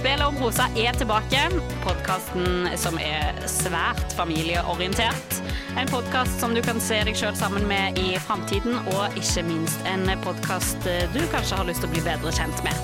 Spillet 0.00 0.26
om 0.26 0.36
rosa 0.40 0.64
er 0.80 0.94
tilbake. 0.96 1.40
Podkasten 1.84 2.70
som 2.80 2.94
er 3.04 3.36
svært 3.44 4.14
familieorientert. 4.16 5.34
En 5.76 5.90
podkast 5.92 6.40
som 6.40 6.54
du 6.56 6.62
kan 6.64 6.80
se 6.80 7.02
deg 7.04 7.18
sjøl 7.20 7.36
sammen 7.36 7.66
med 7.68 8.00
i 8.00 8.14
framtiden, 8.24 8.78
og 8.94 9.18
ikke 9.20 9.44
minst 9.44 9.84
en 9.90 10.08
podkast 10.24 10.88
du 11.12 11.20
kanskje 11.34 11.60
har 11.60 11.68
lyst 11.68 11.84
til 11.84 11.90
å 11.90 11.92
bli 11.92 12.04
bedre 12.08 12.32
kjent 12.32 12.64
med. 12.64 12.80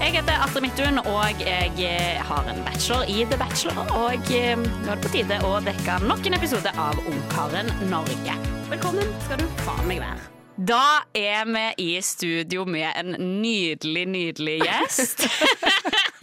Jeg 0.00 0.16
heter 0.16 0.40
Atre 0.46 0.64
Midthun, 0.64 1.02
og 1.04 1.44
jeg 1.44 1.92
har 2.32 2.52
en 2.54 2.64
bachelor 2.64 3.04
i 3.04 3.28
The 3.28 3.40
Bachelor. 3.44 3.84
Og 4.08 4.32
eh, 4.32 4.56
nå 4.56 4.86
er 4.88 4.94
det 4.96 5.02
på 5.04 5.12
tide 5.18 5.42
å 5.44 5.58
dekke 5.68 6.00
nok 6.08 6.24
en 6.24 6.38
episode 6.40 6.72
av 6.88 7.04
Ungkaren 7.04 7.68
Norge. 7.92 8.40
Velkommen 8.72 9.12
skal 9.26 9.44
du 9.44 9.60
faen 9.66 9.84
meg 9.92 10.00
være. 10.00 10.30
Da 10.56 11.02
er 11.18 11.44
vi 11.50 11.68
i 11.82 12.02
studio 12.02 12.64
med 12.64 12.86
en 12.96 13.16
nydelig, 13.42 14.06
nydelig 14.06 14.60
gjest. 14.62 15.26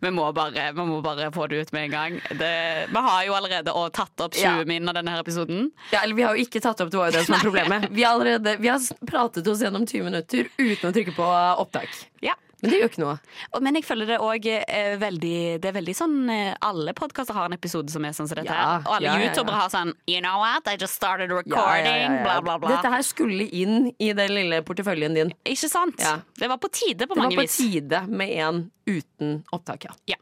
vi, 0.00 0.10
må 0.14 0.26
bare, 0.36 0.66
vi 0.76 0.84
må 0.88 1.00
bare 1.04 1.30
få 1.34 1.46
det 1.50 1.62
ut 1.64 1.72
med 1.74 1.88
en 1.88 1.94
gang. 1.94 2.18
Det, 2.40 2.52
vi 2.92 3.02
har 3.08 3.22
jo 3.28 3.36
allerede 3.38 3.74
tatt 3.94 4.24
opp 4.26 4.34
20 4.36 4.44
Ja. 4.44 4.64
min 4.68 4.88
av 4.88 4.94
denne 4.98 5.14
her 5.14 5.22
episoden. 5.24 5.70
Ja, 5.92 6.02
eller 6.02 6.14
Vi 6.18 6.22
har 6.26 6.36
jo 6.36 6.44
ikke 6.46 6.60
tatt 6.64 6.80
opp 6.84 6.90
det 6.92 6.98
var 7.00 7.10
jo 7.12 7.18
det 7.18 7.24
som 7.28 7.36
er 7.38 7.44
problemet. 7.48 7.88
Vi 7.94 8.04
allerede, 8.08 8.56
vi 8.60 8.68
har 8.72 8.80
pratet 9.08 9.46
oss 9.48 9.62
gjennom 9.64 9.86
20 9.86 10.04
minutter 10.10 10.48
uten 10.58 10.90
å 10.90 10.92
trykke 10.94 11.14
på 11.16 11.30
opptak. 11.64 11.88
Ja. 12.24 12.34
Men 12.60 12.72
det 12.72 12.78
gjør 12.80 12.88
ikke 12.90 13.02
noe. 13.04 13.14
Men 13.62 13.76
jeg 13.78 13.84
føler 13.86 14.08
det 14.10 14.16
òg 14.18 14.46
er 14.50 14.96
veldig 14.98 15.34
Det 15.62 15.68
er 15.70 15.74
veldig 15.76 15.94
sånn 15.94 16.16
eh, 16.34 16.56
Alle 16.66 16.90
podkaster 16.98 17.36
har 17.36 17.46
en 17.46 17.54
episode 17.54 17.92
som 17.92 18.02
er 18.08 18.16
sånn 18.16 18.26
som 18.30 18.40
dette. 18.40 18.50
Ja, 18.50 18.80
Og 18.82 18.96
alle 18.96 19.06
ja, 19.06 19.12
ja, 19.14 19.20
ja. 19.22 19.28
youtubere 19.30 19.60
har 19.60 19.70
sånn 19.70 19.92
You 20.10 20.18
know 20.24 20.40
what? 20.42 20.66
I 20.66 20.74
just 20.80 20.98
started 20.98 21.30
recording. 21.30 22.16
Bla, 22.24 22.40
bla, 22.42 22.56
bla. 22.58 22.72
Dette 22.74 22.90
her 22.96 23.04
skulle 23.06 23.46
inn 23.54 23.92
i 24.02 24.10
den 24.16 24.34
lille 24.34 24.58
porteføljen 24.66 25.14
din. 25.14 25.30
Ikke 25.46 25.70
sant? 25.70 26.02
Ja. 26.02 26.16
Det 26.38 26.50
var 26.50 26.58
på 26.58 26.70
tide 26.74 27.06
på 27.06 27.14
Det 27.14 27.28
var 27.28 27.36
på 27.38 27.46
vis. 27.46 27.56
tide 27.62 28.02
med 28.10 28.34
en 28.42 28.60
uten 28.88 29.38
opptak, 29.54 29.86
ja. 29.86 29.94
Ja. 30.16 30.18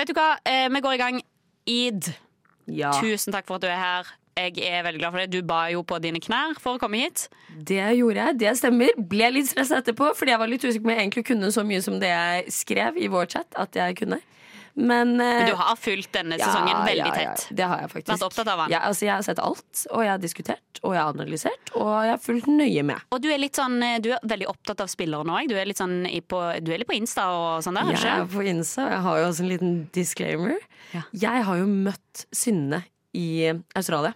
Vet 0.00 0.08
du 0.08 0.16
hva? 0.16 0.30
Eh, 0.48 0.68
vi 0.72 0.80
går 0.80 0.96
i 0.96 1.02
gang. 1.02 1.20
Id, 1.68 2.08
ja. 2.72 2.94
tusen 3.02 3.34
takk 3.36 3.46
for 3.50 3.60
at 3.60 3.66
du 3.66 3.68
er 3.68 3.76
her. 3.80 4.14
Jeg 4.48 4.64
er 4.70 4.84
veldig 4.86 5.02
glad 5.02 5.14
for 5.14 5.22
det. 5.22 5.28
Du 5.34 5.46
ba 5.46 5.60
jo 5.72 5.84
på 5.86 6.00
dine 6.02 6.22
knær 6.22 6.56
for 6.62 6.78
å 6.78 6.82
komme 6.82 7.04
hit. 7.04 7.28
Det 7.50 7.82
gjorde 7.98 8.26
jeg. 8.26 8.40
Det 8.42 8.56
stemmer. 8.60 8.96
Ble 9.10 9.30
litt 9.36 9.50
stressa 9.52 9.80
etterpå, 9.82 10.12
fordi 10.18 10.34
jeg 10.34 10.42
var 10.42 10.50
litt 10.50 10.66
usikker 10.66 10.84
på 10.84 10.90
om 10.90 10.94
jeg 10.94 11.04
egentlig 11.04 11.26
kunne 11.30 11.52
så 11.54 11.66
mye 11.66 11.84
som 11.84 12.00
det 12.02 12.10
jeg 12.12 12.58
skrev 12.60 13.00
i 13.00 13.10
vår 13.12 13.30
chat 13.36 13.60
at 13.60 13.78
jeg 13.78 14.00
kunne. 14.02 14.20
Men, 14.74 15.20
eh, 15.20 15.26
Men 15.26 15.46
du 15.46 15.54
har 15.58 15.76
fulgt 15.76 16.12
denne 16.14 16.38
ja, 16.38 16.46
sesongen 16.46 16.84
veldig 16.86 17.02
ja, 17.02 17.22
ja. 17.22 17.32
tett. 17.34 17.56
Det 17.56 17.66
har 17.66 17.82
jeg 17.82 17.90
faktisk. 17.92 18.10
Vært 18.12 18.26
opptatt 18.28 18.50
av 18.52 18.62
den? 18.62 18.76
Altså, 18.78 19.06
jeg 19.06 19.12
har 19.12 19.24
sett 19.26 19.42
alt, 19.42 19.82
og 19.90 20.04
jeg 20.04 20.12
har 20.12 20.22
diskutert, 20.22 20.80
og 20.82 20.94
jeg 20.94 21.02
har 21.02 21.16
analysert, 21.16 21.72
og 21.74 21.90
jeg 22.06 22.14
har 22.14 22.22
fulgt 22.22 22.50
nøye 22.52 22.84
med. 22.92 23.08
Og 23.10 23.22
du 23.24 23.28
er 23.32 23.42
litt 23.42 23.58
sånn 23.58 23.76
eh, 23.84 23.98
Du 24.02 24.12
er 24.14 24.22
veldig 24.22 24.48
opptatt 24.52 24.84
av 24.84 24.92
spillere 24.92 25.26
nå 25.26 25.36
òg. 25.40 25.50
Du, 25.50 25.56
er 25.58 25.68
litt 25.68 25.80
sånn 25.80 26.04
på, 26.30 26.40
du 26.62 26.72
er 26.72 26.82
litt 26.82 26.90
på 26.90 26.96
Insta 26.96 27.26
og 27.34 27.66
sånn 27.66 27.80
der, 27.80 27.92
Jeg 27.96 28.14
er 28.14 28.30
på 28.30 28.46
Insta, 28.46 28.86
og 28.86 28.94
jeg 28.94 29.04
har 29.08 29.20
jo 29.20 29.28
også 29.32 29.44
en 29.44 29.52
liten 29.52 29.76
disclaimer. 29.96 30.58
Jeg 30.94 31.46
har 31.50 31.60
jo 31.60 31.68
møtt 31.70 32.26
Synne 32.34 32.84
i 33.16 33.50
Australia. 33.74 34.14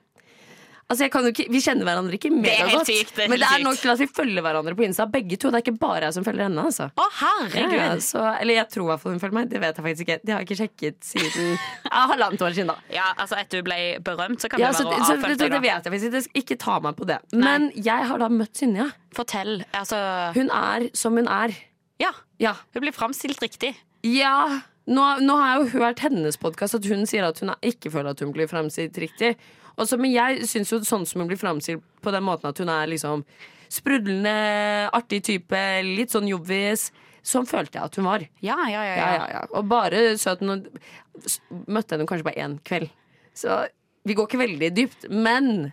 Altså 0.85 1.07
jeg 1.07 1.13
kan 1.15 1.25
jo 1.25 1.31
ikke, 1.33 1.47
Vi 1.49 1.61
kjenner 1.65 1.87
hverandre 1.89 2.13
ikke 2.19 2.29
megagodt, 2.35 2.91
men 3.31 3.39
det 3.41 3.47
er 3.49 3.63
nok 3.65 3.79
til 3.81 3.91
at 3.95 4.01
vi 4.03 4.07
følger 4.19 4.45
hverandre 4.45 4.75
på 4.77 4.85
Insta, 4.85 5.07
begge 5.09 5.39
to. 5.41 5.49
Det 5.49 5.61
er 5.61 5.65
ikke 5.65 5.79
bare 5.81 6.03
jeg 6.05 6.17
som 6.19 6.27
følger 6.27 6.45
henne. 6.45 6.65
altså 6.69 6.91
Å, 6.93 7.07
herregud! 7.21 7.73
Ja, 7.79 7.87
så, 8.05 8.25
eller 8.43 8.59
jeg 8.59 8.69
tror 8.75 8.85
i 8.85 8.91
hvert 8.93 9.03
fall 9.05 9.15
hun 9.15 9.23
følger 9.23 9.39
meg. 9.39 9.49
Det 9.55 9.62
vet 9.62 9.81
jeg 9.81 9.87
faktisk 9.87 10.05
ikke. 10.05 10.19
Det 10.25 10.35
har 10.35 10.43
jeg 10.45 10.49
ikke 10.51 10.59
sjekket 10.61 11.09
siden 11.09 11.49
ja, 11.89 12.03
halvannet 12.12 12.45
år 12.45 12.57
siden. 12.59 12.73
da 12.75 12.77
Ja, 12.99 13.07
altså 13.17 13.39
Etter 13.41 13.62
du 13.65 13.69
ble 13.71 13.79
berømt, 14.05 14.45
så 14.45 14.51
kan 14.53 14.61
ja, 14.61 14.75
det 14.75 14.83
så, 14.83 14.91
å 14.91 14.93
avfølge 14.99 15.39
deg. 15.41 15.57
det 15.57 15.62
vet 15.65 15.89
jeg 15.89 15.95
faktisk 15.97 16.12
ikke. 16.21 16.43
Ikke 16.45 16.59
ta 16.67 16.77
meg 16.85 16.99
på 17.01 17.09
det. 17.09 17.19
Men 17.33 17.71
jeg 17.75 18.11
har 18.12 18.21
da 18.21 18.29
møtt 18.33 18.61
Synja. 18.61 18.91
Fortell. 19.17 19.62
Altså 19.73 19.99
Hun 20.37 20.53
er 20.53 20.89
som 20.95 21.17
hun 21.17 21.29
er. 21.33 21.57
Ja, 22.03 22.12
Ja. 22.43 22.55
hun 22.75 22.84
blir 22.84 22.93
framstilt 22.93 23.41
riktig. 23.41 23.73
Ja, 24.05 24.61
nå, 24.84 25.05
nå 25.25 25.37
har 25.41 25.55
jeg 25.55 25.65
jo 25.65 25.78
hørt 25.81 26.00
hennes 26.05 26.37
podkast 26.37 26.77
at 26.77 26.84
hun 26.93 27.06
sier 27.09 27.25
at 27.25 27.39
hun 27.41 27.55
ikke 27.65 27.89
føler 27.94 28.12
at 28.12 28.21
hun 28.21 28.34
blir 28.37 28.50
framstilt 28.50 28.99
riktig. 29.00 29.37
Også, 29.81 29.99
men 29.99 30.12
jeg 30.15 30.47
syns 30.51 30.71
jo 30.73 30.81
sånn 30.87 31.07
som 31.09 31.23
hun 31.23 31.31
blir 31.31 31.41
framstilt 31.41 31.83
på 32.05 32.12
den 32.15 32.25
måten 32.27 32.51
at 32.51 32.61
hun 32.62 32.71
er 32.71 32.91
liksom 32.91 33.25
sprudlende, 33.75 34.35
artig 34.95 35.23
type, 35.27 35.62
litt 35.83 36.15
sånn 36.15 36.29
jobbvis. 36.31 36.91
Sånn 37.25 37.49
følte 37.49 37.79
jeg 37.79 37.89
at 37.89 37.97
hun 37.99 38.07
var. 38.07 38.27
Ja, 38.45 38.59
ja, 38.69 38.83
ja. 38.85 38.97
Ja, 39.01 39.29
ja. 39.33 39.45
Og 39.57 39.65
bare 39.71 40.12
søt. 40.21 40.45
Møtte 40.45 41.97
henne 41.97 42.07
kanskje 42.07 42.27
bare 42.27 42.45
én 42.45 42.59
kveld. 42.69 42.93
Så 43.35 43.65
vi 44.05 44.15
går 44.15 44.29
ikke 44.29 44.43
veldig 44.45 44.71
dypt. 44.77 45.09
Men 45.11 45.73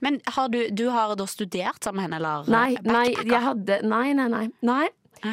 Men 0.00 0.20
har 0.26 0.48
du, 0.52 0.68
du 0.70 0.88
har 0.92 1.14
da 1.16 1.26
studert 1.26 1.84
sammen 1.84 2.02
med 2.02 2.08
henne, 2.08 2.16
eller? 2.16 2.50
Nei, 2.52 2.76
nei, 2.84 3.06
jeg 3.14 3.42
hadde 3.44 3.80
nei, 3.84 4.12
nei. 4.12 4.28
nei. 4.28 4.48
Nei. 4.60 4.88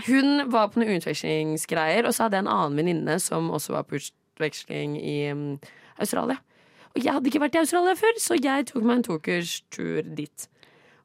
Hun 0.07 0.49
var 0.51 0.69
på 0.71 0.79
noen 0.79 1.01
utvekslingsgreier, 1.01 2.07
og 2.07 2.15
så 2.15 2.25
hadde 2.25 2.39
jeg 2.39 2.45
en 2.45 2.51
annen 2.53 2.77
venninne 2.79 3.17
som 3.19 3.49
også 3.51 3.75
var 3.75 3.83
på 3.89 3.99
utveksling 3.99 4.95
i 4.99 5.17
um, 5.35 5.59
Australia. 5.99 6.39
Og 6.93 7.01
jeg 7.01 7.13
hadde 7.15 7.29
ikke 7.31 7.41
vært 7.41 7.55
i 7.57 7.63
Australia 7.63 7.95
før, 7.97 8.17
så 8.21 8.37
jeg 8.37 8.67
tok 8.69 8.83
meg 8.85 8.99
en 8.99 9.07
tokurstur 9.07 10.09
dit. 10.17 10.49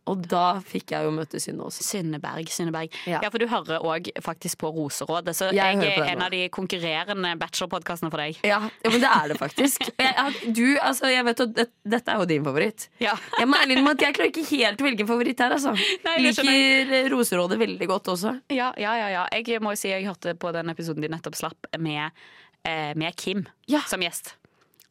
Og 0.09 0.23
da 0.25 0.59
fikk 0.65 0.93
jeg 0.95 1.05
jo 1.05 1.11
møte 1.13 1.41
Synne 1.43 1.67
også. 1.69 1.85
Synneberg. 1.85 2.49
Synneberg. 2.53 2.95
Ja. 3.09 3.19
Ja. 3.25 3.31
for 3.33 3.43
du 3.43 3.49
hører 3.51 3.85
òg 3.85 4.09
faktisk 4.25 4.61
på 4.63 4.71
Roserådet, 4.73 5.35
så 5.37 5.51
Jeg 5.53 5.77
jeg, 5.77 5.99
er 5.99 6.07
en 6.15 6.23
nå. 6.23 6.25
av 6.25 6.33
de 6.33 6.41
konkurrerende 6.55 7.35
bachelorpodkastene 7.41 8.11
for 8.13 8.23
deg. 8.25 8.39
Ja, 8.47 8.63
ja, 8.85 8.93
men 8.95 9.05
det 9.05 9.11
er 9.11 9.29
det 9.33 9.39
faktisk. 9.41 9.85
Jeg, 10.09 10.55
du, 10.57 10.65
altså, 10.81 11.11
jeg 11.13 11.25
vet 11.27 11.41
at 11.45 11.53
det, 11.55 11.67
Dette 11.85 12.15
er 12.15 12.23
jo 12.23 12.27
din 12.31 12.45
favoritt. 12.47 12.89
Ja. 13.03 13.13
Jeg 13.39 13.49
må 13.51 13.59
ærlig 13.61 13.77
innrømme 13.77 13.93
at 13.97 14.03
jeg 14.07 14.17
klarer 14.17 14.31
ikke 14.33 14.47
helt 14.49 14.81
å 14.81 14.87
velge 14.87 15.05
en 15.05 15.11
favoritt 15.11 15.43
her. 15.45 15.55
Altså. 15.59 15.75
Nei, 16.07 16.17
Liker 16.25 16.49
eh, 16.49 17.09
Roserådet 17.13 17.61
veldig 17.61 17.89
godt 17.91 18.11
også. 18.15 18.33
Ja, 18.55 18.73
ja, 18.81 18.97
ja, 18.99 19.09
ja. 19.13 19.27
Jeg 19.37 19.61
må 19.65 19.75
jo 19.77 19.81
si 19.81 19.93
jeg 19.93 20.09
hørte 20.09 20.33
på 20.41 20.53
den 20.57 20.73
episoden 20.73 21.05
de 21.05 21.13
nettopp 21.13 21.37
slapp 21.39 21.69
med, 21.79 22.17
eh, 22.65 22.95
med 22.99 23.17
Kim 23.21 23.45
som 23.91 24.03
gjest. 24.05 24.35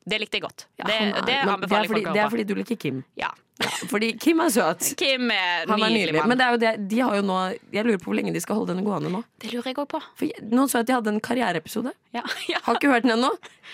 Det 0.07 0.19
likte 0.21 0.37
jeg 0.39 0.43
godt. 0.45 0.65
Ja, 0.79 0.85
det, 0.87 0.97
det 1.27 1.35
anbefaler 1.43 1.67
det 1.67 1.75
er 1.75 1.83
jeg 1.83 1.91
folk 1.91 2.13
Det 2.15 2.21
er 2.23 2.29
fordi 2.31 2.45
du 2.47 2.55
liker 2.55 2.79
Kim. 2.79 3.03
Ja. 3.19 3.29
Ja, 3.59 3.69
fordi 3.89 4.11
Kim 4.21 4.39
er 4.45 4.51
søt. 4.53 4.85
Kim 5.01 5.31
er 5.33 5.65
Han 5.67 5.81
er 5.83 5.89
nydelig 5.91 6.13
mann. 6.19 6.29
Men 6.31 6.37
det 6.39 6.45
er 6.45 6.51
jo 6.55 6.59
det, 6.61 6.73
de 6.91 6.99
har 7.01 7.15
jo 7.17 7.23
nå 7.25 7.37
Jeg 7.73 7.83
lurer 7.87 7.97
på 8.03 8.11
hvor 8.11 8.17
lenge 8.19 8.31
de 8.35 8.41
skal 8.43 8.59
holde 8.59 8.71
denne 8.75 8.85
gående 8.85 9.09
nå. 9.11 9.23
Det 9.41 9.51
lurer 9.51 9.71
jeg 9.73 9.79
òg 9.81 9.87
på. 9.95 10.01
For 10.19 10.43
Noen 10.53 10.69
så 10.71 10.79
at 10.83 10.87
de 10.89 10.93
hadde 10.95 11.11
en 11.15 11.19
karriereepisode. 11.25 11.91
Ja, 12.15 12.21
ja. 12.53 12.61
Har 12.67 12.77
ikke 12.79 12.91
hørt 12.93 13.07
den 13.07 13.15
ennå. 13.17 13.31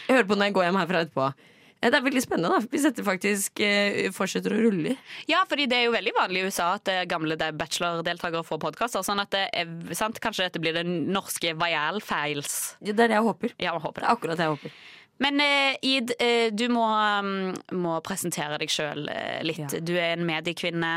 Jeg 0.07 0.15
hører 0.17 0.29
på 0.31 0.39
når 0.39 0.49
jeg 0.49 0.55
går 0.59 0.69
hjem 0.69 0.79
herfra 0.81 1.03
etterpå. 1.05 1.27
Eh, 1.83 1.89
Det 1.91 1.99
er 1.99 2.05
veldig 2.07 2.21
spennende 2.23 2.53
da 2.55 2.61
hvis 2.71 2.85
dette 2.87 3.03
faktisk 3.03 3.59
eh, 3.67 4.07
fortsetter 4.15 4.55
å 4.55 4.61
rulle. 4.63 4.95
Ja, 5.27 5.41
fordi 5.51 5.67
det 5.67 5.81
er 5.81 5.85
jo 5.89 5.93
veldig 5.97 6.15
vanlig 6.15 6.39
i 6.45 6.47
USA 6.47 6.69
at 6.79 6.87
eh, 6.93 7.01
gamle 7.11 7.35
de- 7.35 7.51
bachelordeltakere 7.59 8.45
får 8.47 8.61
podkaster. 8.63 9.03
Sånn 9.03 9.19
at 9.19 9.35
det 9.35 9.43
er, 9.51 9.75
sant? 9.99 10.17
Kanskje 10.23 10.47
dette 10.47 10.63
blir 10.63 10.79
den 10.79 11.09
norske 11.11 11.51
Vial 11.59 11.99
Files. 12.01 12.77
Det 12.79 12.95
er 12.95 13.03
det 13.11 13.17
jeg 13.19 13.27
håper. 13.27 13.57
Ja, 13.59 13.75
håper 13.75 13.99
Det 13.99 14.07
det. 14.07 14.07
er 14.07 14.15
akkurat 14.15 14.39
det 14.39 14.47
jeg 14.47 14.55
håper. 14.55 14.77
Men 15.21 15.41
eh, 15.41 15.75
Id, 15.81 16.13
eh, 16.19 16.47
du 16.53 16.65
må, 16.73 16.85
um, 16.85 17.51
må 17.77 17.97
presentere 18.05 18.57
deg 18.61 18.71
sjøl 18.71 19.05
eh, 19.11 19.41
litt. 19.45 19.65
Ja. 19.65 19.81
Du 19.83 19.93
er 19.95 20.15
en 20.15 20.25
mediekvinne. 20.27 20.93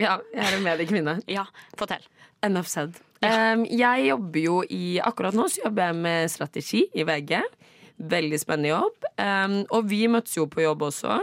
Ja, 0.00 0.16
jeg 0.34 0.42
er 0.46 0.56
en 0.58 0.66
mediekvinne. 0.66 1.20
Ja, 1.38 1.46
fortell. 1.78 2.04
Enough 2.46 2.70
said. 2.72 2.98
Um, 3.20 3.66
jeg 3.68 4.06
jobber 4.08 4.40
jo 4.40 4.60
i 4.72 4.96
Akkurat 5.04 5.36
nå 5.36 5.44
så 5.52 5.66
jobber 5.66 5.90
jeg 5.90 5.98
med 6.00 6.32
strategi 6.32 6.86
i 6.96 7.04
VG. 7.04 7.36
Veldig 8.10 8.40
spennende 8.40 8.72
jobb. 8.72 9.06
Um, 9.20 9.60
og 9.76 9.90
vi 9.90 10.06
møttes 10.08 10.38
jo 10.38 10.48
på 10.48 10.64
jobb 10.64 10.88
også. 10.88 11.20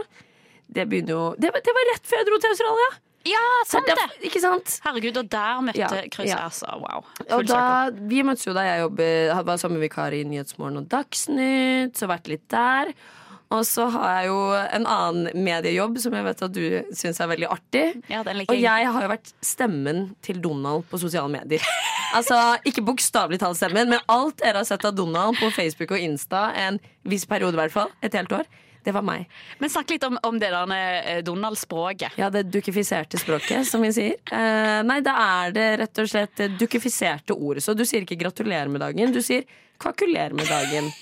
Det 0.68 0.84
jo 1.08 1.34
Det, 1.40 1.50
det 1.50 1.74
var 1.74 1.92
rett 1.92 2.06
før 2.06 2.22
jeg 2.22 2.28
dro 2.28 2.38
til 2.38 2.54
Australia! 2.54 2.90
Ja, 3.26 3.42
sant 3.66 3.86
Det 3.86 3.96
det! 3.96 4.04
er- 4.04 4.26
Ikke 4.30 4.40
sant? 4.40 4.80
Herregud, 4.84 5.16
og 5.16 5.28
der 5.30 5.60
møtte 5.60 5.78
Ja, 5.78 5.88
Chris 6.12 6.30
ja. 6.30 6.36
altså, 6.46 6.66
Wow. 6.78 7.04
Og 7.34 7.46
da, 7.46 7.90
vi 7.90 8.22
møttes 8.22 8.46
jo 8.46 8.54
da 8.54 8.62
jeg 8.62 8.80
jobbet, 8.84 9.44
var 9.46 9.56
sommervikar 9.56 10.12
i 10.14 10.22
Nyhetsmorgen 10.24 10.78
og 10.78 10.88
Dagsnytt, 10.88 11.96
så 11.98 12.06
vært 12.08 12.28
litt 12.28 12.46
der. 12.48 12.92
Og 13.50 13.62
så 13.64 13.86
har 13.90 14.20
jeg 14.20 14.26
jo 14.28 14.40
en 14.76 14.84
annen 14.86 15.30
mediejobb 15.44 15.96
som 15.98 16.12
jeg 16.12 16.24
vet 16.26 16.42
at 16.44 16.52
du 16.52 16.64
syns 16.92 17.18
er 17.20 17.30
veldig 17.30 17.48
artig. 17.48 17.84
Ja, 18.12 18.20
Og 18.20 18.52
jeg 18.60 18.88
har 18.92 19.02
jo 19.02 19.08
vært 19.08 19.32
stemmen 19.40 20.14
til 20.20 20.40
Donald 20.44 20.84
på 20.90 21.00
sosiale 21.00 21.28
medier. 21.32 21.60
Altså, 22.08 22.56
Ikke 22.64 22.80
bokstavelig 22.80 23.36
talt 23.42 23.58
stemmen, 23.58 23.90
men 23.90 24.00
alt 24.08 24.38
dere 24.40 24.62
har 24.62 24.64
sett 24.64 24.82
av 24.88 24.94
Donald 24.96 25.36
på 25.36 25.50
Facebook 25.52 25.90
og 25.92 25.98
Insta 26.00 26.54
en 26.56 26.78
viss 27.04 27.26
periode, 27.28 27.52
i 27.52 27.60
hvert 27.60 27.74
fall, 27.74 27.90
et 28.00 28.14
helt 28.16 28.32
år, 28.32 28.46
det 28.88 28.94
var 28.96 29.04
meg. 29.04 29.28
Men 29.60 29.72
snakk 29.72 29.92
litt 29.92 30.04
om, 30.08 30.16
om 30.24 30.40
det 30.40 30.48
der 30.54 30.72
eh, 30.74 31.20
Donald-språket. 31.26 32.16
Ja, 32.20 32.30
det 32.32 32.46
dukifiserte 32.48 33.20
språket, 33.20 33.68
som 33.68 33.84
vi 33.84 33.92
sier. 33.94 34.16
Uh, 34.32 34.80
nei, 34.88 35.00
da 35.04 35.14
er 35.22 35.56
det 35.56 35.68
rett 35.82 36.02
og 36.02 36.10
slett 36.10 36.36
det 36.40 36.50
dukifiserte 36.60 37.36
ordet. 37.36 37.64
Så 37.64 37.76
du 37.76 37.84
sier 37.88 38.06
ikke 38.06 38.18
'gratulerer 38.20 38.72
med 38.72 38.82
dagen', 38.84 39.12
du 39.12 39.20
sier 39.24 39.44
'kvakuler 39.78 40.32
med 40.36 40.48
dagen'. 40.48 40.92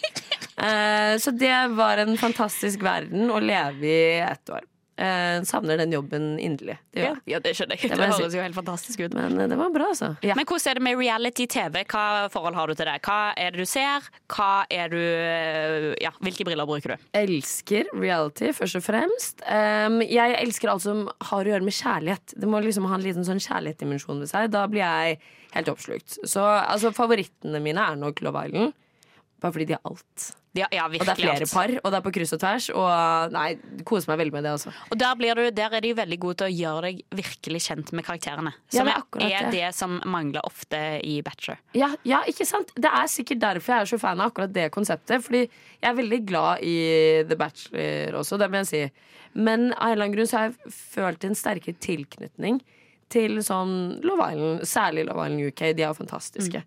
Uh, 0.59 1.15
så 1.23 1.31
det 1.31 1.55
var 1.79 2.03
en 2.03 2.17
fantastisk 2.19 2.83
verden 2.83 3.31
å 3.31 3.39
leve 3.41 3.87
i 3.87 4.19
ett 4.21 4.51
år. 4.51 4.67
Eh, 4.97 5.43
savner 5.45 5.77
den 5.77 5.93
jobben 5.93 6.39
inderlig. 6.41 6.79
Det 6.97 7.03
ja. 7.05 7.11
Ja, 7.29 7.41
det 7.45 7.53
skjønner 7.59 7.77
jeg. 7.77 7.91
Det 7.91 7.99
Det, 8.01 8.07
høres 8.17 8.33
jo 8.35 8.41
helt 8.41 8.57
fantastisk 8.57 9.03
ut. 9.05 9.15
Men 9.17 9.37
eh, 9.39 9.49
det 9.51 9.59
var 9.61 9.69
bra, 9.75 9.91
altså. 9.93 10.15
Men 10.25 10.47
hvordan 10.49 10.71
er 10.71 10.79
det 10.79 10.85
med 10.87 10.97
reality-TV? 10.97 11.83
Hva 11.93 12.05
forhold 12.33 12.57
har 12.57 12.73
du 12.73 12.75
til 12.79 12.89
det? 12.89 12.95
Hva 13.05 13.19
er 13.37 13.53
det 13.53 13.61
du 13.61 13.69
ser? 13.69 14.09
Hva 14.33 14.65
er 14.73 14.89
du 14.93 15.03
Ja, 16.01 16.15
hvilke 16.25 16.47
briller 16.49 16.69
bruker 16.69 16.95
du? 16.97 17.05
elsker 17.17 17.91
reality, 17.93 18.53
først 18.57 18.79
og 18.81 18.85
fremst. 18.87 19.45
Um, 19.45 20.01
jeg 20.01 20.37
elsker 20.41 20.73
alt 20.73 20.85
som 20.85 21.05
har 21.29 21.45
å 21.45 21.53
gjøre 21.53 21.67
med 21.67 21.77
kjærlighet. 21.77 22.35
Det 22.37 22.49
må 22.49 22.61
liksom 22.65 22.89
ha 22.89 22.97
en 22.97 23.05
liten 23.05 23.25
sånn 23.27 23.41
kjærlighetsdimensjon 23.43 24.21
ved 24.25 24.33
seg. 24.33 24.49
Da 24.55 24.65
blir 24.71 24.85
jeg 24.85 25.21
helt 25.57 25.71
oppslukt. 25.73 26.19
Så 26.25 26.41
altså, 26.41 26.93
favorittene 26.97 27.61
mine 27.65 27.85
er 27.85 28.01
nok 28.01 28.21
Love 28.25 28.47
Island. 28.49 28.73
Bare 29.43 29.53
fordi 29.53 29.67
de 29.69 29.75
har 29.77 29.83
alt. 29.85 30.27
Ja, 30.57 30.65
ja 30.73 30.87
Og 30.87 30.95
det 30.95 31.13
er 31.13 31.19
flere 31.19 31.47
par, 31.51 31.69
og 31.85 31.91
det 31.93 31.99
er 31.99 32.05
på 32.07 32.13
kryss 32.17 32.31
og 32.33 32.41
tvers. 32.41 32.67
Og 32.73 33.33
nei, 33.35 33.59
koser 33.85 34.09
meg 34.09 34.23
veldig 34.23 34.33
med 34.33 34.47
det 34.47 34.53
også. 34.57 34.73
Og 34.89 34.97
der, 35.03 35.19
blir 35.21 35.37
du, 35.37 35.51
der 35.53 35.75
er 35.77 35.85
de 35.85 35.91
veldig 35.99 36.19
gode 36.23 36.39
til 36.41 36.47
å 36.49 36.55
gjøre 36.57 36.87
deg 36.87 37.03
virkelig 37.19 37.61
kjent 37.67 37.93
med 37.93 38.07
karakterene. 38.07 38.55
Ja, 38.73 38.79
Som 38.79 38.89
det 38.89 38.95
er 38.95 38.97
er, 38.97 39.03
akkurat 39.05 39.35
er 39.37 39.51
det. 39.53 39.67
som 39.77 39.99
mangler 40.09 40.49
ofte 40.49 40.81
i 41.05 41.19
Bachelor. 41.27 41.61
Ja, 41.77 41.91
ja, 42.09 42.23
ikke 42.33 42.49
sant? 42.49 42.73
Det 42.77 42.89
er 42.89 43.13
sikkert 43.13 43.45
derfor 43.45 43.77
jeg 43.77 43.85
er 43.85 43.93
så 43.93 44.01
fan 44.01 44.23
av 44.25 44.33
akkurat 44.33 44.55
det 44.57 44.71
konseptet. 44.73 45.21
Fordi 45.29 45.45
jeg 45.45 45.91
er 45.93 46.01
veldig 46.01 46.23
glad 46.33 46.65
i 46.65 46.77
The 47.29 47.37
Bachelor 47.45 48.17
også, 48.23 48.41
det 48.41 48.49
må 48.55 48.65
jeg 48.65 48.71
si. 48.73 48.83
Men 49.37 49.69
av 49.77 49.91
en 49.91 49.93
eller 49.93 50.07
annen 50.07 50.17
grunn 50.17 50.31
så 50.33 50.41
har 50.41 50.49
jeg 50.49 50.73
følt 50.73 51.29
en 51.29 51.37
sterkere 51.37 51.77
tilknytning 51.85 52.63
til 53.13 53.37
sånn 53.45 54.01
Love 54.03 54.33
Island, 54.33 54.65
særlig 54.67 55.05
Love 55.07 55.29
Island 55.29 55.51
UK. 55.53 55.61
De 55.77 55.85
er 55.85 55.91
jo 55.93 55.99
fantastiske. 56.01 56.63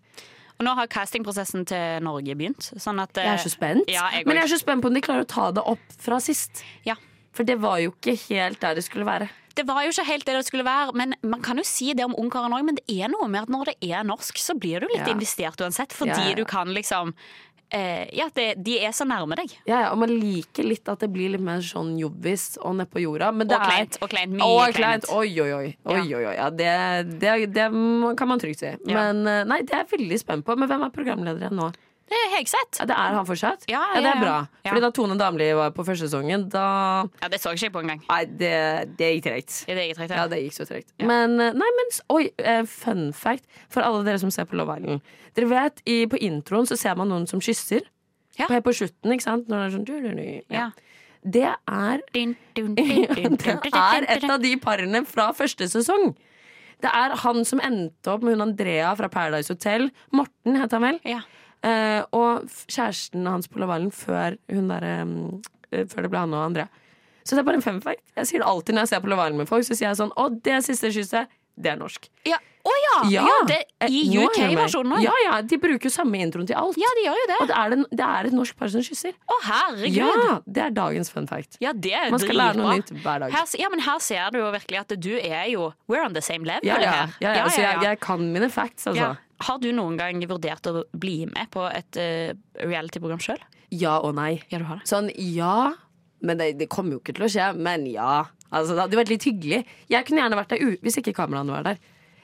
Og 0.60 0.66
nå 0.66 0.74
har 0.76 0.90
castingprosessen 0.92 1.64
til 1.70 2.02
Norge 2.04 2.34
begynt. 2.36 2.66
Sånn 2.76 3.00
at, 3.00 3.16
Jeg 3.16 3.32
er 3.32 3.40
så 3.40 3.48
spent. 3.48 3.88
Ja, 3.88 4.10
jeg 4.12 4.26
Men 4.28 4.36
jeg 4.36 4.44
er 4.44 4.52
så 4.52 4.60
spent 4.60 4.82
på 4.84 4.90
om 4.92 4.94
de 4.94 5.00
klarer 5.00 5.24
å 5.24 5.30
ta 5.30 5.50
det 5.56 5.62
opp 5.64 5.80
fra 5.98 6.18
sist. 6.20 6.60
Ja. 6.84 6.94
For 7.32 7.44
det 7.48 7.56
var 7.62 7.78
jo 7.80 7.94
ikke 7.94 8.12
helt 8.28 8.60
der 8.60 8.74
det 8.76 8.84
skulle 8.84 9.06
være. 9.08 9.30
Det 9.56 9.64
var 9.66 9.82
jo 9.82 9.90
ikke 9.90 10.04
helt 10.06 10.24
det 10.26 10.34
det 10.36 10.44
skulle 10.46 10.64
være, 10.64 10.92
men 10.94 11.14
man 11.26 11.40
kan 11.42 11.56
jo 11.58 11.64
si 11.66 11.92
det 11.96 12.04
om 12.04 12.12
Ungkaren 12.14 12.52
òg. 12.54 12.62
Men 12.64 12.76
det 12.76 12.84
er 13.02 13.08
noe 13.08 13.26
med 13.28 13.42
at 13.42 13.48
når 13.48 13.72
det 13.72 13.90
er 13.90 14.04
norsk, 14.04 14.36
så 14.38 14.54
blir 14.58 14.80
du 14.80 14.86
litt 14.92 15.06
Ja. 15.08 15.14
investert 15.14 15.56
uansett. 15.64 15.90
Fordi 15.96 16.12
Ja, 16.14 16.28
ja. 16.28 16.34
du 16.34 16.44
kan 16.44 16.68
liksom 16.68 17.14
eh, 17.74 18.06
Ja, 18.16 18.28
det, 18.34 18.46
de 18.64 18.76
er 18.84 18.94
så 18.96 19.06
nærme 19.08 19.36
deg. 19.40 19.52
Ja, 19.68 19.84
ja, 19.86 19.90
og 19.92 20.00
man 20.02 20.12
liker 20.12 20.66
litt 20.66 20.88
at 20.90 21.02
det 21.04 21.10
blir 21.12 21.32
litt 21.34 21.44
mer 21.44 21.62
sånn 21.64 21.96
jobbis 22.00 22.54
og 22.60 22.78
nedpå 22.80 23.02
jorda. 23.04 23.30
Men 23.34 23.50
det 23.50 23.58
Og 23.58 23.66
kleint. 23.66 24.00
Og 24.00 24.12
kleint. 24.12 24.34
Mye 24.36 24.70
kleint. 24.72 24.78
kleint. 24.78 25.10
Oi, 25.14 25.30
oi, 25.42 25.50
oi. 25.56 25.68
oi, 25.84 26.00
oi, 26.06 26.24
oi. 26.24 26.34
Ja, 26.36 26.48
det, 26.50 26.72
det, 27.22 27.36
det 27.54 27.68
kan 28.18 28.30
man 28.30 28.42
trygt 28.42 28.64
si. 28.64 28.74
Men 28.90 29.24
eh, 29.26 29.44
nei, 29.48 29.62
det 29.66 29.76
er 29.76 29.84
jeg 29.84 29.92
veldig 29.98 30.20
spent 30.22 30.46
på. 30.46 30.58
Men 30.58 30.70
hvem 30.70 30.86
er 30.86 30.94
programlederen 30.94 31.58
nå? 31.58 31.70
Det 32.10 32.18
er 32.18 32.32
Hegseth. 32.34 32.80
Ja, 32.80 32.86
det 32.90 32.94
er 32.98 33.14
han 33.14 33.26
fortsatt? 33.28 33.64
Ja, 33.70 33.80
det 33.94 34.02
ja, 34.02 34.12
er 34.16 34.18
bra. 34.18 34.32
ja. 34.40 34.64
Ja. 34.64 34.72
Fordi 34.72 34.82
da 34.82 34.90
Tone 34.96 35.16
Damli 35.18 35.46
var 35.54 35.70
på 35.76 35.84
første 35.86 36.08
sesongen, 36.08 36.48
da 36.50 36.64
Ja, 37.22 37.28
det 37.30 37.38
så 37.38 37.52
ikke 37.54 37.68
jeg 37.68 37.74
på 37.76 37.82
engang. 37.84 38.02
Nei, 38.08 38.24
det, 38.40 38.50
det 38.98 39.12
gikk 39.14 39.24
tregt. 39.28 39.54
Det 39.68 39.86
tregt, 39.96 40.16
Ja, 40.16 40.26
det 40.30 40.40
gikk 40.42 40.56
så 40.58 40.66
tregt. 40.66 40.90
Men 40.98 41.38
eh, 41.38 41.54
nei, 41.54 41.70
men 41.78 41.94
oi, 42.16 42.24
eh, 42.42 42.64
fun 42.66 43.12
fact 43.14 43.46
for 43.70 43.86
alle 43.86 44.02
dere 44.08 44.18
som 44.22 44.32
ser 44.34 44.48
på 44.50 44.58
Love 44.58 44.80
Island. 44.80 45.06
Dere 45.38 45.50
vet, 45.52 45.82
i, 45.86 46.02
på 46.10 46.18
introen 46.18 46.66
så 46.66 46.78
ser 46.80 46.98
man 46.98 47.12
noen 47.12 47.28
som 47.30 47.42
kysser. 47.42 47.86
Ja. 48.34 48.48
På, 48.48 48.56
helt 48.56 48.66
på 48.66 48.74
slutten, 48.74 49.14
ikke 49.14 49.28
sant? 49.28 49.46
Når 49.46 49.62
det 49.62 49.68
er 49.68 49.76
sånn 49.76 49.86
du, 49.86 49.94
du, 50.02 50.10
du. 50.18 50.54
Ja. 50.54 50.70
Det 51.20 51.46
er 51.46 52.02
Det 52.10 53.70
er 53.70 54.06
et 54.08 54.24
av 54.26 54.40
de 54.42 54.56
parene 54.58 55.04
fra 55.06 55.30
første 55.36 55.68
sesong. 55.70 56.14
Det 56.80 56.90
er 56.90 57.14
han 57.22 57.44
som 57.44 57.60
endte 57.62 58.14
opp 58.14 58.24
med 58.24 58.38
hun 58.38 58.46
Andrea 58.48 58.94
fra 58.96 59.10
Paradise 59.12 59.52
Hotel. 59.52 59.90
Morten 60.16 60.56
het 60.56 60.72
han 60.72 60.86
vel. 60.86 61.00
Ja. 61.04 61.20
Eh, 61.66 62.02
og 62.16 62.46
kjæresten 62.72 63.26
hans 63.28 63.48
på 63.50 63.60
Love 63.60 63.90
før, 63.92 64.38
hun 64.50 64.68
der, 64.72 64.86
eh, 64.88 65.84
før 65.90 66.06
det 66.06 66.10
ble 66.12 66.22
han 66.24 66.34
og 66.34 66.46
Andrea. 66.50 66.68
Så 67.24 67.36
det 67.36 67.42
er 67.42 67.48
bare 67.50 67.60
en 67.60 67.62
fun 67.62 67.80
fact. 67.84 68.00
Jeg 68.16 68.26
sier 68.30 68.40
det 68.40 68.48
alltid 68.48 68.74
når 68.74 68.86
jeg 68.86 68.94
ser 68.94 69.02
på 69.04 69.10
Love 69.12 69.32
med 69.36 69.48
folk. 69.48 69.66
Så 69.66 69.76
sier 69.76 69.90
jeg 69.90 69.98
sånn 70.00 70.12
Å, 70.16 70.30
det 70.42 70.62
siste 70.64 70.88
kysset, 70.94 71.28
det 71.60 71.74
er 71.74 71.76
norsk. 71.76 72.08
Ja. 72.26 72.38
Å 72.64 72.72
ja! 72.76 72.96
ja! 73.08 73.26
det, 73.48 73.58
Eh, 73.80 73.88
I 73.88 74.00
er. 74.12 74.26
UK-versjonen 74.28 74.92
òg. 74.98 75.04
Ja, 75.04 75.12
ja, 75.24 75.36
de 75.40 75.56
bruker 75.56 75.88
jo 75.88 75.92
samme 75.92 76.18
introen 76.20 76.44
til 76.48 76.56
alt. 76.60 76.76
Ja, 76.76 76.90
de 76.98 77.04
gjør 77.06 77.16
jo 77.16 77.28
det. 77.30 77.36
Og 77.40 77.46
det 77.48 77.54
er, 77.56 77.70
det, 77.72 77.78
det 77.96 78.08
er 78.08 78.28
et 78.28 78.34
norsk 78.36 78.56
par 78.60 78.68
som 78.72 78.82
kysser. 78.84 79.14
Å, 79.24 79.38
herregud. 79.46 79.96
Ja, 79.96 80.34
det 80.44 80.64
er 80.66 80.74
dagens 80.76 81.12
fun 81.12 81.28
fact. 81.30 81.56
Ja, 81.64 81.72
det 81.72 81.94
er 81.96 82.10
Man 82.12 82.20
skal 82.20 82.36
lære 82.36 82.58
noe 82.60 82.74
nytt 82.76 82.92
hver 82.92 83.24
dag. 83.24 83.32
Her, 83.32 83.46
ja, 83.62 83.70
men 83.72 83.80
her 83.86 84.02
ser 84.04 84.34
du 84.34 84.40
jo 84.42 84.50
virkelig 84.52 84.82
at 84.82 84.92
du 85.00 85.12
er 85.16 85.46
jo 85.54 85.70
We're 85.88 86.04
on 86.04 86.12
the 86.16 86.20
same 86.24 86.44
level 86.44 86.68
Ja, 86.68 86.76
ja, 86.80 86.92
ja, 87.20 87.32
ja, 87.40 87.46
Så 87.48 87.62
jeg, 87.64 87.80
jeg 87.86 88.00
kan 88.04 88.26
mine 88.34 88.50
facts, 88.52 88.86
altså. 88.90 89.14
Har 89.46 89.60
du 89.62 89.70
noen 89.72 89.96
gang 90.00 90.20
vurdert 90.28 90.66
å 90.68 90.84
bli 90.92 91.22
med 91.30 91.50
på 91.54 91.64
et 91.70 92.00
uh, 92.00 92.32
reality-program 92.60 93.22
sjøl? 93.24 93.40
Ja 93.70 94.00
og 94.02 94.16
nei. 94.18 94.40
Ja, 94.50 94.58
du 94.58 94.66
har 94.68 94.80
det. 94.80 94.88
Sånn 94.90 95.08
ja, 95.14 95.72
men 96.26 96.40
det, 96.40 96.52
det 96.60 96.68
kommer 96.72 96.96
jo 96.96 97.02
ikke 97.02 97.16
til 97.16 97.28
å 97.28 97.30
skje. 97.32 97.52
Men 97.56 97.86
ja. 97.88 98.26
Altså, 98.50 98.74
det 98.74 98.84
hadde 98.84 98.98
vært 98.98 99.14
litt 99.14 99.26
hyggelig. 99.28 99.62
Jeg 99.90 100.06
kunne 100.06 100.24
gjerne 100.24 100.38
vært 100.40 100.52
der 100.52 100.76
hvis 100.84 101.00
ikke 101.00 101.16
kameraene 101.16 101.54
var 101.54 101.66
der. 101.70 101.80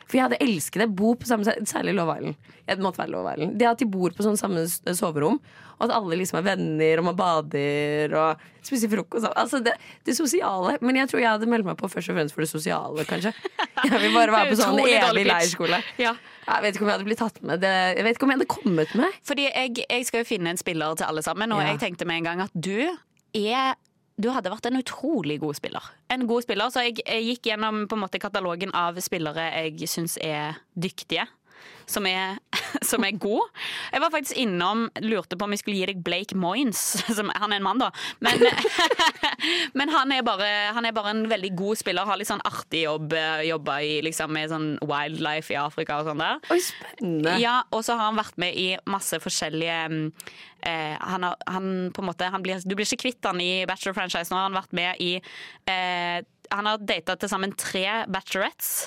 For 0.06 0.18
jeg 0.18 0.26
hadde 0.28 0.38
elsket 0.42 0.84
det. 0.84 0.90
Bo 0.94 1.14
på 1.18 1.26
samme 1.26 1.54
Særlig 1.66 1.96
Love 1.96 2.14
Island. 2.20 2.50
Det 2.66 2.76
måtte 2.82 3.02
være 3.02 3.14
Love 3.14 3.32
Island. 3.34 3.56
Det 3.58 3.68
at 3.70 3.80
de 3.82 3.88
bor 3.90 4.14
på 4.14 4.26
sånn 4.26 4.38
samme 4.38 4.62
soverom, 4.68 5.40
og 5.76 5.82
at 5.86 5.94
alle 5.96 6.18
liksom 6.20 6.38
er 6.40 6.46
venner, 6.46 7.02
og 7.02 7.08
man 7.08 7.18
bader 7.18 8.14
og 8.14 8.44
spiser 8.66 8.90
frokost. 8.92 9.26
Altså 9.32 9.60
det, 9.66 9.74
det 10.06 10.14
sosiale. 10.18 10.76
Men 10.82 11.00
jeg 11.02 11.10
tror 11.10 11.22
jeg 11.24 11.32
hadde 11.32 11.50
meldt 11.50 11.66
meg 11.66 11.78
på 11.80 11.90
først 11.90 12.12
og 12.12 12.18
fremst 12.20 12.36
for 12.36 12.46
det 12.46 12.50
sosiale, 12.52 13.06
kanskje. 13.08 13.34
Jeg 13.86 14.00
vil 14.00 14.14
bare 14.14 14.32
være 14.32 14.50
på 14.54 14.56
sånn 14.58 14.78
evig 14.80 15.26
leirskole. 15.28 15.82
Ja. 16.00 16.14
Jeg 16.46 16.62
vet 16.62 16.76
ikke 16.76 16.84
om 16.84 16.88
jeg 16.90 16.96
hadde 16.98 17.08
blitt 17.08 17.18
tatt 17.18 17.40
med. 17.42 17.60
Det, 17.60 17.72
jeg 17.98 18.04
vet 18.06 18.16
ikke 18.16 18.26
om 18.26 18.30
jeg 18.30 18.38
hadde 18.38 18.50
kommet 18.52 18.94
med. 18.94 19.16
Fordi 19.26 19.48
jeg, 19.48 19.72
jeg 19.90 20.06
skal 20.06 20.22
jo 20.22 20.28
finne 20.28 20.52
en 20.54 20.60
spiller 20.60 20.94
til 20.94 21.04
alle 21.08 21.22
sammen, 21.26 21.52
og 21.52 21.62
Ja. 21.62 21.72
jeg 21.72 21.80
tenkte 21.82 22.06
med 22.06 22.16
en 22.22 22.24
gang 22.30 22.40
at 22.46 22.54
du 22.54 22.86
er 23.34 23.74
du 24.16 24.30
hadde 24.32 24.48
vært 24.48 24.64
en 24.70 24.78
utrolig 24.80 25.40
god 25.42 25.54
spiller. 25.58 25.82
En 26.08 26.26
god 26.26 26.42
spiller, 26.42 26.70
Så 26.72 26.80
jeg, 26.86 27.02
jeg 27.06 27.24
gikk 27.24 27.50
gjennom 27.50 27.82
måte 28.00 28.18
katalogen 28.18 28.70
av 28.72 28.96
spillere 29.04 29.50
jeg 29.52 29.88
syns 29.92 30.16
er 30.24 30.56
dyktige. 30.74 31.26
Som 31.86 32.06
er, 32.10 32.38
som 32.90 33.04
er 33.06 33.18
god. 33.20 33.50
Jeg 33.92 34.02
var 34.02 34.12
faktisk 34.14 34.40
innom, 34.42 34.86
lurte 35.04 35.38
på 35.38 35.46
om 35.46 35.54
jeg 35.54 35.62
skulle 35.62 35.78
gi 35.80 35.88
deg 35.92 36.02
Blake 36.06 36.38
Moynes. 36.38 36.82
Som, 37.16 37.30
han 37.30 37.54
er 37.54 37.60
en 37.60 37.66
mann, 37.66 37.82
da. 37.82 37.92
Men, 38.24 38.42
men 39.78 39.92
han, 39.94 40.12
er 40.12 40.24
bare, 40.26 40.50
han 40.76 40.88
er 40.88 40.96
bare 40.96 41.14
en 41.14 41.24
veldig 41.30 41.52
god 41.58 41.80
spiller. 41.82 42.08
Har 42.08 42.20
litt 42.20 42.30
sånn 42.30 42.44
artig 42.46 42.84
jobb. 42.84 43.14
Jobba 43.46 43.78
i, 43.86 44.00
liksom, 44.06 44.34
med 44.34 44.50
sånn 44.52 44.68
wildlife 44.82 45.54
i 45.54 45.60
Afrika 45.60 46.00
og 46.00 46.10
sånn 46.10 46.22
der. 46.22 46.42
Oi, 46.52 46.60
spennende. 46.64 47.38
Ja, 47.42 47.60
og 47.70 47.86
så 47.86 47.96
har 47.96 48.10
han 48.10 48.20
vært 48.20 48.38
med 48.42 48.58
i 48.58 48.68
masse 48.90 49.20
forskjellige 49.22 49.78
eh, 50.66 50.96
han 51.00 51.22
har, 51.22 51.36
han 51.46 51.90
på 51.94 52.02
en 52.02 52.08
måte 52.10 52.30
han 52.32 52.42
blir, 52.42 52.62
Du 52.64 52.74
blir 52.74 52.86
ikke 52.86 53.06
kvitt 53.06 53.28
han 53.28 53.40
i 53.42 53.66
Bachelor-franchise. 53.68 54.32
Nå 54.32 54.40
har 54.40 54.48
han 54.48 54.58
vært 54.58 54.74
med 54.76 55.02
i 55.02 55.12
eh, 55.70 56.18
Han 56.54 56.70
har 56.70 56.82
data 56.82 57.16
til 57.18 57.30
sammen 57.30 57.54
tre 57.58 57.86
bachelorettes. 58.10 58.86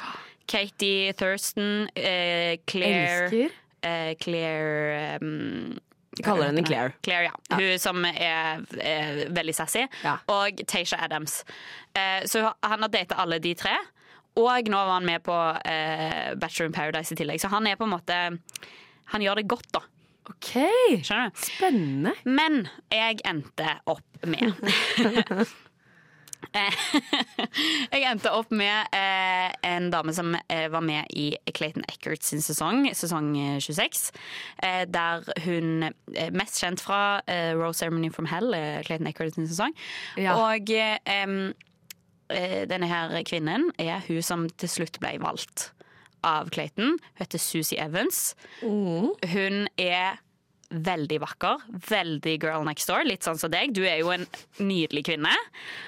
Katie 0.49 1.13
Thurston, 1.13 1.85
eh, 1.95 2.57
Claire 2.67 3.27
Elsker. 3.29 3.53
eh, 3.85 4.15
Claire 4.19 5.19
um, 5.21 5.77
Vi 6.17 6.23
kaller 6.25 6.49
henne 6.49 6.63
Claire. 6.65 6.93
Claire, 7.05 7.29
ja. 7.29 7.55
Hun 7.59 7.79
som 7.79 8.01
er, 8.09 8.63
er 8.81 9.21
veldig 9.29 9.53
sassy. 9.55 9.85
Ja. 10.03 10.17
Og 10.33 10.59
Tasha 10.67 10.97
Adams. 11.05 11.43
Eh, 11.93 12.25
så 12.27 12.47
han 12.65 12.81
har 12.83 12.89
data 12.91 13.15
alle 13.21 13.37
de 13.39 13.53
tre. 13.55 13.75
Og 14.39 14.67
nå 14.71 14.77
var 14.77 14.95
han 14.97 15.05
med 15.07 15.23
på 15.25 15.35
eh, 15.67 16.33
Bachelor 16.39 16.69
in 16.69 16.75
Paradise 16.75 17.13
i 17.13 17.19
tillegg. 17.19 17.39
Så 17.41 17.49
han 17.53 17.67
er 17.67 17.77
på 17.79 17.85
en 17.87 17.93
måte 17.93 18.17
Han 19.13 19.21
gjør 19.25 19.39
det 19.41 19.47
godt, 19.49 19.69
da. 19.73 19.81
Ok, 20.29 20.51
Skjønner 21.01 21.31
du? 21.33 21.39
spennende. 21.41 22.11
Men 22.29 22.59
jeg 22.93 23.21
endte 23.25 23.71
opp 23.89 24.27
med 24.29 24.53
Jeg 27.93 28.05
endte 28.07 28.31
opp 28.33 28.51
med 28.55 28.89
eh, 28.95 29.49
en 29.69 29.89
dame 29.93 30.13
som 30.15 30.33
eh, 30.47 30.67
var 30.71 30.83
med 30.85 31.09
i 31.13 31.31
Clayton 31.55 31.85
Eckert 31.89 32.25
sin 32.25 32.41
sesong, 32.43 32.87
sesong 32.97 33.31
eh, 33.37 33.57
26. 33.61 34.11
Eh, 34.65 34.83
der 34.89 35.27
hun 35.45 35.89
er 35.89 36.31
Mest 36.35 36.59
kjent 36.61 36.83
fra 36.83 37.19
eh, 37.29 37.51
Rose 37.57 37.83
Ceremony 37.83 38.11
from 38.13 38.29
Hell, 38.31 38.53
eh, 38.57 38.79
Clayton 38.87 39.09
Eckert 39.11 39.35
sin 39.37 39.49
sesong. 39.49 39.75
Ja. 40.17 40.37
Og 40.39 40.71
eh, 40.73 40.97
eh, 41.05 42.63
denne 42.69 42.89
her 42.89 43.19
kvinnen 43.27 43.69
er 43.77 44.01
hun 44.07 44.23
som 44.25 44.47
til 44.59 44.71
slutt 44.71 44.99
ble 45.03 45.17
valgt 45.21 45.69
av 46.25 46.49
Clayton. 46.53 46.97
Hun 46.97 47.21
heter 47.21 47.39
Susie 47.41 47.79
Evans. 47.79 48.33
Hun 48.61 49.67
er 49.79 50.19
veldig 50.69 51.17
vakker. 51.23 51.61
Veldig 51.89 52.35
girl 52.43 52.63
next 52.67 52.87
door. 52.89 53.03
Litt 53.07 53.25
sånn 53.25 53.39
som 53.41 53.49
deg. 53.51 53.71
Du 53.73 53.81
er 53.87 53.99
jo 54.03 54.11
en 54.13 54.25
nydelig 54.59 55.03
kvinne. 55.07 55.31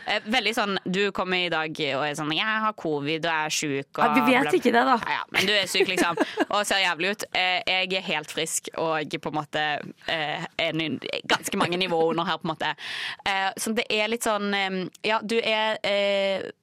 Eh, 0.10 0.20
Veldig 0.32 0.54
sånn 0.58 0.78
Du 0.90 1.12
kommer 1.16 1.38
i 1.46 1.50
dag 1.54 1.70
og 1.70 2.04
er 2.08 2.16
sånn 2.18 2.32
'Jeg 2.34 2.46
har 2.66 2.74
covid 2.74 3.26
og 3.26 3.32
er 3.32 3.50
sjuk'. 3.50 4.00
Og 4.00 4.16
vi 4.16 4.22
vet 4.34 4.42
bla, 4.42 4.50
bla. 4.50 4.52
ikke 4.60 4.74
det, 4.74 4.86
da. 4.86 4.98
Ja, 5.06 5.12
ja, 5.12 5.24
men 5.32 5.46
du 5.46 5.54
er 5.54 5.68
syk, 5.68 5.88
liksom. 5.88 6.18
Og 6.50 6.66
ser 6.66 6.82
jævlig 6.82 7.12
ut. 7.12 7.24
Eh, 7.34 7.62
Jeg 7.68 7.94
er 7.94 8.02
helt 8.02 8.32
frisk 8.32 8.70
og 8.78 9.10
på 9.22 9.30
en 9.30 9.36
måte 9.36 9.80
eh, 10.08 10.46
er 10.58 10.74
ganske 11.28 11.56
mange 11.58 11.78
nivåer 11.78 12.10
under 12.12 12.24
her, 12.26 12.38
på 12.38 12.50
en 12.50 12.56
måte. 12.56 12.76
Så 13.58 13.74
det 13.76 13.86
er 13.90 14.08
litt 14.08 14.24
sånn 14.24 14.90
Ja, 15.04 15.20
du 15.20 15.40
er 15.44 15.78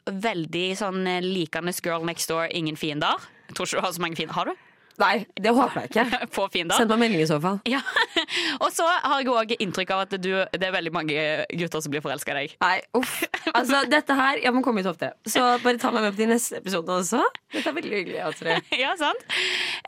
veldig 0.07 0.77
sånn 0.77 1.05
likende 1.23 1.73
girl 1.83 2.05
next 2.05 2.29
door, 2.29 2.49
ingen 2.51 2.77
fiender. 2.77 3.15
Jeg 3.49 3.55
tror 3.57 3.67
ikke 3.67 3.81
du 3.81 3.87
har 3.87 3.93
så 3.93 4.01
mange 4.01 4.17
fiender. 4.17 4.35
Har 4.35 4.45
du? 4.47 4.55
Nei, 4.99 5.27
det 5.39 5.53
håper 5.55 5.85
jeg 5.85 5.91
ikke. 5.93 6.19
Få 6.35 6.47
fiender. 6.53 6.79
Send 6.79 6.91
meg 6.93 7.03
melding 7.05 7.23
i 7.23 7.29
så 7.31 7.39
fall. 7.43 7.61
Ja. 7.69 7.81
Og 8.65 8.71
så 8.75 8.85
har 8.85 9.21
jeg 9.23 9.31
òg 9.31 9.53
inntrykk 9.63 9.91
av 9.95 10.01
at 10.07 10.15
du, 10.21 10.31
det 10.51 10.67
er 10.67 10.73
veldig 10.75 10.91
mange 10.93 11.25
gutter 11.61 11.83
som 11.85 11.93
blir 11.93 12.03
forelska 12.05 12.35
i 12.35 12.39
deg. 12.41 12.55
Nei, 12.65 12.79
uff. 12.99 13.21
Altså, 13.53 13.85
dette 13.89 14.17
her 14.19 14.41
Jeg 14.43 14.53
må 14.57 14.63
komme 14.65 14.83
i 14.83 14.87
topp 14.87 14.99
tre. 15.01 15.13
Så 15.29 15.43
bare 15.63 15.79
ta 15.81 15.93
meg 15.95 16.05
med 16.09 16.17
på 16.17 16.23
de 16.23 16.29
neste 16.33 16.59
episodene 16.61 16.99
også. 17.05 17.23
Dette 17.55 17.71
er 17.71 17.77
veldig 17.79 17.95
hyggelig. 18.01 18.21
Altså. 18.27 18.57
Ja, 18.79 18.93
sant? 18.99 19.23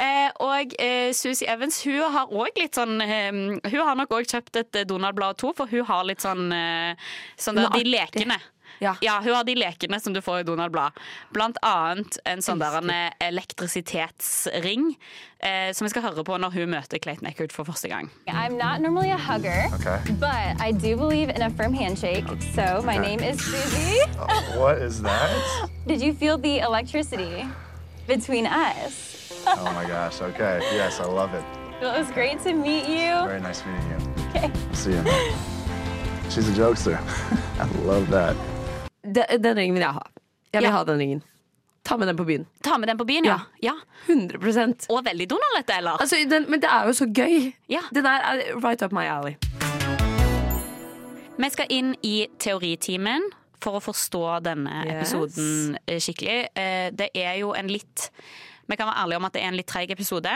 Eh, 0.00 0.30
og 0.42 0.72
eh, 0.82 1.10
Susie 1.16 1.48
Evans 1.50 1.80
hun 1.86 2.00
har 2.14 2.30
òg 2.30 2.56
litt 2.58 2.78
sånn 2.78 2.96
eh, 3.04 3.28
Hun 3.30 3.82
har 3.82 3.98
nok 3.98 4.14
òg 4.16 4.30
kjøpt 4.30 4.60
et 4.62 4.80
Donald-blad 4.90 5.38
2, 5.42 5.52
for 5.58 5.70
hun 5.70 5.86
har 5.88 6.06
litt 6.08 6.22
sånn, 6.24 6.48
eh, 6.54 7.10
sånn 7.40 7.60
der, 7.60 7.70
De 7.74 7.84
lekene. 7.86 8.38
Ja. 8.80 8.94
Hun 9.20 9.34
har 9.34 9.44
de 9.44 9.54
lekene 9.54 10.00
som 10.00 10.14
du 10.16 10.20
får 10.24 10.40
i 10.40 10.42
Donald 10.48 10.72
Blad. 10.72 10.92
Blant 11.36 11.58
annet 11.62 12.16
en 12.24 12.40
sånn 12.42 12.58
der 12.62 12.78
en 12.78 12.90
elektrisitetsring 13.20 14.96
eh, 15.38 15.72
som 15.72 15.84
vi 15.84 15.90
skal 15.92 16.02
høre 16.02 16.24
på 16.24 16.38
når 16.40 16.50
hun 16.54 16.70
møter 16.72 16.98
Clayton 17.02 17.28
Eckert 17.28 17.52
for 17.52 17.64
første 17.68 17.88
gang. 17.92 18.10
I'm 18.28 18.56
not 18.56 18.80
normally 18.80 19.10
a 19.10 19.18
hugger, 19.18 19.68
Okay. 19.74 19.98
but 20.18 20.60
I 20.60 20.72
do 20.72 20.96
believe 20.96 21.28
in 21.30 21.42
a 21.42 21.50
firm 21.50 21.74
handshake. 21.74 22.24
So 22.54 22.80
my 22.82 22.98
Okay. 22.98 23.16
name 23.16 23.20
is 23.20 23.40
Susie. 23.40 24.00
What 24.56 24.78
is 24.78 25.02
that? 25.02 25.30
Did 25.86 26.00
you 26.00 26.12
feel 26.14 26.38
the 26.38 26.60
electricity 26.60 27.46
between 28.06 28.46
us? 28.46 29.32
Oh 29.46 29.72
my 29.72 29.84
gosh. 29.86 30.20
Okay. 30.20 30.60
Yes, 30.74 31.00
I 31.00 31.04
love 31.04 31.34
it. 31.34 31.44
Well, 31.80 31.94
it 31.94 31.98
was 31.98 32.10
great 32.10 32.40
to 32.44 32.52
meet 32.52 32.86
you. 32.88 33.12
Very 33.26 33.40
nice 33.40 33.62
meeting 33.64 33.88
you. 33.90 33.98
Okay. 34.28 34.50
See 34.74 34.92
you. 34.92 35.02
She's 36.30 36.48
a 36.48 36.52
jokester. 36.52 36.98
I 37.58 37.64
love 37.84 38.08
that. 38.10 38.36
De, 39.04 39.24
den 39.38 39.56
ringen 39.56 39.74
vil 39.74 39.80
jeg 39.86 39.92
ha. 39.92 40.02
Jeg 40.52 40.60
vil 40.62 40.68
Ja. 40.68 40.76
ha 40.76 40.84
den 40.84 40.98
ringen. 40.98 41.22
Ta 41.84 41.96
med 41.96 42.06
den 42.08 42.16
på 42.16 42.24
byen. 42.28 42.46
Ta 42.62 42.76
med 42.78 42.88
den 42.88 42.98
på 42.98 43.04
byen, 43.08 43.24
ja. 43.24 43.38
ja. 43.62 43.72
100 44.06 44.86
Og 44.90 45.04
veldig 45.04 45.26
Donald-ete, 45.30 45.76
eller? 45.78 45.96
altså, 46.00 46.16
den, 46.30 46.50
Men 46.50 46.60
det 46.60 46.68
er 46.70 46.86
jo 46.86 46.92
så 46.92 47.06
gøy. 47.06 47.52
Ja. 47.68 47.80
Det 47.94 48.04
der 48.04 48.10
er 48.20 48.42
right 48.64 48.82
up 48.82 48.92
my 48.92 49.04
alley. 49.08 49.34
Vi 51.40 51.48
skal 51.50 51.66
inn 51.72 51.94
i 52.04 52.26
teoritimen 52.38 53.22
for 53.62 53.78
å 53.78 53.80
forstå 53.84 54.22
denne 54.44 54.82
Yes. 54.84 54.92
episoden 54.94 55.78
eh, 55.86 55.98
skikkelig. 56.00 56.48
Eh, 56.56 56.90
Det 56.92 57.08
er 57.14 57.34
jo 57.40 57.52
en 57.54 57.68
litt 57.68 58.10
Vi 58.68 58.76
kan 58.76 58.86
være 58.86 59.02
ærlige 59.04 59.16
om 59.16 59.24
at 59.24 59.32
det 59.32 59.42
er 59.42 59.48
en 59.48 59.56
litt 59.56 59.66
treig 59.66 59.90
episode, 59.90 60.30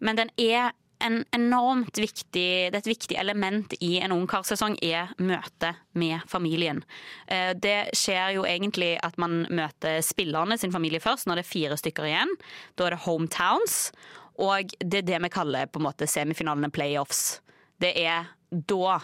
men 0.00 0.16
den 0.16 0.30
er 0.38 0.70
en 1.00 1.24
enormt 1.36 1.98
viktig 1.98 2.44
Det 2.70 2.74
er 2.74 2.78
et 2.80 2.90
viktig 2.90 3.16
element 3.18 3.74
i 3.80 3.98
en 4.04 4.12
ungkarsesong 4.14 4.76
er 4.84 5.12
møtet 5.18 5.78
med 5.98 6.20
familien. 6.28 6.82
Eh, 7.26 7.52
Det 7.54 7.90
skjer 7.96 8.34
jo 8.36 8.44
egentlig 8.44 8.98
at 9.02 9.18
man 9.18 9.46
møter 9.50 10.00
spillerne 10.04 10.58
sin 10.58 10.72
familie 10.72 11.00
først, 11.00 11.26
når 11.26 11.40
det 11.40 11.46
er 11.46 11.50
fire 11.52 11.76
stykker 11.80 12.08
igjen. 12.08 12.34
Da 12.76 12.86
er 12.86 12.96
det 12.96 13.04
hometowns, 13.06 13.92
og 14.40 14.72
det 14.80 15.02
er 15.02 15.08
det 15.08 15.22
vi 15.22 15.32
kaller 15.32 15.66
på 15.66 15.80
en 15.80 15.88
måte 15.88 16.08
semifinalene 16.08 16.70
playoffs. 16.72 17.40
Det 17.80 17.94
er 17.96 18.28
da 18.50 19.00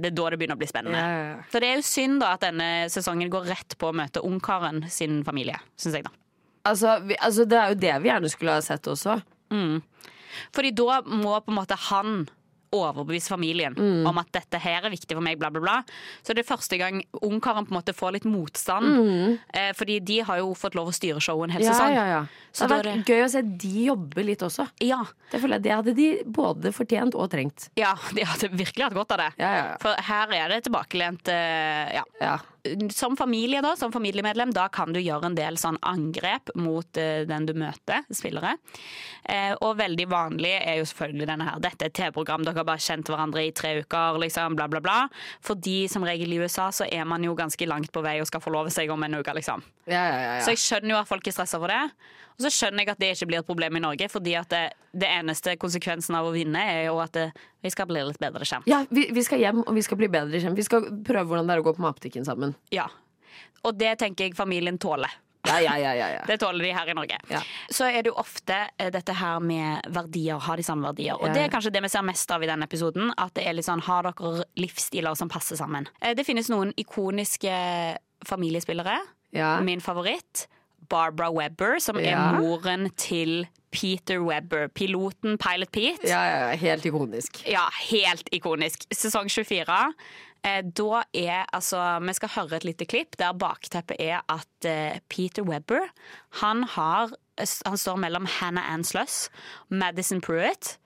det 0.00 0.12
er 0.12 0.14
da 0.16 0.30
det 0.30 0.38
begynner 0.38 0.56
å 0.56 0.60
bli 0.60 0.68
spennende. 0.70 0.98
Ja. 1.02 1.42
Så 1.50 1.60
det 1.60 1.68
er 1.68 1.80
jo 1.80 1.82
synd 1.84 2.20
da 2.22 2.34
at 2.36 2.44
denne 2.44 2.68
sesongen 2.88 3.28
går 3.32 3.48
rett 3.50 3.74
på 3.76 3.90
å 3.90 3.96
møte 3.96 4.22
ungkaren 4.24 4.84
sin 4.88 5.24
familie, 5.26 5.58
syns 5.76 5.98
jeg, 5.98 6.04
da. 6.06 6.12
Altså, 6.70 6.94
vi, 7.04 7.16
altså, 7.18 7.44
det 7.48 7.58
er 7.58 7.72
jo 7.72 7.78
det 7.82 7.94
vi 8.04 8.08
gjerne 8.12 8.30
skulle 8.30 8.54
ha 8.54 8.62
sett 8.64 8.86
også. 8.88 9.18
Fordi 10.52 10.74
da 10.74 11.00
må 11.06 11.38
på 11.44 11.50
en 11.54 11.58
måte 11.62 11.76
han 11.90 12.28
overbevise 12.72 13.26
familien 13.32 13.74
Mm. 13.74 14.06
om 14.06 14.18
at 14.18 14.28
dette 14.30 14.56
her 14.62 14.84
er 14.86 14.90
viktig 14.92 15.16
for 15.16 15.20
meg, 15.20 15.40
bla, 15.40 15.48
bla, 15.50 15.58
bla. 15.60 15.72
Så 16.22 16.32
det 16.36 16.44
er 16.44 16.54
første 16.54 16.78
gang 16.78 17.00
ungkaren 17.20 17.66
på 17.66 17.72
en 17.74 17.80
måte 17.80 17.92
får 17.92 18.12
litt 18.12 18.24
motstand. 18.30 19.40
Eh, 19.52 19.72
fordi 19.74 19.96
de 19.98 20.20
har 20.20 20.38
jo 20.38 20.52
fått 20.54 20.76
lov 20.78 20.86
å 20.86 20.94
styre 20.94 21.18
showet 21.18 21.48
en 21.48 21.50
hel 21.50 21.62
Mm. 21.62 21.66
Ja, 21.66 21.72
sesong. 21.74 21.94
ja, 21.96 22.04
ja. 22.06 22.20
Så 22.52 22.68
det 22.68 22.76
hadde 22.76 22.92
vært 22.92 23.04
det 23.06 23.10
gøy 23.16 23.24
å 23.24 23.30
se 23.30 23.42
de 23.42 23.84
jobbe 23.88 24.24
litt 24.24 24.38
også. 24.46 24.68
Ja, 24.80 25.02
Det 25.32 25.40
føler 25.42 25.54
jeg 25.58 25.62
det 25.62 25.72
hadde 25.72 25.94
de 25.96 26.22
både 26.30 26.72
fortjent 26.72 27.14
og 27.16 27.28
trengt. 27.30 27.70
ja, 27.76 27.94
de 28.14 28.22
hadde 28.22 28.48
virkelig 28.54 28.84
hatt 28.84 28.94
godt 28.94 29.10
av 29.12 29.18
det. 29.18 29.32
Ja, 29.38 29.50
ja, 29.50 29.64
ja. 29.72 29.76
For 29.80 29.94
her 30.00 30.28
er 30.32 30.48
det 30.54 30.62
tilbakelent 30.70 31.26
eh, 31.26 31.98
ja. 32.20 32.38
Som 32.94 33.16
familie 33.16 33.62
da, 33.64 33.74
som 33.76 33.92
familiemedlem, 33.92 34.52
da 34.56 34.68
kan 34.72 34.92
du 34.92 35.00
gjøre 35.00 35.30
en 35.30 35.38
del 35.38 35.58
sånn 35.60 35.78
angrep 35.86 36.52
mot 36.60 37.00
eh, 37.00 37.22
den 37.28 37.48
du 37.48 37.54
møter, 37.58 38.04
spillere. 38.14 38.56
Eh, 39.24 39.54
og 39.60 39.78
veldig 39.80 40.06
vanlig 40.10 40.52
er 40.58 40.80
jo 40.80 40.86
selvfølgelig 40.90 41.28
denne 41.32 41.48
her. 41.48 41.62
Dette 41.62 41.86
er 41.86 41.92
et 41.92 41.98
TV-program, 42.00 42.44
dere 42.46 42.62
har 42.62 42.68
bare 42.68 42.84
kjent 42.84 43.10
hverandre 43.10 43.46
i 43.46 43.52
tre 43.56 43.76
uker, 43.80 44.20
liksom, 44.24 44.56
bla, 44.58 44.68
bla, 44.70 44.82
bla. 44.84 44.98
Fordi 45.46 45.84
som 45.92 46.06
regel 46.06 46.32
i 46.34 46.40
USA 46.42 46.70
så 46.74 46.88
er 46.90 47.08
man 47.08 47.24
jo 47.26 47.36
ganske 47.38 47.68
langt 47.70 47.92
på 47.94 48.04
vei 48.04 48.18
og 48.20 48.28
skal 48.30 48.44
forlove 48.44 48.72
seg 48.74 48.92
om 48.92 49.06
en 49.06 49.20
uke, 49.20 49.36
liksom. 49.40 49.64
Ja, 49.86 50.00
ja, 50.00 50.16
ja, 50.16 50.32
ja. 50.38 50.42
Så 50.44 50.54
jeg 50.54 50.64
skjønner 50.64 50.94
jo 50.96 51.02
at 51.02 51.10
folk 51.10 51.26
er 51.26 51.36
stressa 51.36 51.60
for 51.60 51.72
det. 51.72 51.84
Og 52.40 52.46
så 52.46 52.50
skjønner 52.56 52.86
jeg 52.86 52.94
at 52.94 53.00
det 53.02 53.10
ikke 53.12 53.26
blir 53.28 53.42
et 53.42 53.46
problem 53.50 53.76
i 53.76 53.82
Norge, 53.84 54.06
fordi 54.08 54.32
at 54.40 54.48
det, 54.48 54.62
det 54.96 55.08
eneste 55.12 55.52
konsekvensen 55.60 56.16
av 56.16 56.24
å 56.24 56.32
vinne 56.32 56.56
er 56.72 56.86
jo 56.86 56.96
at 57.04 57.12
det, 57.12 57.26
vi 57.60 57.68
skal 57.70 57.86
bli 57.90 58.00
litt 58.08 58.18
bedre 58.22 58.48
kjent. 58.48 58.64
ja 58.70 58.82
vi, 58.88 59.10
vi 59.12 59.22
skal 59.26 59.42
hjem, 59.44 59.60
og 59.66 59.74
vi 59.76 59.82
skal 59.84 60.00
bli 60.00 60.08
bedre 60.08 60.40
kjent. 60.40 60.56
Vi 60.56 60.64
skal 60.64 60.88
prøve 61.04 61.26
hvordan 61.28 61.50
det 61.50 61.58
er 61.58 61.60
å 61.60 61.66
gå 61.68 61.74
på 61.76 61.84
matbutikken 61.84 62.24
sammen. 62.24 62.56
Ja. 62.72 62.88
Og 63.68 63.76
det 63.76 63.98
tenker 64.00 64.24
jeg 64.30 64.38
familien 64.38 64.80
tåler. 64.80 65.12
Ja, 65.48 65.58
ja, 65.60 65.74
ja, 65.80 65.92
ja. 65.96 66.22
Det 66.28 66.36
tåler 66.40 66.64
de 66.64 66.72
her 66.76 66.88
i 66.88 66.94
Norge. 66.96 67.16
Ja. 67.32 67.40
Så 67.72 67.86
er 67.88 68.02
det 68.04 68.10
jo 68.10 68.16
ofte 68.20 68.56
eh, 68.76 68.90
dette 68.92 69.14
her 69.16 69.38
med 69.44 69.86
verdier, 69.92 70.40
ha 70.40 70.56
de 70.56 70.64
samme 70.64 70.88
verdier. 70.90 71.16
Og 71.20 71.32
det 71.36 71.44
er 71.46 71.52
kanskje 71.52 71.72
det 71.76 71.80
vi 71.84 71.88
ser 71.92 72.04
mest 72.04 72.32
av 72.32 72.44
i 72.44 72.48
denne 72.50 72.68
episoden. 72.68 73.12
At 73.20 73.32
det 73.36 73.46
er 73.48 73.56
litt 73.56 73.68
sånn, 73.68 73.80
har 73.84 74.08
dere 74.08 74.44
livsstiler 74.60 75.16
som 75.16 75.28
passer 75.32 75.56
sammen? 75.60 75.88
Eh, 76.00 76.12
Det 76.16 76.24
finnes 76.28 76.48
noen 76.52 76.72
ikoniske 76.80 77.52
familiespillere. 78.28 78.98
Ja. 79.32 79.60
Min 79.64 79.80
favoritt, 79.80 80.48
Barbara 80.90 81.30
Webber, 81.32 81.78
som 81.80 81.96
Ja. 81.98 82.10
er 82.34 82.40
moren 82.40 82.90
til 83.00 83.46
Peter 83.70 84.18
Webber. 84.20 84.68
Piloten 84.74 85.38
Pilot 85.38 85.70
Pete. 85.72 86.08
Ja, 86.08 86.22
ja, 86.50 86.56
helt 86.58 86.84
ikonisk. 86.84 87.44
Ja, 87.46 87.68
helt 87.90 88.28
ikonisk. 88.34 88.84
Sesong 88.92 89.30
24. 89.30 89.92
Eh, 90.42 90.62
da 90.64 91.02
er 91.14 91.44
altså 91.52 91.78
Vi 92.00 92.12
skal 92.16 92.28
høre 92.34 92.56
et 92.56 92.64
lite 92.64 92.86
klipp 92.88 93.16
der 93.20 93.34
bakteppet 93.36 93.96
er 94.00 94.22
at 94.32 94.64
eh, 94.64 94.98
Peter 95.10 95.42
Webber 95.44 95.82
Han 96.40 96.62
har 96.64 97.10
Han 97.66 97.76
står 97.76 97.96
mellom 98.00 98.26
Hannah 98.26 98.72
Ann 98.72 98.82
Sluss 98.84 99.28
Madison 99.68 100.20
Pruitt. 100.20 100.78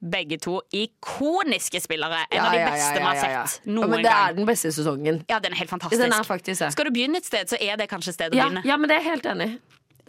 Begge 0.00 0.38
to 0.40 0.60
ikoniske 0.72 1.80
spillere. 1.84 2.22
En 2.32 2.40
av 2.46 2.52
de 2.56 2.62
beste 2.64 2.94
vi 2.96 3.04
har 3.04 3.18
sett 3.20 3.34
Ja, 3.66 3.72
noen 3.74 3.90
men 3.92 4.02
det 4.06 4.12
er 4.14 4.32
den 4.38 4.46
beste 4.48 4.70
sesongen. 4.72 5.24
Ja, 5.28 5.38
den 5.44 5.52
er 5.52 5.60
helt 5.60 5.70
fantastisk. 5.70 6.00
Den 6.00 6.12
er 6.16 6.24
faktisk. 6.24 6.64
Skal 6.72 6.88
du 6.88 6.90
begynne 6.94 7.20
et 7.20 7.26
sted, 7.28 7.50
så 7.52 7.58
er 7.60 7.76
det 7.76 7.90
kanskje 7.90 8.14
stedet 8.16 8.32
å 8.32 8.38
Ja, 8.40 8.48
begynne. 8.48 8.64
ja, 8.64 8.76
men 8.80 8.88
det 8.88 8.96
er 8.96 9.02
jeg 9.04 9.10
helt 9.12 9.26
enig. 9.34 9.50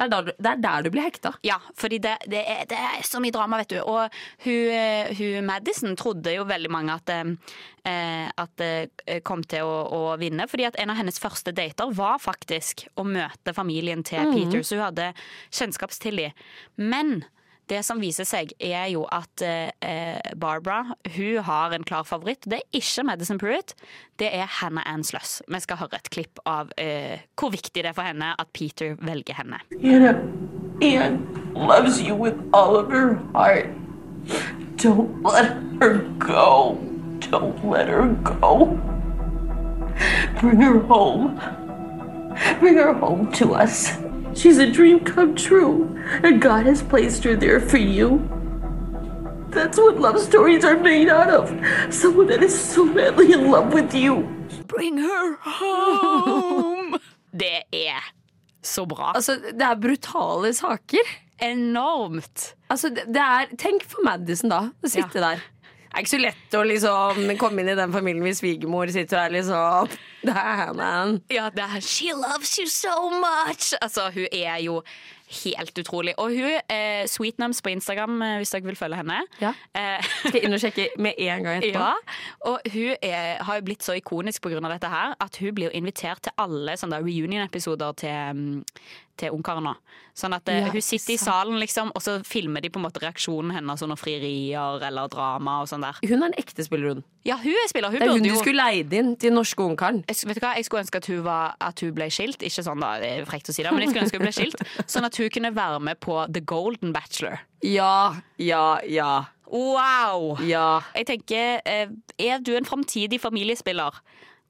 Det 0.02 0.06
er, 0.06 0.10
der 0.10 0.22
du- 0.24 0.32
det 0.40 0.50
er 0.52 0.56
der 0.64 0.82
du 0.82 0.90
blir 0.90 1.04
hekta. 1.04 1.34
Ja, 1.44 1.58
fordi 1.78 2.00
det, 2.00 2.16
det, 2.26 2.40
er, 2.48 2.66
det 2.66 2.78
er 2.80 3.02
så 3.04 3.20
mye 3.22 3.32
drama, 3.36 3.58
vet 3.60 3.68
du. 3.70 3.82
Og 3.84 4.10
hun, 4.46 4.70
eh, 4.72 5.12
hun 5.14 5.46
Madison 5.46 5.96
trodde 5.96 6.34
jo 6.34 6.44
veldig 6.48 6.72
mange 6.72 6.96
at 6.96 7.10
eh, 7.12 8.30
at 8.38 8.56
det 8.58 9.22
kom 9.24 9.44
til 9.44 9.62
å, 9.62 9.76
å 9.92 10.18
vinne. 10.18 10.48
Fordi 10.50 10.66
at 10.66 10.80
en 10.80 10.90
av 10.90 10.96
hennes 10.98 11.20
første 11.20 11.52
dater 11.54 11.92
var 11.94 12.18
faktisk 12.18 12.88
å 12.98 13.04
møte 13.06 13.54
familien 13.54 14.02
til 14.04 14.32
Peter, 14.34 14.64
så 14.64 14.76
hun 14.80 14.86
hadde 14.88 15.14
kjennskap 15.52 15.92
til 16.00 16.16
dem. 16.16 16.32
Men 16.78 17.26
det 17.72 17.82
som 17.88 18.02
viser 18.04 18.28
seg, 18.28 18.52
er 18.60 18.90
jo 18.92 19.06
at 19.14 19.44
eh, 19.46 20.20
Barbara 20.40 20.96
hun 21.16 21.40
har 21.48 21.76
en 21.76 21.86
klar 21.88 22.04
favoritt. 22.08 22.44
Det 22.44 22.60
er 22.60 22.78
ikke 22.82 23.06
Madison 23.08 23.40
Pruitt, 23.42 23.76
det 24.20 24.32
er 24.36 24.50
Hannah 24.60 24.84
Ann 24.90 25.06
Sluss. 25.08 25.40
Vi 25.48 25.62
skal 25.64 25.80
høre 25.80 26.02
et 26.02 26.12
klipp 26.14 26.42
av 26.46 26.74
uh, 26.76 27.18
hvor 27.40 27.54
viktig 27.54 27.82
det 27.82 27.92
er 27.92 27.98
for 27.98 28.08
henne 28.08 28.34
at 28.40 28.52
Peter 28.54 28.98
velger 29.00 29.40
henne. 29.40 29.62
Anna, 29.80 30.14
Anne 30.82 31.22
loves 31.56 32.02
you 32.02 32.16
with 32.16 32.36
all 32.54 32.76
of 32.76 32.92
her 32.92 33.16
heart. 33.34 33.72
Don't 34.78 35.24
let 35.24 35.56
her 35.82 36.02
go. 36.20 36.78
Don't 37.20 37.64
let 37.64 37.88
her 37.88 38.14
go. 38.24 38.78
Bring 40.40 40.62
her 40.62 40.80
home. 40.80 41.40
Bring 42.60 42.76
her 42.76 42.94
home 42.94 43.32
to 43.34 43.54
us. 43.54 43.92
She's 44.34 44.58
a 44.58 44.70
dream 44.72 45.00
come 45.02 45.36
true, 45.36 45.98
and 46.24 46.42
God 46.42 46.66
has 46.66 46.82
placed 46.82 47.24
her 47.24 47.36
there 47.36 47.60
for 47.60 47.78
you. 47.78 48.22
That's 49.52 49.78
what 49.78 50.00
love 50.00 50.20
stories 50.20 50.64
are 50.64 50.78
made 50.78 51.10
out 51.10 51.30
of. 51.30 51.50
Someone 51.94 52.28
that 52.28 52.42
is 52.42 52.58
so 52.58 52.86
madly 52.86 53.34
in 53.34 53.52
love 53.52 53.74
with 53.74 53.94
you. 53.94 54.24
Bring 54.68 54.98
her 54.98 55.36
home! 55.42 56.98
Det 57.34 57.64
er 57.72 58.04
så 58.62 58.86
bra. 58.86 59.14
Altså, 59.16 59.36
det 59.36 59.62
er 59.64 59.76
brutale 59.80 60.54
saker. 60.54 61.12
Enormt. 61.42 62.56
Altså, 62.70 62.90
det, 62.90 63.06
det 63.08 63.22
er, 63.24 63.46
tenk 63.58 63.86
for 63.88 64.04
Madison, 64.04 64.52
da. 64.52 64.60
Å 64.84 64.92
sitte 64.92 65.24
der. 65.24 65.40
Det 65.92 65.98
er 66.00 66.06
ikke 66.06 66.14
så 66.14 66.20
lett 66.24 66.56
å 66.56 66.60
liksom 66.64 67.32
komme 67.36 67.60
inn 67.62 67.74
i 67.74 67.76
den 67.76 67.92
familien 67.92 68.24
hvis 68.24 68.40
svigermor 68.40 68.88
sitter 68.96 69.26
der 69.26 69.34
liksom 69.36 69.90
Det 70.24 70.36
er 70.40 70.70
man. 70.78 71.18
Ja, 71.34 71.50
det 71.52 71.66
er 71.66 71.84
She 71.84 72.14
loves 72.16 72.54
you 72.62 72.68
so 72.72 73.10
much! 73.12 73.74
Altså, 73.82 74.08
hun 74.16 74.30
er 74.32 74.62
jo 74.64 74.78
helt 75.44 75.82
utrolig. 75.82 76.14
Og 76.22 76.34
hun 76.36 76.58
er 76.70 77.08
Sweetnums 77.12 77.62
på 77.64 77.74
Instagram, 77.74 78.22
eh, 78.22 78.38
hvis 78.42 78.54
dere 78.54 78.70
vil 78.70 78.80
følge 78.80 79.00
henne. 79.02 79.22
Ja. 79.42 79.54
Eh, 79.76 80.10
Skal 80.28 80.42
inn 80.44 80.58
og 80.58 80.64
sjekke 80.64 80.90
med 81.02 81.18
en 81.18 81.48
gang 81.48 81.62
etterpå? 81.62 81.86
ja, 81.92 82.18
og 82.52 82.72
hun 82.74 82.96
er, 83.02 83.44
har 83.44 83.60
jo 83.60 83.68
blitt 83.70 83.86
så 83.86 83.96
ikonisk 83.98 84.44
pga. 84.44 84.60
dette 84.68 84.92
her 84.92 85.16
at 85.20 85.38
hun 85.42 85.56
blir 85.56 85.74
invitert 85.78 86.22
til 86.28 86.32
alle 86.38 86.76
reunion-episoder 86.76 87.96
til, 88.02 88.36
mm, 88.36 88.64
til 89.18 89.36
Ungkaren 89.36 89.64
nå. 89.64 89.76
Sånn 90.18 90.36
at 90.36 90.50
eh, 90.52 90.60
Ja, 90.66 90.72
hun 90.74 90.84
sitter 90.84 91.14
i 91.16 91.20
salen, 91.20 91.58
liksom, 91.62 91.92
og 91.96 92.04
så 92.04 92.18
filmer 92.28 92.64
de 92.64 92.70
på 92.72 92.82
en 92.82 92.86
måte 92.86 93.02
reaksjonen 93.04 93.54
hennes 93.56 93.84
under 93.86 94.00
frierier 94.00 94.84
eller 94.88 95.12
drama 95.12 95.62
og 95.64 95.70
sånn 95.72 95.86
der. 95.86 96.00
Hun 96.04 96.18
er 96.20 96.32
en 96.32 96.38
ekte 96.42 96.66
spiller, 96.68 96.96
hun. 96.96 97.04
Ja, 97.28 97.38
hun 97.38 97.54
er 97.54 97.70
spiller. 97.70 97.94
Hun 97.94 98.02
Det 98.02 98.08
er 98.08 98.16
hun 98.18 98.26
du 98.26 98.36
skulle 98.40 98.64
leid 98.66 98.94
inn 98.98 99.14
til 99.22 99.34
norske 99.36 99.62
Ungkaren. 99.62 100.02
jeg, 100.10 100.18
vet 100.26 100.40
du 100.40 100.42
hva? 100.42 100.56
jeg 100.58 100.66
skulle 100.66 100.82
ønske 100.82 100.98
at 100.98 101.08
hun, 101.12 101.22
var, 101.24 101.56
at 101.62 101.84
hun 101.86 101.94
ble 101.94 102.10
skilt. 102.10 102.42
Ikke 102.42 102.66
sånn 102.66 102.82
da, 102.82 102.96
det 103.02 103.12
er 103.20 103.28
frekt 103.30 103.52
å 103.52 103.54
si 103.54 103.64
det, 103.64 103.72
men 103.72 103.86
jeg 103.86 103.94
skulle 103.94 104.06
ønske 104.08 104.18
hun 104.18 104.26
ble 104.26 104.34
skilt. 104.36 104.64
Sånn 104.90 105.06
at 105.06 105.20
hun 105.21 105.21
kunne 105.30 105.54
være 105.56 105.80
med 105.84 106.00
på 106.02 106.18
The 106.34 106.42
Golden 106.42 106.94
Bachelor. 106.96 107.44
Ja, 107.64 108.16
ja, 108.42 108.80
ja. 108.88 109.12
Wow! 109.52 110.38
Ja. 110.48 110.82
Jeg 110.96 111.06
tenker, 111.10 111.62
eh, 111.66 111.90
Er 112.18 112.40
du 112.40 112.56
en 112.56 112.66
framtidig 112.66 113.20
familiespiller? 113.22 113.92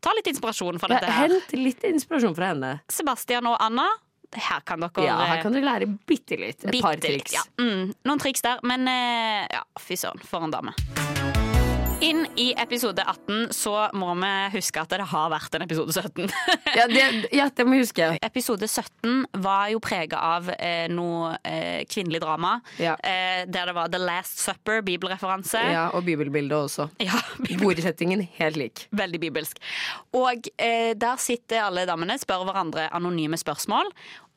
Ta 0.02 0.14
litt 0.18 0.28
inspirasjon 0.28 0.80
fra 0.82 0.88
dette 0.94 1.10
her. 1.12 1.28
Hent 1.30 1.52
litt 1.58 1.84
inspirasjon 1.84 2.36
fra 2.38 2.54
henne. 2.54 2.72
Sebastian 2.90 3.50
og 3.50 3.58
Anna, 3.62 3.88
her 4.34 4.62
kan 4.66 4.80
dere 4.82 5.06
Ja, 5.06 5.18
her 5.34 5.42
kan 5.44 5.54
dere 5.54 5.68
lære 5.68 5.90
bitte 6.08 6.38
litt. 6.40 6.64
Et 6.64 6.72
bitte 6.72 6.86
par 6.86 6.98
litt, 6.98 7.06
triks. 7.06 7.36
Ja. 7.36 7.44
Mm, 7.62 7.92
noen 8.08 8.24
triks 8.24 8.42
der, 8.46 8.62
men 8.64 8.88
eh, 8.88 9.46
ja, 9.52 9.66
fy 9.82 10.00
søren, 10.00 10.22
for 10.26 10.48
en 10.48 10.54
dame. 10.54 10.74
Inn 12.02 12.24
i 12.36 12.48
episode 12.58 13.04
18 13.06 13.52
så 13.54 13.74
må 13.94 14.10
vi 14.18 14.30
huske 14.56 14.82
at 14.82 14.90
det 14.90 15.06
har 15.12 15.28
vært 15.30 15.54
en 15.54 15.66
episode 15.68 15.94
17. 15.94 16.32
Ja, 16.72 16.86
det, 16.88 17.02
ja, 17.36 17.46
det 17.54 17.66
må 17.68 17.76
vi 17.76 17.82
huske. 17.84 18.06
Episode 18.24 18.66
17 18.66 19.26
var 19.44 19.68
jo 19.74 19.82
prega 19.84 20.18
av 20.38 20.48
eh, 20.56 20.86
noe 20.90 21.34
eh, 21.46 21.84
kvinnelig 21.92 22.22
drama. 22.24 22.56
Ja. 22.82 22.96
Eh, 23.06 23.44
der 23.52 23.70
det 23.70 23.76
var 23.76 23.92
The 23.92 24.00
Last 24.02 24.40
Supper, 24.42 24.80
bibelreferanse. 24.88 25.62
Ja, 25.76 25.84
og 25.94 26.08
bibelbildet 26.08 26.58
også. 26.58 26.88
Ja, 27.06 27.20
Bordsettingen 27.62 28.24
helt 28.40 28.58
lik. 28.58 28.86
Veldig 28.98 29.22
bibelsk. 29.28 29.62
Og 30.18 30.48
eh, 30.58 30.96
der 30.98 31.22
sitter 31.22 31.68
alle 31.68 31.86
damene, 31.90 32.18
spør 32.24 32.48
hverandre 32.50 32.88
anonyme 32.96 33.38
spørsmål. 33.38 33.92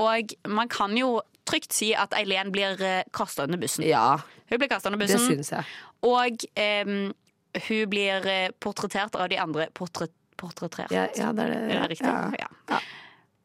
Og 0.05 0.37
man 0.51 0.69
kan 0.75 0.99
jo 0.99 1.21
trygt 1.49 1.73
si 1.77 1.95
at 1.97 2.13
Eileen 2.19 2.53
blir 2.53 2.77
eh, 2.83 3.03
kasta 3.15 3.47
under 3.49 3.63
bussen. 3.63 3.87
Ja, 3.89 4.19
Hun 4.51 4.59
blir 4.61 4.69
kasta 4.75 4.91
under 4.91 5.01
bussen. 5.07 5.23
det 5.23 5.31
syns 5.47 5.55
jeg. 5.55 5.77
og 6.05 6.49
eh, 6.61 6.97
hun 7.69 7.89
blir 7.91 8.27
eh, 8.31 8.51
portrettert 8.61 9.17
av 9.17 9.29
de 9.33 9.39
andre 9.43 9.69
portret, 9.73 10.13
Portrettert? 10.35 10.91
Ja, 10.91 11.05
ja, 11.15 11.29
det 11.33 11.45
er 11.45 11.51
det. 11.53 11.59
Er 11.71 11.83
det 11.85 11.91
riktig? 11.93 12.11
Ja. 12.41 12.49
Ja. 12.75 12.79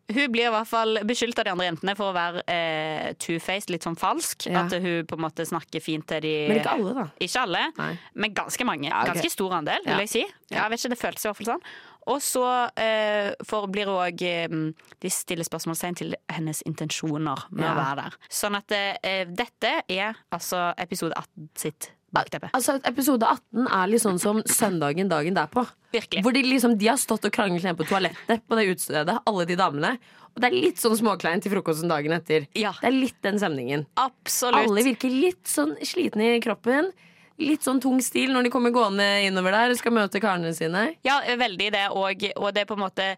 Hun 0.09 0.31
blir 0.33 0.47
i 0.47 0.49
hvert 0.55 0.65
fall 0.67 0.97
beskyldt 1.05 1.37
av 1.37 1.45
de 1.45 1.51
andre 1.53 1.67
jentene 1.67 1.93
for 1.95 2.09
å 2.09 2.15
være 2.15 2.41
eh, 2.49 3.11
two-faced, 3.21 3.69
litt 3.69 3.85
sånn 3.85 3.97
falsk. 3.99 4.47
At 4.49 4.73
hun 4.73 5.05
på 5.05 5.19
en 5.19 5.21
måte 5.21 5.45
snakker 5.45 5.83
fint 5.85 6.07
til 6.09 6.23
de 6.25 6.31
Men 6.49 6.57
ikke 6.63 6.73
alle, 6.73 6.93
da. 6.97 7.03
Ikke 7.21 7.43
alle, 7.45 7.61
Nei. 7.77 7.91
men 8.25 8.33
ganske 8.39 8.65
mange. 8.65 8.89
Ja, 8.89 9.03
ok. 9.03 9.11
Ganske 9.11 9.29
stor 9.35 9.53
andel, 9.59 9.85
vil 9.85 10.01
jeg 10.01 10.11
si. 10.15 10.23
Ja, 10.49 10.63
jeg 10.63 10.73
vet 10.73 10.81
ikke, 10.81 10.91
Det 10.95 10.99
føles 11.03 11.21
i 11.21 11.29
hvert 11.29 11.39
fall 11.43 11.51
sånn. 11.51 11.69
Og 12.09 12.25
så 12.25 12.43
eh, 12.81 13.29
for 13.45 13.69
blir 13.69 13.85
hun 13.91 13.99
òg 14.01 14.25
eh, 14.25 14.57
De 15.05 15.13
stiller 15.13 15.45
spørsmålstegn 15.45 15.99
til 16.01 16.17
hennes 16.33 16.63
intensjoner 16.65 17.45
med 17.53 17.67
Ja. 17.67 17.75
å 17.75 17.77
være 17.83 17.95
der. 18.07 18.17
Sånn 18.33 18.57
at 18.57 18.73
eh, 18.73 19.25
dette 19.29 19.75
er 19.85 20.17
altså 20.33 20.71
episode 20.81 21.13
18 21.21 21.49
sitt 21.53 21.91
bakteppe. 22.15 22.49
Altså, 22.57 22.77
Episode 22.87 23.27
18 23.27 23.67
er 23.67 23.91
litt 23.91 24.03
sånn 24.03 24.19
som 24.21 24.41
søndagen 24.49 25.11
dagen 25.11 25.37
derpå. 25.37 25.65
Virkelig. 25.93 26.23
Hvor 26.25 26.35
de 26.35 26.43
liksom, 26.45 26.77
de 26.79 26.89
har 26.91 26.99
stått 27.01 27.27
og 27.27 27.33
kranglet 27.33 27.65
hjemme 27.65 27.79
på 27.79 27.87
toalettet 27.89 28.45
på 28.45 28.59
det 28.59 28.67
utestedet, 28.69 29.17
alle 29.29 29.45
de 29.49 29.57
damene. 29.59 29.95
Og 30.35 30.41
det 30.41 30.49
er 30.49 30.57
litt 30.57 30.81
sånn 30.81 30.97
småkleint 30.99 31.43
til 31.43 31.53
frokosten 31.55 31.91
dagen 31.91 32.13
etter. 32.15 32.47
Ja. 32.57 32.73
Det 32.79 32.89
er 32.91 32.95
litt 32.95 33.17
den 33.25 33.39
stemningen. 33.41 33.85
Absolutt. 33.99 34.61
Alle 34.69 34.85
virker 34.85 35.13
litt 35.13 35.45
sånn 35.49 35.75
slitne 35.85 36.35
i 36.35 36.41
kroppen. 36.43 36.91
Litt 37.39 37.63
sånn 37.63 37.79
tung 37.83 38.01
stil 38.03 38.33
når 38.35 38.47
de 38.47 38.53
kommer 38.53 38.73
gående 38.75 39.05
innover 39.25 39.55
der 39.55 39.73
og 39.73 39.79
skal 39.79 39.95
møte 39.95 40.21
karene 40.23 40.51
sine. 40.55 40.89
Ja, 41.07 41.21
veldig 41.39 41.69
det, 41.75 41.85
og, 41.95 42.25
og 42.35 42.49
det 42.55 42.65
er 42.65 42.69
på 42.69 42.75
en 42.75 42.83
måte 42.83 43.13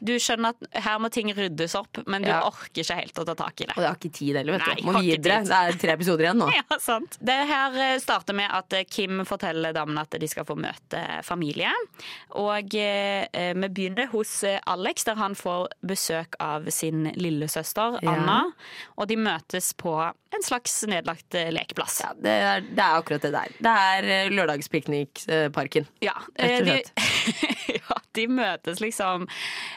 Du 0.00 0.14
skjønner 0.22 0.54
at 0.54 0.80
her 0.84 0.98
må 1.02 1.10
ting 1.12 1.28
ryddes 1.36 1.74
opp, 1.78 2.00
men 2.06 2.22
du 2.24 2.28
Ja. 2.30 2.40
orker 2.46 2.80
ikke 2.82 2.96
helt 2.96 3.18
å 3.20 3.24
ta 3.28 3.34
tak 3.34 3.60
i 3.60 3.66
det. 3.68 3.74
Og 3.76 3.82
jeg 3.84 3.88
har 3.90 3.98
ikke 3.98 4.12
tid 4.16 4.36
heller, 4.40 4.52
vet 4.58 4.66
Nei, 4.66 4.74
du. 4.78 4.82
Må 4.86 4.92
ikke 4.98 5.18
videre. 5.18 5.38
Det 5.44 5.58
er 5.60 5.78
tre 5.82 5.92
episoder 5.98 6.24
igjen 6.28 6.40
nå. 6.40 6.48
Ja, 6.60 6.78
sant. 6.80 7.18
Det 7.20 7.36
her 7.50 7.76
eh, 7.86 7.98
starter 8.00 8.36
med 8.38 8.50
at 8.50 8.72
eh, 8.78 8.84
Kim 8.88 9.24
forteller 9.28 9.72
damene 9.76 10.00
at 10.06 10.16
de 10.20 10.28
skal 10.30 10.44
få 10.48 10.56
møte 10.60 11.02
familie. 11.26 11.70
Og 12.40 12.74
eh, 12.78 13.26
eh, 13.32 13.52
vi 13.54 13.68
begynner 13.68 14.08
hos 14.12 14.32
eh, 14.48 14.58
Alex, 14.66 15.04
der 15.04 15.16
han 15.20 15.34
får 15.38 15.68
besøk 15.86 16.36
av 16.40 16.70
sin 16.72 17.10
lillesøster 17.16 17.98
Ja. 18.02 18.14
Anna. 18.16 18.38
Og 18.96 19.08
de 19.10 19.16
møtes 19.20 19.72
på 19.78 19.94
en 20.00 20.44
slags 20.46 20.78
nedlagt 20.86 21.34
eh, 21.34 21.50
lekeplass. 21.52 22.00
Ja, 22.04 22.12
det, 22.14 22.30
er, 22.30 22.60
det 22.70 22.78
er 22.84 22.98
akkurat 23.00 23.24
det 23.26 23.32
der. 23.34 23.54
Det 23.58 23.72
er 23.84 24.10
eh, 24.16 24.30
lørdagspiknikparken. 24.30 25.86
Ja, 26.04 26.14
Rett 26.38 26.60
og 26.62 26.66
slett. 26.68 26.92
de, 26.96 27.09
ja, 27.78 27.96
de 28.16 28.24
møtes 28.30 28.80
liksom 28.82 29.26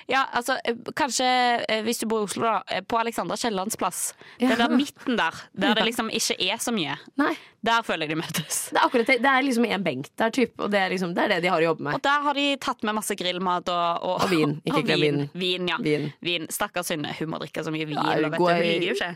Ja, 0.10 0.24
altså 0.36 0.56
eh, 0.66 0.76
kanskje 0.98 1.28
eh, 1.70 1.82
hvis 1.86 2.00
du 2.02 2.08
bor 2.10 2.24
i 2.24 2.28
Oslo, 2.28 2.44
da. 2.48 2.56
eh, 2.74 2.82
På 2.86 2.98
Alexandra 3.02 3.38
Kiellands 3.40 3.78
plass. 3.80 4.14
Ja. 4.42 4.50
Den 4.54 4.62
der 4.64 4.76
midten 4.78 5.18
der, 5.20 5.38
der 5.54 5.76
det 5.78 5.86
liksom 5.90 6.10
ikke 6.14 6.38
er 6.52 6.62
så 6.64 6.74
mye. 6.76 6.96
Nei, 7.20 7.34
Der 7.64 7.84
føler 7.88 8.08
jeg 8.08 8.16
de 8.16 8.20
møtes. 8.22 8.58
det 8.74 8.80
er 8.82 8.86
akkurat 8.88 9.08
det. 9.14 9.20
Er 9.24 9.46
liksom 9.46 9.66
en 9.66 9.84
benk 9.86 10.10
der, 10.20 10.30
typ, 10.36 10.54
og 10.60 10.72
det 10.74 10.80
er, 10.82 10.90
liksom, 10.92 11.14
det 11.16 11.24
er 11.24 11.34
det 11.36 11.42
de 11.46 11.52
har 11.54 11.62
å 11.64 11.68
jobbe 11.70 11.84
med. 11.88 11.96
Og 11.96 12.04
der 12.04 12.26
har 12.28 12.34
de 12.40 12.48
tatt 12.60 12.84
med 12.84 12.98
masse 12.98 13.16
grillmat 13.20 13.70
og, 13.72 14.04
og, 14.04 14.26
Og 14.26 14.34
vin. 14.34 14.58
Ikke 14.68 14.84
glem 14.90 15.02
vin. 15.06 15.22
vin. 15.22 15.30
Vin, 15.44 15.70
ja. 15.72 15.78
Vin. 15.84 16.10
Vin. 16.26 16.50
Stakkars 16.52 16.92
Synne, 16.92 17.14
hun 17.20 17.32
må 17.32 17.40
drikke 17.44 17.64
så 17.64 17.72
mye 17.74 17.88
vin. 17.88 17.96
Ja, 18.00 18.18
og 18.20 18.32
vet 18.36 18.44
hun 18.44 18.68
liker 18.68 18.90
jo 18.92 18.98
ikke. 19.00 19.14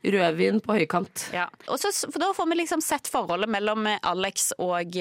Rødvin 0.00 0.60
på 0.64 0.78
høykant. 0.78 1.26
Ja. 1.36 1.46
Og 1.68 1.80
så, 1.80 1.90
for 2.08 2.22
da 2.22 2.30
får 2.36 2.48
vi 2.48 2.60
liksom 2.62 2.80
sett 2.84 3.10
forholdet 3.12 3.50
mellom 3.52 3.84
Alex 4.00 4.50
og, 4.56 4.96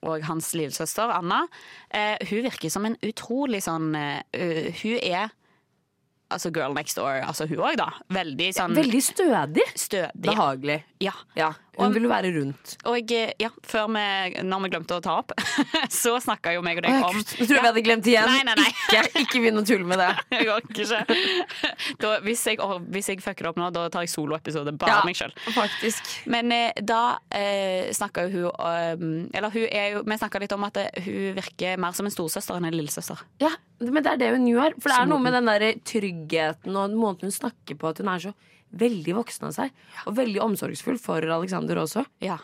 og 0.00 0.24
hans 0.24 0.54
lillesøster 0.56 1.12
Anna. 1.12 1.42
Eh, 1.90 2.16
hun 2.30 2.46
virker 2.46 2.72
som 2.72 2.88
en 2.88 2.96
utrolig 3.04 3.60
sånn 3.66 3.92
eh, 3.98 4.22
uh, 4.32 4.70
Hun 4.80 4.96
er 5.02 5.34
altså 6.32 6.50
girl 6.52 6.74
next 6.76 6.98
door, 6.98 7.22
altså 7.24 7.46
hun 7.48 7.60
òg, 7.64 7.78
da. 7.80 7.88
Veldig 8.12 8.50
sånn 8.56 8.76
Veldig 8.76 9.00
stødig. 9.04 9.64
stødig. 9.76 10.26
Behagelig. 10.28 10.82
Ja. 11.04 11.14
Ja, 11.38 11.54
hun 11.78 11.94
vil 11.94 12.06
jo 12.08 12.10
være 12.10 12.30
rundt. 12.34 12.74
Og 12.90 13.12
eh, 13.14 13.32
ja, 13.40 13.50
før 13.66 13.88
vi, 13.94 14.04
når 14.46 14.64
vi 14.64 14.70
glemte 14.72 14.98
å 14.98 15.02
ta 15.04 15.18
opp, 15.20 15.34
så 16.00 16.16
snakka 16.22 16.54
jo 16.56 16.62
meg 16.66 16.80
og 16.80 16.86
deg 16.86 16.96
om 16.98 17.18
Gud, 17.18 17.34
tror 17.38 17.54
ja. 17.54 17.62
vi 17.62 17.70
hadde 17.70 17.84
glemt 17.86 18.08
igjen. 18.10 18.30
Nei, 18.30 18.42
nei, 18.48 18.56
nei. 18.58 18.68
Ikke, 18.72 19.22
ikke 19.22 19.42
begynn 19.44 19.60
å 19.60 19.64
tulle 19.68 19.88
med 19.88 20.02
det. 20.02 20.10
Jeg 20.38 20.50
orker 20.54 20.84
ikke. 20.84 21.18
Da, 22.02 22.10
hvis, 22.22 22.42
jeg, 22.46 22.58
å, 22.62 22.78
hvis 22.92 23.08
jeg 23.10 23.20
fucker 23.22 23.48
opp 23.50 23.58
nå, 23.58 23.68
da 23.74 23.84
tar 23.92 24.04
jeg 24.04 24.10
soloepisode 24.12 24.72
bare 24.78 24.92
Ja, 24.92 24.98
meg 25.06 25.16
sjøl. 25.18 25.32
Men 26.30 26.52
eh, 26.54 26.80
da 26.84 27.18
eh, 27.34 27.88
snakka 27.96 28.26
jo 28.26 28.50
hun 28.50 29.00
um, 29.00 29.06
Eller 29.32 29.52
hun 29.54 29.64
er 29.66 29.94
jo 29.94 30.02
Vi 30.06 30.18
snakka 30.20 30.42
litt 30.42 30.54
om 30.54 30.66
at 30.68 30.78
eh, 30.80 31.00
hun 31.06 31.38
virker 31.38 31.80
mer 31.80 31.96
som 31.96 32.08
en 32.08 32.14
storesøster 32.14 32.58
enn 32.58 32.68
en 32.68 32.76
lillesøster. 32.76 33.22
Ja, 33.42 33.52
men 33.82 34.02
det 34.04 34.14
er 34.14 34.22
det 34.22 34.30
hun 34.36 34.46
gjør. 34.50 34.76
For 34.78 34.92
det 34.92 35.00
er 35.00 35.10
noe 35.10 35.22
med 35.22 35.36
den 35.36 35.50
der 35.50 35.66
tryggheten 35.86 36.78
og 36.78 36.96
måten 36.98 37.30
hun 37.30 37.34
snakker 37.34 37.78
på, 37.78 37.92
at 37.92 38.02
hun 38.02 38.12
er 38.12 38.28
så 38.28 38.34
veldig 38.72 39.14
voksen 39.16 39.46
av 39.48 39.52
seg. 39.56 39.70
Og 40.06 40.14
veldig 40.18 40.40
omsorgsfull 40.44 40.98
for 41.00 41.22
Alexander 41.24 41.76
også. 41.80 42.04
Ja, 42.20 42.36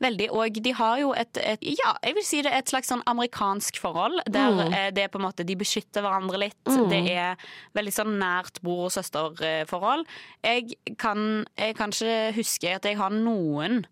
veldig. 0.00 0.28
Og 0.30 0.60
de 0.62 0.72
har 0.78 0.98
jo 1.00 1.12
et, 1.18 1.36
et 1.38 1.62
Ja, 1.62 1.96
jeg 2.04 2.14
vil 2.14 2.24
si 2.24 2.42
det 2.42 2.52
er 2.52 2.58
et 2.62 2.70
slags 2.70 2.88
sånn 2.92 3.02
amerikansk 3.10 3.76
forhold. 3.82 4.20
Der 4.30 4.50
Mm. 4.54 4.72
eh, 4.72 4.90
det 4.90 5.04
er 5.04 5.08
på 5.08 5.18
en 5.18 5.26
måte 5.26 5.44
de 5.46 5.56
beskytter 5.56 6.02
hverandre 6.02 6.38
litt. 6.38 6.56
Det 6.64 7.02
er 7.10 7.36
veldig 7.74 7.92
sånn 7.92 8.18
nært 8.18 8.60
bror 8.62 8.86
og 8.86 8.92
søster-forhold. 8.92 10.04
Jeg 10.44 10.74
kan, 10.98 11.44
jeg 11.58 11.76
kan 11.76 11.90
ikke 11.90 12.34
huske 12.36 12.74
at 12.76 12.84
jeg 12.84 12.96
har 12.96 13.10
noen 13.10 13.86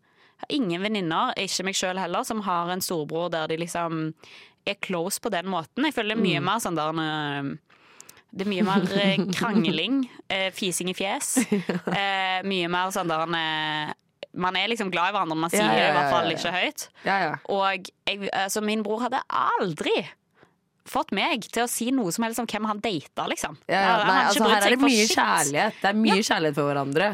Ingen 0.50 0.82
venninner, 0.82 1.30
ikke 1.38 1.62
meg 1.68 1.74
sjøl 1.78 1.98
heller, 2.02 2.24
som 2.26 2.40
har 2.42 2.68
en 2.68 2.80
storbror 2.82 3.28
der 3.30 3.46
de 3.46 3.56
liksom 3.58 4.12
er 4.66 4.74
close 4.82 5.20
på 5.22 5.30
den 5.30 5.46
måten. 5.46 5.84
Jeg 5.86 5.94
føler 5.94 6.16
det 6.16 6.18
er 6.18 6.24
mye 6.26 6.40
mer 6.42 6.58
sånn 6.58 6.74
der 6.74 6.98
eh, 6.98 7.52
det 8.32 8.46
er 8.46 8.48
mye 8.48 8.64
mer 8.64 8.86
eh, 8.96 9.18
krangling, 9.36 9.98
eh, 10.32 10.48
fising 10.56 10.92
i 10.92 10.96
fjes. 10.96 11.34
Eh, 11.92 12.40
mye 12.48 12.68
mer 12.72 12.92
sånn 12.94 13.10
der 13.10 13.26
eh, 13.36 13.90
Man 14.40 14.56
er 14.56 14.70
liksom 14.72 14.88
glad 14.92 15.10
i 15.10 15.14
hverandre, 15.14 15.36
man 15.36 15.52
sier 15.52 15.66
Ja, 15.66 15.74
ja, 15.76 15.82
det 15.82 15.90
i 15.90 15.96
hvert 15.98 16.14
fall 16.14 16.32
ikke 16.32 16.52
høyt. 16.54 16.86
Ja, 17.04 17.16
ja. 17.20 17.32
Og 17.52 17.90
jeg, 18.08 18.30
altså, 18.32 18.62
min 18.64 18.84
bror 18.86 19.04
hadde 19.04 19.20
aldri 19.28 19.92
fått 20.88 21.12
meg 21.14 21.44
til 21.52 21.66
å 21.66 21.68
si 21.70 21.90
noe 21.94 22.10
som 22.14 22.24
helst 22.26 22.40
om 22.42 22.48
hvem 22.48 22.66
han 22.70 22.80
data, 22.82 23.26
liksom. 23.30 23.58
Ja, 23.68 23.82
ja. 23.82 23.98
Nei, 24.08 24.16
altså, 24.30 24.48
her 24.48 24.64
er 24.64 24.74
det 24.74 24.80
mye 24.82 25.04
shit. 25.04 25.14
kjærlighet. 25.18 25.78
Det 25.82 25.90
er 25.92 26.00
mye 26.00 26.24
kjærlighet 26.24 26.58
for 26.58 26.70
hverandre. 26.72 27.10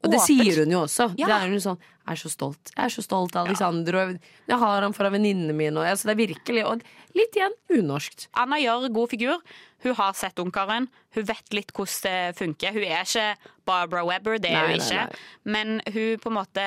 Og 0.00 0.14
det 0.14 0.20
sier 0.24 0.62
hun 0.62 0.70
jo 0.72 0.84
også. 0.86 1.10
Ja. 1.20 1.26
Det 1.28 1.36
er 1.36 1.50
hun 1.52 1.64
sånn, 1.64 1.80
jeg 1.80 2.14
er 2.14 2.20
så 2.22 2.30
stolt. 2.32 2.72
Jeg 2.72 2.84
er 2.86 2.92
så 2.94 3.02
stolt 3.04 3.36
av 3.36 3.48
Alexander, 3.48 3.98
og 4.00 4.14
jeg 4.48 4.60
har 4.62 4.86
ham 4.86 4.94
foran 4.96 5.16
venninnene 5.16 5.56
mine. 5.56 5.76
Og, 5.76 5.88
altså, 5.88 6.08
det 6.08 6.14
er 6.14 6.20
virkelig, 6.22 6.64
og 6.68 6.84
litt 7.16 7.36
igjen 7.36 7.54
unorskt. 7.76 8.28
Anna 8.38 8.58
gjør 8.60 8.88
god 8.94 9.12
figur. 9.14 9.40
Hun 9.84 9.94
har 9.96 10.12
sett 10.18 10.38
Ungkaren. 10.42 10.88
Hun 11.16 11.26
vet 11.28 11.54
litt 11.56 11.72
hvordan 11.72 12.02
det 12.04 12.36
funker. 12.38 12.74
Hun 12.76 12.84
er 12.84 13.06
ikke 13.06 13.28
Barbara 13.66 14.04
Webber, 14.06 14.38
det 14.38 14.50
er 14.52 14.58
Nei, 14.58 14.74
hun 14.74 14.78
nei, 14.78 14.84
ikke. 14.84 15.06
nei. 15.06 15.54
Men 15.56 15.80
hun 15.88 16.20
på 16.20 16.30
en 16.32 16.36
måte 16.36 16.66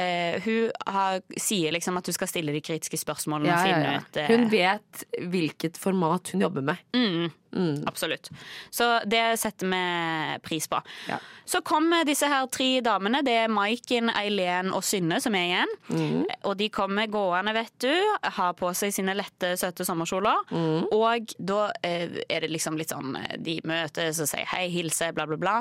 eh, 0.00 0.42
hun 0.44 0.70
har, 0.86 1.20
sier 1.40 1.74
liksom 1.74 1.98
at 2.00 2.08
du 2.08 2.12
skal 2.16 2.30
stille 2.30 2.54
de 2.54 2.62
kritiske 2.64 2.98
spørsmålene 3.00 3.50
Ja, 3.50 3.60
og 3.60 3.68
ja, 3.68 3.70
finne 3.70 3.92
ja. 3.92 4.02
ut 4.02 4.20
eh, 4.20 4.30
Hun 4.32 4.50
vet 4.52 5.06
hvilket 5.34 5.80
format 5.80 6.34
hun 6.34 6.46
jobber 6.46 6.66
med. 6.72 6.84
Absolutt. 7.86 8.30
Så 8.70 9.00
det 9.06 9.22
setter 9.38 9.66
vi 9.70 10.38
pris 10.42 10.68
på. 10.68 10.80
Ja. 11.08 11.18
Så 11.44 11.60
kommer 11.60 12.04
disse 12.04 12.26
her 12.26 12.46
tre 12.52 12.80
damene. 12.84 13.20
Det 13.22 13.34
er 13.44 13.52
Maiken, 13.52 14.10
Eileen 14.10 14.72
og 14.74 14.84
Synne 14.86 15.20
som 15.22 15.34
er 15.38 15.46
igjen. 15.50 15.74
Mm. 15.88 16.24
Og 16.48 16.56
de 16.58 16.68
kommer 16.72 17.10
gående, 17.12 17.54
vet 17.54 17.74
du. 17.84 17.92
Har 18.38 18.56
på 18.58 18.72
seg 18.76 18.94
sine 18.96 19.14
lette, 19.16 19.54
søte 19.60 19.86
sommerkjoler. 19.86 20.48
Mhm. 20.50 20.88
Og 20.94 21.34
da 21.38 21.68
eh, 21.84 22.22
er 22.28 22.44
det 22.44 22.52
liksom 22.52 22.78
litt 22.80 22.94
sånn 22.94 23.14
eh, 23.20 23.36
De 23.44 23.58
møtes 23.68 24.22
og 24.22 24.30
sier 24.30 24.48
hei, 24.54 24.66
hilser, 24.72 25.14
bla, 25.16 25.28
bla, 25.28 25.38
bla. 25.40 25.56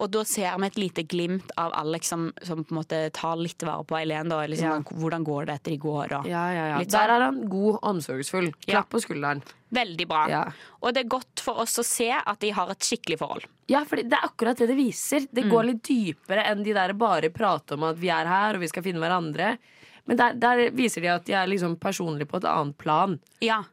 Og 0.00 0.10
da 0.12 0.24
ser 0.28 0.56
vi 0.56 0.70
et 0.70 0.80
lite 0.80 1.06
glimt 1.08 1.52
av 1.60 1.74
Alex 1.76 2.10
som, 2.12 2.30
som 2.42 2.64
på 2.64 2.74
en 2.74 2.80
måte 2.80 3.02
tar 3.16 3.36
litt 3.40 3.62
vare 3.66 3.75
på 3.84 3.96
Eileen. 3.98 4.28
Da. 4.28 4.46
Liksom, 4.46 4.64
Ja. 4.68 4.78
sånn, 4.80 4.98
Hvordan 5.00 5.24
går 5.24 5.46
det 5.46 5.54
etter 5.60 5.72
i 5.72 5.76
går, 5.78 6.12
Og, 6.20 6.26
Ja, 6.26 6.50
ja, 6.52 6.66
ja. 6.68 6.78
Sånn. 6.78 6.88
Der 6.90 7.08
er 7.10 7.20
han 7.20 7.48
god, 7.48 7.78
omsorgsfull. 7.82 8.46
Ja. 8.66 8.72
Klapp 8.82 8.90
på 8.90 9.00
skulderen. 9.02 9.42
Veldig 9.72 10.06
bra. 10.08 10.26
Ja. 10.28 10.44
Og 10.82 10.94
det 10.94 11.04
er 11.04 11.08
godt 11.08 11.40
for 11.40 11.54
oss 11.60 11.76
å 11.78 11.84
se 11.84 12.10
at 12.10 12.38
de 12.40 12.50
har 12.50 12.70
et 12.70 12.78
skikkelig 12.78 13.18
forhold. 13.18 13.44
Ja, 13.68 13.84
for 13.84 13.96
det 13.96 14.12
er 14.12 14.28
akkurat 14.28 14.56
det 14.56 14.68
det 14.68 14.76
viser. 14.76 15.26
Det 15.32 15.44
Mm. 15.44 15.50
går 15.50 15.64
litt 15.66 15.82
dypere 15.82 16.44
enn 16.46 16.62
de 16.62 16.72
der 16.72 16.92
bare 16.94 17.28
prater 17.30 17.74
om 17.74 17.82
at 17.84 17.96
vi 17.96 18.08
er 18.08 18.24
her 18.26 18.54
og 18.54 18.60
vi 18.60 18.68
skal 18.68 18.82
finne 18.82 19.00
hverandre. 19.00 19.58
Men 20.06 20.16
der, 20.16 20.32
der 20.34 20.70
viser 20.70 21.00
de 21.02 21.08
at 21.08 21.24
de 21.24 21.32
er 21.32 21.46
liksom 21.48 21.76
personlige 21.76 22.28
på 22.28 22.36
et 22.36 22.44
annet 22.44 22.78
plan. 22.78 23.18
Ja, 23.40 23.64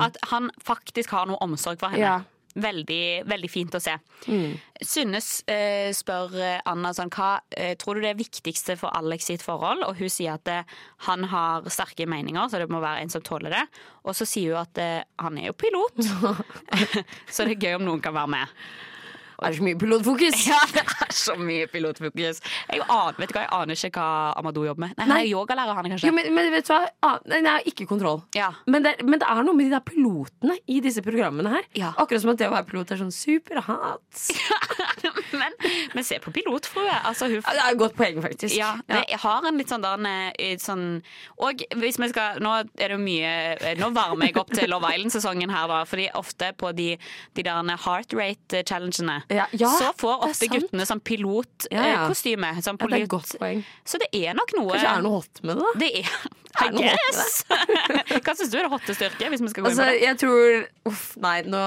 At 0.00 0.16
han 0.24 0.50
faktisk 0.62 1.10
har 1.10 1.26
noe 1.26 1.38
omsorg 1.40 1.78
for 1.78 1.88
henne. 1.88 1.98
Mm. 1.98 2.00
Ja. 2.00 2.20
Mm. 2.56 2.62
Veldig, 2.62 3.04
veldig 3.28 3.50
fint 3.52 3.76
å 3.76 3.80
se. 3.82 3.94
Synne 4.80 5.20
eh, 5.52 5.90
spør 5.96 6.36
eh, 6.40 6.58
Anna 6.68 6.92
sånn, 6.96 7.12
hva 7.12 7.36
eh, 7.50 7.74
tror 7.80 7.96
du 7.96 8.04
det 8.04 8.14
er 8.14 8.18
viktigste 8.18 8.78
for 8.80 8.94
Alex 8.96 9.28
sitt 9.30 9.44
forhold, 9.44 9.84
og 9.86 10.00
hun 10.00 10.12
sier 10.12 10.36
at 10.38 10.50
eh, 10.52 10.76
han 11.08 11.28
har 11.30 11.68
sterke 11.72 12.08
meninger, 12.08 12.48
så 12.48 12.60
det 12.62 12.70
må 12.72 12.80
være 12.84 13.04
en 13.04 13.12
som 13.12 13.24
tåler 13.24 13.52
det. 13.52 13.64
Og 14.08 14.16
så 14.16 14.28
sier 14.28 14.56
hun 14.56 14.64
at 14.64 15.06
han 15.22 15.38
er 15.40 15.50
jo 15.50 15.56
pilot, 15.58 16.00
så 17.34 17.46
det 17.46 17.56
er 17.56 17.68
gøy 17.68 17.80
om 17.80 17.88
noen 17.90 18.04
kan 18.04 18.16
være 18.16 18.34
med. 18.38 18.60
Er 19.42 19.52
det 19.52 19.58
så 19.58 19.66
mye 19.66 19.78
pilotfokus? 19.80 20.42
Ja, 20.46 20.60
det 20.72 20.82
er 20.84 21.12
så 21.14 21.34
mye 21.40 21.66
pilotfokus. 21.70 22.40
Jeg 22.70 22.82
aner, 22.82 23.16
vet 23.18 23.32
du 23.32 23.36
hva, 23.36 23.44
jeg 23.44 23.52
aner 23.56 23.80
ikke 23.88 24.02
hva 24.02 24.32
Amadou 24.38 24.66
jobber 24.66 24.86
med. 24.86 24.94
Nei, 24.98 25.06
Han 25.06 25.16
er 25.16 25.28
yogalærer, 25.30 25.78
han 25.78 25.90
kanskje. 25.92 26.10
Jo, 26.10 26.14
men, 26.16 26.30
men 26.36 26.50
vet 26.54 26.68
du 26.68 26.72
hva? 26.72 26.80
Ah, 27.06 27.16
nei, 27.30 27.40
nei, 27.44 27.56
ikke 27.72 27.88
kontroll. 27.88 28.22
Ja. 28.36 28.52
Men 28.70 28.86
det, 28.86 28.96
men 29.04 29.20
det 29.22 29.28
er 29.30 29.42
noe 29.46 29.56
med 29.56 29.68
de 29.68 29.74
der 29.74 29.84
pilotene 29.86 30.58
i 30.70 30.78
disse 30.84 31.04
programmene 31.04 31.52
her. 31.56 31.68
Ja. 31.78 31.92
Akkurat 31.96 32.24
som 32.24 32.32
at 32.34 32.40
det 32.40 32.50
å 32.50 32.54
være 32.54 32.68
pilot 32.70 32.94
er 32.94 33.02
sånn 33.02 33.14
superhat. 33.14 34.22
men, 35.40 35.58
men 35.94 36.06
se 36.06 36.20
på 36.22 36.32
pilotfrue. 36.36 36.94
Altså, 37.02 37.30
hun 37.32 37.42
Det 37.42 37.56
er 37.56 37.72
et 37.72 37.80
godt 37.80 37.96
poeng, 37.98 38.22
faktisk. 38.24 38.56
Ja, 38.56 38.76
det 38.88 39.06
jeg 39.10 39.20
har 39.22 39.46
en 39.46 39.60
litt 39.60 39.70
sånn 39.72 39.84
der 39.84 40.06
eh, 40.38 40.56
sånn 40.60 40.86
Og 41.42 41.62
hvis 41.78 41.98
vi 42.00 42.08
skal 42.10 42.40
Nå 42.42 42.52
er 42.58 42.68
det 42.76 42.94
jo 42.94 43.00
mye 43.00 43.32
eh, 43.56 43.76
Nå 43.78 43.90
varmer 43.96 44.30
jeg 44.30 44.38
opp 44.40 44.52
til 44.54 44.70
Love 44.70 44.90
Island-sesongen 44.94 45.52
her, 45.52 45.68
da. 45.70 45.82
Fordi 45.88 46.08
ofte 46.18 46.52
på 46.58 46.72
de, 46.76 46.88
de 47.36 47.46
der 47.46 47.72
heart 47.86 48.14
rate-challengene 48.16 49.20
Ja, 49.28 49.46
ja, 49.58 49.68
så 49.74 49.88
får 49.98 50.12
er 50.22 50.28
ofte 50.30 50.46
guttene 50.52 50.84
sånn 50.86 51.00
ja. 51.02 51.06
pilotkostyme. 51.08 52.50
Sånn 52.62 52.78
Ja, 52.78 52.86
det 52.92 53.00
er 53.02 53.06
pilot. 53.10 53.32
poeng. 53.40 53.62
Så 53.84 53.98
det 53.98 54.08
er 54.14 54.36
nok 54.38 54.52
noe 54.54 54.70
Kanskje 54.76 54.86
det 54.86 54.92
er 54.96 55.02
noe 55.02 55.16
hot 55.18 55.40
med 55.42 55.56
det, 55.56 55.64
da? 55.64 55.72
Det 55.82 55.90
er 55.98 56.10
Er 56.56 56.66
I 56.66 56.70
det 56.70 56.80
med 56.80 56.86
guess. 56.86 57.32
Hva 58.26 58.34
syns 58.38 58.50
du 58.52 58.56
er 58.56 58.62
det 58.68 58.72
hotte 58.72 58.94
styrke? 58.96 59.30
Hvis 59.32 59.42
vi 59.42 59.50
skal 59.52 59.66
gå 59.66 59.72
Altså, 59.72 59.82
inn 59.82 59.90
på 59.90 59.98
det? 59.98 60.06
jeg 60.06 60.20
tror 60.22 60.92
Uff, 60.92 61.04
nei, 61.26 61.36
nå 61.42 61.64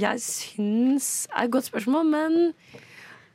Jeg 0.00 0.20
syns 0.24 1.10
er 1.30 1.44
et 1.46 1.52
godt 1.54 1.68
spørsmål, 1.68 2.08
men 2.08 2.38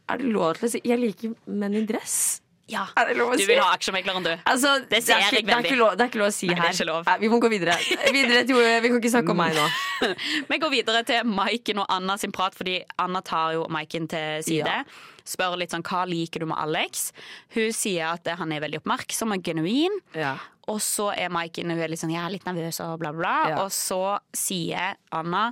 er 0.10 0.18
det 0.20 0.28
lov 0.34 0.58
til 0.60 0.68
å 0.68 0.72
si 0.74 0.82
Jeg 0.84 1.00
liker 1.00 1.36
menn 1.48 1.78
i 1.78 1.86
dress. 1.88 2.42
Ja. 2.70 2.86
Er 2.96 3.10
det 3.10 3.18
lov 3.18 3.34
å 3.34 3.38
Du 3.40 3.44
vil 3.48 3.60
ha 3.60 3.72
aksjemegleren, 3.76 4.24
du. 4.24 4.32
Altså, 4.46 4.74
Det 4.90 5.02
ser 5.04 5.18
er 5.18 5.26
ikke, 5.26 5.36
jeg 5.42 5.46
det, 5.48 5.56
er 5.56 5.66
ikke 5.66 5.80
lov, 5.80 5.96
det 5.98 6.06
er 6.06 6.12
ikke 6.12 6.22
lov 6.22 6.30
å 6.30 6.36
si 6.36 6.48
Nei, 6.48 6.56
det 6.56 6.62
er 6.62 6.68
her. 6.68 6.76
ikke 6.78 6.88
lov. 6.92 7.06
Nei, 7.10 7.16
vi 7.24 7.30
må 7.34 7.40
gå 7.44 7.50
videre. 7.52 7.78
videre 8.14 8.44
til, 8.48 8.62
vi 8.86 8.92
kan 8.94 9.00
ikke 9.02 9.14
snakke 9.16 9.34
om 9.34 9.42
meg 9.42 9.58
nå. 9.58 9.66
Vi 10.52 10.58
går 10.62 10.72
videre 10.74 11.02
til 11.06 11.28
Maiken 11.28 11.82
og 11.84 11.90
Anna 11.94 12.16
sin 12.18 12.32
prat, 12.34 12.56
fordi 12.58 12.80
Anna 13.02 13.22
tar 13.22 13.58
jo 13.58 13.66
Maiken 13.70 14.08
til 14.10 14.42
side. 14.48 14.66
Ja. 14.66 14.84
Spør 15.28 15.58
litt 15.60 15.74
sånn 15.76 15.84
hva 15.86 16.06
liker 16.10 16.42
du 16.42 16.48
med 16.50 16.58
Alex. 16.58 17.12
Hun 17.54 17.70
sier 17.76 18.16
at 18.16 18.26
han 18.40 18.52
er 18.56 18.64
veldig 18.64 18.82
oppmerksom 18.82 19.36
og 19.36 19.44
genuin. 19.46 20.00
Ja. 20.18 20.38
Og 20.72 20.80
så 20.82 21.12
er 21.14 21.30
Maiken 21.34 21.70
hun 21.70 21.82
er 21.82 21.92
litt 21.92 22.02
sånn, 22.02 22.14
jeg 22.14 22.24
er 22.24 22.34
litt 22.34 22.48
nervøs 22.48 22.82
og 22.86 22.98
bla, 23.04 23.12
bla. 23.14 23.36
Ja. 23.52 23.62
Og 23.66 23.72
så 23.76 24.18
sier 24.38 24.96
Anna 25.14 25.50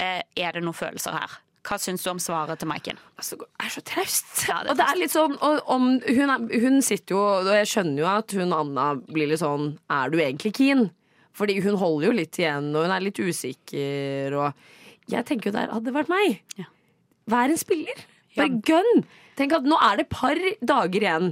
eh, 0.00 0.22
er 0.34 0.56
det 0.58 0.64
noen 0.64 0.76
følelser 0.78 1.14
her. 1.18 1.38
Hva 1.62 1.78
syns 1.78 2.02
du 2.02 2.10
om 2.10 2.18
svaret 2.22 2.58
til 2.58 2.66
Maiken? 2.70 2.98
Altså, 3.14 3.36
det 3.38 3.46
er 3.62 3.70
så 3.70 3.82
traust. 3.86 4.30
Ja, 4.48 4.58
og 4.66 4.78
det 4.78 4.86
er 4.86 4.98
litt 4.98 5.14
sånn 5.14 5.36
og, 5.38 5.60
om, 5.70 5.92
hun, 6.02 6.48
hun 6.50 6.80
sitter 6.82 7.14
jo 7.14 7.20
Og 7.22 7.52
jeg 7.54 7.68
skjønner 7.70 8.02
jo 8.02 8.08
at 8.10 8.34
hun 8.34 8.54
Anna 8.56 8.88
blir 8.98 9.30
litt 9.30 9.42
sånn 9.44 9.76
Er 9.86 10.10
du 10.10 10.18
egentlig 10.18 10.54
keen? 10.58 10.88
Fordi 11.38 11.60
hun 11.64 11.78
holder 11.80 12.10
jo 12.10 12.16
litt 12.18 12.38
igjen, 12.40 12.66
og 12.76 12.84
hun 12.84 12.92
er 12.92 13.04
litt 13.06 13.16
usikker. 13.16 14.34
Og 14.36 15.08
jeg 15.08 15.24
tenker 15.28 15.48
jo 15.48 15.54
der 15.54 15.70
hadde 15.72 15.88
det 15.88 15.94
vært 15.96 16.10
meg. 16.12 16.42
Ja. 16.60 16.66
Vær 17.32 17.52
en 17.54 17.60
spiller. 17.60 18.02
Bare 18.36 18.60
gønn. 18.68 19.06
Tenk 19.38 19.54
at 19.56 19.68
nå 19.68 19.78
er 19.80 19.96
det 19.96 20.04
et 20.06 20.12
par 20.12 20.40
dager 20.60 21.06
igjen. 21.06 21.30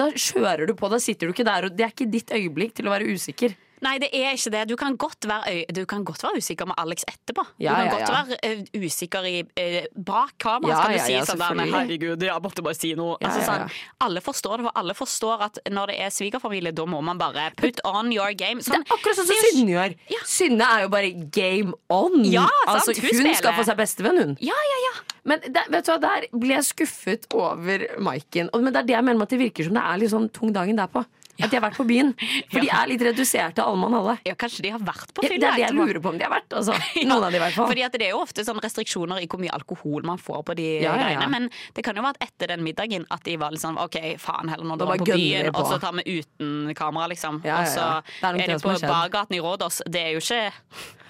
Da 0.00 0.08
kjører 0.10 0.64
du 0.68 0.74
på. 0.78 0.88
Da 0.88 0.96
sitter 1.02 1.28
du 1.28 1.34
ikke 1.34 1.46
der, 1.46 1.68
og 1.68 1.76
det 1.76 1.86
er 1.86 1.92
ikke 1.92 2.08
ditt 2.10 2.32
øyeblikk 2.34 2.74
til 2.78 2.88
å 2.88 2.94
være 2.94 3.12
usikker. 3.14 3.54
Nei, 3.84 3.98
det 4.00 4.08
er 4.16 4.32
ikke 4.32 4.52
det. 4.54 4.62
Du 4.70 4.76
kan 4.80 4.96
godt 4.96 5.26
være, 5.28 5.64
du 5.76 5.82
kan 5.88 6.04
godt 6.08 6.22
være 6.24 6.40
usikker 6.40 6.68
med 6.70 6.78
Alex 6.80 7.04
etterpå. 7.10 7.44
Ja, 7.60 7.74
du 7.74 7.90
kan 7.92 8.00
ja, 8.00 8.06
godt 8.06 8.30
være 8.40 8.84
usikker 8.86 9.26
i, 9.28 9.34
eh, 9.60 9.84
bak 10.06 10.38
kamera. 10.40 10.72
Ja, 10.72 10.78
skal 10.80 10.94
du 10.94 10.98
ja, 10.98 11.04
si 11.04 11.16
ja, 11.16 11.24
sånn 11.28 11.42
der, 11.42 11.58
med 11.58 11.72
Herregud, 11.74 12.24
jeg 12.24 12.44
måtte 12.46 12.64
bare 12.64 12.78
si 12.78 12.94
noe. 12.98 13.18
Ja, 13.20 13.28
altså, 13.28 13.42
ja, 13.42 13.48
sånn, 13.50 13.74
alle 14.06 14.22
forstår 14.24 14.62
det, 14.62 14.68
for 14.68 14.80
alle 14.82 14.96
forstår 14.96 15.44
at 15.48 15.60
når 15.74 15.92
det 15.92 15.98
er 16.06 16.14
svigerfamilie, 16.16 16.72
da 16.76 16.86
må 16.88 17.02
man 17.04 17.20
bare 17.20 17.50
put 17.60 17.82
on 17.88 18.12
your 18.14 18.32
game. 18.38 18.62
Det 18.62 18.70
Sånn, 18.70 18.86
er 18.86 18.96
akkurat 18.96 19.20
sånn 19.20 19.28
som 19.28 19.42
det 19.42 19.50
Synne 19.52 19.74
gjør. 19.74 19.96
Synne 20.34 20.70
er 20.70 20.86
jo 20.86 20.92
bare 20.94 21.10
game 21.36 21.76
on. 21.92 22.22
Ja, 22.24 22.46
sant, 22.48 22.78
altså, 22.78 22.94
hun 22.96 23.10
hun 23.10 23.20
spiller. 23.20 23.40
skal 23.42 23.58
få 23.58 23.66
seg 23.68 23.80
bestevenn, 23.82 24.22
hun. 24.22 24.38
Ja, 24.44 24.56
ja, 24.70 24.78
ja. 24.88 24.94
Men 25.28 25.44
det, 25.44 25.66
vet 25.72 25.84
du 25.84 25.92
hva, 25.92 25.98
der 26.00 26.26
ble 26.32 26.56
jeg 26.56 26.68
skuffet 26.70 27.28
over 27.36 27.84
Maiken. 28.04 28.48
Men 28.54 28.72
det 28.72 28.82
er 28.82 28.88
det 28.88 28.96
jeg 28.96 29.06
mener 29.06 29.20
med 29.20 29.28
at 29.28 29.36
det 29.36 29.40
virker 29.44 29.68
som 29.68 29.76
det 29.76 29.84
er 29.84 30.00
litt 30.00 30.12
sånn 30.12 30.30
tung 30.32 30.52
dagen 30.56 30.80
derpå. 30.80 31.04
At 31.42 31.50
de 31.50 31.56
har 31.58 31.64
vært 31.64 31.78
på 31.80 31.86
byen. 31.88 32.12
For 32.52 32.62
de 32.62 32.68
er 32.70 32.86
litt 32.90 33.02
reduserte, 33.02 33.62
alle 33.64 33.80
mann 33.80 33.94
alle. 33.98 34.16
ja. 34.26 34.34
Kanskje 34.38 34.62
de 34.66 34.70
har 34.74 34.82
vært 34.84 35.10
på 35.14 35.24
Ja, 35.24 35.28
det 35.32 35.38
er 35.42 35.56
det 35.56 35.62
jeg 35.64 35.74
lurer 35.74 36.00
på 36.02 36.12
om 36.12 36.18
de 36.18 36.24
har 36.26 36.30
vært. 36.34 36.52
Altså. 36.54 36.76
Noen 37.08 37.24
av 37.26 37.30
de 37.34 37.40
i 37.40 37.42
hvert 37.42 37.56
fall. 37.56 37.68
Fordi 37.72 37.88
Det 37.94 38.02
er 38.06 38.12
jo 38.14 38.20
ofte 38.22 38.44
sånn 38.46 38.60
restriksjoner 38.62 39.22
i 39.22 39.26
hvor 39.30 39.40
mye 39.42 39.54
alkohol 39.54 40.06
man 40.06 40.18
får 40.18 40.42
på 40.50 40.56
de 40.58 40.68
Ja, 40.84 40.94
ja, 40.94 40.94
ja. 40.94 41.04
greiene. 41.18 41.30
Men 41.32 41.50
det 41.74 41.84
kan 41.86 41.96
jo 41.98 42.04
være 42.06 42.18
at 42.18 42.28
etter 42.28 42.54
den 42.54 42.64
middagen 42.66 43.06
at 43.10 43.24
de 43.26 43.36
var 43.40 43.54
litt 43.54 43.62
sånn 43.64 43.78
OK, 43.80 43.98
faen 44.22 44.52
heller, 44.52 44.66
nå 44.68 44.78
drar 44.78 44.94
vi 44.94 45.04
på 45.04 45.10
byen, 45.14 45.50
på. 45.52 45.62
og 45.62 45.72
så 45.72 45.80
tar 45.82 45.96
vi 45.98 46.20
uten 46.20 46.74
kamera, 46.78 47.08
liksom. 47.10 47.40
Ja, 47.44 47.62
ja, 47.62 47.62
Og 47.62 47.72
så 47.74 47.86
er 48.30 48.40
er 48.44 48.54
de 48.54 48.60
på 48.62 48.76
bargaten 48.86 49.34
i 49.36 49.40
Rådås. 49.42 49.82
Det 49.90 50.00
er 50.00 50.12
jo 50.14 50.22
ikke 50.22 51.03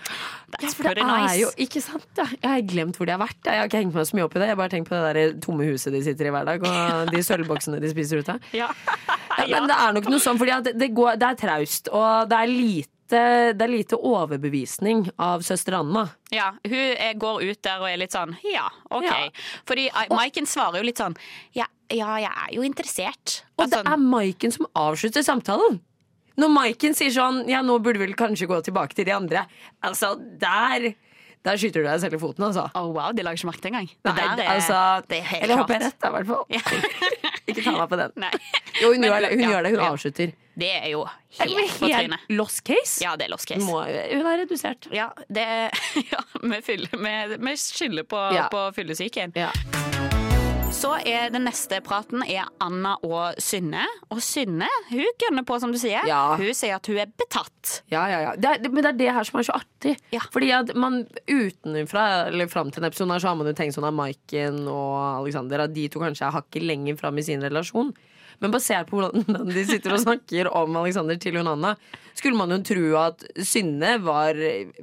Ja, 0.55 0.71
for 0.71 0.95
det 0.95 1.03
er 1.03 1.37
jo 1.40 1.49
ikke 1.61 1.81
sant, 1.83 2.07
ja. 2.19 2.27
Jeg 2.37 2.51
har 2.51 2.64
glemt 2.71 2.99
hvor 2.99 3.09
de 3.09 3.14
har 3.17 3.23
vært. 3.23 3.40
Jeg 3.43 3.59
har 3.59 3.71
ikke 3.71 3.81
hengt 3.83 3.97
meg 3.97 4.07
så 4.07 4.17
mye 4.19 4.27
opp 4.29 4.37
i 4.37 4.40
det. 4.43 4.49
Jeg 4.51 4.55
har 4.55 4.61
bare 4.61 4.73
tenkt 4.75 4.90
på 4.93 5.01
det 5.01 5.12
der 5.17 5.37
tomme 5.43 5.67
huset 5.67 5.95
de 5.95 6.03
sitter 6.07 6.31
i 6.31 6.35
hver 6.35 6.47
dag, 6.47 6.67
og 6.69 7.11
de 7.14 7.23
sølvboksene 7.27 7.81
de 7.83 7.90
spiser 7.93 8.23
ut 8.23 8.35
av. 8.37 8.51
Ja. 8.57 8.71
Ja, 9.35 9.59
men 9.59 9.67
det 9.67 9.75
er 9.83 9.95
nok 9.97 10.07
noe 10.12 10.23
sånn, 10.23 10.38
for 10.38 10.47
det, 10.47 10.77
det, 10.79 10.87
går, 10.95 11.17
det 11.19 11.27
er 11.27 11.38
traust, 11.40 11.88
og 11.90 12.29
det 12.31 12.37
er 12.38 12.53
lite 12.53 12.90
det 13.11 13.61
er 13.67 13.69
lite 13.69 13.99
overbevisning 13.99 15.03
av 15.21 15.43
søster 15.45 15.77
Anna. 15.77 16.07
Ja, 16.33 16.53
hun 16.64 17.19
går 17.21 17.43
ut 17.51 17.61
der 17.67 17.83
og 17.83 17.88
er 17.90 17.99
litt 18.01 18.14
sånn 18.14 18.33
ja, 18.49 18.64
OK. 18.88 19.05
Ja. 19.05 19.19
Fordi 19.69 19.85
eh, 19.90 20.14
Maiken 20.14 20.49
svarer 20.49 20.81
jo 20.81 20.87
litt 20.88 21.03
sånn 21.03 21.19
ja, 21.59 21.67
ja 21.93 22.17
jeg 22.23 22.31
er 22.31 22.55
jo 22.57 22.64
interessert. 22.64 23.43
Og 23.59 23.67
det 23.67 23.83
Altså, 23.83 23.93
er 23.93 24.07
Maiken 24.14 24.55
som 24.57 24.71
avslutter 24.73 25.27
samtalen. 25.27 25.83
Når 26.40 26.51
Maiken 26.51 26.94
sier 26.99 27.12
sånn 27.14 27.44
Ja, 27.49 27.61
nå 27.62 27.77
burde 27.79 28.01
vi 28.01 28.07
vel 28.09 28.14
kanskje 28.18 28.49
gå 28.51 28.59
tilbake 28.66 28.94
til 28.99 29.07
de 29.07 29.12
andre. 29.14 29.44
Altså, 29.87 30.14
der 30.40 30.94
Der 31.44 31.59
skyter 31.61 31.83
du 31.85 31.88
deg 31.90 32.01
selv 32.01 32.14
i 32.16 32.18
foten, 32.23 32.44
altså. 32.47 32.70
oh, 32.75 32.88
wow, 32.97 33.12
de 33.12 33.23
lager 33.23 33.37
ikke 33.37 33.51
merke 33.51 33.61
til 33.61 33.70
engang. 33.75 33.88
Det 34.03 34.14
Nei, 34.16 34.29
der 34.38 34.44
er, 34.47 34.55
altså 34.55 34.79
det 35.11 35.18
er 35.18 35.27
helt 35.29 35.42
Eller 35.44 35.61
håper 35.61 35.75
jeg 35.75 35.83
rett, 35.85 36.07
i 36.09 36.12
hvert 36.14 36.27
fall. 36.27 36.44
Ikke 37.53 37.61
ta 37.66 37.75
meg 37.77 37.90
på 37.90 37.99
den. 38.01 38.14
Nei. 38.16 38.31
Jo, 38.81 38.88
hun 38.94 39.01
Men- 39.03 39.11
gjør 39.11 39.20
det. 39.20 39.29
Hun, 39.35 39.42
ja, 39.44 39.49
gjør 39.53 39.62
det, 39.66 39.70
hun 39.75 39.83
ja. 39.83 39.90
avslutter. 39.92 40.33
Det 40.57 40.70
er 40.79 40.88
jo 40.94 41.03
helt 41.05 41.79
på 41.83 41.90
trynet. 41.90 42.20
lost 42.31 42.62
case. 42.64 43.03
Ja, 43.05 43.12
det 43.20 43.27
er 43.27 43.33
lost 43.35 43.47
case. 43.51 43.61
Må, 43.66 43.83
hun 43.85 44.27
er 44.31 44.40
redusert. 44.47 44.88
Ja, 44.94 45.11
det 45.29 45.44
ja, 46.14 46.23
vi, 46.40 46.61
fyller, 46.64 46.88
vi, 46.97 47.14
vi 47.44 47.57
skylder 47.61 48.09
på, 48.09 48.25
Ja. 48.33 48.49
på 48.49 48.64
fyllesyken. 48.79 49.37
Ja. 49.37 49.51
Så 50.75 50.91
er 51.09 51.31
den 51.33 51.47
neste 51.47 51.79
praten 51.85 52.21
er 52.29 52.49
Anna 52.63 52.95
og 53.07 53.39
Synne. 53.43 53.85
Og 54.13 54.21
Synne 54.25 54.67
hun 54.91 55.07
gønner 55.23 55.45
på, 55.49 55.57
som 55.63 55.73
du 55.73 55.79
sier. 55.81 56.05
Ja. 56.09 56.35
Hun 56.37 56.51
sier 56.57 56.77
at 56.77 56.91
hun 56.91 56.99
er 57.01 57.09
betatt. 57.19 57.79
Ja, 57.93 58.03
ja, 58.11 58.19
ja. 58.27 58.33
Det 58.37 58.51
er, 58.51 58.59
det- 58.65 58.73
men 58.73 58.83
det 58.85 58.91
er 58.93 58.99
det 58.99 59.13
her 59.17 59.25
som 59.25 59.41
er 59.41 59.47
så 59.49 59.57
artig. 59.57 59.95
Ja. 60.13 60.21
Fordi 60.35 60.51
at 60.53 60.75
man 60.77 61.07
utenfra, 61.31 62.27
eller 62.29 62.51
fram 62.53 62.71
til 62.71 62.83
en 62.83 62.89
episode 62.91 63.11
her, 63.15 63.19
så 63.25 63.29
har 63.33 63.39
man 63.41 63.47
jo 63.49 63.55
tenkt 63.57 63.75
sånn 63.79 63.89
at 63.89 63.95
Maiken 63.97 64.67
og 64.69 65.23
Alexander 65.23 65.65
at 65.65 65.75
de 65.75 65.89
to 65.89 66.01
kanskje 66.03 66.27
er 66.29 66.37
hakket 66.37 66.63
lenger 66.69 66.97
fram 67.01 67.17
i 67.19 67.23
sin 67.23 67.41
relasjon. 67.41 67.95
Men 68.42 68.55
basert 68.55 68.90
på 68.90 69.01
hvordan 69.01 69.51
de 69.55 69.66
sitter 69.68 69.94
og 69.94 70.03
snakker 70.03 70.51
om 70.53 70.77
Alexander 70.81 71.18
til 71.20 71.38
hun 71.38 71.51
Anna, 71.51 71.75
skulle 72.14 72.38
man 72.38 72.55
jo 72.55 72.61
tro 72.66 72.94
at 73.01 73.25
Synne 73.42 73.97
var 74.05 74.38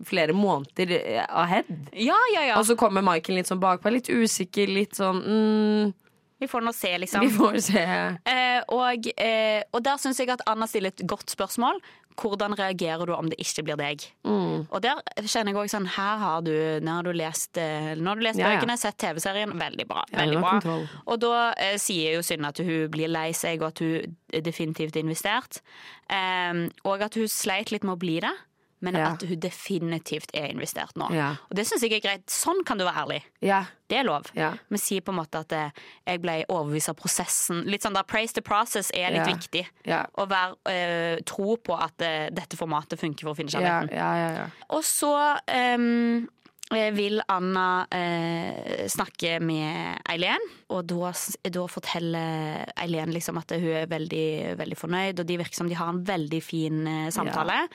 flere 0.07 0.35
måneder 0.35 0.93
ahead. 1.27 1.71
Ja, 1.93 2.17
ja, 2.35 2.45
ja. 2.51 2.59
Og 2.59 2.67
så 2.67 2.77
kommer 2.79 3.05
Michael 3.05 3.39
litt 3.39 3.51
sånn 3.51 3.61
bakpå, 3.63 3.91
litt 3.93 4.11
usikker, 4.11 4.71
litt 4.71 4.97
sånn 4.99 5.21
mm, 5.23 5.93
Vi 6.41 6.49
får 6.49 6.65
nå 6.65 6.73
se, 6.75 6.91
liksom. 7.03 7.23
Vi 7.25 7.31
får 7.35 7.59
se. 7.67 7.85
Eh, 8.25 8.59
og, 8.73 9.11
eh, 9.15 9.61
og 9.71 9.83
der 9.85 9.99
syns 10.01 10.19
jeg 10.19 10.31
at 10.33 10.43
Anna 10.49 10.67
stiller 10.69 10.93
et 10.93 11.05
godt 11.07 11.31
spørsmål. 11.31 11.79
Hvordan 12.19 12.55
reagerer 12.59 13.05
du 13.07 13.13
om 13.15 13.29
det 13.31 13.37
ikke 13.41 13.63
blir 13.67 13.79
deg? 13.79 14.03
Mm. 14.27 14.67
Og 14.69 14.81
der 14.83 14.99
kjenner 15.23 15.51
jeg 15.53 15.59
også 15.61 15.77
sånn 15.77 15.87
Her 15.95 16.17
har 16.21 16.41
du, 16.45 16.51
når 16.83 16.97
har 16.99 17.07
du 17.07 17.11
lest, 17.17 17.57
eh, 17.57 17.91
har 17.95 18.19
du 18.19 18.21
lest 18.25 18.39
Ja, 18.39 18.49
ja. 18.51 18.59
bøkene, 18.59 18.77
sett 18.77 18.97
TV-serien. 19.01 19.53
Veldig 19.59 19.87
bra. 19.87 20.03
Ja, 20.11 20.19
veldig 20.23 20.39
bra. 20.41 20.51
kontroll. 20.59 20.85
Og 21.05 21.19
da 21.23 21.53
eh, 21.57 21.77
sier 21.81 22.17
jo 22.17 22.21
Synne 22.25 22.51
at 22.51 22.61
hun 22.61 22.87
blir 22.93 23.11
lei 23.11 23.31
seg, 23.37 23.61
og 23.61 23.71
at 23.71 23.79
hun 23.79 24.15
definitivt 24.43 24.95
er 24.95 25.05
investert. 25.05 25.61
Eh, 26.09 26.67
og 26.83 27.01
at 27.01 27.15
hun 27.19 27.27
sleit 27.31 27.71
litt 27.71 27.83
med 27.87 27.95
å 27.95 28.01
bli 28.01 28.19
det, 28.23 28.33
men 28.81 28.95
Ja. 28.97 29.11
at 29.13 29.21
hun 29.21 29.39
definitivt 29.39 30.31
er 30.33 30.49
investert 30.51 30.95
nå. 30.97 31.07
Ja. 31.13 31.35
Og 31.49 31.55
det 31.55 31.65
syns 31.67 31.81
jeg 31.85 31.93
er 31.93 32.01
greit. 32.01 32.25
Sånn 32.27 32.63
kan 32.65 32.77
du 32.77 32.83
være 32.85 33.03
ærlig. 33.05 33.21
Ja. 33.41 33.63
Det 33.87 33.97
er 33.99 34.03
lov. 34.07 34.29
Ja. 34.35 34.53
Men 34.69 34.79
si 34.79 34.99
på 35.01 35.11
en 35.13 35.19
måte 35.19 35.39
at 35.43 35.51
eh, 35.53 35.71
jeg 36.07 36.21
ble 36.21 36.45
overbevist 36.49 36.89
av 36.89 36.95
prosessen. 36.95 37.63
Litt 37.69 37.83
sånn 37.83 37.93
da, 37.93 38.03
Praise 38.03 38.33
the 38.33 38.41
process 38.41 38.91
er 38.93 39.11
litt 39.11 39.27
Ja. 39.27 39.33
viktig. 39.35 39.65
Ja. 39.85 40.05
Å 40.17 40.27
være, 40.27 40.55
eh, 40.65 41.21
tro 41.25 41.57
på 41.57 41.77
at 41.77 42.01
eh, 42.01 42.29
dette 42.29 42.57
formatet 42.57 42.99
funker 42.99 43.21
for 43.27 43.33
å 43.33 43.37
finne 43.37 43.49
kjærligheten. 43.51 43.91
ja, 43.93 44.13
ja, 44.15 44.29
ja. 44.41 44.45
Og 44.69 44.83
så 44.83 45.13
eh, 45.47 46.91
vil 46.95 47.19
Anna 47.27 47.85
eh, 47.91 48.87
snakke 48.87 49.41
med 49.43 49.99
Eileen, 50.07 50.39
og 50.71 50.85
da, 50.87 51.11
da 51.51 51.65
forteller 51.67 52.63
Eileen 52.79 53.11
liksom 53.11 53.37
at 53.41 53.51
hun 53.51 53.67
er 53.81 53.89
veldig, 53.91 54.55
veldig 54.57 54.77
fornøyd, 54.79 55.19
og 55.19 55.27
de 55.27 55.37
virker 55.41 55.53
som 55.59 55.67
de 55.67 55.75
har 55.75 55.89
en 55.91 55.99
veldig 56.07 56.39
fin 56.43 56.87
eh, 56.87 57.09
samtale. 57.11 57.65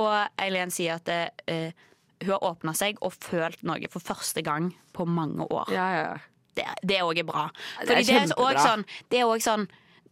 Og 0.00 0.40
Eileen 0.42 0.72
sier 0.74 0.96
at 0.98 1.08
eh, 1.46 1.72
hun 2.24 2.32
har 2.34 2.44
åpna 2.50 2.74
seg 2.76 2.98
og 3.04 3.12
følt 3.12 3.62
noe 3.66 3.90
for 3.92 4.02
første 4.02 4.42
gang 4.46 4.72
på 4.96 5.06
mange 5.06 5.46
år. 5.50 5.72
ja, 5.74 5.88
ja, 5.96 6.06
ja. 6.12 6.22
Det, 6.54 6.62
det 6.86 7.00
òg 7.02 7.18
er 7.18 7.24
bra. 7.26 7.48
Det 7.82 7.82
er 7.82 7.88
Fordi 7.88 8.04
det 8.06 8.14
er 8.14 8.34
også 8.38 8.62
sånn, 8.62 8.82
det 9.10 9.18
er 9.18 9.24
også 9.26 9.48
sånn 9.48 9.64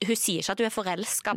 Hun 0.03 0.17
sier 0.19 0.41
ikke 0.43 0.55
at 0.57 0.59
hun 0.59 0.67
er 0.67 0.73
forelska, 0.75 1.35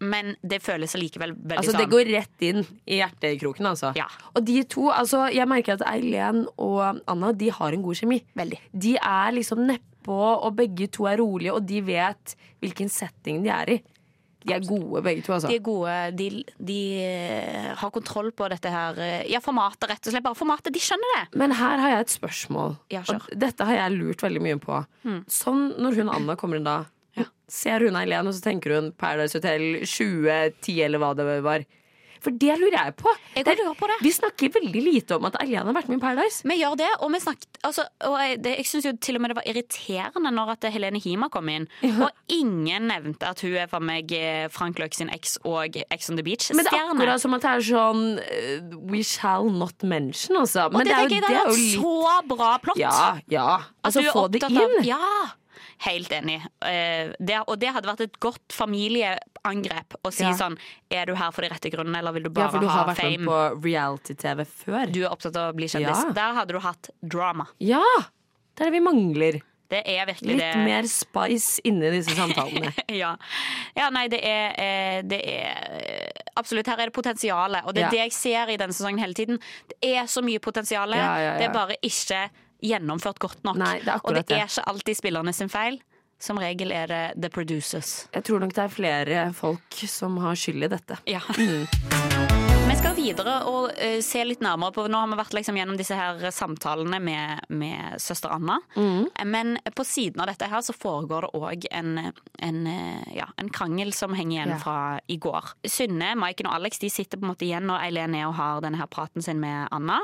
men 0.00 0.30
det 0.40 0.62
føles 0.64 0.94
allikevel 0.96 1.34
veldig 1.36 1.58
Altså, 1.60 1.74
sånn 1.74 1.82
det 1.82 1.90
går 1.92 2.08
rett 2.14 2.44
inn 2.48 2.62
i 2.88 2.96
hjertekroken, 3.02 3.68
altså. 3.68 3.90
Ja. 3.98 4.06
Og 4.32 4.46
de 4.48 4.62
to, 4.64 4.86
altså, 4.88 5.26
jeg 5.28 5.44
merker 5.52 5.76
at 5.76 5.84
Eileen 5.90 6.46
og 6.56 7.02
Anna, 7.12 7.34
de 7.36 7.50
har 7.52 7.76
en 7.76 7.84
god 7.84 8.00
kjemi. 8.00 8.22
Veldig. 8.40 8.62
De 8.72 8.94
er 8.96 9.36
liksom 9.36 9.60
nedpå, 9.68 10.16
og 10.16 10.56
begge 10.56 10.88
to 10.96 11.04
er 11.12 11.20
rolige, 11.20 11.52
og 11.52 11.68
de 11.68 11.82
vet 11.84 12.32
hvilken 12.64 12.88
setting 12.88 13.44
de 13.44 13.52
er 13.52 13.74
i. 13.76 13.78
De 14.46 14.54
er 14.56 14.64
gode, 14.66 15.02
begge 15.06 15.22
to, 15.26 15.32
altså. 15.36 15.48
De 15.48 15.56
er 15.58 15.64
gode. 15.66 15.96
De, 16.18 16.28
de 16.58 16.78
eh, 17.02 17.68
har 17.78 17.90
kontroll 17.94 18.30
på 18.32 18.48
dette 18.52 18.70
her. 18.72 18.98
eh, 18.98 19.26
Ja, 19.30 19.40
formatet, 19.44 19.88
rett 19.90 20.06
og 20.06 20.12
slett. 20.14 20.24
Bare 20.26 20.38
formatet. 20.38 20.72
De 20.74 20.80
skjønner 20.82 21.14
det. 21.16 21.22
Men 21.38 21.52
her 21.58 21.78
har 21.82 21.94
jeg 21.96 22.06
et 22.08 22.14
spørsmål. 22.16 22.76
Ja. 22.94 23.02
Og 23.14 23.28
dette 23.38 23.64
har 23.68 23.74
jeg 23.84 23.98
lurt 23.98 24.22
veldig 24.24 24.42
mye 24.42 24.58
på. 24.62 24.80
Sånn 25.30 25.68
når 25.78 26.00
hun 26.02 26.10
Anna 26.16 26.36
kommer 26.40 26.58
inn 26.60 26.66
da, 26.66 26.80
ser 27.52 27.84
hun 27.84 27.96
Eileen, 28.00 28.26
og 28.26 28.32
så 28.34 28.40
tenker 28.46 28.72
hun 28.78 28.92
Paradise 28.96 29.36
Hotel 29.36 29.82
2010, 29.84 30.78
eller 30.86 30.98
hva 31.02 31.10
det 31.18 31.26
var. 31.44 31.64
For 32.22 32.30
det 32.38 32.54
lurer 32.60 32.76
jeg 32.78 32.94
på. 33.00 33.10
Jeg 33.34 33.44
lurer 33.58 33.74
på 33.78 33.88
det. 33.90 33.96
Vi 34.06 34.12
snakker 34.14 34.52
veldig 34.54 34.82
lite 34.86 35.16
om 35.18 35.24
at 35.26 35.36
Eileen 35.42 35.66
har 35.66 35.74
vært 35.74 35.88
med 35.90 35.98
i 35.98 36.02
Paradise. 36.04 36.44
Vi 36.46 36.54
gjør 36.60 36.76
det, 36.78 36.88
og 37.02 37.10
vi 37.14 37.20
snakket 37.24 37.58
altså, 37.66 37.84
og 38.06 38.14
jeg, 38.22 38.36
det, 38.44 38.52
jeg 38.60 38.68
syns 38.70 38.86
jo 38.86 38.92
til 39.02 39.18
og 39.18 39.24
med 39.24 39.32
det 39.32 39.36
var 39.40 39.48
irriterende 39.50 40.32
når 40.36 40.52
at 40.54 40.68
Helene 40.74 41.00
Hima 41.02 41.28
kom 41.34 41.50
inn, 41.50 41.66
og 41.90 42.08
ingen 42.30 42.86
nevnte 42.92 43.26
at 43.32 43.42
hun 43.42 43.56
er 43.64 43.66
for 43.70 43.82
meg 43.82 44.14
eh, 44.14 44.46
Frank 44.54 44.78
Løk 44.78 44.94
sin 44.94 45.10
eks 45.12 45.36
og 45.48 45.76
Ex 45.90 46.10
on 46.12 46.18
the 46.20 46.24
Beach 46.26 46.48
Men 46.54 46.64
det 46.66 46.72
er 46.72 46.88
akkurat 46.92 47.22
som 47.22 47.34
at 47.34 47.42
det 47.44 47.52
er 47.56 47.66
sånn 47.72 48.04
eh, 48.22 48.78
We 48.92 49.02
shall 49.06 49.50
not 49.50 49.82
mention, 49.82 50.36
altså. 50.40 50.68
Og 50.70 50.78
det, 50.82 50.90
det 50.90 50.96
er 50.96 51.02
jo, 51.02 51.08
det 51.12 51.20
det 51.26 51.36
er 51.36 51.46
jo 51.50 51.58
litt 51.58 51.78
så 51.82 52.16
bra 52.32 52.54
plott. 52.62 52.78
Ja, 52.80 52.96
ja. 53.30 53.48
Altså, 53.82 54.02
få 54.14 54.28
det 54.32 54.42
opptatt 54.42 54.58
av- 54.62 54.76
inn. 54.78 54.86
Ja, 54.86 55.00
helt 55.84 56.12
enig. 56.14 56.38
Eh, 56.64 57.12
det, 57.18 57.40
og 57.46 57.58
det 57.60 57.72
hadde 57.74 57.88
vært 57.90 58.00
et 58.06 58.18
godt 58.22 58.54
familieangrep 58.54 59.96
å 60.04 60.12
si 60.14 60.24
Ja. 60.24 60.32
sånn 60.38 60.58
Er 60.90 61.06
du 61.06 61.14
her 61.14 61.30
for 61.32 61.42
de 61.42 61.48
rette 61.48 61.70
grunnene, 61.72 61.98
eller 61.98 62.12
vil 62.12 62.22
du 62.24 62.30
bare 62.30 62.50
ha 62.50 62.50
fame? 62.50 62.52
Ja, 62.52 62.58
for 62.58 62.60
du 62.60 62.68
har 62.68 62.86
vært 62.94 63.18
med 63.18 63.28
på 63.28 63.64
reality-TV 63.64 64.44
før. 64.46 64.92
Du 64.92 65.00
er 65.04 65.10
opptatt 65.10 65.36
av 65.36 65.52
å 65.52 65.56
bli 65.56 65.66
kjendis. 65.66 66.04
Ja. 66.04 66.12
Der 66.12 66.34
hadde 66.34 66.52
du 66.52 66.60
hatt 66.60 66.90
drama. 67.02 67.46
Ja! 67.58 67.82
Det 68.54 68.66
er 68.66 68.70
det 68.70 68.72
vi 68.76 68.80
mangler. 68.84 69.40
Det 69.72 69.80
er 69.88 70.04
virkelig 70.04 70.34
Litt 70.36 70.38
det. 70.42 70.64
mer 70.66 70.82
spice 70.84 71.60
inni 71.64 71.88
disse 71.94 72.12
samtalene. 72.14 72.74
Ja. 72.92 73.14
ja, 73.74 73.86
nei, 73.88 74.06
det 74.12 74.20
er, 74.22 74.52
eh, 74.60 75.02
det 75.02 75.20
er 75.24 75.80
eh, 75.80 76.10
Absolutt, 76.36 76.66
her 76.68 76.78
er 76.80 76.90
det 76.90 76.92
potensialet. 76.94 77.64
Og 77.64 77.72
det 77.74 77.84
er 77.84 77.86
Ja. 77.86 77.90
det 77.90 77.98
jeg 78.04 78.12
ser 78.12 78.52
i 78.52 78.56
denne 78.60 78.72
sesongen 78.76 79.00
hele 79.00 79.14
tiden. 79.14 79.38
Det 79.68 79.78
er 79.96 80.04
så 80.04 80.20
mye 80.22 80.38
potensial. 80.44 80.92
Ja. 80.92 81.38
Det 81.38 81.48
er 81.48 81.52
bare 81.54 81.76
ikke 81.82 82.28
gjennomført 82.62 83.18
godt 83.22 83.42
nok. 83.44 83.56
Nei, 83.60 83.78
det 83.84 83.98
og 84.02 84.14
det 84.14 84.26
det. 84.28 84.38
er 84.38 84.46
ikke 84.48 84.64
alltid 84.72 84.98
spillerne 85.02 85.34
sin 85.36 85.50
feil. 85.52 85.80
Som 86.22 86.38
regel 86.38 86.70
er 86.70 86.86
det 86.86 87.02
the 87.18 87.28
producers. 87.34 88.06
Jeg 88.14 88.22
tror 88.28 88.38
nok 88.44 88.52
det 88.54 88.62
er 88.62 88.70
flere 88.70 89.22
folk 89.34 89.80
som 89.90 90.20
har 90.22 90.36
skyld 90.38 90.62
i 90.62 90.68
dette. 90.70 91.00
Ja. 91.10 91.18
Mm. 91.34 91.66
Vi 92.70 92.76
skal 92.78 92.94
videre 92.96 93.34
og 93.50 93.72
uh, 93.74 93.98
se 94.06 94.22
litt 94.24 94.40
nærmere 94.40 94.72
på 94.72 94.84
Nå 94.88 95.00
har 95.02 95.10
vi 95.10 95.18
vært 95.18 95.34
liksom 95.36 95.58
gjennom 95.58 95.76
disse 95.76 95.96
her 95.98 96.22
samtalene 96.32 97.00
med, 97.02 97.42
med 97.50 97.98
søster 98.00 98.32
Anna. 98.32 98.60
Mm. 98.78 99.08
Eh, 99.18 99.26
Men 99.28 99.58
på 99.76 99.84
siden 99.84 100.22
av 100.22 100.30
dette 100.30 100.46
her 100.48 100.62
så 100.64 100.72
foregår 100.72 101.26
det 101.26 101.32
òg 101.42 101.66
en, 101.74 101.90
en, 102.38 102.60
eh, 102.70 103.12
ja, 103.18 103.26
en 103.42 103.50
krangel 103.52 103.90
som 103.92 104.14
henger 104.14 104.36
igjen 104.38 104.54
Ja. 104.54 104.60
fra 104.62 104.78
i 105.10 105.18
går. 105.18 105.52
Synne, 105.68 106.14
Maiken 106.22 106.46
og 106.48 106.54
Alex 106.60 106.78
de 106.78 106.88
sitter 106.90 107.18
på 107.18 107.26
en 107.26 107.34
måte 107.34 107.44
igjen 107.50 107.66
når 107.66 107.82
Eileen 107.88 108.14
er 108.14 108.28
og 108.30 108.38
har 108.38 108.62
denne 108.64 108.78
her 108.80 108.86
praten 108.86 109.26
sin 109.26 109.42
med 109.42 109.66
Anna. 109.74 109.98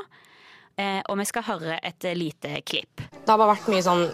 Eh, 0.79 0.99
og 1.11 1.17
vi 1.19 1.25
skal 1.27 1.43
høre 1.43 1.79
et 1.83 2.05
eh, 2.07 2.15
lite 2.15 2.61
klipp. 2.63 3.01
Det 3.11 3.27
har 3.27 3.39
bare 3.39 3.51
vært 3.51 3.67
mye 3.71 3.83
sånn 3.83 4.05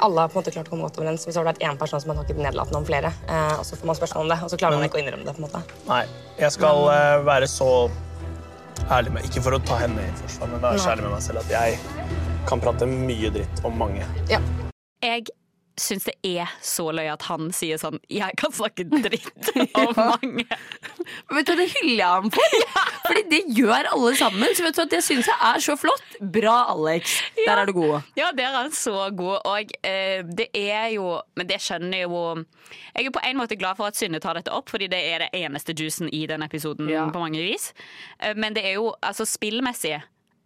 Alle 0.00 0.22
har 0.24 0.30
på 0.32 0.38
en 0.38 0.40
måte 0.40 0.52
klart 0.54 0.70
å 0.70 0.72
komme 0.72 0.86
godt 0.86 0.98
overens, 0.98 1.26
Hvis 1.28 1.36
det 1.36 1.42
har 1.42 1.46
vært 1.50 1.62
én 1.62 1.78
person 1.78 2.00
som 2.00 2.10
har 2.10 2.16
snakket 2.18 2.40
nedlatende 2.40 2.80
om 2.80 2.86
flere. 2.88 3.12
Eh, 3.28 3.54
og 3.60 3.64
så 3.68 3.78
får 3.78 3.90
man 3.90 3.98
spørsmål 3.98 4.24
om 4.24 4.32
det, 4.32 4.38
og 4.42 4.50
så 4.50 4.58
klarer 4.60 4.80
man 4.80 4.88
ikke 4.88 4.98
å 4.98 5.02
innrømme 5.04 5.28
det. 5.28 5.36
på 5.36 5.42
en 5.42 5.46
måte. 5.46 5.62
Nei, 5.86 6.02
jeg 6.40 6.54
skal 6.56 6.82
eh, 6.94 7.16
være 7.28 7.50
så 7.52 7.70
ærlig 8.92 9.14
med 9.14 9.24
Ikke 9.28 9.42
for 9.44 9.56
å 9.56 9.62
ta 9.62 9.78
henne 9.80 10.02
i 10.02 10.14
forsvar, 10.22 10.50
men 10.52 10.64
være 10.64 10.82
så 10.82 10.92
ærlig 10.94 11.06
med 11.06 11.16
meg 11.16 11.24
selv 11.28 11.42
at 11.44 11.54
jeg 11.54 11.78
kan 12.46 12.62
prate 12.62 12.88
mye 12.90 13.32
dritt 13.34 13.62
om 13.66 13.78
mange. 13.78 14.06
Ja. 14.30 14.40
Jeg 15.04 15.28
syns 15.80 16.06
det 16.08 16.14
er 16.24 16.48
så 16.64 16.86
løye 16.94 17.12
at 17.12 17.22
han 17.28 17.50
sier 17.52 17.76
sånn 17.80 17.98
Jeg 18.08 18.32
kan 18.40 18.52
snakke 18.56 18.84
dritt 19.06 19.50
om 19.76 19.92
mange. 19.96 20.46
Vet 20.46 21.46
du, 21.46 21.52
hva 21.52 21.56
Det 21.60 21.66
hyller 21.74 21.98
jeg 22.00 22.06
ham 22.06 22.30
for! 22.32 22.56
Fordi 23.06 23.22
det 23.30 23.40
gjør 23.54 23.90
alle 23.92 24.12
sammen. 24.18 24.54
Så 24.56 24.64
vet 24.66 24.78
du 24.78 24.82
at 24.86 24.94
Det 24.96 25.02
syns 25.04 25.28
jeg 25.30 25.36
er 25.50 25.60
så 25.62 25.76
flott. 25.78 26.16
Bra, 26.34 26.56
Alex. 26.72 27.18
Der 27.44 27.60
er 27.62 27.68
du 27.68 27.74
god. 27.76 28.00
Ja, 28.18 28.30
der 28.34 28.48
er 28.48 28.56
han 28.64 28.72
så 28.74 29.10
god. 29.16 29.38
Og 29.46 29.76
eh, 29.86 30.24
det 30.26 30.48
er 30.56 30.88
jo 30.96 31.20
Men 31.36 31.46
det 31.52 31.60
skjønner 31.62 32.06
jo 32.06 32.24
Jeg 32.96 33.06
er 33.06 33.14
på 33.14 33.22
en 33.28 33.38
måte 33.38 33.56
glad 33.60 33.76
for 33.78 33.86
at 33.90 33.96
Synne 34.00 34.18
tar 34.24 34.40
dette 34.40 34.52
opp, 34.52 34.70
fordi 34.72 34.88
det 34.90 34.98
er 35.12 35.26
det 35.26 35.30
eneste 35.44 35.74
juicen 35.76 36.08
i 36.12 36.24
den 36.26 36.42
episoden 36.42 36.88
Ja. 36.90 37.04
på 37.12 37.20
mange 37.22 37.38
vis. 37.44 37.70
Eh, 38.18 38.34
men 38.36 38.54
det 38.56 38.64
er 38.66 38.78
jo 38.80 38.94
altså 39.04 39.24
spillmessig 39.28 39.98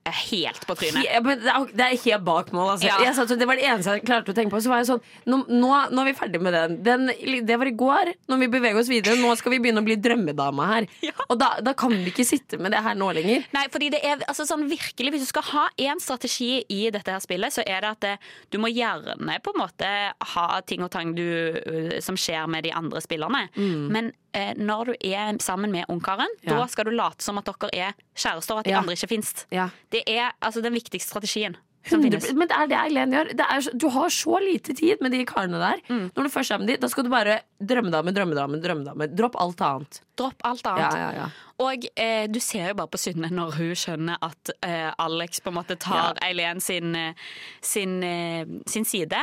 helt 0.09 0.67
på 0.67 0.75
trynet. 0.79 1.05
Ja, 1.05 1.21
men 1.21 1.41
det, 1.43 1.51
er, 1.53 1.67
det 1.77 1.85
er 1.87 1.99
helt 2.05 2.25
bak 2.25 2.53
mål. 2.57 2.73
Altså. 2.75 2.89
Ja. 2.89 3.13
Satt, 3.17 3.33
det 3.39 3.49
var 3.49 3.59
det 3.59 3.67
eneste 3.69 3.97
jeg 3.99 4.05
klarte 4.09 4.33
å 4.33 4.37
tenke 4.37 4.55
på. 4.55 4.61
Så 4.65 4.73
var 4.73 4.81
jeg 4.81 4.89
sånn 4.89 5.03
Nå, 5.29 5.43
nå, 5.49 5.71
nå 5.93 6.03
er 6.03 6.09
vi 6.09 6.15
ferdig 6.17 6.41
med 6.43 6.57
den. 6.57 6.77
den. 6.87 7.11
Det 7.47 7.59
var 7.61 7.69
i 7.69 7.75
går. 7.77 8.13
Når 8.31 8.41
vi 8.45 8.49
beveger 8.55 8.81
oss 8.81 8.91
videre, 8.91 9.19
nå 9.21 9.33
skal 9.39 9.55
vi 9.55 9.61
begynne 9.63 9.83
å 9.83 9.87
bli 9.87 9.99
drømmedama 10.01 10.69
her. 10.71 10.89
Og 11.31 11.37
da, 11.41 11.51
da 11.65 11.75
kan 11.79 11.93
vi 11.93 12.13
ikke 12.13 12.27
sitte 12.29 12.61
med 12.61 12.73
det 12.75 12.83
her 12.85 12.97
nå 12.99 13.11
lenger. 13.17 13.45
Nei, 13.57 13.67
fordi 13.73 13.91
det 13.95 14.01
er 14.07 14.25
altså 14.29 14.47
sånn 14.49 14.67
virkelig 14.71 15.15
Hvis 15.15 15.27
du 15.27 15.31
skal 15.33 15.47
ha 15.51 15.67
én 15.81 16.01
strategi 16.03 16.63
i 16.73 16.81
dette 16.95 17.13
her 17.13 17.21
spillet, 17.23 17.55
så 17.55 17.65
er 17.67 17.85
det 17.85 17.93
at 17.97 18.05
det, 18.05 18.15
du 18.55 18.61
må 18.63 18.71
gjerne 18.73 19.39
på 19.45 19.55
en 19.55 19.61
måte 19.61 19.91
ha 20.35 20.47
ting 20.67 20.85
og 20.87 20.93
tang 20.95 21.13
du, 21.17 21.27
øh, 21.61 21.97
som 22.05 22.19
skjer 22.19 22.49
med 22.51 22.65
de 22.67 22.73
andre 22.77 23.03
spillerne. 23.05 23.47
Men 23.91 24.13
eh, 24.30 24.30
når 24.57 24.87
du 24.87 24.95
er 25.01 25.37
sammen 25.43 25.73
med 25.73 25.85
ungkaren, 25.89 26.29
Ja. 26.43 26.59
da 26.59 26.67
skal 26.67 26.85
du 26.85 26.91
late 26.91 27.23
som 27.23 27.39
at 27.39 27.45
dere 27.45 27.71
er 27.73 27.93
kjærester, 28.15 28.53
og 28.55 28.59
at 28.61 28.65
de 28.65 28.71
Ja. 28.71 28.79
andre 28.79 28.93
ikke 28.95 29.09
fins. 29.09 29.47
Ja. 29.51 29.69
Det 29.91 30.03
er 30.07 30.33
altså 30.41 30.63
den 30.63 30.73
viktigste 30.73 31.09
strategien 31.11 31.57
100, 31.89 32.35
men 32.37 32.47
det 32.47 32.57
er 32.57 32.67
det 32.69 32.77
Eileen 32.77 33.11
gjør. 33.11 33.29
Det 33.35 33.41
er, 33.49 33.71
du 33.79 33.89
har 33.89 34.09
så 34.13 34.37
lite 34.39 34.75
tid 34.77 35.01
med 35.01 35.13
de 35.13 35.25
karene 35.25 35.57
der. 35.59 35.81
Mm. 35.89 36.11
Når 36.15 36.23
du 36.25 36.29
først 36.29 36.51
er 36.53 36.59
med 36.59 36.69
de, 36.69 36.77
da 36.77 36.87
skal 36.93 37.05
du 37.05 37.09
bare 37.09 37.39
drømmedame, 37.59 38.13
drømmedame, 38.13 38.61
drømmedame. 38.61 39.07
Dropp 39.17 39.35
alt 39.41 39.61
annet. 39.65 40.01
Dropp 40.15 40.35
alt 40.45 40.67
annet. 40.67 40.93
Ja, 40.93 40.99
ja, 40.99 41.13
ja. 41.23 41.29
Og 41.59 41.87
eh, 41.97 42.27
du 42.29 42.39
ser 42.39 42.69
jo 42.69 42.75
bare 42.75 42.87
på 42.93 42.99
Synne 43.01 43.31
når 43.33 43.57
hun 43.57 43.73
skjønner 43.75 44.19
at 44.21 44.51
eh, 44.63 44.93
Alex 44.99 45.41
på 45.41 45.49
en 45.49 45.55
måte 45.57 45.79
tar 45.81 46.21
Eileen 46.23 46.61
sin, 46.61 46.93
sin, 47.63 48.03
sin, 48.03 48.03
eh, 48.05 48.45
sin 48.67 48.85
side. 48.85 49.17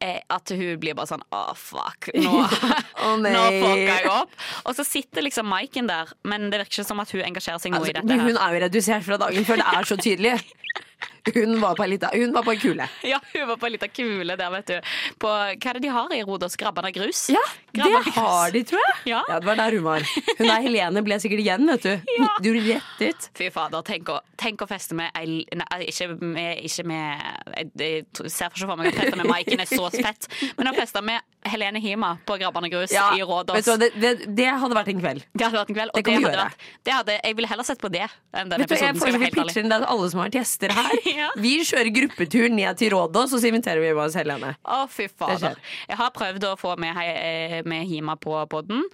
Eh, 0.00 0.22
at 0.32 0.48
hun 0.56 0.78
blir 0.80 0.94
bare 0.96 1.10
sånn 1.10 1.24
Å, 1.36 1.40
fuck. 1.58 2.08
Nå, 2.16 2.30
oh, 2.40 3.18
nå 3.20 3.42
fucka 3.60 3.98
jeg 3.98 4.08
opp. 4.08 4.32
Og 4.64 4.78
så 4.78 4.86
sitter 4.86 5.26
liksom 5.26 5.50
Maiken 5.50 5.90
der, 5.90 6.12
men 6.24 6.48
det 6.48 6.62
virker 6.62 6.80
ikke 6.80 6.88
som 6.88 7.02
at 7.04 7.12
hun 7.12 7.20
engasjerer 7.26 7.60
seg 7.60 7.74
noe 7.74 7.82
i 7.84 7.90
Altså, 7.90 7.98
dette. 7.98 8.08
men 8.08 8.24
her 8.24 8.30
hun 8.32 8.40
er 8.40 8.56
jo 8.56 8.62
redusert 8.64 9.04
fra 9.04 9.20
dagen 9.20 9.44
før. 9.48 9.60
Det 9.60 9.76
er 9.82 9.90
så 9.92 10.00
tydelig. 10.00 10.34
Hun 11.34 11.60
var 11.60 11.76
på 11.76 11.84
ei 11.84 11.90
lita 11.92 12.10
Hun 12.14 12.32
var 12.32 12.44
på 12.46 12.54
ei 12.54 12.60
kule. 12.60 12.86
Ja, 13.06 13.20
hun 13.32 13.48
var 13.48 13.56
på 13.60 13.68
en 13.68 13.74
liten 13.74 13.92
kule 13.94 14.36
der, 14.36 14.50
vet 14.54 14.70
du. 14.70 14.92
På, 15.20 15.30
hva 15.30 15.72
er 15.72 15.78
det 15.78 15.82
de 15.84 15.92
har 15.92 16.14
i 16.16 16.22
Rodos? 16.26 16.56
Grabban 16.60 16.88
av 16.88 16.94
grus? 16.96 17.26
Ja, 17.32 17.42
Grabban 17.76 18.06
det 18.06 18.14
har 18.16 18.54
de, 18.54 18.62
tror 18.70 18.82
jeg. 18.84 18.96
Ja. 19.12 19.22
det 19.28 19.46
var 19.46 19.60
der 19.60 19.76
hun 19.78 19.84
var. 19.86 20.06
Hun 20.38 20.46
der 20.46 20.64
Helene 20.66 21.04
ble 21.06 21.20
sikkert 21.22 21.44
igjen, 21.44 21.66
vet 21.70 21.86
du. 21.86 22.14
Du 22.44 22.50
rett 22.56 23.04
ut. 23.04 23.28
Fy 23.38 23.50
fader, 23.54 23.84
tenk 23.86 24.10
å, 24.12 24.20
tenk 24.40 24.64
å 24.64 24.68
feste 24.70 24.96
med 24.98 25.12
ei 25.18 25.28
Nei, 25.60 25.80
ikke 25.90 26.06
med, 26.20 26.60
ikke 26.66 26.84
med 26.88 27.74
Jeg, 27.80 28.04
ser 28.32 28.52
for 28.54 28.78
meg 28.78 28.90
å 28.90 28.96
feste 28.96 29.18
med 29.18 29.28
Maiken, 29.28 29.62
er 29.62 29.68
så 29.68 29.90
fett. 29.92 30.28
Men 30.58 30.70
å 30.70 30.74
feste 30.76 31.02
med 31.04 31.20
Helene 31.48 31.80
Hima 31.80 32.14
på 32.28 32.36
Grabban 32.40 32.66
av 32.68 32.72
grus 32.72 32.92
i 32.92 33.22
Rådås. 33.22 33.56
vet 33.56 33.68
du 33.68 33.84
det, 33.84 33.90
det, 34.00 34.34
det 34.36 34.48
hadde 34.50 34.76
vært 34.76 34.90
en 34.92 35.00
kveld. 35.00 35.24
Det 35.32 35.46
hadde 35.46 35.60
vært 35.62 35.72
en 35.72 35.78
kveld, 35.78 35.92
og 35.94 36.00
Det 36.00 36.04
det, 36.04 36.16
hadde 36.16 36.42
vært, 36.42 36.66
det 36.84 36.96
hadde, 36.96 37.16
jeg 37.24 37.38
ville 37.38 37.50
heller 37.50 37.68
sett 37.68 37.80
på 37.80 37.90
det 37.92 38.04
enn 38.06 38.52
den 38.52 38.62
Vet 38.62 38.70
du, 38.70 38.74
jeg 38.76 38.94
episoden. 38.94 39.20
Være 39.20 39.30
helt 39.40 39.60
inn 39.62 39.72
det 39.72 39.78
er 39.78 39.86
alle 39.94 40.10
som 40.12 40.20
har 40.20 40.28
vært 40.28 40.38
gjester 40.40 40.74
her. 40.76 41.00
Ja. 41.20 41.30
Vi 41.40 41.56
kjører 41.66 41.90
gruppetur 41.94 42.46
ned 42.52 42.78
til 42.80 42.92
Rådås, 42.94 43.34
og 43.34 43.42
så 43.42 43.50
inviterer 43.50 43.82
vi 43.82 43.90
med 43.92 44.04
oss 44.04 44.14
Helene. 44.18 44.54
Å, 44.64 44.84
fy 44.90 45.08
fader. 45.10 45.58
Jeg 45.88 45.98
har 45.98 46.12
prøvd 46.14 46.46
å 46.52 46.54
få 46.60 46.76
med, 46.80 46.96
eh, 47.02 47.60
med 47.68 47.88
Hima 47.90 48.14
på 48.20 48.36
podden. 48.52 48.84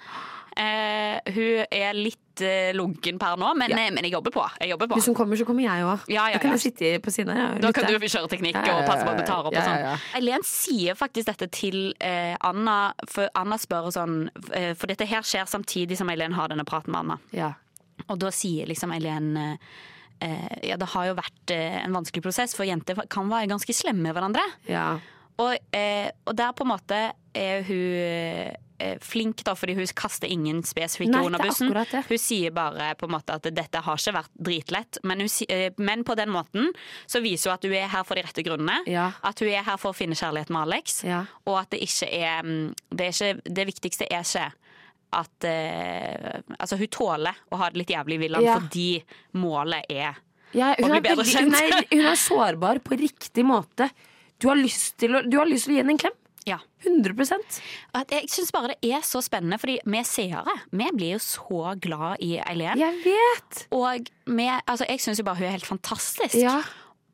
Eh, 0.57 1.19
hun 1.37 1.67
er 1.69 1.93
litt 1.93 2.41
eh, 2.41 2.71
lunken 2.73 3.19
per 3.21 3.37
nå, 3.37 3.51
men, 3.61 3.75
eh, 3.77 3.91
men 3.93 4.07
jeg 4.09 4.15
jobber 4.15 4.33
på. 4.33 4.45
Jeg 4.63 4.71
jobber 4.73 4.89
på. 4.89 4.97
Hvis 4.97 5.09
hun 5.11 5.17
kommer, 5.19 5.37
så 5.37 5.45
kommer 5.49 5.67
jeg 5.67 5.85
òg. 5.85 6.07
Ja, 6.09 6.31
ja, 6.33 6.39
Da 6.39 6.41
kan 6.41 6.55
ja. 6.55 6.57
jeg 6.57 6.65
sitte 6.71 6.93
på 7.05 7.13
siden 7.13 7.37
her. 7.37 7.59
Da 7.61 7.73
kan 7.77 7.85
du 7.91 7.99
kjøre 7.99 8.31
teknikk 8.33 8.57
Ja, 8.57 8.63
ja, 8.71 8.79
og 8.81 8.89
passe 8.89 9.05
på 9.05 9.13
at 9.13 9.21
vi 9.21 9.27
tar 9.29 9.43
opp 9.45 9.53
og 9.53 9.59
ja, 9.59 9.67
sånn. 9.67 9.83
ja, 9.85 9.91
ja. 9.93 10.17
Eileen 10.17 10.47
sier 10.49 10.97
faktisk 10.97 11.29
dette 11.29 11.51
til 11.53 11.93
eh, 12.01 12.33
Anna, 12.41 12.79
for 13.13 13.29
Anna 13.37 13.59
spør 13.61 13.91
sånn 13.93 14.17
For 14.41 14.89
dette 14.89 15.05
her 15.11 15.27
skjer 15.27 15.45
samtidig 15.51 16.01
som 16.01 16.09
Eileen 16.13 16.37
har 16.39 16.49
denne 16.53 16.65
praten 16.69 16.95
med 16.95 17.05
Anna. 17.05 17.19
Ja. 17.37 17.53
Og 18.09 18.17
da 18.25 18.33
sier 18.33 18.69
liksom 18.71 18.97
Eileen 18.97 19.37
eh, 19.37 19.77
Ja, 20.21 20.77
det 20.81 20.89
har 20.95 21.11
jo 21.11 21.17
vært 21.19 21.53
eh, 21.55 21.81
en 21.85 21.93
vanskelig 21.97 22.23
prosess, 22.25 22.55
for 22.57 22.65
jenter 22.69 22.99
kan 23.13 23.29
være 23.31 23.51
ganske 23.53 23.75
slemme 23.77 24.07
med 24.09 24.17
hverandre. 24.17 24.45
Ja. 24.71 24.99
Og, 25.37 25.57
eh, 25.77 26.09
og 26.25 26.37
der 26.39 26.55
på 26.57 26.65
en 26.65 26.71
måte 26.73 27.01
er 27.37 27.67
hun 27.69 27.83
eh, 28.81 28.97
flink, 29.05 29.43
da, 29.45 29.53
fordi 29.57 29.75
hun 29.77 29.89
kaster 29.97 30.29
ingen 30.33 30.63
spesifikke 30.65 31.13
Nei, 31.13 31.23
under 31.29 31.41
er 31.45 31.51
bussen. 31.51 31.73
Hun 32.09 32.21
sier 32.21 32.55
bare 32.57 32.95
på 32.97 33.09
en 33.09 33.13
måte 33.13 33.37
at 33.37 33.49
dette 33.53 33.83
har 33.85 34.01
ikke 34.01 34.17
vært 34.17 34.33
dritlett, 34.49 34.99
men, 35.05 35.21
hun, 35.25 35.33
eh, 35.53 35.69
men 35.77 36.05
på 36.09 36.17
den 36.17 36.33
måten 36.33 36.73
så 37.09 37.21
viser 37.25 37.53
hun 37.53 37.59
at 37.59 37.69
hun 37.69 37.77
er 37.77 37.93
her 37.93 38.05
for 38.09 38.17
de 38.17 38.25
rette 38.25 38.45
grunnene. 38.47 38.81
Ja. 38.89 39.11
At 39.25 39.41
hun 39.45 39.53
er 39.53 39.65
her 39.69 39.77
for 39.81 39.93
å 39.93 39.97
finne 39.97 40.17
kjærlighet 40.17 40.53
med 40.53 40.65
Alex, 40.65 41.03
Ja. 41.05 41.25
og 41.45 41.61
at 41.61 41.77
det 41.77 41.85
ikke 41.85 42.09
er 42.17 42.41
mm, 42.45 42.75
Det, 42.97 43.07
er 43.07 43.13
ikke, 43.13 43.53
det 43.61 43.67
viktigste 43.69 44.09
er 44.09 44.25
ikke 44.25 44.49
at 45.13 45.45
eh, 45.45 46.41
Altså, 46.59 46.77
hun 46.81 46.89
tåler 46.93 47.37
å 47.53 47.57
ha 47.61 47.71
det 47.71 47.79
litt 47.83 47.93
jævlig 47.95 48.19
i 48.19 48.23
villaen 48.27 48.45
Ja. 48.45 48.59
fordi 48.59 49.03
målet 49.35 49.85
er 49.91 50.17
Ja, 50.57 50.75
hun, 50.79 50.91
bli 50.91 50.97
er 50.99 51.01
bedre 51.05 51.17
veldig, 51.23 51.33
kjent. 51.33 51.53
nei, 51.53 51.87
hun 51.93 52.07
er 52.07 52.17
sårbar 52.21 52.79
på 52.85 52.97
riktig 52.99 53.45
måte. 53.45 53.91
Du 54.41 54.49
har 54.49 54.57
lyst 54.57 54.97
til 54.99 55.17
å, 55.17 55.23
du 55.29 55.37
har 55.39 55.47
lyst 55.49 55.67
til 55.67 55.75
å 55.75 55.77
gi 55.77 55.83
henne 55.83 55.95
en 55.97 55.99
klem. 55.99 56.17
Ja. 56.47 56.59
100% 56.85 57.57
At 57.99 58.13
jeg 58.15 58.29
syns 58.31 58.53
bare 58.55 58.69
det 58.77 58.93
er 58.95 59.01
så 59.03 59.19
spennende, 59.25 59.59
fordi 59.59 59.81
vi 59.85 60.03
seere 60.07 60.53
vi 60.71 60.87
blir 60.95 61.17
jo 61.17 61.19
så 61.25 61.75
glad 61.83 62.23
i 62.23 62.37
Eileen. 62.39 62.79
Jeg 62.79 63.01
vet! 63.03 63.65
Og 63.75 64.07
vi, 64.31 64.47
altså, 64.67 64.87
jeg 64.87 65.03
syns 65.03 65.19
jo 65.19 65.25
bare 65.27 65.41
hun 65.41 65.49
er 65.49 65.57
helt 65.57 65.67
fantastisk. 65.67 66.37
Ja. 66.39 66.61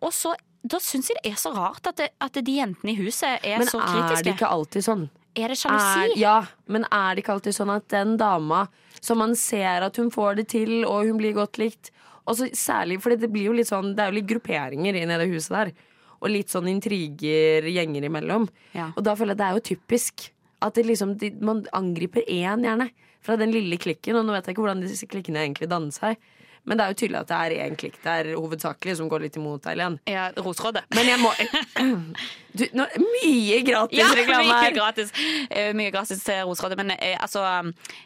Og 0.04 0.12
så 0.12 0.34
da 0.62 0.78
syns 0.78 1.08
jeg 1.10 1.18
det 1.24 1.32
er 1.32 1.40
så 1.40 1.50
rart 1.56 1.88
at, 1.90 1.96
det, 1.98 2.10
at 2.22 2.36
de 2.38 2.52
jentene 2.54 2.92
i 2.92 2.98
huset 3.00 3.40
er 3.42 3.58
Men 3.58 3.66
så 3.66 3.80
er 3.82 4.22
det 4.22 4.36
ikke 4.36 4.46
alltid 4.52 4.84
sånn? 4.86 5.08
Er 5.34 5.52
det 5.52 5.58
sjalusi? 5.60 6.18
ja, 6.20 6.42
men 6.68 6.84
er 6.92 7.14
det 7.14 7.22
ikke 7.24 7.36
alltid 7.38 7.56
sånn 7.56 7.72
at 7.72 7.86
den 7.92 8.18
dama 8.20 8.66
som 9.00 9.18
man 9.18 9.32
ser 9.38 9.86
at 9.86 9.96
hun 9.98 10.10
får 10.12 10.42
det 10.42 10.48
til, 10.52 10.82
og 10.84 11.08
hun 11.08 11.18
blir 11.20 11.34
godt 11.36 11.58
likt 11.58 11.92
og 12.28 12.38
så 12.38 12.48
Særlig 12.54 13.00
for 13.02 13.14
det 13.14 13.30
blir 13.32 13.50
jo 13.50 13.56
litt 13.56 13.70
sånn 13.70 13.94
Det 13.96 14.04
er 14.04 14.12
jo 14.12 14.18
litt 14.20 14.30
grupperinger 14.30 14.98
i 14.98 15.06
det 15.08 15.30
huset 15.32 15.54
der. 15.56 15.72
Og 16.22 16.30
litt 16.30 16.52
sånn 16.52 16.68
intriger 16.70 17.66
gjenger 17.66 18.06
imellom. 18.06 18.46
Ja. 18.76 18.92
Og 18.94 19.02
da 19.02 19.16
føler 19.18 19.34
jeg 19.34 19.40
det 19.40 19.46
er 19.48 19.56
jo 19.56 19.64
typisk. 19.72 20.28
At 20.62 20.76
det 20.78 20.84
liksom, 20.86 21.16
man 21.42 21.64
angriper 21.74 22.22
én, 22.30 22.62
gjerne. 22.62 22.92
Fra 23.22 23.34
den 23.38 23.50
lille 23.54 23.78
klikken. 23.78 24.14
Og 24.20 24.26
nå 24.26 24.36
vet 24.36 24.46
jeg 24.46 24.54
ikke 24.54 24.62
hvordan 24.62 24.84
disse 24.84 25.08
klikkene 25.10 25.42
egentlig 25.42 25.66
danner 25.72 25.94
seg. 25.94 26.22
Men 26.62 26.78
det 26.78 26.84
er 26.84 26.92
jo 26.92 26.98
tydelig 27.00 27.18
at 27.24 27.30
det 27.30 27.38
er 27.42 27.64
én 27.64 27.76
klikk 27.78 27.96
der 28.04 28.28
hovedsakelig 28.36 28.94
som 29.00 29.08
går 29.10 29.24
litt 29.24 29.36
imot 29.38 29.64
Eileen. 29.66 29.96
Ja, 30.06 30.28
Rosrådet. 30.38 30.84
Men 30.94 31.08
jeg 31.10 31.18
må 31.18 31.32
du, 32.58 32.64
nå, 32.78 32.86
Mye 33.02 33.58
gratis 33.66 33.98
Ja, 33.98 34.10
reklame 34.14 34.46
mye 34.46 34.58
her! 34.60 34.74
gratis. 34.76 35.10
Eh, 35.50 35.72
mye 35.74 35.90
gratis 35.94 36.22
til 36.22 36.44
Rosrådet. 36.46 36.78
Men 36.78 36.94
eh, 36.94 37.16
altså 37.18 37.42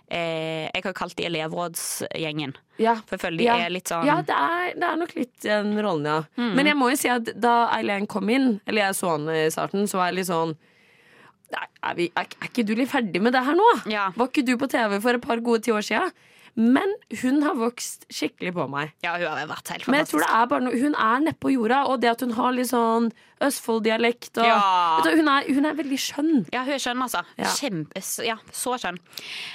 eh, 0.09 0.71
Jeg 0.71 0.87
har 0.87 0.95
kalt 0.97 1.19
de 1.19 1.27
elevrådsgjengen. 1.29 2.57
Ja. 2.81 2.95
For 3.05 3.19
jeg 3.19 3.25
føler 3.27 3.43
de 3.43 3.49
ja. 3.51 3.59
er 3.67 3.75
litt 3.75 3.93
sånn 3.93 4.09
Ja, 4.09 4.23
det 4.25 4.37
er, 4.37 4.71
det 4.77 4.89
er 4.89 5.03
nok 5.03 5.13
litt 5.17 5.35
den 5.45 5.75
rollen, 5.77 6.09
ja. 6.09 6.47
Men 6.57 6.69
jeg 6.69 6.77
må 6.81 6.89
jo 6.93 7.01
si 7.01 7.13
at 7.13 7.29
da 7.37 7.67
Eileen 7.77 8.09
kom 8.09 8.29
inn, 8.33 8.57
eller 8.65 8.89
jeg 8.89 8.99
så 8.99 9.15
henne 9.17 9.37
i 9.47 9.53
starten, 9.53 9.85
så 9.89 10.01
var 10.01 10.11
jeg 10.11 10.23
litt 10.23 10.31
sånn 10.31 10.57
er, 11.55 11.93
vi, 11.95 12.09
er, 12.11 12.27
er 12.27 12.49
ikke 12.49 12.65
du 12.67 12.73
litt 12.75 12.91
ferdig 12.91 13.21
med 13.23 13.37
det 13.37 13.45
her 13.47 13.57
nå? 13.57 13.67
Ja. 13.93 14.09
Var 14.17 14.33
ikke 14.33 14.45
du 14.45 14.57
på 14.59 14.69
TV 14.71 14.97
for 14.99 15.17
et 15.17 15.23
par 15.23 15.41
gode 15.45 15.63
ti 15.65 15.73
år 15.75 15.85
sia? 15.87 16.03
Men 16.57 16.93
hun 17.21 17.43
har 17.45 17.55
vokst 17.59 18.07
skikkelig 18.09 18.55
på 18.57 18.65
meg. 18.73 18.95
Ja, 19.05 19.17
hun 19.21 19.27
har 19.29 19.47
vært 19.51 19.69
helt 19.75 19.89
Men 19.93 20.01
jeg 20.01 20.09
tror 20.09 20.23
det 20.25 20.29
er 20.33 20.47
bare 20.49 20.65
noe, 20.65 20.79
hun 20.81 20.95
er 20.97 21.25
nedpå 21.27 21.53
jorda, 21.53 21.83
og 21.91 22.01
det 22.01 22.09
at 22.15 22.25
hun 22.25 22.33
har 22.39 22.55
litt 22.57 22.71
sånn 22.73 23.11
Østfold-dialekt 23.45 24.39
og 24.41 24.47
Ja. 24.49 25.01
du, 25.05 25.11
hun, 25.19 25.29
er, 25.29 25.45
hun 25.53 25.67
er 25.69 25.77
veldig 25.77 25.99
skjønn. 26.01 26.47
Ja, 26.55 26.63
hun 26.65 26.73
er 26.73 26.81
skjønn, 26.81 27.03
altså. 27.05 27.21
Ja. 27.37 27.51
Kjempe, 27.53 28.03
ja, 28.25 28.39
så 28.57 28.79
skjønn. 28.81 28.99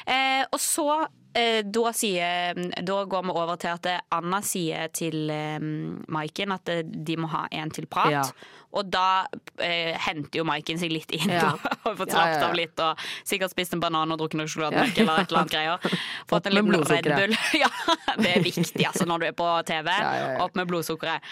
Eh, 0.06 0.44
og 0.52 0.60
så 0.62 0.86
eh, 1.34 1.62
da, 1.66 1.92
sier, 1.98 2.62
da 2.86 3.00
går 3.10 3.26
vi 3.26 3.34
over 3.34 3.58
til 3.62 3.74
at 3.74 3.90
eh, 3.90 4.00
Anna 4.14 4.42
sier 4.46 4.92
til 4.94 5.30
eh, 5.34 5.58
Maiken 6.14 6.54
at 6.54 6.70
eh, 6.70 6.84
de 6.86 7.18
må 7.18 7.32
ha 7.34 7.48
en 7.52 7.74
til 7.74 7.90
prat. 7.90 8.12
Ja. 8.14 8.24
Og 8.71 8.88
da 8.88 9.25
eh, 9.60 9.97
henter 9.99 10.39
jo 10.39 10.45
Maiken 10.47 10.79
seg 10.79 10.93
litt 10.93 11.12
inn 11.15 11.29
Ja. 11.34 11.49
og 11.84 11.95
får 11.99 12.07
Ja, 12.07 12.13
slappet 12.13 12.36
ja, 12.36 12.39
ja. 12.39 12.47
av 12.49 12.55
litt. 12.55 12.79
Og 12.86 13.05
sikkert 13.27 13.51
spist 13.51 13.75
en 13.75 13.81
banan 13.84 14.12
og 14.15 14.21
drukket 14.21 14.39
noe 14.39 14.47
sjokolademelk 14.51 15.01
eller 15.03 15.23
et 15.25 15.31
eller 15.34 15.41
annet 15.41 15.55
greier. 15.55 15.99
Fått 16.31 16.47
en 16.47 16.55
liten 16.55 16.86
Red. 16.91 17.10
Bull. 17.12 17.36
ja, 17.63 17.71
det 18.21 18.31
er 18.38 18.45
viktig 18.45 18.88
altså 18.88 19.07
når 19.10 19.19
du 19.25 19.27
er 19.31 19.36
på 19.41 19.49
TV. 19.67 19.91
Opp 20.45 20.55
med 20.60 20.71
blodsukkeret. 20.71 21.31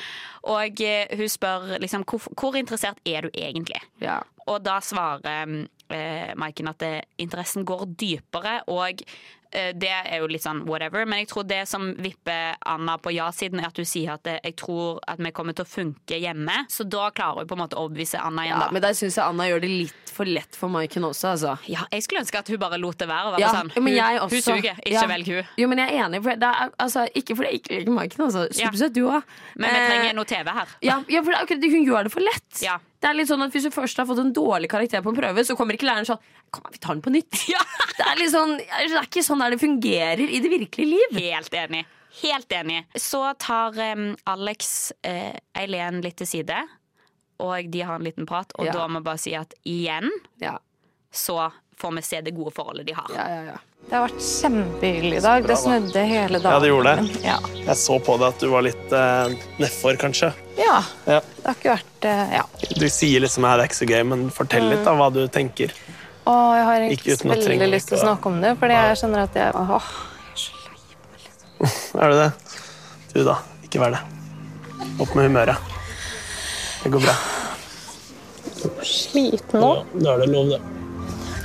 Og 0.52 0.84
eh, 0.84 1.16
hun 1.20 1.32
spør 1.32 1.78
liksom 1.84 2.04
hvor, 2.10 2.28
hvor 2.40 2.60
interessert 2.60 3.00
er 3.08 3.28
du 3.28 3.32
egentlig? 3.34 3.80
Ja. 4.04 4.20
Og 4.50 4.64
da 4.66 4.80
svarer 4.82 5.52
eh, 5.94 6.32
Maiken 6.40 6.72
at 6.72 6.84
eh, 6.88 7.02
interessen 7.22 7.66
går 7.68 7.86
dypere, 8.00 8.60
og 8.72 9.04
det 9.74 9.90
er 9.90 10.20
jo 10.22 10.28
litt 10.30 10.44
sånn 10.44 10.64
whatever. 10.68 11.06
Men 11.10 11.20
jeg 11.24 11.30
tror 11.32 11.44
det 11.50 11.62
som 11.70 11.88
vipper 11.98 12.56
Anna 12.70 12.98
på 13.02 13.12
ja-siden, 13.16 13.60
er 13.64 13.68
at 13.72 13.78
hun 13.82 13.88
sier 13.90 14.14
at 14.14 14.28
eh, 14.30 14.40
jeg 14.44 14.56
tror 14.62 15.00
at 15.10 15.18
vi 15.20 15.32
kommer 15.36 15.54
til 15.58 15.66
å 15.66 15.70
funke 15.70 16.20
hjemme. 16.22 16.66
Så 16.70 16.86
da 16.90 17.10
klarer 17.16 17.42
hun 17.44 17.50
på 17.50 17.58
en 17.58 17.64
måte 17.64 17.78
å 17.80 17.88
overbevise 17.88 18.20
Anna 18.22 18.46
igjen, 18.46 18.58
Ja, 18.60 18.66
da. 18.68 18.72
men 18.76 18.82
der 18.86 18.94
syns 18.98 19.18
jeg 19.18 19.26
Anna 19.26 19.48
gjør 19.50 19.62
det 19.66 19.70
litt 19.72 20.14
for 20.14 20.26
lett 20.30 20.56
for 20.60 20.70
Maiken 20.74 21.06
også, 21.08 21.32
altså. 21.34 21.56
Ja, 21.72 21.86
jeg 21.94 22.04
skulle 22.04 22.22
ønske 22.26 22.40
at 22.42 22.50
hun 22.52 22.60
bare 22.60 22.78
lot 22.82 22.98
det 23.00 23.08
være. 23.10 23.40
Ja, 23.40 23.54
sånn, 23.56 23.72
hun, 23.76 23.88
hun 23.88 24.42
suger, 24.42 24.76
ikke 24.84 24.94
Ja. 24.94 25.06
velg 25.08 25.26
hun. 25.32 25.44
Jo, 25.58 25.68
men 25.72 25.78
jeg 25.82 25.96
er 25.96 26.04
enig. 26.06 26.22
For 26.24 26.36
det 26.36 26.50
er, 26.50 26.70
altså, 26.80 27.08
ikke 27.16 27.36
fordi 27.40 27.50
jeg 27.54 27.62
ikke 27.64 27.80
liker 27.80 27.96
Maiken, 27.96 28.26
altså. 28.26 28.46
Supersøt, 28.52 28.94
du 28.94 29.06
òg. 29.08 29.24
Men 29.56 29.74
vi 29.74 29.80
trenger 29.88 30.14
noe 30.20 30.26
TV 30.26 30.50
her. 30.60 30.68
ja, 30.82 31.00
for 31.24 31.56
det, 31.56 31.72
hun 31.72 31.86
gjør 31.86 32.04
det 32.10 32.12
for 32.14 32.22
lett. 32.26 32.62
Ja. 32.62 32.78
Det 33.00 33.08
er 33.08 33.16
litt 33.16 33.30
sånn 33.30 33.42
at 33.46 33.54
Hvis 33.56 33.64
du 33.64 33.72
først 33.72 33.98
har 34.02 34.08
fått 34.10 34.20
en 34.20 34.34
dårlig 34.36 34.68
karakter 34.72 35.02
på 35.06 35.14
en 35.14 35.16
prøve, 35.20 35.44
så 35.48 35.56
kommer 35.56 35.78
ikke 35.78 35.88
læreren 35.88 36.08
sånn 36.10 36.20
Kom, 36.52 36.66
vi 36.74 36.80
tar 36.82 36.96
den 36.98 37.04
på 37.06 37.14
nytt. 37.14 37.44
Ja. 37.54 37.62
Det 38.00 38.08
er 38.26 38.32
sånn, 38.32 38.56
det 38.58 38.90
er 38.96 39.06
ikke 39.06 39.24
sånn 39.26 39.42
der 39.44 39.54
det 39.56 39.60
fungerer 39.62 40.22
i 40.24 40.40
det 40.44 40.50
virkelige 40.52 40.88
liv. 40.96 41.18
Helt 41.20 41.54
enig. 41.54 41.82
Helt 42.24 42.52
enig. 42.56 42.78
Så 42.98 43.20
tar 43.40 43.76
um, 43.94 44.06
Alex 44.32 44.92
uh, 45.06 45.36
Eileen 45.60 46.00
litt 46.02 46.16
til 46.22 46.28
side, 46.32 46.58
og 47.44 47.68
de 47.72 47.84
har 47.86 48.00
en 48.00 48.08
liten 48.08 48.26
prat. 48.30 48.52
Og 48.58 48.66
Ja. 48.70 48.74
da 48.80 48.88
må 48.88 49.00
jeg 49.02 49.08
bare 49.12 49.22
si 49.22 49.36
at 49.38 49.54
igjen 49.68 50.10
Ja, 50.42 50.56
så 51.12 51.52
får 51.80 51.96
vi 51.96 52.02
se 52.06 52.22
det 52.22 52.32
gode 52.36 52.52
forholdet 52.56 52.88
de 52.88 52.94
har. 52.98 53.12
ja, 53.16 53.26
ja, 53.36 53.42
ja. 53.54 53.58
Det 53.90 53.96
har 53.96 54.04
vært 54.06 54.22
kjempehyggelig 54.22 55.18
i 55.18 55.22
dag. 55.24 55.46
Det 55.50 55.56
snudde 55.58 56.02
hele 56.06 56.38
dagen. 56.44 56.52
Ja, 56.54 56.60
det 56.62 56.68
gjorde 56.70 56.92
det. 57.00 57.22
Ja. 57.26 57.38
Jeg 57.64 57.78
så 57.80 57.96
på 58.06 58.18
deg 58.22 58.26
at 58.36 58.44
du 58.44 58.50
var 58.52 58.62
litt 58.68 58.92
eh, 58.94 59.32
nedfor, 59.58 59.96
kanskje. 59.98 60.30
ja. 60.60 60.76
Ja. 61.08 61.22
Det 61.40 61.46
har 61.48 61.56
ikke 61.58 61.72
vært 61.74 62.06
eh, 62.12 62.36
Ja. 62.36 62.44
Du 62.78 62.86
sier 62.94 63.24
liksom 63.24 63.48
at 63.50 63.58
det 63.58 63.64
er 63.64 63.72
ikke 63.72 63.80
så 63.80 63.88
gøy, 63.90 64.04
men 64.12 64.28
fortell 64.36 64.68
litt 64.70 64.84
da, 64.86 64.94
hva 65.00 65.08
du 65.16 65.24
tenker. 65.34 65.74
Og 66.30 66.52
jeg 66.60 66.68
har 66.68 66.86
Ikke 66.94 67.16
veldig 67.32 67.70
lyst 67.72 67.90
til 67.90 67.98
å 67.98 68.02
snakke 68.04 68.30
om 68.30 68.38
det, 68.44 68.52
fordi 68.62 68.78
jeg 68.78 69.00
skjønner 69.02 69.26
at 69.26 69.40
jeg 69.40 69.58
Åh, 69.58 69.90
jeg 70.20 70.36
er 70.36 70.44
så 70.44 70.62
lei. 70.68 72.04
Er 72.04 72.14
du 72.14 72.18
det? 72.20 72.30
Du 73.16 73.24
da, 73.26 73.40
ikke 73.66 73.82
vær 73.82 73.96
det. 73.98 74.04
Opp 75.02 75.16
med 75.18 75.32
humøret. 75.32 75.58
Det 76.84 76.92
går 76.94 77.08
bra. 77.08 77.16
Sliten 78.86 79.64
nå. 79.64 79.72
Ja, 79.80 80.04
da 80.04 80.14
er 80.14 80.28
det 80.28 80.30
lov, 80.36 80.54
det. 80.54 80.62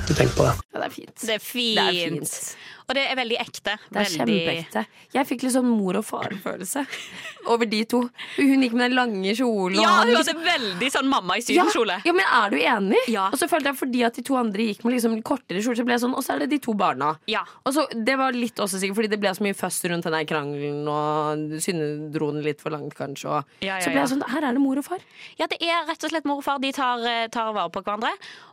Ikke 0.05 0.19
tenk 0.19 0.35
på 0.37 0.43
det. 0.45 0.53
ja 0.69 0.81
det 0.83 0.85
er 0.85 0.93
fint. 0.93 1.15
Det 1.21 1.33
er 1.33 1.41
fint. 1.41 1.79
Det 1.79 1.85
er 1.89 2.09
fint. 2.13 2.57
Og 2.85 2.93
det 2.97 3.03
er 3.09 3.15
veldig 3.17 3.37
ekte. 3.41 3.73
Det 3.89 3.97
er 4.01 4.09
veldig... 4.11 4.35
kjempeekte. 4.35 4.81
Jeg 5.15 5.27
fikk 5.29 5.45
litt 5.45 5.53
sånn 5.55 5.69
mor 5.69 5.97
og 5.97 6.05
far-følelse 6.05 6.83
over 7.53 7.65
de 7.69 7.79
to. 7.89 8.01
Hun 8.37 8.61
gikk 8.65 8.75
med 8.77 8.85
den 8.89 8.97
lange 8.99 9.33
kjolen. 9.37 9.79
Ja, 9.81 9.95
hun 10.03 10.11
liksom- 10.11 10.37
hadde 10.41 10.51
veldig 10.51 10.89
sånn 10.93 11.09
mamma 11.09 11.37
i 11.37 11.41
ja, 11.41 11.47
sydenkjole. 11.47 11.97
ja, 12.05 12.13
men 12.13 12.29
er 12.39 12.53
du 12.53 12.57
enig? 12.61 13.01
Ja. 13.09 13.25
Og 13.31 13.39
så 13.41 13.49
følte 13.49 13.71
jeg 13.71 13.79
fordi 13.79 14.03
at 14.05 14.19
de 14.19 14.25
to 14.29 14.37
andre 14.37 14.67
gikk 14.69 14.85
med 14.85 14.97
liksom 14.97 15.17
kortere 15.25 15.63
kjole, 15.65 15.79
så 15.79 15.85
ble 15.87 15.97
jeg 15.97 16.03
sånn, 16.05 16.15
og 16.15 16.25
så 16.25 16.35
er 16.35 16.45
det 16.45 16.49
de 16.53 16.61
to 16.67 16.75
barna. 16.77 17.15
Ja. 17.31 17.41
Og 17.65 17.73
så, 17.73 17.87
Det 18.05 18.17
var 18.21 18.37
litt 18.37 18.61
også 18.61 18.77
sikkert 18.81 18.99
fordi 19.01 19.11
det 19.15 19.19
ble 19.23 19.33
så 19.33 19.43
mye 19.45 19.57
føss 19.57 19.81
rundt 19.89 20.05
den 20.05 20.29
krangelen, 20.29 20.85
og 20.87 21.59
Synne 21.65 22.11
dro 22.13 22.29
den 22.31 22.43
litt 22.45 22.61
for 22.61 22.73
langt, 22.75 22.93
kanskje. 22.97 23.29
Og, 23.39 23.55
Ja, 23.65 23.79
ja, 23.79 23.81
så 23.81 23.89
ble 23.93 24.01
jeg 24.03 24.13
sånn 24.13 24.25
Her 24.29 24.45
er 24.45 24.53
det 24.53 24.61
mor 24.61 24.77
og 24.77 24.85
far. 24.85 25.01
Ja, 25.39 25.47
det 25.49 25.57
er 25.63 25.85
rett 25.89 26.03
og 26.05 26.11
slett 26.13 26.25
mor 26.29 26.37
og 26.41 26.45
far. 26.45 26.59
De 26.61 26.71
tar, 26.75 27.01
eh, 27.09 27.27
tar 27.33 27.53
vare 27.55 27.71
på 27.73 27.81
hverandre. 27.81 28.11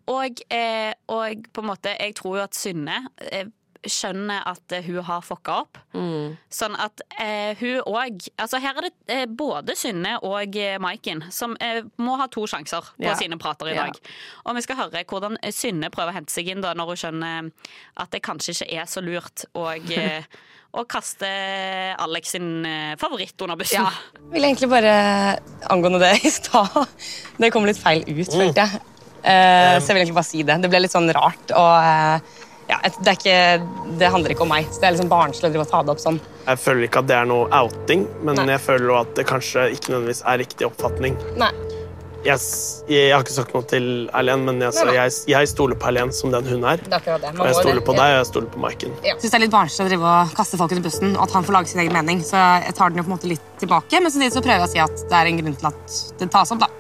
Og, 0.09 0.41
eh, 0.51 0.93
og 1.09 1.45
på 1.53 1.63
en 1.63 1.69
måte, 1.69 1.93
jeg 1.99 2.15
tror 2.19 2.39
jo 2.39 2.43
at 2.47 2.55
Synne 2.59 3.03
eh, 3.31 3.45
skjønner 3.89 4.45
at 4.47 4.73
eh, 4.77 4.85
hun 4.87 5.01
har 5.05 5.23
fucka 5.27 5.57
opp. 5.65 5.79
Sånn 6.53 6.77
at 6.81 7.03
eh, 7.21 7.57
hun 7.59 7.81
òg 7.91 8.29
Altså, 8.39 8.61
her 8.63 8.79
er 8.79 8.87
det 8.87 8.93
eh, 9.11 9.25
både 9.27 9.75
Synne 9.79 10.15
og 10.23 10.57
eh, 10.57 10.77
Maiken 10.83 11.25
som 11.35 11.57
eh, 11.61 11.81
må 11.99 12.15
ha 12.21 12.29
to 12.33 12.45
sjanser 12.47 12.87
på 12.97 13.09
Ja. 13.09 13.17
sine 13.19 13.39
prater 13.43 13.73
i 13.73 13.75
Ja. 13.75 13.89
dag. 13.89 13.99
Og 14.47 14.55
vi 14.57 14.63
skal 14.63 14.77
høre 14.85 15.03
hvordan 15.05 15.37
Synne 15.53 15.91
prøver 15.91 16.13
å 16.13 16.17
hente 16.21 16.33
seg 16.33 16.49
inn 16.55 16.63
da 16.63 16.75
når 16.79 16.93
hun 16.95 17.01
skjønner 17.03 17.51
at 17.97 18.11
det 18.15 18.23
kanskje 18.23 18.55
ikke 18.55 18.71
er 18.83 18.87
så 18.87 19.03
lurt 19.05 19.45
å, 19.55 19.67
eh, 19.75 20.23
å 20.73 20.87
kaste 20.89 21.29
Alex 22.01 22.31
sin 22.37 22.65
eh, 22.65 22.95
favoritt 23.01 23.41
under 23.45 23.57
bussen. 23.61 23.83
Jeg 23.85 24.31
vil 24.33 24.47
egentlig 24.47 24.71
bare 24.73 24.95
angående 25.71 26.01
det 26.01 26.15
i 26.25 26.31
stad 26.33 26.87
Det 27.39 27.51
kom 27.53 27.67
litt 27.69 27.81
feil 27.83 28.05
ut, 28.07 28.31
følte 28.31 28.63
jeg. 28.65 28.81
Eh, 29.23 29.77
så 29.79 29.87
jeg 29.91 29.95
vil 29.95 30.01
egentlig 30.03 30.17
bare 30.19 30.27
si 30.31 30.41
det. 30.43 30.57
Det 30.65 30.71
ble 30.73 30.81
litt 30.83 30.95
sånn 30.95 31.11
rart. 31.15 31.53
Og 31.55 31.75
eh, 31.79 32.41
ja, 32.71 32.79
det, 32.85 33.07
er 33.07 33.19
ikke, 33.19 33.97
det 34.01 34.11
handler 34.15 34.35
ikke 34.35 34.47
om 34.47 34.53
meg. 34.53 34.71
Så 34.73 34.83
det 34.83 34.91
er 34.91 34.99
sånn 35.01 35.13
barnslig 35.13 35.51
å 35.51 35.53
drive 35.53 35.67
og 35.67 35.73
ta 35.73 35.83
det 35.83 35.95
opp 35.95 36.03
sånn. 36.03 36.19
Jeg 36.47 36.63
føler 36.63 36.89
ikke 36.89 37.03
at 37.03 37.11
det 37.11 37.19
er 37.19 37.29
noe 37.31 37.47
outing, 37.55 38.07
men 38.23 38.39
Nei. 38.39 38.49
jeg 38.55 38.65
føler 38.65 38.97
at 39.03 39.15
det 39.19 39.29
kanskje 39.29 39.69
ikke 39.77 39.95
nødvendigvis 39.95 40.25
er 40.27 40.43
riktig 40.43 40.69
oppfatning. 40.69 41.19
Nei. 41.41 41.53
Jeg, 42.23 42.39
jeg 42.87 43.11
har 43.11 43.25
ikke 43.25 43.35
sagt 43.35 43.55
noe 43.57 43.67
til 43.67 43.87
Erlend, 44.15 44.47
men 44.47 44.61
jeg, 44.63 44.75
Nei, 44.87 44.93
jeg, 44.95 45.15
jeg 45.33 45.49
stoler 45.51 45.79
på 45.79 45.89
Erlend 45.91 46.15
som 46.15 46.31
den 46.31 46.47
hun 46.47 46.67
er. 46.71 46.83
Det 46.85 47.01
er 47.01 47.19
det. 47.19 47.33
Og 47.35 47.49
jeg 47.49 47.57
stoler 47.59 47.83
på 47.83 47.97
deg, 47.99 48.13
og 48.13 48.21
jeg 48.21 48.29
stoler 48.31 48.53
på 48.53 48.63
Maiken. 48.63 48.95
Jeg 49.03 49.19
syns 49.19 49.33
det 49.33 49.39
er 49.41 49.43
litt 49.43 49.55
barnslig 49.55 49.87
å 49.87 49.91
drive 49.91 50.13
og 50.13 50.37
kaste 50.39 50.61
folk 50.61 50.75
under 50.77 50.87
bussen, 50.87 51.17
og 51.17 51.25
at 51.27 51.35
han 51.35 51.49
får 51.49 51.59
lage 51.59 51.73
sin 51.73 51.83
egen 51.83 51.97
mening. 51.99 52.23
Så 52.27 52.39
jeg 52.63 52.77
tar 52.79 52.95
den 52.95 53.03
jo 53.03 53.07
på 53.09 53.11
en 53.11 53.17
måte 53.17 53.33
litt 53.33 53.49
tilbake, 53.59 53.99
men 53.99 54.15
samtidig 54.15 54.37
så 54.37 54.45
prøver 54.45 54.63
jeg 54.63 54.71
å 54.71 54.73
si 54.77 54.85
at 54.87 55.03
det 55.11 55.19
er 55.19 55.33
en 55.33 55.43
grunn 55.43 55.59
til 55.59 55.71
at 55.73 55.99
det 56.23 56.31
tas 56.37 56.55
opp. 56.55 56.63
da. 56.63 56.71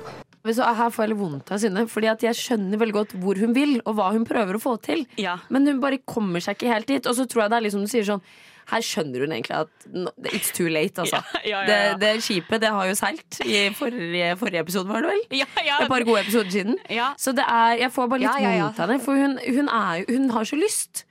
Så 0.42 0.66
her 0.74 0.88
får 0.90 1.04
jeg 1.04 1.12
litt 1.12 1.20
vondt 1.20 1.50
av 1.54 1.60
Synne, 1.62 1.84
Fordi 1.90 2.08
at 2.10 2.22
jeg 2.26 2.38
skjønner 2.38 2.80
veldig 2.80 2.96
godt 2.96 3.12
hvor 3.22 3.38
hun 3.38 3.52
vil, 3.54 3.76
og 3.86 3.94
hva 3.98 4.08
hun 4.14 4.24
prøver 4.26 4.58
å 4.58 4.62
få 4.62 4.74
til. 4.82 5.04
Ja. 5.20 5.36
Men 5.54 5.68
hun 5.70 5.82
bare 5.82 6.00
kommer 6.02 6.42
seg 6.42 6.58
ikke 6.58 6.72
helt 6.72 6.88
dit. 6.90 7.06
Og 7.06 7.14
så 7.18 7.28
tror 7.30 7.44
jeg 7.44 7.52
det 7.52 7.60
er 7.60 7.66
liksom 7.68 7.84
du 7.86 7.90
sier 7.92 8.08
sånn 8.08 8.24
Her 8.72 8.82
skjønner 8.86 9.24
hun 9.24 9.34
egentlig 9.34 9.56
at 9.58 9.86
it's 10.32 10.50
too 10.54 10.68
late, 10.70 11.02
altså. 11.02 11.18
Ja, 11.42 11.46
ja, 11.46 11.62
ja. 11.62 11.68
Det, 11.68 12.00
det 12.02 12.26
skipet 12.26 12.62
det 12.62 12.70
har 12.74 12.86
jo 12.86 12.98
seilt 12.98 13.40
i 13.42 13.62
forrige, 13.74 14.34
forrige 14.38 14.62
episode, 14.62 14.86
var 14.90 15.02
det 15.02 15.10
vel? 15.10 15.24
Ja, 15.42 15.48
ja. 15.66 15.78
Et 15.82 15.90
par 15.90 16.06
gode 16.06 16.22
episoder 16.22 16.50
siden. 16.54 16.78
Ja. 16.90 17.12
Så 17.18 17.34
det 17.34 17.46
er, 17.46 17.78
jeg 17.82 17.94
får 17.94 18.10
bare 18.10 18.22
litt 18.22 18.46
vondt 18.46 18.82
av 18.82 18.92
henne. 18.94 19.02
For 19.02 19.18
hun, 19.18 19.38
hun, 19.42 19.70
er, 19.70 20.06
hun 20.10 20.30
har 20.34 20.46
så 20.48 20.58
lyst. 20.58 21.04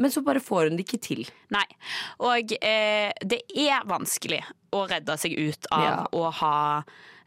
Men 0.00 0.10
så 0.10 0.22
bare 0.24 0.40
får 0.40 0.70
hun 0.70 0.78
det 0.78 0.86
ikke 0.86 1.00
til. 1.04 1.26
Nei. 1.52 1.66
Og 2.24 2.54
eh, 2.58 3.10
det 3.20 3.42
er 3.52 3.86
vanskelig 3.88 4.40
å 4.74 4.86
redde 4.90 5.16
seg 5.20 5.34
ut 5.36 5.70
av 5.76 6.06
å 6.16 6.30
ha 6.40 6.56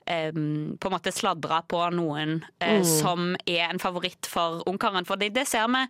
em, 0.07 0.77
på 0.79 0.87
en 0.89 0.93
måte 0.95 1.11
sladra 1.13 1.61
på 1.67 1.81
noen 1.93 2.39
uh, 2.61 2.67
Mm. 2.73 2.83
som 2.83 3.35
er 3.45 3.69
en 3.69 3.79
favoritt 3.79 4.25
for 4.27 4.63
ungkaren. 4.67 5.05
For 5.05 5.15
det, 5.15 5.33
det 5.35 5.47
ser 5.47 5.67
vi 5.67 5.83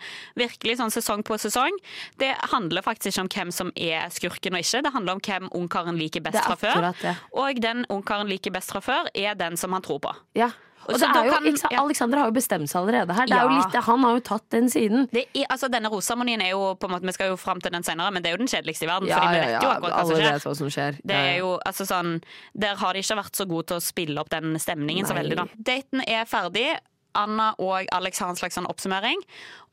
virkelig 0.45 0.78
sånn 0.80 0.91
sesong 0.91 1.24
på 1.24 1.38
sesong. 1.39 1.72
Det 2.20 2.34
handler 2.51 2.82
faktisk 2.86 3.14
ikke 3.14 3.22
om 3.26 3.30
hvem 3.30 3.51
som 3.51 3.72
er 3.76 4.09
skurken 4.09 4.53
og 4.53 4.59
ikke. 4.66 4.84
Det 4.84 4.93
handler 4.93 5.14
om 5.14 5.24
hvem 5.24 5.49
ungkaren 5.53 5.97
liker 5.97 6.22
best 6.22 6.43
fra 6.43 6.55
før. 6.55 6.91
Og 7.34 7.61
den 7.61 7.86
ungkaren 7.89 8.28
liker 8.28 8.51
best 8.51 8.72
fra 8.72 8.82
før, 8.82 9.09
er 9.16 9.36
den 9.36 9.57
som 9.57 9.74
han 9.74 9.82
tror 9.82 9.99
på. 9.99 10.14
Ja. 10.36 10.51
Og 10.88 10.95
Så 10.99 11.07
jo, 11.07 11.31
kan- 11.31 11.71
ja. 11.71 11.81
Alexander 11.81 12.17
har 12.19 12.25
jo 12.27 12.34
bestemt 12.34 12.67
seg 12.69 12.81
allerede 12.81 13.13
her. 13.15 13.23
Er 13.23 13.27
Ja. 13.27 13.47
litt, 13.47 13.73
han 13.84 13.99
har 14.03 14.13
jo 14.15 14.19
tatt 14.19 14.49
den 14.49 14.65
siden. 14.69 15.09
Det 15.11 15.27
er, 15.34 15.45
altså, 15.49 15.69
denne 15.71 15.89
roseseremonien 15.89 16.41
er 16.41 16.49
jo 16.51 16.75
på 16.75 16.86
en 16.86 16.91
måte, 16.91 17.05
Vi 17.05 17.11
skal 17.13 17.29
jo 17.29 17.38
fram 17.38 17.61
til 17.61 17.71
den 17.71 17.84
senere, 17.84 18.11
men 18.11 18.21
det 18.23 18.29
er 18.29 18.38
jo 18.38 18.38
den 18.45 18.47
kjedeligste 18.47 18.84
i 18.84 18.88
verden. 18.88 19.07
fordi 19.09 19.27
vi 19.27 19.39
vet 19.53 19.61
jo 19.61 19.69
akkurat 19.69 19.93
hva 19.93 20.07
som 20.07 20.15
skjer. 20.17 20.39
hva 20.43 20.55
som 20.57 20.67
skjer. 20.67 20.99
Det 21.05 21.15
er 21.15 21.38
jo, 21.39 21.59
altså 21.65 21.86
sånn, 21.88 22.23
Der 22.57 22.75
har 22.75 22.93
de 22.93 22.99
ikke 22.99 23.15
vært 23.17 23.36
så 23.36 23.47
gode 23.47 23.67
til 23.67 23.77
å 23.77 23.81
spille 23.81 24.17
opp 24.19 24.29
den 24.29 24.55
stemningen 24.55 25.05
så 25.05 25.13
veldig. 25.15 25.36
da 25.36 25.45
Daten 25.61 26.01
er 26.07 26.25
ferdig. 26.25 26.77
Anna 27.15 27.53
og 27.59 27.86
Alex 27.91 28.17
har 28.19 28.29
en 28.29 28.36
slags 28.36 28.55
sånn 28.57 28.65
oppsummering. 28.67 29.17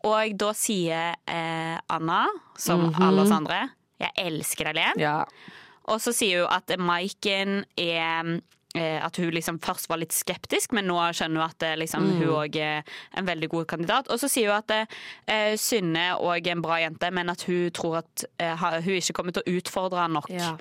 Og 0.05 0.37
da 0.37 0.53
sier 0.53 1.15
eh, 1.27 1.79
Anna, 1.89 2.27
som 2.57 2.95
alle 3.01 3.23
oss 3.23 3.31
andre, 3.31 3.71
'Jeg 4.01 4.13
elsker 4.17 4.65
deg, 4.65 4.77
Len'. 4.77 4.99
Ja. 4.99 5.25
Og 5.87 5.99
så 6.01 6.13
sier 6.15 6.47
hun 6.47 6.53
at 6.55 6.67
Maiken 6.79 7.65
er 7.79 8.25
eh, 8.25 8.41
At 8.73 9.17
hun 9.19 9.33
liksom 9.35 9.57
først 9.59 9.89
var 9.91 9.99
litt 9.99 10.13
skeptisk, 10.15 10.71
men 10.77 10.87
nå 10.87 10.95
skjønner 11.11 11.41
hun 11.43 11.49
at 11.51 11.63
eh, 11.67 11.73
liksom, 11.81 12.05
Mm. 12.07 12.19
hun 12.21 12.29
òg 12.37 12.57
er 12.57 12.85
en 13.19 13.27
veldig 13.27 13.49
god 13.51 13.67
kandidat. 13.67 14.09
Og 14.15 14.21
så 14.23 14.29
sier 14.31 14.47
hun 14.53 14.59
at 14.63 14.71
eh, 15.27 15.57
Synne 15.59 16.05
òg 16.23 16.47
er 16.47 16.53
en 16.55 16.63
bra 16.63 16.77
jente, 16.79 17.11
men 17.11 17.29
at 17.33 17.43
hun 17.49 17.71
tror 17.75 17.97
at 17.99 18.25
eh, 18.39 18.55
hun 18.57 18.95
ikke 18.95 19.13
kommer 19.19 19.33
til 19.35 19.43
å 19.43 19.57
utfordre 19.59 19.99
han 20.05 20.15
nok. 20.15 20.31
Ja. 20.31 20.53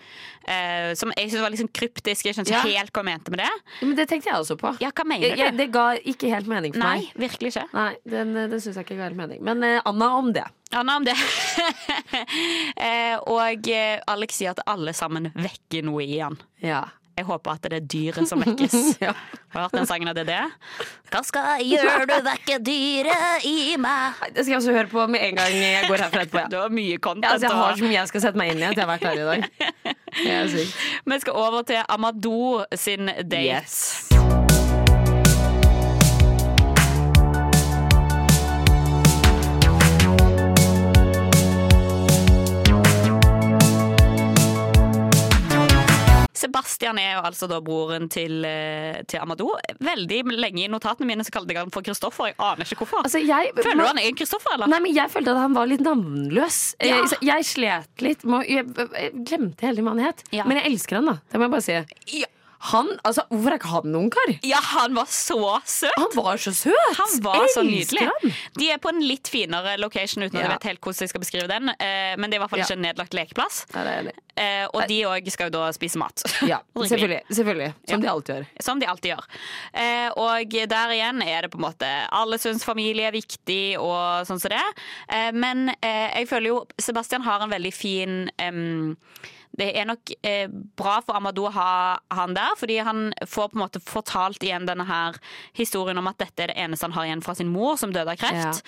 Eh, 0.50 0.96
som 0.98 1.14
jeg 1.16 1.30
syns 1.30 1.42
var 1.46 1.58
sånn 1.62 1.70
kryptisk. 1.72 2.26
Jeg 2.26 2.34
skjønte 2.40 2.50
Ja. 2.56 2.64
ikke 2.64 2.78
helt 2.80 2.92
hva 2.98 3.04
hun 3.06 3.12
mente 3.12 3.30
med 3.30 3.40
det. 3.44 3.52
Ja, 3.82 3.86
Men 3.86 3.96
det 4.02 4.08
tenkte 4.10 4.32
jeg 4.32 4.42
også 4.42 4.58
på. 4.58 4.74
Ja, 4.82 4.90
hva 4.90 5.06
mener 5.06 5.36
du? 5.52 5.58
det 5.62 5.70
ga 5.72 5.88
ikke 6.02 6.34
helt 6.34 6.48
mening 6.50 6.74
for 6.74 6.80
Nei, 6.82 6.98
meg. 7.14 7.30
virkelig 7.30 7.54
ikke. 7.54 7.68
Nei, 7.78 7.92
Den, 8.10 8.34
den 8.34 8.60
syns 8.60 8.76
jeg 8.76 8.86
ikke 8.90 8.98
ga 8.98 9.04
helt 9.12 9.18
mening. 9.22 9.44
Men 9.46 9.62
eh, 9.64 9.82
Anna 9.86 10.16
om 10.18 10.34
det. 10.34 10.48
Anna 10.74 10.98
om 10.98 11.06
det. 11.06 11.14
eh, 12.76 13.18
og 13.30 13.68
eh, 13.70 14.00
Alex 14.10 14.40
sier 14.40 14.54
at 14.56 14.62
alle 14.70 14.94
sammen 14.98 15.30
vekker 15.36 15.86
noe 15.88 16.04
i 16.06 16.20
han. 16.22 16.38
Ja. 16.64 16.84
Jeg 17.20 17.28
håper 17.28 17.52
at 17.58 17.66
det 17.68 17.78
er 17.82 17.86
dyret 17.92 18.30
som 18.30 18.40
vekkes. 18.44 18.78
Ja. 19.04 19.14
Har 19.50 19.62
du 19.62 19.66
hørt 19.66 19.76
den 19.80 19.88
sangen 19.90 20.10
av 20.12 20.16
det? 20.16 20.40
Hva 21.10 21.22
skal 21.26 21.48
jeg 21.60 21.80
gjøre, 21.80 22.06
du 22.10 22.16
vekker 22.28 22.62
dyret 22.64 23.46
i 23.50 23.76
meg? 23.82 24.20
Det 24.36 24.44
skal 24.44 24.54
jeg 24.54 24.60
også 24.62 24.76
høre 24.76 24.92
på 24.92 25.06
med 25.10 25.26
en 25.26 25.40
gang 25.40 25.56
jeg 25.58 25.88
går 25.90 26.04
herfra 26.06 26.26
etterpå. 26.26 26.44
Ja. 26.44 26.50
Du 26.54 26.58
har 26.62 26.74
mye 26.74 26.98
content. 26.98 27.26
Ja, 27.26 27.34
altså, 27.36 27.50
jeg 27.50 27.62
har 27.64 27.80
så 27.80 27.88
mye 27.88 27.98
jeg 27.98 28.12
skal 28.14 28.26
sette 28.28 28.42
meg 28.42 28.54
inn 28.54 28.62
i 28.64 28.68
at 28.70 28.78
jeg 28.78 28.86
har 28.86 28.92
vært 28.94 29.10
her 29.10 29.20
i 29.20 29.28
dag. 29.32 29.50
Det. 30.20 30.66
Vi 31.06 31.20
skal 31.22 31.38
over 31.38 31.62
til 31.70 31.84
Amadou 31.86 32.64
sin 32.74 33.12
date. 33.30 33.44
Yes. 33.46 34.09
Sebastian 46.40 47.00
er 47.02 47.18
jo 47.18 47.24
altså 47.28 47.50
da 47.52 47.60
broren 47.64 48.08
til, 48.12 48.40
eh, 48.48 49.02
til 49.10 49.20
Amadou. 49.20 49.52
Veldig 49.84 50.22
lenge 50.40 50.64
i 50.66 50.72
notatene 50.72 51.10
mine 51.10 51.26
så 51.28 51.34
kalte 51.36 51.54
jeg 51.54 51.62
han 51.66 51.74
for 51.76 51.86
Kristoffer. 51.86 52.32
Jeg 52.32 52.40
aner 52.40 52.66
ikke 52.66 52.80
hvorfor. 52.84 53.04
Altså, 53.04 53.22
jeg, 53.24 53.52
Føler 53.60 53.84
du 53.84 53.88
han 53.90 54.02
er 54.02 54.16
Kristoffer, 54.18 54.56
eller? 54.56 54.72
Nei, 54.72 54.82
men 54.88 54.96
Jeg 54.96 55.12
følte 55.14 55.36
at 55.36 55.44
han 55.44 55.56
var 55.58 55.70
litt 55.70 55.84
navnløs. 55.86 56.60
Ja. 56.80 57.02
Jeg, 57.04 57.22
jeg 57.30 57.48
slet 57.50 58.04
litt 58.06 58.26
med 58.26 58.40
å 58.40 58.44
Jeg, 58.48 58.66
jeg 58.96 59.24
glemte 59.28 59.68
hele 59.68 59.84
hva 59.86 59.96
han 59.96 60.04
het. 60.10 60.24
Ja. 60.36 60.48
Men 60.50 60.62
jeg 60.62 60.72
elsker 60.74 61.02
han, 61.02 61.12
da. 61.14 61.20
Det 61.30 61.40
må 61.40 61.48
jeg 61.50 61.56
bare 61.58 61.68
si. 61.68 61.80
Ja. 62.24 62.32
Han, 62.60 62.90
altså, 63.08 63.24
Hvorfor 63.32 63.54
er 63.54 63.60
ikke 63.60 63.70
han 63.72 63.96
ungkar? 63.96 64.32
Ja, 64.44 64.60
han 64.74 64.94
var 64.98 65.06
så 65.08 65.38
søt! 65.64 65.94
Han 65.96 66.12
var 66.18 66.36
så 66.44 66.52
søt! 66.52 66.98
Han 66.98 67.14
var 67.24 67.46
så 67.54 67.64
nydelig. 67.64 68.04
han. 68.10 68.34
De 68.60 68.68
er 68.74 68.82
på 68.84 68.92
en 68.92 69.00
litt 69.00 69.30
finere 69.32 69.78
location 69.80 70.24
uten 70.26 70.36
at 70.36 70.42
Ja. 70.44 70.48
jeg 70.50 70.58
vet 70.58 70.68
helt 70.74 70.82
hvordan 70.82 71.06
jeg 71.06 71.10
skal 71.14 71.22
beskrive 71.24 71.48
den. 71.48 71.70
eh, 71.70 72.16
Men 72.20 72.30
det 72.30 72.36
er 72.36 72.40
i 72.40 72.44
hvert 72.44 72.50
fall 72.52 72.60
ikke 72.66 72.76
en 72.76 72.84
nedlagt 72.84 73.14
lekeplass. 73.16 73.62
Det 73.72 73.86
er. 73.88 74.12
Eh, 74.40 74.68
Og 74.74 74.84
de 74.88 74.98
òg 75.08 75.32
skal 75.32 75.48
jo 75.48 75.56
da 75.56 75.72
spise 75.72 75.98
mat. 75.98 76.24
Ja, 76.52 76.60
selvfølgelig. 76.76 77.22
selvfølgelig 77.32 77.74
Som 77.90 78.02
de 78.02 78.08
alltid 78.12 78.36
gjør. 78.36 78.46
Som 78.62 78.80
de 78.80 78.88
alltid 78.88 79.12
gjør. 79.16 79.26
Eh, 79.74 80.10
og 80.18 80.50
der 80.76 80.94
igjen 80.98 81.24
er 81.24 81.42
det 81.48 81.52
på 81.52 81.60
en 81.60 81.66
måte 81.70 81.88
Alle 82.12 82.38
syns 82.40 82.64
familie 82.68 83.08
er 83.08 83.16
viktig, 83.16 83.78
og 83.80 84.28
sånn 84.28 84.40
som 84.40 84.50
det. 84.52 84.62
Eh, 85.08 85.32
men 85.32 85.70
eh, 85.82 86.12
jeg 86.20 86.28
føler 86.28 86.48
jo 86.52 86.66
Sebastian 86.80 87.24
har 87.24 87.42
en 87.42 87.50
veldig 87.56 87.74
fin 87.74 88.30
em, 88.38 88.98
det 89.60 89.70
er 89.76 89.88
nok 89.90 90.12
eh, 90.24 90.48
bra 90.80 91.00
for 91.04 91.18
Amadou 91.20 91.48
å 91.50 91.54
ha 91.56 91.72
han 92.16 92.36
der, 92.38 92.56
fordi 92.60 92.78
han 92.86 93.10
får 93.28 93.52
på 93.52 93.58
en 93.58 93.64
måte 93.66 93.82
fortalt 93.84 94.44
igjen 94.46 94.68
denne 94.70 94.86
her 94.88 95.18
historien 95.58 96.00
om 96.00 96.08
at 96.12 96.20
dette 96.22 96.46
er 96.46 96.54
det 96.54 96.58
eneste 96.64 96.88
han 96.88 96.96
har 96.96 97.10
igjen 97.10 97.24
fra 97.26 97.36
sin 97.36 97.52
mor, 97.52 97.76
som 97.80 97.92
døde 97.96 98.14
av 98.16 98.20
kreft. 98.22 98.62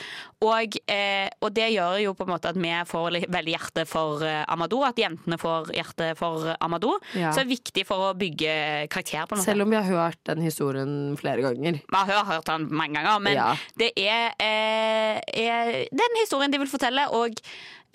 Og, 0.44 0.78
eh, 0.92 1.30
og 1.39 1.54
det 1.56 1.70
gjør 1.74 2.00
jo 2.04 2.14
på 2.18 2.28
en 2.28 2.34
måte 2.34 2.52
at 2.52 2.60
vi 2.60 2.74
får 2.89 3.20
veldig 3.32 3.56
hjerte 3.56 3.86
for 3.89 4.26
eh, 4.28 4.42
Amadou, 4.52 4.84
at 4.88 5.00
jentene 5.00 5.39
får 5.42 5.72
hjerte 5.78 6.12
for 6.20 6.52
Amadou. 6.60 6.98
Ja. 7.16 7.32
Så 7.32 7.42
det 7.42 7.48
er 7.48 7.54
viktig 7.54 7.88
for 7.88 8.10
å 8.10 8.14
bygge 8.18 8.58
karakter. 8.92 9.26
på 9.30 9.38
måte. 9.39 9.46
Selv 9.48 9.64
om 9.66 9.72
vi 9.72 9.80
har 9.80 9.88
hørt 9.88 10.20
den 10.28 10.44
historien 10.44 11.16
flere 11.20 11.46
ganger. 11.46 11.80
Vi 11.88 12.04
har 12.12 12.26
hørt 12.34 12.52
den 12.52 12.68
mange 12.72 13.00
ganger, 13.00 13.20
men 13.20 13.34
Ja. 13.39 13.56
det 13.78 13.94
er, 13.96 14.34
eh, 14.39 15.22
er 15.34 15.88
den 15.92 16.20
historien 16.20 16.52
de 16.52 16.60
vil 16.60 16.68
fortelle. 16.68 17.08
Og 17.12 17.39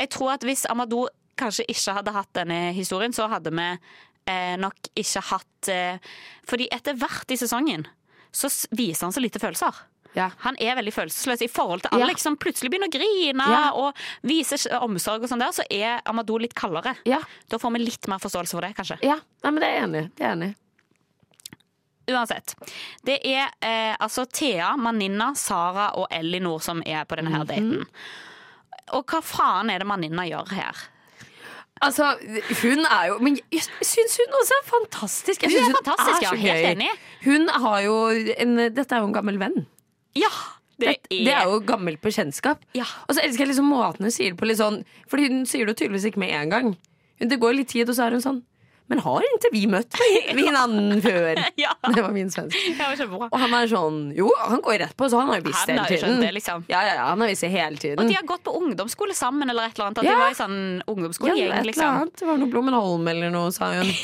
jeg 0.00 0.08
tror 0.10 0.32
at 0.34 0.40
hvis 0.44 0.66
Amadou 0.70 1.08
kanskje 1.36 1.66
ikke 1.68 1.94
hadde 2.00 2.12
hatt 2.16 2.32
denne 2.34 2.72
historien, 2.76 3.12
så 3.12 3.28
hadde 3.28 3.50
vi 3.54 3.66
eh, 4.26 4.56
nok 4.58 4.74
ikke 4.96 5.22
hatt 5.32 5.68
eh, 5.68 5.98
Fordi 6.48 6.68
etter 6.72 6.94
hvert 6.98 7.30
i 7.30 7.36
sesongen 7.36 7.86
så 8.36 8.48
viser 8.76 9.06
han 9.06 9.12
så 9.16 9.20
lite 9.22 9.38
følelser. 9.40 9.72
Ja. 10.16 10.30
Han 10.44 10.56
er 10.60 10.74
veldig 10.76 10.92
følelsesløs 10.92 11.42
i 11.44 11.48
forhold 11.48 11.82
til 11.84 11.92
Ja. 11.98 12.04
Alex, 12.04 12.22
som 12.24 12.36
plutselig 12.36 12.70
begynner 12.72 12.88
å 12.88 12.92
grine 12.96 13.46
Ja. 13.52 13.70
og 13.72 13.94
viser 14.22 14.58
omsorg 14.80 15.22
og 15.22 15.28
sånn 15.28 15.40
der, 15.40 15.52
så 15.52 15.64
er 15.70 16.00
Amadou 16.08 16.38
litt 16.40 16.54
kaldere. 16.56 16.96
Ja. 17.04 17.18
Da 17.48 17.58
får 17.58 17.72
vi 17.76 17.84
litt 17.84 18.08
mer 18.08 18.18
forståelse 18.18 18.50
for 18.56 18.60
det, 18.64 18.74
kanskje. 18.76 18.98
Ja, 19.02 19.18
Nei, 19.44 19.50
men 19.50 19.60
det 19.60 19.68
er 19.68 19.74
jeg 19.76 19.88
enig. 19.88 20.04
Det 20.16 20.24
er 20.24 20.32
enig. 20.36 20.54
Uansett. 22.08 22.54
Det 23.04 23.16
er 23.26 23.48
eh, 23.60 23.96
altså 23.98 24.24
Thea, 24.30 24.76
Maninna, 24.78 25.32
Sara 25.34 25.88
og 25.98 26.06
Ellinor 26.14 26.60
som 26.62 26.82
er 26.86 27.04
på 27.04 27.16
denne 27.18 27.32
her 27.34 27.42
Mhm. 27.44 27.48
daten. 27.48 27.86
Og 28.94 29.06
hva 29.10 29.20
faen 29.22 29.70
er 29.70 29.78
det 29.80 29.86
Maninna 29.88 30.22
gjør 30.28 30.48
her? 30.54 30.76
Altså, 31.84 32.14
hun 32.62 32.86
er 32.88 33.08
jo 33.10 33.18
Men 33.20 33.34
jeg 33.52 33.60
syns 33.84 34.16
hun 34.16 34.36
også 34.40 34.54
er 34.56 34.68
fantastisk. 34.68 35.42
Jeg 35.42 35.50
Hun 35.52 35.74
er 35.74 35.76
fantastisk, 35.76 36.22
ja. 36.22 36.28
så 36.30 36.36
Helt 36.40 36.68
enig. 36.70 36.88
Hun 37.24 37.48
har 37.48 37.80
jo 37.84 37.96
en 38.38 38.56
Dette 38.72 38.94
er 38.94 39.02
jo 39.04 39.10
en 39.10 39.16
gammel 39.16 39.40
venn. 39.40 39.66
Ja! 40.16 40.32
Det 40.80 40.88
Det, 40.88 41.20
det 41.24 41.32
er 41.32 41.44
jo 41.48 41.60
gammelt 41.64 42.00
bekjentskap. 42.04 42.64
Ja. 42.76 42.84
Og 43.08 43.16
så 43.16 43.22
elsker 43.24 43.44
jeg 43.44 43.54
liksom 43.54 43.68
måten 43.72 44.04
hun 44.04 44.12
sier 44.12 44.32
det 44.34 44.40
på. 44.40 44.48
Litt 44.48 44.60
sånn, 44.60 44.82
fordi 45.08 45.28
hun 45.30 45.46
sier 45.48 45.68
det 45.68 45.76
tydeligvis 45.78 46.10
ikke 46.10 46.20
med 46.20 46.34
en 46.36 46.52
gang. 46.52 46.74
Det 47.20 47.38
går 47.40 47.56
litt 47.56 47.68
tid, 47.72 47.88
og 47.88 47.96
så 47.96 48.06
er 48.06 48.16
hun 48.16 48.24
sånn 48.24 48.42
Men 48.88 49.00
har 49.02 49.24
ikke 49.26 49.50
vi 49.52 49.64
møtt 49.70 49.96
hverandre 49.98 51.00
før? 51.06 51.40
Ja. 51.64 51.72
Det 51.82 52.02
var 52.04 52.12
min 52.14 52.28
svensk. 52.30 52.54
Ja. 52.78 52.90
Og 53.26 53.36
han 53.40 53.54
er 53.58 53.66
sånn 53.70 53.96
Jo, 54.14 54.28
han 54.38 54.60
går 54.62 54.78
rett 54.84 54.94
på, 54.98 55.08
så 55.10 55.18
han 55.22 55.30
har 55.32 55.40
jo 55.40 55.46
visst 55.48 55.66
hele 55.70 55.86
tiden. 55.90 56.20
det, 56.22 56.30
liksom. 56.36 56.64
Ja, 56.70 56.82
ja, 56.86 56.92
ja, 57.00 57.06
han 57.10 57.20
har 57.24 57.30
visst 57.32 57.46
hele 57.50 57.76
tiden. 57.80 57.98
Og 58.02 58.10
de 58.10 58.14
har 58.18 58.26
gått 58.28 58.44
på 58.46 58.54
ungdomsskole 58.60 59.14
sammen, 59.18 59.50
eller 59.50 59.70
et 59.70 59.74
eller 59.78 59.88
annet. 59.90 59.98
At 59.98 60.04
Ja. 60.06 60.12
de 60.14 60.20
var 60.22 60.34
i 60.34 60.38
sånn 60.38 60.58
ja, 60.78 60.86
ungdomsskolegjeng, 60.94 61.52
eller 61.56 61.70
liksom. 61.72 62.12
Det 62.14 62.28
var 62.30 62.38
noe 62.42 62.52
Blommenholm 62.52 63.08
eller 63.14 63.30
noe, 63.34 63.50
sa 63.56 63.72
hun. 63.74 63.90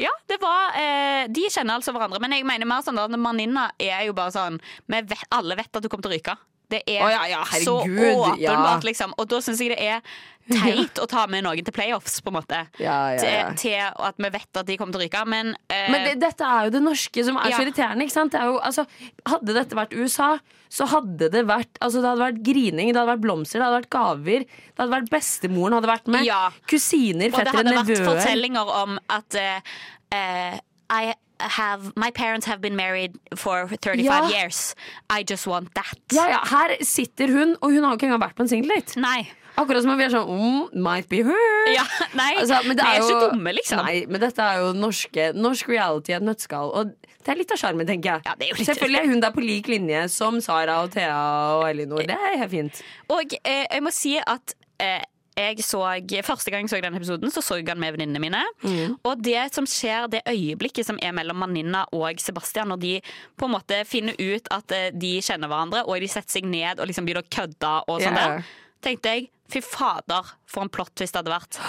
Ja, 0.00 0.12
det 0.30 0.36
var 0.40 0.76
eh, 0.78 1.26
De 1.34 1.48
kjenner 1.50 1.76
altså 1.80 1.92
hverandre. 1.92 2.20
Men 2.22 2.32
jeg 2.36 2.44
mener 2.48 2.68
mer 2.68 2.84
sånn 2.86 2.98
at 3.02 3.10
venninna 3.12 3.70
er 3.82 4.04
jo 4.06 4.14
bare 4.16 4.32
sånn 4.34 4.60
vet, 4.92 5.12
Alle 5.34 5.56
vet 5.58 5.76
at 5.76 5.82
du 5.84 5.88
kommer 5.92 6.06
til 6.06 6.14
å 6.14 6.16
ryke. 6.16 6.36
Det 6.72 6.80
er 6.82 7.04
oh, 7.04 7.10
ja, 7.12 7.26
ja, 7.30 7.42
så 7.62 7.76
åpenbart, 7.84 8.86
liksom. 8.88 9.12
Og 9.20 9.28
da 9.30 9.38
syns 9.44 9.60
jeg 9.62 9.70
det 9.76 9.82
er 9.86 10.00
teit 10.46 10.98
å 11.02 11.06
ta 11.10 11.24
med 11.30 11.44
noen 11.46 11.64
til 11.66 11.74
playoffs, 11.74 12.20
på 12.22 12.30
en 12.30 12.36
måte. 12.38 12.58
Ja. 12.82 12.96
Til, 13.18 13.56
til 13.58 13.78
at 13.82 14.18
vi 14.22 14.30
vet 14.34 14.60
at 14.60 14.68
de 14.68 14.76
kommer 14.78 14.94
til 14.94 15.02
å 15.02 15.06
ryke. 15.06 15.22
Men, 15.30 15.54
eh, 15.70 15.88
Men 15.92 16.06
det, 16.06 16.14
dette 16.22 16.46
er 16.46 16.68
jo 16.68 16.74
det 16.76 16.82
norske 16.84 17.24
som 17.26 17.38
er 17.40 17.54
så 17.54 17.64
irriterende. 17.64 18.06
Det 18.06 18.40
er 18.40 18.50
jo, 18.50 18.60
altså, 18.62 18.86
hadde 19.30 19.56
dette 19.58 19.78
vært 19.78 19.96
USA, 19.96 20.30
så 20.72 20.88
hadde 20.90 21.30
det 21.30 21.44
vært 21.46 21.78
altså, 21.80 22.02
Det 22.02 22.10
hadde 22.10 22.24
vært 22.24 22.40
grining, 22.46 22.90
det 22.90 22.98
hadde 22.98 23.12
vært 23.12 23.26
blomster, 23.26 23.60
det 23.60 23.66
hadde 23.68 23.80
vært 23.80 23.92
gaver. 23.96 24.46
Det 24.46 24.82
hadde 24.82 24.94
vært 24.96 25.12
Bestemoren 25.14 25.78
hadde 25.78 25.92
vært 25.92 26.10
med. 26.14 26.32
Kusiner, 26.70 27.30
Og 27.30 27.30
det 27.30 27.36
fettere, 27.38 27.60
hadde 27.62 27.76
vært 27.78 27.92
nevøer. 27.92 28.10
fortellinger 28.10 28.74
om 28.82 28.98
at 29.18 29.38
eh, 29.42 29.78
eh, 30.14 30.58
I 30.94 31.14
have, 31.40 31.92
My 31.96 32.10
parents 32.10 32.46
have 32.46 32.60
been 32.60 32.76
married 32.76 33.16
for 33.36 33.66
35 33.68 34.04
Ja. 34.04 34.28
years. 34.28 34.74
I 35.10 35.22
just 35.22 35.46
want 35.46 35.74
that. 35.74 35.98
Ja, 36.12 36.28
ja, 36.28 36.38
her 36.44 36.76
sitter 36.82 37.28
hun, 37.28 37.56
og 37.60 37.70
hun 37.72 37.82
har 37.84 37.90
jo 37.92 37.96
ikke 37.98 38.06
engang 38.10 38.22
vært 38.22 38.34
på 38.36 38.42
en 38.42 38.48
singeldate. 38.48 38.96
Nei. 39.00 39.28
Akkurat 39.56 39.80
som 39.82 39.90
om 39.94 39.96
vi 39.98 40.04
er 40.04 40.10
sånn 40.12 40.28
mm, 40.28 40.74
Might 40.84 41.08
be 41.08 41.22
her. 41.24 41.68
Ja, 41.72 41.84
nei, 42.14 42.34
Altså, 42.36 42.58
men 42.66 42.76
det 42.76 42.84
vi 42.84 42.90
er 42.90 42.96
er 42.98 43.00
jo, 43.00 43.08
ikke 43.08 43.30
dumme, 43.32 43.52
liksom. 43.56 43.80
Nei, 43.86 44.04
men 44.06 44.20
dette 44.20 44.38
er 44.44 44.58
jo 44.60 44.72
norske, 44.76 45.30
norsk 45.34 45.68
reality 45.72 46.12
i 46.12 46.16
et 46.18 46.22
nøtteskall. 46.26 46.74
Og 46.76 46.90
det 47.24 47.32
er 47.32 47.38
litt 47.40 47.50
av 47.52 47.58
sjarmen, 47.62 47.86
tenker 47.88 48.12
jeg. 48.18 48.22
Ja, 48.26 48.34
det 48.36 48.44
er 48.44 48.50
jo 48.52 48.58
litt- 48.60 48.68
Selvfølgelig 48.68 49.00
er 49.00 49.08
hun 49.14 49.20
der 49.24 49.30
på 49.32 49.40
lik 49.46 49.66
linje 49.72 50.02
som 50.12 50.40
Sara 50.44 50.82
og 50.84 50.90
Thea 50.92 51.16
og 51.56 51.64
Elinor. 51.70 52.04
Det 52.06 52.10
er 52.20 52.36
helt 52.42 52.50
fint. 52.52 52.82
Og 53.08 53.32
eh, 53.44 53.64
jeg 53.72 53.82
må 53.82 53.90
si 53.96 54.18
at 54.20 54.54
eh, 54.78 55.00
jeg 55.36 55.64
så, 55.64 55.82
Første 56.24 56.50
gang 56.52 56.64
jeg 56.64 56.72
så 56.72 56.80
denne 56.80 57.00
episoden, 57.00 57.30
så 57.32 57.42
så 57.44 57.58
jeg 57.60 57.66
den 57.68 57.80
med 57.82 57.96
venninnene 57.96 58.22
mine. 58.22 58.42
Mm. 58.64 58.96
Og 59.04 59.22
det 59.22 59.42
som 59.54 59.68
skjer, 59.68 60.08
det 60.12 60.22
øyeblikket 60.28 60.88
som 60.88 60.98
er 61.02 61.12
mellom 61.16 61.38
Maninna 61.44 61.84
og 61.92 62.20
Sebastian, 62.22 62.72
når 62.72 62.80
de 62.82 62.94
på 63.36 63.48
en 63.48 63.54
måte 63.56 63.82
finner 63.88 64.16
ut 64.18 64.48
at 64.54 64.72
eh, 64.72 64.90
de 64.96 65.16
kjenner 65.24 65.52
hverandre, 65.52 65.84
og 65.84 66.00
de 66.00 66.10
setter 66.10 66.38
seg 66.38 66.48
ned 66.48 66.80
og 66.80 66.88
liksom 66.88 67.08
begynner 67.08 67.26
å 67.26 67.34
kødde 67.36 67.72
og 67.86 68.00
sånn 68.00 68.16
yeah. 68.16 68.38
der, 68.38 68.54
tenkte 68.86 69.12
jeg 69.12 69.28
fy 69.52 69.62
fader, 69.62 70.32
for 70.50 70.66
en 70.66 70.72
plott 70.72 70.94
twist 70.98 71.14
det 71.14 71.22
hadde 71.22 71.34
vært. 71.34 71.60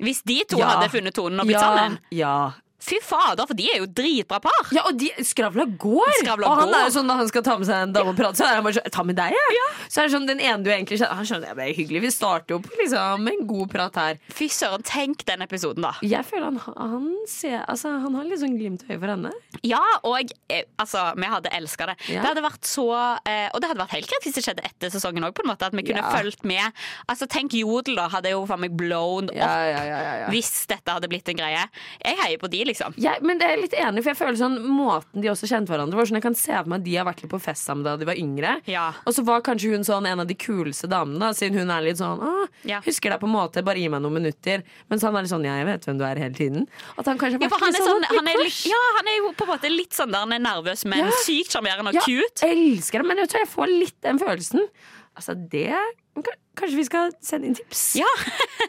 Hvis 0.00 0.22
de 0.26 0.40
to 0.48 0.58
Ja. 0.60 0.74
hadde 0.74 0.90
funnet 0.92 1.14
tonen 1.16 1.40
og 1.40 1.48
blitt 1.48 1.60
ja, 1.60 1.64
sammen. 1.66 1.98
Ja. 2.10 2.34
Fy 2.80 2.96
fader, 3.04 3.44
for 3.46 3.56
de 3.58 3.66
er 3.68 3.82
jo 3.82 3.86
dritbra 3.92 4.38
par! 4.40 4.70
Ja, 4.72 4.86
og 4.88 4.96
de, 4.98 5.10
Skravla 5.26 5.66
går! 5.80 6.12
Skravla 6.22 6.48
og 6.48 6.56
han 6.62 6.70
går. 6.70 6.76
er 6.78 6.86
jo 6.88 6.94
sånn 6.96 7.06
Når 7.10 7.18
han 7.20 7.28
skal 7.28 7.42
ta 7.44 7.56
med 7.60 7.68
seg 7.68 7.82
en 7.84 7.92
dame 7.92 8.12
og 8.14 8.16
prate, 8.16 8.40
så 8.40 8.46
er 8.48 8.56
han 8.56 8.64
bare 8.64 8.78
sånn 8.78 8.94
Ta 8.94 9.04
med 9.04 9.18
deg, 9.18 9.34
jeg! 9.36 9.66
Så 9.90 10.00
er 10.00 10.08
det 10.08 10.14
sånn 10.14 10.28
den 10.30 10.40
ene 10.40 10.62
du 10.64 10.70
egentlig 10.72 10.96
kjenner 11.00 11.18
Han 11.20 11.28
skjønner 11.28 11.56
det 11.60 11.66
er 11.66 11.76
hyggelig. 11.76 12.00
Vi 12.06 12.10
starter 12.14 12.54
jo 12.56 12.60
på 12.64 12.72
liksom 12.80 13.28
en 13.30 13.42
god 13.50 13.70
prat 13.72 13.98
her. 14.00 14.18
Fy 14.32 14.48
søren, 14.54 14.84
tenk 14.86 15.24
den 15.28 15.44
episoden, 15.44 15.84
da. 15.84 15.92
Jeg 16.06 16.24
føler 16.28 16.46
han, 16.48 16.60
han 16.78 17.08
ser 17.28 17.58
Altså, 17.68 17.92
han 18.00 18.16
har 18.16 18.24
litt 18.28 18.40
sånn 18.40 18.56
glimt 18.56 18.84
i 18.86 18.92
øyet 18.94 19.00
for 19.02 19.12
henne. 19.12 19.32
Ja, 19.66 19.82
og 20.06 20.32
eh, 20.48 20.64
altså, 20.80 21.02
vi 21.20 21.28
hadde 21.34 21.52
elska 21.58 21.90
det. 21.92 21.96
Ja. 22.08 22.22
Det 22.24 22.30
hadde 22.32 22.44
vært 22.46 22.70
så 22.70 22.86
eh, 23.28 23.48
Og 23.52 23.60
det 23.60 23.70
hadde 23.72 23.82
vært 23.82 23.96
helt 23.98 24.08
greit 24.10 24.24
hvis 24.28 24.38
det 24.38 24.44
skjedde 24.46 24.64
etter 24.70 24.94
sesongen 24.94 25.26
òg, 25.28 25.34
på 25.36 25.44
en 25.44 25.50
måte. 25.52 25.68
At 25.68 25.76
vi 25.76 25.84
kunne 25.90 26.00
Ja. 26.00 26.14
fulgt 26.16 26.46
med. 26.48 26.80
Altså, 27.12 27.28
tenk 27.30 27.52
Jodel, 27.60 27.98
da. 28.00 28.08
Hadde 28.14 28.32
jo 28.32 28.46
faen 28.48 28.62
meg 28.64 28.72
blown 28.80 29.28
Ja, 29.36 29.44
opp 29.44 29.68
ja, 29.68 29.82
ja, 29.84 30.00
ja, 30.00 30.14
ja. 30.24 30.30
hvis 30.32 30.52
dette 30.70 30.96
hadde 30.96 31.10
blitt 31.12 31.28
en 31.28 31.36
greie. 31.42 31.66
Jeg 32.06 32.16
heier 32.24 32.40
på 32.40 32.48
de, 32.50 32.62
liksom. 32.70 32.96
Jeg, 33.00 33.22
men 33.26 33.40
det 33.40 33.48
er 33.50 33.60
litt 33.60 33.76
enig, 33.76 34.02
for 34.04 34.12
jeg 34.14 34.18
føler 34.20 34.38
sånn 34.40 34.56
måten 34.64 35.22
de 35.24 35.30
også 35.32 35.48
kjente 35.50 35.72
hverandre 35.72 35.98
var 35.98 36.08
sånn 36.08 36.18
Jeg 36.20 36.26
kan 36.28 36.38
se 36.38 36.54
for 36.56 36.70
meg 36.72 36.80
at 36.80 36.86
de 36.86 36.96
har 36.96 37.08
vært 37.10 37.22
litt 37.24 37.32
på 37.34 37.40
fest 37.42 37.66
sammen 37.68 37.84
da 37.86 37.96
de 38.00 38.08
var 38.08 38.18
yngre. 38.20 38.56
Ja. 38.70 38.86
Og 39.04 39.16
så 39.16 39.24
var 39.26 39.44
kanskje 39.46 39.74
hun 39.74 39.86
sånn 39.86 40.08
en 40.10 40.22
av 40.24 40.28
de 40.30 40.36
kuleste 40.38 40.88
damene, 40.90 41.20
da, 41.22 41.30
siden 41.36 41.60
hun 41.60 41.70
er 41.74 41.84
litt 41.88 42.00
sånn 42.00 42.22
Ja. 42.68 42.80
husker 42.84 43.14
deg 43.14 43.20
på 43.22 43.28
en 43.28 43.34
måte, 43.34 43.62
bare 43.66 43.80
gi 43.80 43.88
meg 43.92 44.02
noen 44.04 44.18
minutter. 44.20 44.64
Mens 44.90 45.04
han 45.06 45.16
er 45.16 45.26
litt 45.26 45.32
sånn 45.34 45.44
Ja, 45.46 45.56
jeg 45.60 45.68
vet 45.70 45.88
hvem 45.88 45.98
du 46.00 46.04
er 46.06 46.20
hele 46.24 46.36
tiden. 46.36 46.68
At 46.96 47.06
han 47.10 47.18
kanskje 47.20 47.40
har 47.40 47.44
vært 47.46 47.56
ja, 47.56 47.64
han 47.64 47.72
litt 47.74 47.84
sånn, 47.84 48.04
sånn, 48.06 48.18
han, 48.20 48.44
litt, 48.44 48.60
ja, 48.70 48.82
han 48.98 49.10
er 49.12 49.18
jo 49.20 49.32
på 49.36 49.46
en 49.48 49.52
måte 49.54 49.72
litt 49.72 49.96
sånn 49.96 50.12
der 50.14 50.24
han 50.26 50.36
er 50.36 50.44
nervøs, 50.44 50.84
men 50.90 51.10
sykt 51.24 51.54
sjarmerende 51.56 51.94
og 51.94 52.04
cute. 52.06 52.46
Jeg 52.46 52.58
elsker 52.76 53.02
det, 53.02 53.08
men 53.10 53.22
jeg 53.24 53.32
tror 53.32 53.44
jeg 53.44 53.52
får 53.54 53.72
litt 53.74 53.98
den 54.06 54.20
følelsen. 54.22 54.68
Altså, 55.18 55.34
det 55.52 55.72
Kanskje 56.60 56.76
vi 56.76 56.84
skal 56.84 57.12
sende 57.24 57.48
inn 57.48 57.54
tips? 57.56 57.82
Ja, 57.96 58.08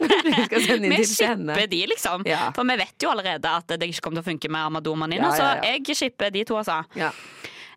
vi 0.00 1.04
shipper 1.04 1.66
de, 1.68 1.80
liksom. 1.90 2.22
Ja. 2.28 2.46
For 2.56 2.64
vi 2.68 2.76
vet 2.80 3.04
jo 3.04 3.10
allerede 3.12 3.50
at 3.50 3.74
det 3.74 3.88
ikke 3.90 4.06
kommer 4.06 4.20
til 4.20 4.24
å 4.24 4.30
funke 4.30 4.50
med 4.52 4.68
Amadou 4.70 4.94
Manino, 4.96 5.28
Ja, 5.28 5.32
ja, 5.36 5.48
ja. 5.50 5.56
så 5.60 5.72
jeg 5.90 5.98
shipper 5.98 6.32
de 6.32 6.44
to, 6.48 6.56
altså. 6.60 6.78
Ja. 6.96 7.10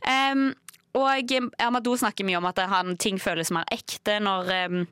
Um, 0.05 0.51
og 0.95 1.34
Amadou 1.59 1.97
snakker 1.99 2.28
mye 2.28 2.39
om 2.39 2.47
at 2.47 2.61
han, 2.72 2.93
ting 3.01 3.18
føles 3.20 3.51
mer 3.51 3.68
ekte 3.74 4.22
når 4.24 4.53
um, 4.70 4.86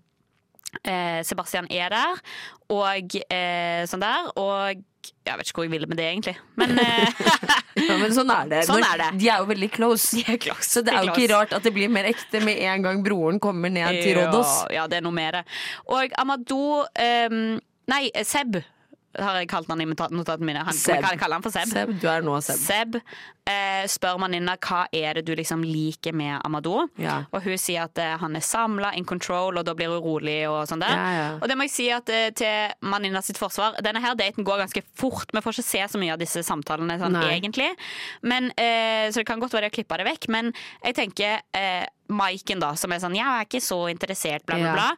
Sebastian 1.23 1.69
er 1.71 1.93
der, 1.93 2.19
og 2.73 3.15
eh, 3.29 3.83
sånn 3.87 4.01
der. 4.03 4.31
Og 4.41 4.81
jeg 5.23 5.39
vet 5.39 5.49
ikke 5.49 5.59
hvor 5.59 5.67
jeg 5.67 5.73
ville 5.73 5.89
med 5.89 5.99
det, 5.99 6.05
egentlig. 6.11 6.35
Men 6.59 6.77
eh, 6.79 7.21
ja, 7.89 7.97
men 8.01 8.13
sånn 8.15 8.31
er 8.33 8.49
det. 8.51 8.61
Sånn 8.67 8.81
Når- 8.81 8.89
er 8.93 9.01
det. 9.03 9.09
De 9.21 9.29
er 9.29 9.43
jo 9.43 9.49
veldig 9.51 9.69
close. 9.75 10.17
De 10.17 10.23
er 10.33 10.39
close, 10.41 10.69
Så 10.69 10.83
det 10.85 10.93
er 10.93 11.07
jo 11.07 11.13
ikke 11.15 11.31
rart 11.33 11.55
at 11.57 11.65
det 11.65 11.73
blir 11.75 11.91
mer 11.91 12.07
ekte 12.11 12.41
med 12.43 12.61
en 12.67 12.85
gang 12.87 13.03
broren 13.05 13.39
kommer 13.43 13.73
ned 13.73 14.01
til 14.03 14.17
Rådås. 14.19 14.55
Ja, 14.69 14.81
ja, 14.81 14.87
det 14.91 14.99
er 15.01 15.05
noe 15.07 15.15
med 15.15 15.39
det. 15.39 15.43
Og 15.91 16.15
Amadou 16.21 16.83
um, 16.83 17.39
Nei, 17.91 18.03
Seb 18.23 18.61
har 19.19 19.37
jeg 19.41 19.49
kalt 19.51 19.69
han 19.69 19.81
i 19.83 19.85
notatene 19.85 20.47
mine. 20.47 20.63
Han, 20.65 20.77
Seb. 20.77 21.03
Jeg 21.03 21.21
kalle 21.21 21.37
han 21.37 21.45
for 21.45 21.53
Seb. 21.53 21.69
Seb, 21.69 21.95
du 22.01 22.07
er 22.09 22.25
nå 22.25 22.39
Seb. 22.41 22.61
Seb 22.63 22.99
eh, 23.49 23.83
spør 23.91 24.19
Maninna 24.21 24.55
hva 24.63 24.83
er 24.95 25.19
det 25.19 25.25
du 25.27 25.33
liksom 25.37 25.63
liker 25.65 26.15
med 26.15 26.39
Amadou. 26.45 26.87
Ja. 27.01 27.23
Og 27.33 27.43
hun 27.45 27.59
sier 27.59 27.87
at 27.87 27.99
eh, 28.01 28.15
han 28.19 28.37
er 28.37 28.45
samla, 28.45 28.93
in 28.97 29.07
control, 29.09 29.59
og 29.59 29.67
da 29.67 29.75
blir 29.77 29.91
hun 29.93 30.03
rolig. 30.03 30.39
Og 30.49 30.63
sånn 30.69 30.83
der 30.83 30.93
Ja, 30.93 31.09
ja. 31.17 31.29
Og 31.39 31.49
det 31.51 31.57
må 31.59 31.67
jeg 31.67 31.75
si 31.75 31.89
at 31.93 32.09
eh, 32.13 32.29
til 32.35 32.73
Maninna 32.87 33.23
sitt 33.25 33.39
forsvar 33.39 33.77
Denne 33.83 34.01
her 34.03 34.15
daten 34.19 34.47
går 34.47 34.63
ganske 34.65 34.85
fort. 34.99 35.33
Vi 35.33 35.43
får 35.43 35.57
ikke 35.57 35.69
se 35.69 35.83
så 35.95 36.01
mye 36.01 36.15
av 36.15 36.21
disse 36.21 36.43
samtalene 36.45 36.99
sånn, 37.01 37.19
egentlig. 37.23 37.71
Men, 38.21 38.51
eh, 38.57 39.09
så 39.11 39.21
det 39.21 39.27
kan 39.29 39.41
godt 39.41 39.55
være 39.55 39.69
har 39.69 39.75
klippa 39.75 39.99
det 39.99 40.07
vekk. 40.09 40.29
Men 40.33 40.53
jeg 40.83 40.97
tenker 40.97 41.43
eh, 41.57 41.85
Maiken, 42.13 42.59
da, 42.61 42.73
som 42.79 42.91
er 42.91 43.01
sånn 43.03 43.15
Ja, 43.17 43.37
jeg 43.37 43.45
er 43.45 43.49
ikke 43.49 43.63
så 43.63 43.79
interessert, 43.91 44.45
bla, 44.47 44.59
bla, 44.59 44.73
bla. 44.75 44.89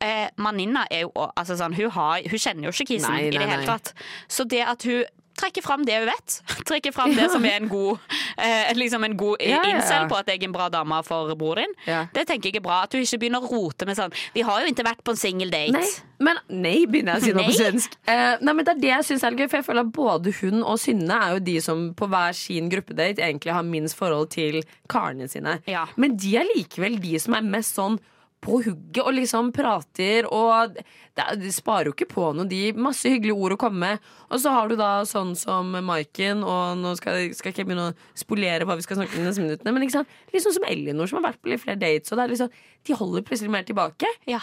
Eh, 0.00 0.28
Maninna 0.40 0.86
er 0.90 1.04
jo 1.04 1.12
altså 1.28 1.58
sånn, 1.60 1.74
hun, 1.76 1.90
har, 1.92 2.24
hun 2.24 2.40
kjenner 2.40 2.70
jo 2.70 2.74
ikke 2.74 2.94
kisen 2.94 3.12
Nei, 3.12 3.26
i 3.28 3.34
det 3.36 3.48
hele 3.48 3.66
tatt. 3.68 3.92
Så 4.32 4.46
det 4.48 4.62
at 4.64 4.86
hun 4.88 5.04
trekker 5.40 5.64
fram 5.64 5.84
det 5.88 5.98
hun 6.00 6.08
vet, 6.10 6.36
trekker 6.68 6.94
fram 6.94 7.12
det 7.16 7.28
som 7.32 7.44
er 7.48 7.58
en 7.60 7.68
god, 7.70 8.00
eh, 8.36 8.70
liksom 8.76 9.04
en 9.06 9.16
god 9.20 9.40
Ja, 9.44 9.60
ja, 9.64 9.76
incel 9.76 10.08
på 10.10 10.18
at 10.18 10.28
jeg 10.30 10.42
er 10.42 10.48
en 10.48 10.54
bra 10.56 10.68
dame 10.72 11.00
for 11.06 11.32
bror 11.38 11.60
din, 11.60 11.72
det 12.14 12.26
tenker 12.28 12.50
jeg 12.50 12.60
er 12.60 12.64
bra. 12.64 12.82
At 12.86 12.96
hun 12.96 13.04
ikke 13.04 13.20
begynner 13.24 13.44
å 13.44 13.50
rote 13.50 13.86
med 13.88 13.98
sånn 13.98 14.12
Vi 14.34 14.44
har 14.46 14.62
jo 14.62 14.70
ikke 14.72 14.84
vært 14.86 15.02
på 15.06 15.14
en 15.14 15.20
single 15.20 15.50
date. 15.52 15.72
Nei, 15.76 15.88
men 16.20 16.40
nei, 16.48 16.76
begynner 16.90 17.16
jeg 17.16 17.22
å 17.22 17.26
si 17.26 17.34
noe 17.36 17.48
på 17.48 17.56
svensk. 17.56 17.96
Eh, 18.10 18.36
nei, 18.40 18.54
men 18.54 18.66
Det 18.66 18.74
er 18.74 18.82
det 18.84 18.92
jeg 18.92 19.08
syns 19.10 19.26
er 19.26 19.38
gøy, 19.38 19.46
for 19.48 19.60
jeg 19.60 19.68
føler 19.68 19.86
at 19.86 19.92
både 19.96 20.34
hun 20.40 20.62
og 20.62 20.80
Synne 20.80 21.16
er 21.16 21.36
jo 21.36 21.44
de 21.50 21.56
som 21.64 21.84
på 21.96 22.08
hver 22.10 22.36
sin 22.36 22.70
gruppedate 22.72 23.24
egentlig 23.24 23.56
har 23.56 23.66
minst 23.66 23.98
forhold 23.98 24.32
til 24.32 24.62
karene 24.90 25.28
sine. 25.30 25.58
Ja. 25.70 25.86
Men 26.00 26.16
de 26.20 26.36
er 26.40 26.48
likevel 26.54 27.00
de 27.02 27.18
som 27.20 27.36
er 27.36 27.46
mest 27.46 27.76
sånn 27.76 28.00
på 28.40 28.60
hugget 28.64 29.02
og 29.04 29.12
liksom 29.16 29.50
prater 29.52 30.28
og 30.32 30.76
det, 30.76 31.24
De 31.42 31.50
sparer 31.52 31.90
jo 31.90 31.94
ikke 31.94 32.08
på 32.08 32.30
noe, 32.36 32.48
de. 32.48 32.70
Masse 32.72 33.10
hyggelige 33.10 33.36
ord 33.36 33.56
å 33.56 33.58
komme 33.60 33.82
med. 33.82 34.06
Og 34.30 34.40
så 34.40 34.52
har 34.54 34.70
du 34.70 34.76
da 34.78 35.02
sånn 35.08 35.34
som 35.36 35.74
Maiken, 35.84 36.44
og 36.46 36.78
nå 36.80 36.94
skal, 36.98 37.26
skal 37.36 37.52
ikke 37.52 37.64
jeg 37.64 37.68
begynne 37.68 37.90
å 37.90 37.96
spolere 38.18 38.68
hva 38.68 38.78
vi 38.78 38.86
skal 38.86 39.00
snakke 39.00 39.18
om 39.18 39.24
de 39.24 39.28
neste 39.28 39.44
minuttene, 39.44 39.74
men 39.74 39.84
liksom, 39.84 40.06
liksom 40.32 40.56
som 40.56 40.70
Elinor, 40.70 41.10
som 41.10 41.20
har 41.20 41.32
vært 41.32 41.42
på 41.42 41.52
litt 41.52 41.64
flere 41.64 41.80
dates, 41.82 42.12
og 42.12 42.20
det 42.20 42.24
er 42.24 42.34
liksom, 42.36 42.56
de 42.88 42.96
holder 43.02 43.26
plutselig 43.26 43.52
mer 43.52 43.66
tilbake. 43.68 44.08
Ja. 44.30 44.40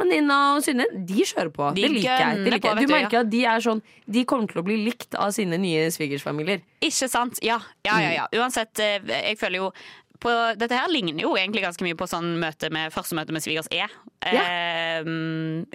Men 0.00 0.08
Nina 0.08 0.36
og 0.56 0.62
Synne, 0.64 0.86
de 0.92 1.24
kjører 1.28 1.50
på. 1.54 1.70
De 1.76 1.84
det 1.84 1.90
liker 1.92 2.10
jeg. 2.10 2.38
Det 2.42 2.54
liker 2.54 2.70
jeg. 2.72 2.78
Du 2.80 2.88
du, 2.88 2.94
merker 2.94 3.18
at 3.20 3.32
de 3.32 3.42
er 3.46 3.62
sånn 3.62 3.82
De 4.16 4.22
kommer 4.28 4.50
til 4.50 4.62
å 4.62 4.64
bli 4.66 4.78
likt 4.86 5.16
av 5.20 5.34
sine 5.36 5.58
nye 5.60 5.88
svigersfamilier. 5.94 6.62
Ikke 6.82 7.08
sant? 7.12 7.38
Ja, 7.44 7.60
ja, 7.86 7.98
ja. 8.02 8.12
ja. 8.22 8.28
Mm. 8.32 8.38
Uansett, 8.40 8.72
eh, 8.82 9.12
jeg 9.28 9.38
føler 9.40 9.66
jo 9.66 9.68
på, 10.22 10.32
dette 10.58 10.78
her 10.78 10.90
ligner 10.92 11.24
jo 11.24 11.34
egentlig 11.36 11.64
ganske 11.64 11.84
mye 11.86 11.98
på 11.98 12.06
sånn 12.10 12.36
møte 12.42 12.70
med, 12.74 12.92
første 12.94 13.18
møte 13.18 13.34
med 13.34 13.44
svigers 13.44 13.68
er. 13.74 13.92
Eh, 14.26 15.02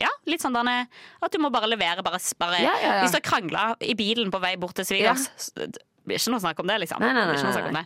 ja, 0.01 0.11
litt 0.29 0.43
sånn 0.43 0.55
derne, 0.55 0.79
at 1.23 1.33
du 1.33 1.41
må 1.43 1.51
bare 1.53 1.69
levere. 1.71 2.05
Bare, 2.05 2.21
bare, 2.39 2.61
Ja, 2.63 2.73
ja, 2.79 2.87
ja. 2.87 3.01
Hvis 3.03 3.15
du 3.15 3.19
har 3.19 3.27
krangla 3.27 3.67
i 3.83 3.95
bilen 3.99 4.31
på 4.33 4.41
vei 4.43 4.55
bort 4.59 4.77
til 4.79 4.87
svigers 4.87 5.29
blir 6.07 6.19
ikke 6.19 6.33
noe 6.33 6.43
snakk 6.43 6.59
om 6.63 6.69
det, 6.69 6.79
liksom. 6.83 7.03
Nei, 7.03 7.13
nei, 7.15 7.25
nei, 7.29 7.37
Det 7.37 7.63
om 7.67 7.77
det. 7.77 7.85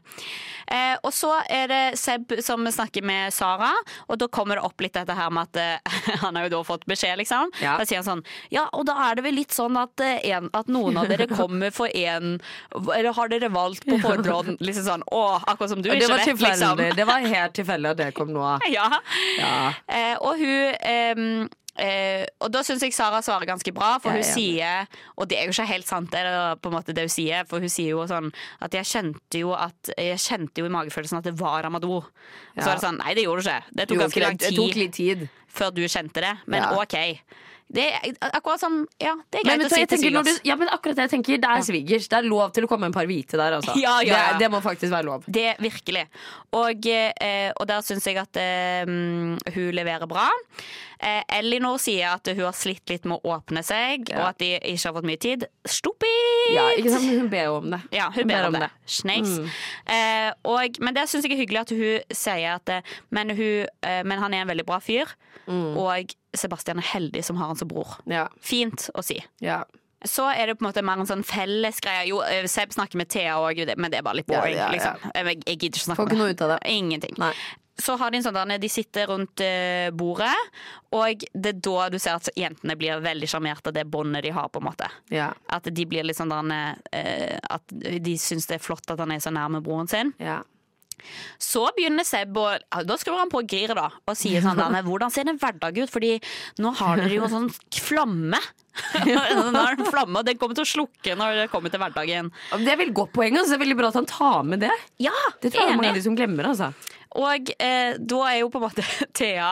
Eh, 0.72 0.96
og 1.04 1.12
så 1.16 1.32
er 1.52 1.68
det 1.72 1.82
Seb 2.00 2.32
som 2.44 2.64
snakker 2.72 3.04
med 3.06 3.34
Sara, 3.36 3.72
og 4.08 4.20
da 4.22 4.28
kommer 4.32 4.60
det 4.60 4.66
opp 4.68 4.84
litt 4.84 4.96
dette 4.96 5.16
her 5.18 5.32
med 5.34 5.50
at 5.50 5.60
eh, 5.60 6.00
han 6.24 6.38
har 6.38 6.48
jo 6.48 6.54
da 6.56 6.62
fått 6.68 6.86
beskjed, 6.90 7.18
liksom. 7.22 7.52
Ja. 7.64 7.76
Da 7.82 7.88
sier 7.88 8.02
han 8.02 8.08
sånn 8.08 8.24
Ja, 8.54 8.68
og 8.78 8.86
da 8.90 8.96
er 9.10 9.20
det 9.20 9.26
vel 9.26 9.38
litt 9.40 9.56
sånn 9.56 9.78
at, 9.80 10.00
eh, 10.06 10.22
en, 10.32 10.50
at 10.58 10.72
noen 10.72 11.00
av 11.02 11.10
dere 11.12 11.28
kommer 11.42 11.74
for 11.76 11.92
én 11.92 12.38
Eller 12.72 13.12
har 13.18 13.32
dere 13.32 13.52
valgt 13.52 13.88
på 13.90 14.00
forhånd? 14.04 14.62
Liksom 14.64 14.88
sånn 14.88 15.06
Å, 15.12 15.24
akkurat 15.42 15.74
som 15.74 15.84
du 15.84 15.90
ikke 15.92 16.12
vet, 16.14 16.32
liksom. 16.46 16.84
Det 16.96 17.08
var 17.08 17.26
helt 17.26 17.58
tilfeldig 17.58 17.94
at 17.96 18.02
det 18.02 18.12
kom 18.18 18.32
nå. 18.34 18.46
Ja. 18.72 18.88
Ja. 19.40 19.74
Eh, 19.92 20.16
og 20.24 20.40
hun 20.40 21.50
eh, 21.78 22.26
Og 22.42 22.52
da 22.52 22.62
syns 22.64 22.82
jeg 22.82 22.94
Sara 22.94 23.22
svarer 23.22 23.46
ganske 23.48 23.72
bra, 23.74 23.98
for 24.00 24.12
Ja, 24.12 24.18
hun 24.20 24.24
ja. 24.26 24.34
sier 24.34 24.88
Og 25.18 25.28
det 25.30 25.38
er 25.40 25.46
jo 25.48 25.52
ikke 25.56 25.68
helt 25.72 25.88
sant, 25.88 26.12
det 26.12 26.62
på 26.62 26.70
en 26.70 26.76
måte 26.76 26.94
det 26.94 27.02
hun 27.08 27.10
sier, 27.10 27.46
for 27.48 27.60
hun 27.60 27.70
sier 27.70 27.92
jo 27.96 28.06
sånn 28.08 28.32
at 28.62 28.72
jeg 28.74 28.86
kjente 28.86 29.40
jo 29.40 29.54
at 29.54 29.94
Jeg 29.98 30.18
kjente 30.20 30.58
jo 30.62 30.66
i 30.66 30.74
magefølelsen 30.74 31.18
at 31.18 31.24
det 31.24 31.38
var 31.40 31.64
Amadou. 31.66 32.02
Så 32.56 32.66
Ja. 32.66 32.72
er 32.72 32.76
det 32.76 32.84
sånn 32.84 32.98
Nei, 33.00 33.14
det 33.14 33.24
gjorde 33.26 33.44
du 33.44 33.50
ikke. 33.50 33.64
Det 33.76 33.88
tok 33.88 33.98
ganske 34.06 34.22
lang 34.22 34.38
tid 34.38 34.92
tid. 34.94 35.30
før 35.48 35.72
du 35.74 35.82
kjente 35.88 36.22
det, 36.22 36.38
men. 36.48 36.64
OK. 36.64 37.20
Det 37.72 37.86
er 37.88 38.16
akkurat 38.36 38.60
som 38.60 38.74
Ja, 39.00 39.14
det 39.32 39.42
er 39.42 39.48
Men, 39.48 39.62
greit 39.62 39.72
vet 39.72 39.72
å 39.72 39.76
si 39.76 39.86
til 39.88 40.02
svigers. 40.04 40.40
ja, 40.48 40.56
men 40.60 40.68
akkurat 40.74 40.98
det 41.00 41.06
jeg 41.08 41.12
tenker, 41.16 41.40
det 41.42 41.50
er 41.56 41.66
svigers. 41.66 42.08
Det 42.12 42.18
er 42.20 42.28
lov 42.28 42.52
til 42.56 42.68
å 42.68 42.70
komme 42.72 42.90
en 42.90 42.96
par 42.96 43.08
hvite 43.08 43.40
der, 43.40 43.56
altså. 43.60 43.76
Ja, 43.80 43.98
ja, 44.08 44.12
ja. 44.12 44.22
Det, 44.34 44.46
det 44.46 44.52
må 44.52 44.60
faktisk 44.66 44.92
være 44.92 45.08
lov. 45.08 45.24
Det 45.28 45.56
virkelig. 45.64 46.06
Og, 46.58 46.88
eh, 46.92 47.52
og 47.56 47.68
der 47.72 47.86
syns 47.88 48.08
jeg 48.10 48.20
at 48.20 48.36
eh, 48.42 48.84
hun 49.56 49.70
leverer 49.78 50.10
bra. 50.12 50.28
Eh, 51.02 51.24
Elinor 51.40 51.80
sier 51.82 52.12
at 52.12 52.28
hun 52.30 52.44
har 52.44 52.54
slitt 52.54 52.92
litt 52.92 53.08
med 53.10 53.22
å 53.24 53.38
åpne 53.38 53.64
seg, 53.66 54.12
og 54.14 54.28
at 54.34 54.42
de 54.44 54.52
ikke 54.60 54.90
har 54.92 54.98
fått 55.00 55.08
mye 55.10 55.22
tid. 55.24 55.48
Stupid! 55.66 56.52
Ja, 56.54 56.68
ikke 56.76 56.92
sant? 56.94 57.08
Hun 57.08 57.32
ber 57.32 57.56
om 57.56 57.72
det. 57.74 57.82
Ja, 57.96 58.12
hun 58.14 58.28
ber 58.30 58.50
om 58.52 58.60
det. 58.60 58.70
Snakes. 58.86 59.40
Mm. 59.40 59.50
Eh, 59.96 60.30
og, 60.52 60.82
men 60.84 60.98
det 61.00 61.08
syns 61.10 61.26
jeg 61.26 61.38
er 61.38 61.42
hyggelig 61.46 61.64
at 61.64 61.74
hun 61.74 62.14
sier 62.14 62.60
at 62.60 62.76
men, 63.10 63.32
hun, 63.38 63.72
men 64.06 64.20
han 64.22 64.36
er 64.36 64.44
en 64.44 64.52
veldig 64.52 64.68
bra 64.68 64.82
fyr, 64.84 65.16
Mm. 65.50 65.74
og 65.82 66.12
Sebastian 66.34 66.78
er 66.80 66.88
heldig 66.94 67.24
som 67.26 67.36
har 67.38 67.48
han 67.52 67.60
som 67.60 67.68
bror. 67.68 67.98
Ja. 68.06 68.28
Fint 68.40 68.90
å 68.96 69.04
si. 69.04 69.20
Ja. 69.44 69.64
Så 70.04 70.26
er 70.34 70.48
det 70.48 70.56
på 70.58 70.66
en 70.66 70.72
måte 70.72 70.82
mer 70.82 70.98
en 70.98 71.06
sånn 71.10 71.24
fellesgreie. 71.28 72.08
Jo, 72.10 72.22
eh, 72.26 72.48
Seb 72.50 72.72
snakker 72.74 72.98
med 72.98 73.10
Thea 73.14 73.36
òg, 73.38 73.60
men 73.78 73.92
det 73.92 74.00
er 74.00 74.06
bare 74.08 74.16
litt 74.22 74.28
boring. 74.32 74.56
Ja. 74.58 74.72
Liksom. 74.74 75.12
Jeg, 75.14 75.44
jeg 75.46 75.58
gidder 75.60 75.76
ikke 75.78 75.86
snakke 75.86 76.02
Får 76.02 76.10
ikke 76.10 76.22
noe 76.24 76.32
ut 76.34 76.42
av 76.42 76.54
det. 76.56 76.62
Ingenting. 76.74 77.18
Nei. 77.22 77.34
Så 77.82 77.96
har 77.98 78.12
de 78.12 78.18
en 78.20 78.24
sånn 78.26 78.36
der, 78.36 78.58
de 78.62 78.70
sitter 78.70 79.08
rundt 79.10 79.42
eh, 79.42 79.90
bordet, 79.96 80.34
og 80.94 81.24
det 81.34 81.54
er 81.56 81.62
da 81.66 81.86
du 81.90 81.96
ser 82.02 82.18
at 82.20 82.28
jentene 82.38 82.76
blir 82.78 83.00
veldig 83.02 83.30
sjarmert 83.32 83.66
av 83.70 83.74
det 83.74 83.86
båndet 83.90 84.24
de 84.28 84.34
har. 84.36 84.50
på 84.50 84.60
en 84.62 84.68
måte 84.68 84.90
Ja. 85.10 85.32
At 85.50 85.64
de 85.72 85.86
blir 85.86 86.04
litt 86.06 86.18
sånn 86.20 86.30
der, 86.30 86.76
eh, 86.92 87.40
At 87.50 87.64
de 87.72 88.14
syns 88.22 88.46
det 88.48 88.60
er 88.60 88.66
flott 88.66 88.92
at 88.92 89.00
han 89.00 89.12
er 89.12 89.20
så 89.24 89.32
nærme 89.34 89.62
broren 89.64 89.90
sin. 89.90 90.14
ja. 90.20 90.42
Så 91.42 91.64
begynner 91.78 92.06
Seb 92.08 92.38
å 92.38 92.48
ja, 92.54 92.82
Da 92.88 92.98
skrur 93.02 93.18
han 93.20 93.32
på 93.32 93.42
giret 93.48 93.76
da 93.78 93.90
og 93.92 94.18
sier 94.18 94.44
sånn 94.44 94.60
der, 94.60 94.82
Hvordan 94.86 95.12
ser 95.14 95.30
en 95.30 95.40
hverdag 95.42 95.78
ut? 95.84 95.92
Fordi 95.92 96.16
nå 96.62 96.74
har 96.80 97.02
dere 97.02 97.16
jo 97.16 97.24
en 97.28 97.34
sånn 97.36 97.50
flamme. 97.82 98.40
Nå 99.06 99.14
er 99.20 99.76
det 99.76 99.84
en 99.84 99.90
flamme, 99.92 100.22
og 100.22 100.26
den 100.26 100.38
kommer 100.40 100.56
til 100.56 100.64
å 100.64 100.70
slukke 100.70 101.16
når 101.20 101.42
det 101.42 101.48
kommer 101.52 101.74
til 101.74 101.82
hverdagen. 101.84 102.30
Det 102.64 102.72
er 102.72 102.80
veldig 102.80 102.96
godt 103.02 103.12
poeng. 103.18 103.36
Altså. 103.36 103.52
Det 103.52 103.58
er 103.58 103.64
veldig 103.66 103.78
bra 103.82 103.90
at 103.92 103.98
han 104.00 104.08
tar 104.08 104.46
med 104.48 104.64
det. 104.64 104.72
Ja, 105.04 105.12
Det 105.44 105.52
tror 105.52 105.68
jeg 105.68 105.76
mange 105.82 105.92
av 105.92 106.00
de 106.00 106.06
som 106.06 106.16
glemmer. 106.16 106.48
Altså. 106.54 106.70
Og 107.20 107.52
eh, 107.60 107.98
da 108.00 108.22
er 108.30 108.38
jo 108.40 108.48
på 108.54 108.62
en 108.62 108.66
måte 108.70 108.86
Thea 109.20 109.50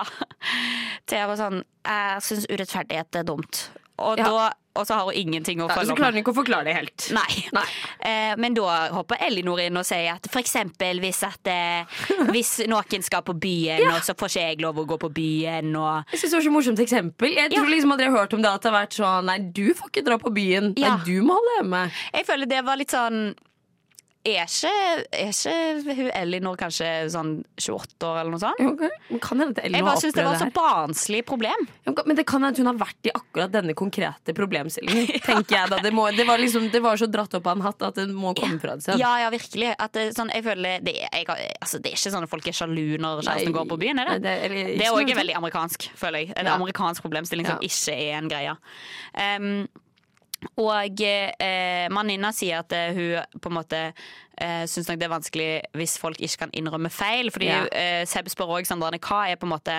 Thea 1.10 1.26
var 1.28 1.36
sånn 1.36 1.58
Jeg 1.60 2.22
syns 2.24 2.46
urettferdighet 2.48 3.20
er 3.20 3.28
dumt. 3.28 3.66
Og, 4.00 4.16
Ja. 4.22 4.30
da, 4.32 4.48
og 4.80 4.88
så 4.88 4.98
har 5.00 5.10
hun 5.10 5.18
ingenting 5.20 5.60
å 5.62 5.68
Ja, 5.70 5.76
følge 5.76 5.92
så 5.92 5.98
klarer 6.00 6.16
hun 6.18 6.22
ikke 6.24 6.34
å 6.34 6.38
forklare 6.40 6.70
det 6.70 6.76
helt. 6.78 7.08
Nei. 7.16 7.44
Nei. 7.56 7.66
Eh, 8.10 8.34
men 8.40 8.56
da 8.58 8.78
hopper 8.96 9.20
Elinor 9.28 9.60
inn 9.64 9.78
og 9.80 9.86
sier 9.88 10.14
at 10.16 10.30
eksempel 10.40 11.02
hvis, 11.04 11.22
at, 11.28 11.52
eh, 11.52 12.00
hvis 12.34 12.54
noen 12.72 13.04
skal 13.06 13.24
på 13.28 13.36
byen, 13.36 13.86
og 13.92 14.02
så 14.08 14.16
får 14.18 14.32
ikke 14.34 14.46
jeg 14.48 14.62
lov 14.64 14.80
å 14.82 14.88
gå 14.90 14.98
på 15.04 15.12
byen, 15.20 15.74
og 15.76 16.04
Jeg 16.14 16.22
synes 16.24 16.32
det 16.32 16.38
var 16.40 16.48
så 16.48 16.56
morsomt 16.56 16.80
eksempel. 16.86 17.36
Jeg 17.36 17.52
tror 17.54 17.68
Ja. 17.68 17.76
liksom 17.76 17.92
aldri 17.92 18.08
jeg 18.08 18.14
har 18.16 18.24
hørt 18.24 18.34
om 18.34 18.42
det 18.42 18.50
at 18.56 18.62
det 18.64 18.72
har 18.72 18.80
vært 18.86 18.98
sånn 18.98 19.26
Nei, 19.30 19.38
du 19.54 19.74
får 19.76 19.92
ikke 19.92 20.06
dra 20.08 20.18
på 20.18 20.32
byen. 20.34 20.74
Ja. 20.80 20.96
Nei, 20.96 21.04
du 21.06 21.22
må 21.22 21.36
holde 21.38 21.58
hjemme. 21.60 21.84
Jeg 22.16 22.26
føler 22.26 22.50
det 22.50 22.64
var 22.66 22.80
litt 22.80 22.92
sånn 22.96 23.36
er 24.28 24.44
ikke, 24.44 24.72
er 25.16 25.30
ikke 25.32 25.94
hun 25.96 26.10
Elinor 26.12 26.58
kanskje 26.60 26.88
sånn 27.14 27.30
28 27.56 28.04
år 28.04 28.18
eller 28.20 28.34
noe 28.34 28.42
sånt? 28.42 28.60
Ok, 28.60 28.82
Men 29.10 29.22
kan 29.24 29.40
hende 29.40 29.64
at 29.64 29.70
Jeg 29.72 29.86
bare 29.86 30.02
syns 30.02 30.18
det 30.18 30.26
var 30.28 30.36
så 30.42 30.50
barnslig 30.54 31.22
problem. 31.26 31.66
Men 31.88 32.20
det 32.20 32.26
kan 32.28 32.44
hende 32.44 32.60
hun 32.60 32.68
har 32.68 32.80
vært 32.82 33.08
i 33.10 33.14
akkurat 33.16 33.54
denne 33.54 33.74
konkrete 33.80 34.36
problemstillingen. 34.36 35.08
Tenker 35.30 35.56
jeg 35.56 35.72
da 35.72 35.80
det, 35.86 35.94
må, 35.96 36.10
det, 36.12 36.28
var 36.28 36.42
liksom, 36.42 36.68
det 36.74 36.84
var 36.84 37.00
så 37.00 37.08
dratt 37.08 37.40
opp 37.40 37.48
av 37.48 37.58
en 37.58 37.66
hatt 37.70 37.88
at 37.88 37.96
det 38.02 38.08
må 38.12 38.36
komme 38.38 38.60
fra 38.60 38.76
et 38.76 38.84
sted. 38.84 39.00
Ja, 39.00 39.16
ja, 39.24 39.32
virkelig. 39.34 39.72
Det, 39.96 40.08
sånn, 40.20 40.32
jeg 40.36 40.46
føler 40.52 40.84
det 40.84 40.98
er, 41.00 41.10
jeg, 41.16 41.52
altså, 41.64 41.80
det 41.80 41.94
er 41.94 42.00
ikke 42.02 42.16
sånn 42.20 42.28
at 42.28 42.34
folk 42.36 42.52
er 42.52 42.60
sjalu 42.60 42.88
når 43.00 43.24
kjæresten 43.24 43.56
går 43.56 43.70
på 43.72 43.80
byen, 43.86 44.04
er 44.04 44.12
det? 44.14 44.20
Nei, 44.28 44.36
det- 44.44 44.78
Det 44.80 44.88
er 44.88 44.96
òg 45.00 45.16
veldig 45.16 45.36
amerikansk, 45.40 45.90
føler 45.96 46.26
jeg. 46.26 46.34
En 46.36 46.46
Ja. 46.46 46.56
amerikansk 46.60 47.02
problemstilling 47.08 47.48
som 47.48 47.60
ikke 47.64 47.96
er 47.96 48.18
en 48.20 48.28
greie. 48.30 48.58
Um, 49.16 49.68
og 50.60 51.02
eh, 51.04 51.88
Maninna 51.92 52.32
sier 52.36 52.62
at 52.64 52.72
eh, 52.76 52.94
hun 52.96 53.40
på 53.42 53.50
en 53.52 53.58
måte 53.58 53.80
eh, 54.40 54.64
syns 54.70 54.88
nok 54.90 55.00
det 55.02 55.08
er 55.10 55.14
vanskelig 55.14 55.50
hvis 55.76 55.98
folk 56.00 56.22
ikke 56.24 56.46
kan 56.46 56.54
innrømme 56.56 56.92
feil. 56.94 57.32
Fordi 57.36 57.50
Ja. 57.52 57.66
eh, 57.72 58.06
Seb 58.10 58.30
spør 58.32 58.56
òg 58.60 58.68
Sandrane 58.70 59.00
hva 59.04 59.26
er 59.32 59.36
på 59.42 59.48
en 59.50 59.54
måte 59.56 59.76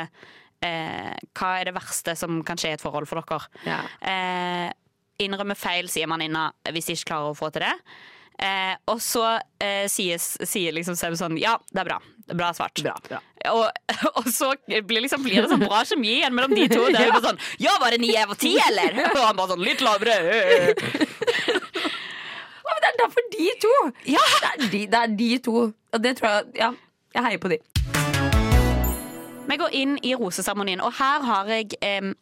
eh, 0.63 1.15
Hva 1.33 1.51
er 1.61 1.71
det 1.71 1.75
verste 1.79 2.17
som 2.19 2.43
kan 2.45 2.57
skje 2.61 2.75
i 2.75 2.77
et 2.79 2.85
forhold 2.85 3.09
for 3.09 3.21
dere? 3.23 3.41
Ja. 3.65 3.81
Eh, 4.05 4.69
innrømme 5.25 5.57
feil, 5.57 5.89
sier 5.93 6.09
Maninna, 6.09 6.51
hvis 6.73 6.87
de 6.89 6.95
ikke 6.97 7.11
klarer 7.13 7.33
å 7.33 7.37
få 7.37 7.51
til 7.53 7.67
det. 7.67 7.75
Eh, 8.41 8.75
og 8.89 9.01
så 9.05 9.25
eh, 9.61 9.85
sier, 9.93 10.17
sier 10.21 10.73
liksom 10.73 10.97
Seb 10.97 11.13
sånn 11.21 11.37
Ja, 11.41 11.59
det 11.73 11.83
er 11.83 11.89
bra. 11.91 11.99
Bra 12.37 12.51
svart. 12.55 12.83
Bra, 12.85 12.95
bra. 13.09 13.21
Og, 13.51 13.65
og 14.21 14.27
så 14.31 14.53
blir, 14.67 15.01
liksom, 15.07 15.23
blir 15.25 15.43
det 15.43 15.49
sånn 15.51 15.65
bra 15.65 15.81
kjemi 15.89 16.13
igjen 16.19 16.35
mellom 16.37 16.53
de 16.55 16.67
to. 16.71 16.83
Det 16.93 17.01
er 17.01 17.15
bare 17.15 17.31
sånn 17.31 17.41
Ja, 17.63 17.73
var 17.81 17.95
det 17.95 18.01
ni 18.03 18.11
av 18.21 18.35
ti, 18.39 18.53
eller? 18.69 19.01
Og 19.11 19.23
han 19.25 19.39
bare 19.39 19.55
sånn 19.55 19.65
litt 19.65 19.81
lavere. 19.85 20.17
Men 22.71 22.85
det 22.85 22.91
er 22.91 22.99
derfor 23.01 23.23
de 23.33 23.49
to! 23.65 23.73
Ja. 24.13 24.27
Det, 24.31 24.51
er 24.51 24.69
de, 24.75 24.83
det 24.93 25.01
er 25.01 25.17
de 25.23 25.31
to. 25.45 25.57
Og 25.73 26.05
det 26.05 26.13
tror 26.21 26.37
jeg 26.37 26.61
Ja, 26.61 26.71
jeg 27.17 27.27
heier 27.27 27.43
på 27.43 27.51
de. 27.53 27.59
Vi 29.51 29.57
går 29.59 29.75
inn 29.75 29.97
i 30.07 30.13
roseseremonien, 30.15 30.83
og 30.85 30.95
her 31.01 31.25
har 31.27 31.49
jeg 31.51 31.75
eh, 31.83 32.13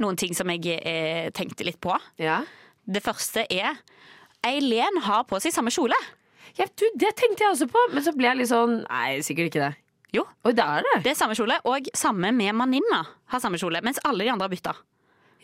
noen 0.00 0.16
ting 0.16 0.32
som 0.36 0.48
jeg 0.54 0.78
eh, 0.80 1.28
tenkte 1.36 1.66
litt 1.68 1.80
på. 1.82 1.92
Ja. 2.22 2.40
Det 2.88 3.02
første 3.04 3.44
er 3.52 3.76
Eileen 4.46 5.02
har 5.04 5.26
på 5.28 5.38
seg 5.44 5.52
samme 5.54 5.70
kjole. 5.74 5.98
Ja, 6.58 6.66
du, 6.68 6.84
det 7.00 7.14
tenkte 7.16 7.44
jeg 7.46 7.54
også 7.54 7.68
på, 7.72 7.82
men 7.94 8.04
så 8.04 8.12
ble 8.16 8.28
jeg 8.28 8.40
litt 8.42 8.50
sånn 8.50 8.82
Nei, 8.84 9.20
sikkert 9.24 9.48
ikke 9.52 9.62
det. 9.64 9.72
Jo, 10.12 10.26
Oi, 10.44 10.52
det 10.52 10.64
er 10.64 10.84
det. 10.84 10.96
det 11.06 11.12
er 11.14 11.16
samme 11.16 11.36
kjole, 11.38 11.56
og 11.64 11.86
samme 11.96 12.32
med 12.36 12.52
Maninna 12.58 12.98
har 13.32 13.40
samme 13.40 13.56
kjole, 13.60 13.80
mens 13.86 14.00
alle 14.04 14.26
de 14.26 14.32
andre 14.34 14.44
har 14.44 14.52
bytta. 14.52 14.74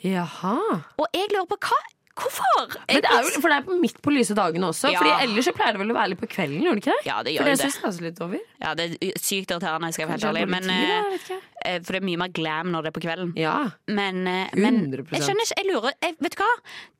Jaha. 0.04 0.56
Og 1.00 1.06
jeg 1.16 1.30
lurer 1.32 1.48
på 1.48 1.56
hva 1.64 1.78
Hvorfor? 2.18 2.76
Men 2.88 3.02
det 3.04 3.10
er 3.14 3.26
jo, 3.28 3.40
for 3.40 3.48
det 3.52 3.58
er 3.60 3.66
på 3.68 3.76
midt 3.82 4.00
på 4.02 4.12
lyse 4.14 4.34
dagene 4.34 4.70
også. 4.72 4.90
Ja. 4.92 4.98
Fordi 5.02 5.26
Ellers 5.28 5.46
så 5.48 5.54
pleier 5.56 5.76
det 5.76 5.82
vel 5.84 5.92
å 5.94 5.98
være 5.98 6.12
litt 6.14 6.22
på 6.22 6.28
kvelden? 6.32 6.62
gjør 6.66 6.78
det 6.78 6.82
ikke 6.82 6.96
det? 6.96 7.06
Ja, 7.06 7.18
det 7.22 7.34
gjør 7.36 7.50
jo 7.52 7.58
det. 7.62 7.68
også 7.90 8.04
litt 8.08 8.22
over. 8.26 8.42
Ja, 8.64 8.74
det 8.74 8.88
er 8.98 9.20
sykt 9.22 9.52
irriterende, 9.54 9.90
jeg 9.92 9.94
skal 9.98 10.08
være 10.08 10.18
helt 10.18 10.28
ærlig. 10.32 10.44
Men, 10.50 10.62
tid, 10.68 11.32
eh, 11.38 11.46
eh, 11.74 11.80
for 11.86 11.94
det 11.94 12.02
er 12.02 12.06
mye 12.10 12.20
mer 12.24 12.32
glam 12.34 12.72
når 12.74 12.82
det 12.88 12.90
er 12.92 12.96
på 12.98 13.04
kvelden. 13.06 13.32
Ja. 13.38 13.56
Men, 13.86 14.26
eh, 14.26 14.54
men 14.58 14.80
100%. 14.90 15.14
jeg 15.14 15.26
skjønner 15.28 15.46
ikke, 15.46 15.58
jeg 15.62 15.70
lurer 15.72 15.92
jeg, 16.02 16.16
Vet 16.18 16.34
du 16.34 16.42
hva? 16.42 16.52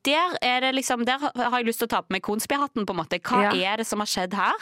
Der, 0.07 0.37
er 0.41 0.61
det 0.63 0.69
liksom, 0.77 1.03
der 1.05 1.19
har 1.19 1.57
jeg 1.59 1.65
lyst 1.67 1.81
til 1.83 1.89
å 1.89 1.91
ta 1.91 1.99
på 2.05 2.13
meg 2.15 2.21
Konsby-hatten. 2.23 2.85
på 2.87 2.95
en 2.95 2.99
måte 3.01 3.19
Hva 3.19 3.41
Ja. 3.51 3.73
er 3.73 3.77
det 3.83 3.85
som 3.89 3.99
har 3.99 4.07
skjedd 4.07 4.33
her? 4.33 4.55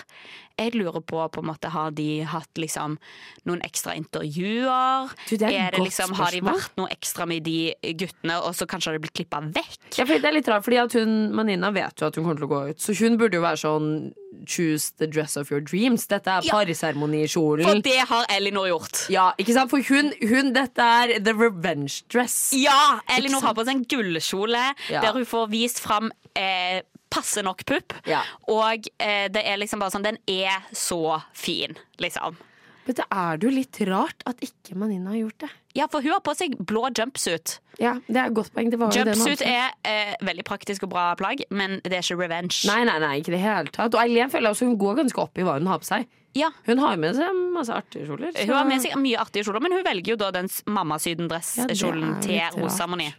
Jeg 0.58 0.74
lurer 0.74 1.00
på, 1.06 1.22
på 1.30 1.44
en 1.44 1.46
måte 1.46 1.70
Har 1.70 1.92
de 1.92 2.24
hatt 2.26 2.50
liksom 2.58 2.98
noen 3.46 3.62
ekstra 3.62 3.94
intervjuer? 3.96 5.12
Du, 5.30 5.36
det 5.38 5.46
er 5.52 5.68
er 5.68 5.72
det 5.78 5.84
liksom, 5.86 6.16
Har 6.18 6.32
de 6.34 6.42
vært 6.42 6.74
noe 6.80 6.90
ekstra 6.94 7.28
med 7.30 7.44
de 7.46 7.74
guttene, 8.00 8.40
og 8.42 8.56
så 8.58 8.66
kanskje 8.70 8.90
har 8.92 8.98
de 8.98 9.04
blitt 9.06 9.14
klippa 9.20 9.42
vekk? 9.46 9.78
Ja, 10.00 10.06
for 10.06 10.18
det 10.18 10.26
er 10.26 10.36
litt 10.40 10.47
rart, 10.52 10.64
fordi 10.66 10.78
at 10.82 10.94
hun, 10.98 11.34
Manina 11.36 11.70
vet 11.76 12.00
jo 12.02 12.08
at 12.08 12.16
hun 12.16 12.24
kommer 12.26 12.40
til 12.40 12.48
å 12.48 12.52
gå 12.52 12.62
ut. 12.72 12.80
Så 12.82 12.96
hun 13.00 13.18
burde 13.20 13.38
jo 13.40 13.44
være 13.46 13.62
sånn 13.64 13.92
Choose 14.48 14.92
the 15.00 15.08
dress 15.08 15.36
of 15.40 15.50
your 15.52 15.62
dreams. 15.62 16.06
Dette 16.08 16.28
er 16.30 16.46
Ja. 16.46 16.54
For 16.60 17.82
det 17.82 17.98
har 18.10 18.26
Elinor 18.30 18.68
gjort. 18.70 19.10
Ja, 19.10 19.32
ikke 19.40 19.54
sant? 19.56 19.72
For 19.72 19.82
hun, 19.82 20.12
hun, 20.22 20.54
dette 20.54 20.84
er 20.84 21.20
the 21.20 21.34
revenge 21.34 22.04
dress. 22.12 22.52
Ja! 22.54 23.00
Elinor 23.18 23.42
har 23.42 23.56
på 23.58 23.66
seg 23.66 23.76
en 23.76 23.86
gullkjole 23.86 24.66
Ja. 24.92 25.02
der 25.02 25.14
hun 25.14 25.26
får 25.26 25.50
vist 25.50 25.80
fram 25.84 26.12
eh, 26.36 26.82
passe 27.10 27.42
nok 27.42 27.66
pupp. 27.66 27.94
Ja. 28.06 28.22
Og 28.48 28.88
eh, 29.00 29.28
det 29.32 29.44
er 29.48 29.58
liksom 29.58 29.80
bare 29.80 29.92
sånn 29.96 30.04
Den 30.06 30.18
er 30.28 30.64
så 30.76 31.22
fin, 31.34 31.76
liksom. 32.04 32.38
Men 32.88 32.96
det 32.96 33.06
er 33.12 33.38
det 33.38 33.48
jo 33.50 33.54
litt 33.54 33.80
rart 33.90 34.24
at 34.30 34.40
ikke 34.48 34.76
Manina 34.80 35.12
har 35.12 35.18
gjort 35.20 35.42
det. 35.44 35.50
Ja, 35.76 35.88
for 35.92 36.02
hun 36.06 36.14
har 36.16 36.22
på 36.24 36.34
seg 36.40 36.56
blå 36.70 36.88
jumpsuit. 36.96 37.58
Ja, 37.78 37.98
det 38.08 38.16
er 38.18 38.30
et 38.32 38.36
godt 38.38 38.54
poeng. 38.56 38.72
Jumpsuit 38.96 39.44
er 39.46 39.74
eh, 39.86 40.14
veldig 40.26 40.46
praktisk 40.48 40.88
og 40.88 40.94
bra 40.96 41.10
plagg, 41.20 41.44
men 41.52 41.82
det 41.84 41.94
er 42.00 42.06
ikke 42.06 42.18
revenge. 42.24 42.64
Nei, 42.70 42.80
nei, 42.88 42.96
nei, 43.04 43.12
ikke 43.22 43.36
det 43.36 43.42
hele 43.44 43.70
tatt. 43.76 43.92
Og 43.94 44.00
Eileen 44.02 44.32
føler 44.34 44.56
også 44.56 44.70
hun 44.72 44.80
går 44.82 45.02
ganske 45.04 45.22
opp 45.28 45.38
i 45.38 45.46
hva 45.46 45.60
hun 45.60 45.68
har 45.70 45.84
på 45.84 45.90
seg. 45.92 46.08
Ja. 46.38 46.50
Hun 46.68 46.80
har 46.80 46.98
med 47.02 47.16
seg 47.18 47.38
masse 47.54 47.74
artige 47.74 48.08
kjoler. 48.08 48.32
så- 48.34 48.46
Hun 48.48 48.56
har 48.56 48.66
med 48.66 48.82
seg 48.82 48.96
mye 49.02 49.18
artige 49.20 49.44
kjoler, 49.44 49.62
men 49.62 49.72
hun 49.78 49.84
velger 49.84 50.14
jo 50.14 50.16
da 50.16 50.32
den 50.32 50.48
Ja, 50.48 50.74
mammasydendresskjolen 50.80 52.16
er 52.18 52.22
til 52.22 52.64
rart. 52.64 53.14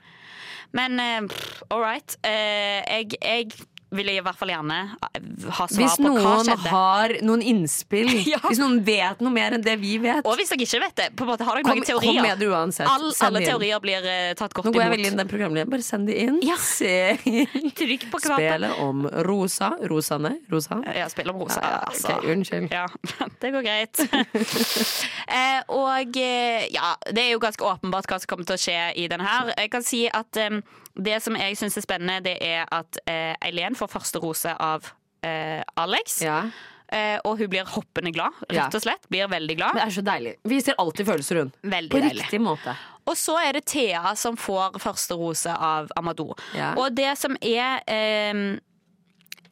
Men 0.73 1.01
uh, 1.01 1.29
all 1.71 1.81
right. 1.81 2.17
Uh, 2.25 2.83
jeg, 2.89 3.15
jeg 3.23 3.53
ville 3.95 4.13
i 4.19 4.21
hvert 4.21 4.37
fall 4.37 4.51
gjerne 4.53 4.77
ha 4.99 5.65
svar 5.69 5.71
Hvis 5.73 5.95
på 5.97 6.11
hva 6.13 6.33
skjedde. 6.43 6.57
Hvis 6.59 6.65
noen 6.65 6.67
har 6.69 7.15
noen 7.25 7.43
innspill, 7.53 8.11
Ja. 8.33 8.41
hvis 8.45 8.61
noen 8.61 8.83
vet 8.85 9.23
noe 9.25 9.33
mer 9.33 9.57
enn 9.57 9.65
det 9.65 9.77
vi 9.81 9.95
vet 10.03 10.27
Og 10.29 10.37
hvis 10.37 10.51
dere 10.53 10.67
ikke 10.67 10.81
vet 10.83 10.97
det, 11.01 11.07
på 11.17 11.25
en 11.25 11.31
måte 11.33 11.47
har 11.49 11.57
dere 11.57 11.65
Kom, 11.69 11.81
noen 11.81 12.03
kom 12.05 12.21
med 12.27 12.43
det 12.43 12.49
uansett. 12.53 12.89
All, 12.91 13.07
alle 13.29 13.43
teorier 13.47 13.81
blir 13.85 14.05
uh, 14.05 14.35
tatt 14.39 14.53
godt 14.57 14.69
Nå 14.69 14.75
går 14.77 14.85
jeg 14.85 14.93
veldig 14.97 15.09
inn 15.13 15.17
i 15.17 15.23
den 15.23 15.31
programlederen. 15.31 15.73
Bare 15.73 15.87
send 15.87 16.11
de 16.11 16.19
inn. 16.27 16.39
Ja. 16.45 16.59
Se 16.69 16.93
Trykk 17.79 18.09
på 18.13 18.21
knappen. 18.23 18.49
Spillet 18.49 18.83
om 18.85 19.07
rosa. 19.29 19.71
Rosane. 19.91 20.35
Rosa. 20.53 20.81
Ja, 20.97 21.09
spill 21.13 21.33
om 21.33 21.41
rosa. 21.43 21.63
Ja, 21.65 21.79
altså. 21.89 22.13
okay, 22.19 22.35
unnskyld. 22.35 22.69
Ja, 22.75 22.85
det 23.43 23.53
går 23.57 23.65
greit. 23.67 24.05
eh, 25.29 25.61
og 25.73 26.17
eh, 26.21 26.67
ja, 26.75 26.93
det 27.13 27.25
er 27.25 27.33
jo 27.35 27.41
ganske 27.43 27.65
åpenbart 27.65 28.09
hva 28.11 28.21
som 28.21 28.31
kommer 28.31 28.49
til 28.49 28.59
å 28.59 28.61
skje 28.61 28.79
i 29.01 29.09
denne 29.11 29.27
her. 29.29 29.53
Jeg 29.57 29.73
kan 29.73 29.87
si 29.87 30.05
at 30.13 30.41
eh, 30.41 30.61
det 30.99 31.21
som 31.23 31.37
jeg 31.39 31.57
syns 31.61 31.79
er 31.79 31.85
spennende, 31.85 32.21
det 32.27 32.37
er 32.45 32.67
at 32.75 32.99
eh, 33.07 33.35
Eileen 33.47 33.77
får 33.79 33.91
første 33.93 34.21
rose 34.23 34.51
av 34.55 34.91
eh, 35.23 35.63
Alex. 35.79 36.21
Ja. 36.27 36.43
Eh, 36.89 37.19
og 37.29 37.37
hun 37.39 37.51
blir 37.53 37.69
hoppende 37.69 38.11
glad, 38.17 38.37
rett 38.49 38.75
og 38.75 38.81
slett. 38.83 39.09
Blir 39.13 39.29
veldig 39.29 39.57
glad. 39.59 39.77
Det 39.77 39.83
er 39.85 39.97
så 39.99 40.05
deilig. 40.07 40.37
Viser 40.49 40.79
alltid 40.81 41.11
følelser, 41.11 41.43
hun. 41.43 41.51
Veldig 41.63 41.93
På 41.93 42.01
deilig. 42.01 42.23
riktig 42.25 42.41
måte. 42.41 42.77
Og 43.09 43.17
så 43.17 43.37
er 43.41 43.59
det 43.59 43.67
Thea 43.69 44.15
som 44.21 44.37
får 44.41 44.79
første 44.83 45.17
rose 45.17 45.53
av 45.53 45.93
Amadou. 45.97 46.33
Ja. 46.57 46.75
Og 46.81 46.97
det 46.97 47.11
som 47.21 47.37
er 47.41 47.85
eh, 47.89 48.41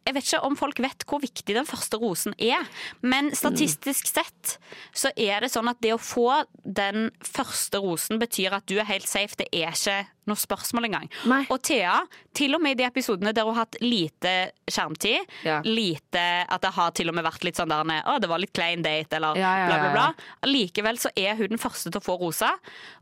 Jeg 0.06 0.14
vet 0.14 0.26
ikke 0.28 0.42
om 0.46 0.56
folk 0.56 0.78
vet 0.80 1.02
hvor 1.08 1.18
viktig 1.20 1.54
den 1.56 1.66
første 1.66 1.98
rosen 1.98 2.34
er, 2.38 2.62
men 3.02 3.32
statistisk 3.34 4.06
sett 4.06 4.52
så 4.94 5.10
er 5.16 5.42
det 5.42 5.50
sånn 5.50 5.66
at 5.68 5.80
det 5.82 5.96
å 5.96 5.98
få 5.98 6.44
den 6.62 7.10
første 7.26 7.80
rosen 7.82 8.20
betyr 8.22 8.54
at 8.54 8.68
du 8.70 8.76
er 8.78 8.86
helt 8.86 9.08
safe. 9.10 9.34
Det 9.40 9.48
er 9.50 9.74
ikke 9.74 10.04
noe 10.26 10.36
spørsmål 10.38 10.88
engang. 10.88 11.08
Og 11.50 11.60
Thea, 11.62 12.00
til 12.36 12.54
og 12.56 12.62
med 12.62 12.76
i 12.76 12.80
de 12.82 12.86
episodene 12.88 13.32
der 13.36 13.46
hun 13.46 13.54
har 13.56 13.64
hatt 13.66 13.76
lite 13.82 14.34
skjermtid, 14.70 15.26
Ja. 15.46 15.60
lite 15.64 16.46
At 16.48 16.60
det 16.62 16.72
har 16.74 16.90
til 16.96 17.08
og 17.08 17.14
med 17.14 17.24
vært 17.24 17.44
litt 17.44 17.56
sånn 17.56 17.68
der 17.68 17.84
Å, 18.06 18.18
det 18.20 18.28
var 18.28 18.38
litt 18.38 18.52
klein 18.52 18.82
date, 18.82 19.16
eller 19.16 19.36
Ja, 19.36 19.52
ja, 19.58 19.66
bla, 19.66 19.78
bla, 19.78 19.92
bla. 19.92 20.50
Likevel 20.50 20.98
så 20.98 21.10
er 21.16 21.36
hun 21.36 21.48
den 21.54 21.58
første 21.58 21.90
til 21.90 22.00
å 22.00 22.04
få 22.04 22.18
rosa. 22.20 22.52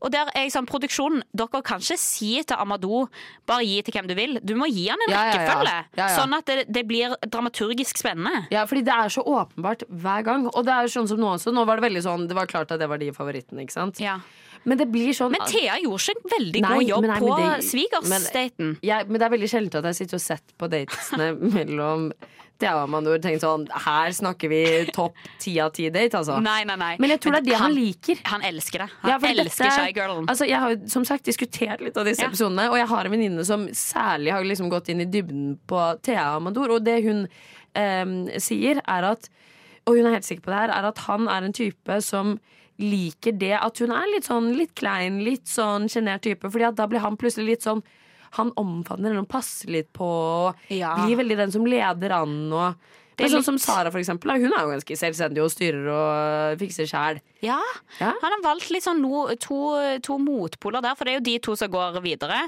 Og 0.02 0.10
der 0.12 0.28
er 0.34 0.44
jeg 0.46 0.52
sånn, 0.52 0.66
produksjonen, 0.68 1.22
dere 1.34 1.62
kan 1.62 1.80
ikke 1.80 1.98
si 1.98 2.42
til 2.42 2.56
Amadou 2.60 3.08
bare 3.46 3.64
gi 3.64 3.80
til 3.82 3.92
hvem 3.96 4.08
du 4.10 4.14
vil. 4.18 4.38
Du 4.44 4.54
må 4.58 4.68
gi 4.70 4.88
han 4.88 4.98
en 5.08 5.14
rekkefølge, 5.14 6.08
sånn 6.18 6.34
at 6.38 6.44
det, 6.46 6.58
det 6.72 6.84
blir 6.88 7.14
dramaturgisk 7.26 7.96
spennende. 8.00 8.46
Ja, 8.54 8.64
fordi 8.66 8.84
det 8.84 8.94
er 8.94 9.08
så 9.12 9.24
åpenbart 9.24 9.84
hver 9.88 10.24
gang. 10.26 10.46
Og 10.54 10.64
det 10.66 10.72
er 10.74 10.86
jo 10.88 10.94
sånn 11.00 11.08
som 11.10 11.20
nå 11.20 11.34
også. 11.36 11.52
Nå 11.54 11.64
var 11.66 11.80
det 11.80 11.88
veldig 11.88 12.02
sånn 12.04 12.28
Det 12.28 12.36
var 12.36 12.46
klart 12.50 12.70
at 12.74 12.80
det 12.80 12.88
var 12.90 12.98
de 13.00 13.10
favorittene, 13.14 13.64
ikke 13.64 13.76
sant? 13.76 14.00
Ja. 14.02 14.18
Men 14.64 14.78
det 14.80 14.86
blir 14.92 15.12
sånn 15.16 15.32
Men 15.34 15.44
Thea 15.50 15.78
gjorde 15.82 16.02
ikke 16.02 16.20
en 16.24 16.30
veldig 16.38 16.60
Nei, 16.64 16.70
god 16.78 16.88
jobb 16.88 17.06
nei, 17.10 17.18
på 17.20 17.34
svigersdaten. 17.70 18.70
Men, 18.80 19.10
men 19.10 19.18
det 19.20 19.26
er 19.26 19.34
veldig 19.34 19.50
sjelden 19.52 19.80
at 19.82 19.90
jeg 19.92 19.98
sitter 20.02 20.16
og 20.20 20.24
sett 20.24 20.54
på 20.60 20.68
datesene 20.72 21.32
mellom 21.56 22.06
Thea 22.62 22.76
og 22.78 22.84
Amandor, 22.84 23.16
og 23.18 23.22
tenker 23.24 23.42
sånn 23.42 23.64
Her 23.84 24.12
snakker 24.14 24.48
vi 24.52 24.60
topp 24.94 25.16
ti 25.42 25.56
av 25.60 25.72
ti 25.74 25.88
date, 25.90 26.14
altså. 26.20 26.36
Nei, 26.40 26.60
nei, 26.68 26.76
nei. 26.78 26.92
Men 27.02 27.10
jeg 27.10 27.20
tror 27.24 27.34
det 27.34 27.40
er 27.42 27.48
det 27.48 27.58
han 27.58 27.74
liker. 27.74 28.20
Han 28.30 28.44
elsker 28.46 28.84
det. 28.84 28.88
Han 29.02 29.10
Ja, 29.10 29.16
elsker 29.18 29.64
dette- 29.66 29.72
Shy 29.74 29.92
Girlen. 29.96 30.28
Altså, 30.30 30.46
jeg 30.46 30.60
har 30.62 30.70
jo 30.76 30.88
som 30.92 31.04
sagt 31.08 31.26
diskutert 31.26 31.82
litt 31.82 31.98
av 31.98 32.06
disse 32.06 32.22
Ja. 32.22 32.28
episodene, 32.30 32.68
og 32.70 32.78
jeg 32.78 32.86
har 32.92 33.04
en 33.10 33.10
venninne 33.16 33.44
som 33.44 33.66
særlig 33.74 34.30
har 34.36 34.46
liksom 34.46 34.70
gått 34.70 34.88
inn 34.94 35.02
i 35.02 35.08
dybden 35.10 35.58
på 35.66 35.82
Thea 36.06 36.28
og 36.30 36.42
Amandor, 36.44 36.76
og 36.78 36.84
det 36.86 37.02
hun 37.02 37.26
em, 37.74 38.14
sier, 38.38 38.80
er 38.86 39.10
at 39.12 39.28
Og 39.86 39.98
hun 39.98 40.06
er 40.06 40.14
helt 40.14 40.24
sikker 40.24 40.40
på 40.46 40.48
det 40.54 40.60
her, 40.62 40.70
er 40.78 40.86
at 40.88 40.98
han 41.04 41.26
er 41.28 41.44
en 41.44 41.52
type 41.52 41.98
som 42.06 42.38
liker 42.78 43.32
det 43.38 43.52
at 43.60 43.78
hun 43.78 43.92
er 43.94 44.08
litt 44.14 44.26
sånn 44.26 44.48
litt 44.58 44.74
klein, 44.74 45.20
litt 45.24 45.46
sånn 45.46 45.86
sjenert 45.88 46.22
type, 46.26 46.50
Fordi 46.50 46.66
at 46.68 46.74
da 46.80 46.86
blir 46.90 47.00
han 47.04 47.16
plutselig 47.16 47.46
litt 47.54 47.62
sånn 47.62 47.82
han 48.34 48.50
omfavner 48.58 49.12
henne 49.12 49.22
og 49.22 49.28
passer 49.30 49.70
litt 49.70 49.92
på, 49.94 50.52
Ja. 50.68 50.96
blir 51.06 51.16
veldig 51.20 51.36
den 51.36 51.52
som 51.52 51.64
leder 51.64 52.10
an. 52.10 52.52
Og, 52.52 52.74
men 53.18 53.30
sånn 53.30 53.44
som 53.44 53.58
Sara, 53.58 53.90
for 53.90 53.98
eksempel. 54.00 54.30
Hun 54.40 54.52
er 54.52 54.64
jo 54.64 54.72
ganske 54.74 54.96
selvstendig 54.98 55.42
og 55.44 55.50
styrer 55.52 55.86
og 55.92 56.58
fikser 56.58 56.88
sjæl. 56.90 57.20
Ja, 57.44 57.60
Ja. 58.00 58.12
han 58.22 58.32
har 58.32 58.40
valgt 58.42 58.70
litt 58.72 58.82
sånn 58.84 59.00
no, 59.02 59.26
to, 59.36 59.58
to 60.02 60.16
motpoler 60.18 60.80
der, 60.82 60.94
for 60.96 61.04
det 61.04 61.12
er 61.12 61.18
jo 61.18 61.24
de 61.28 61.38
to 61.44 61.54
som 61.56 61.68
går 61.70 62.00
videre. 62.02 62.38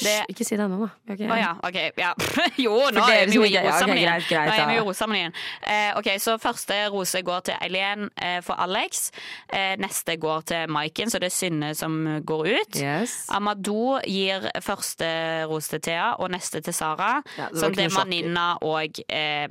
Det, 0.00 0.14
Ikke 0.32 0.44
si 0.46 0.56
det 0.56 0.64
ennå, 0.64 0.86
da. 0.86 1.12
Okay, 1.12 1.28
oh, 1.28 1.36
ja, 1.36 1.52
Okay, 1.62 1.90
Ja. 1.96 2.14
Jo, 2.56 2.72
nå 2.90 3.04
er 3.04 3.26
vi 3.26 3.36
jo 3.36 3.42
i 3.44 3.50
ikke- 3.50 3.64
ja, 3.64 3.76
ok, 3.76 3.92
greit, 3.92 4.28
greit, 4.28 4.48
Nå 4.48 4.54
er 4.56 4.66
vi 4.66 4.76
jo 4.78 5.12
i. 5.12 5.32
Eh, 5.62 5.92
ok, 5.98 6.08
så 6.18 6.38
første 6.40 6.88
rose 6.90 7.20
går 7.22 7.40
til 7.44 7.54
Eileen 7.60 8.08
eh, 8.16 8.40
for 8.40 8.54
Alex. 8.58 9.10
Eh, 9.52 9.76
neste 9.76 10.16
går 10.18 10.42
til 10.46 10.66
Maiken, 10.72 11.10
så 11.10 11.20
det 11.20 11.26
er 11.30 11.36
Synne 11.36 11.74
som 11.76 12.22
går 12.24 12.48
ut. 12.60 12.76
Yes. 12.80 13.26
Amadou 13.28 14.00
gir 14.06 14.48
første 14.62 15.44
rose 15.46 15.68
til 15.68 15.80
Thea, 15.80 16.14
og 16.18 16.30
neste 16.30 16.62
til 16.62 16.72
Sara. 16.72 17.22
Ja, 17.36 17.48
det 17.52 17.60
som 17.60 17.72
det 17.76 17.84
er 17.84 17.90
Manninna. 17.94 18.06
Maninna 18.06 18.58
og 18.62 19.00
eh, 19.08 19.46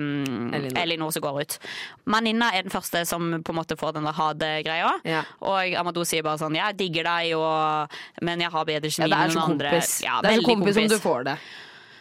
Elinor. 0.65 0.81
Elinor. 0.83 1.11
som 1.15 1.21
går 1.25 1.41
ut. 1.41 1.57
Maninna 2.05 2.51
er 2.55 2.65
den 2.65 2.71
første 2.73 3.05
som 3.05 3.41
på 3.45 3.53
en 3.53 3.59
måte 3.59 3.77
får 3.77 3.93
den 3.99 4.07
der 4.09 4.17
ha-det-greia. 4.17 4.91
Ja. 5.05 5.21
Og 5.45 5.75
Amadou 5.79 6.03
sier 6.07 6.23
bare 6.25 6.41
sånn 6.41 6.55
jeg 6.57 6.77
digger 6.79 7.03
deg, 7.07 7.35
og, 7.37 7.95
men 8.25 8.41
jeg 8.41 8.51
har 8.51 8.65
bedre 8.65 8.89
Ja, 8.91 8.97
kjemi 8.97 9.09
det 9.13 9.19
er 9.21 9.29
enn 9.29 9.35
noen 9.37 9.51
andre. 9.55 9.69
kompis. 9.77 9.93
Ja, 10.05 10.19
det 10.21 10.31
er 10.33 10.41
så 10.41 10.47
kompis, 10.49 10.75
kompis, 10.75 10.81
som 10.81 10.97
du 10.97 11.03
får 11.03 11.23
det. 11.29 11.37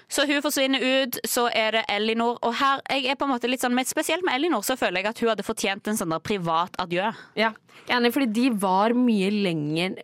Så 0.09 0.27
hun 0.27 0.43
forsvinner 0.43 0.81
ut, 0.81 1.19
så 1.27 1.49
er 1.55 1.71
det 1.79 1.85
Elinor. 1.89 2.39
Og 2.43 2.55
her, 2.55 2.81
jeg 2.91 3.07
er 3.11 3.15
på 3.17 3.25
en 3.25 3.33
måte 3.35 3.49
litt 3.51 3.61
sånn, 3.61 3.75
men 3.75 3.85
Spesielt 3.85 4.25
med 4.25 4.35
Elinor 4.35 4.63
så 4.65 4.77
føler 4.77 5.03
jeg 5.03 5.07
at 5.13 5.19
hun 5.21 5.29
hadde 5.29 5.45
fortjent 5.47 5.87
en 5.89 5.97
sånn 5.97 6.11
der 6.11 6.19
privat 6.25 6.75
adjø. 6.79 7.13
Ja, 7.37 7.53
Enig, 7.91 8.13
fordi 8.15 8.29
de 8.33 8.45
var 8.57 8.95
mye 8.97 9.29
lenger 9.29 9.97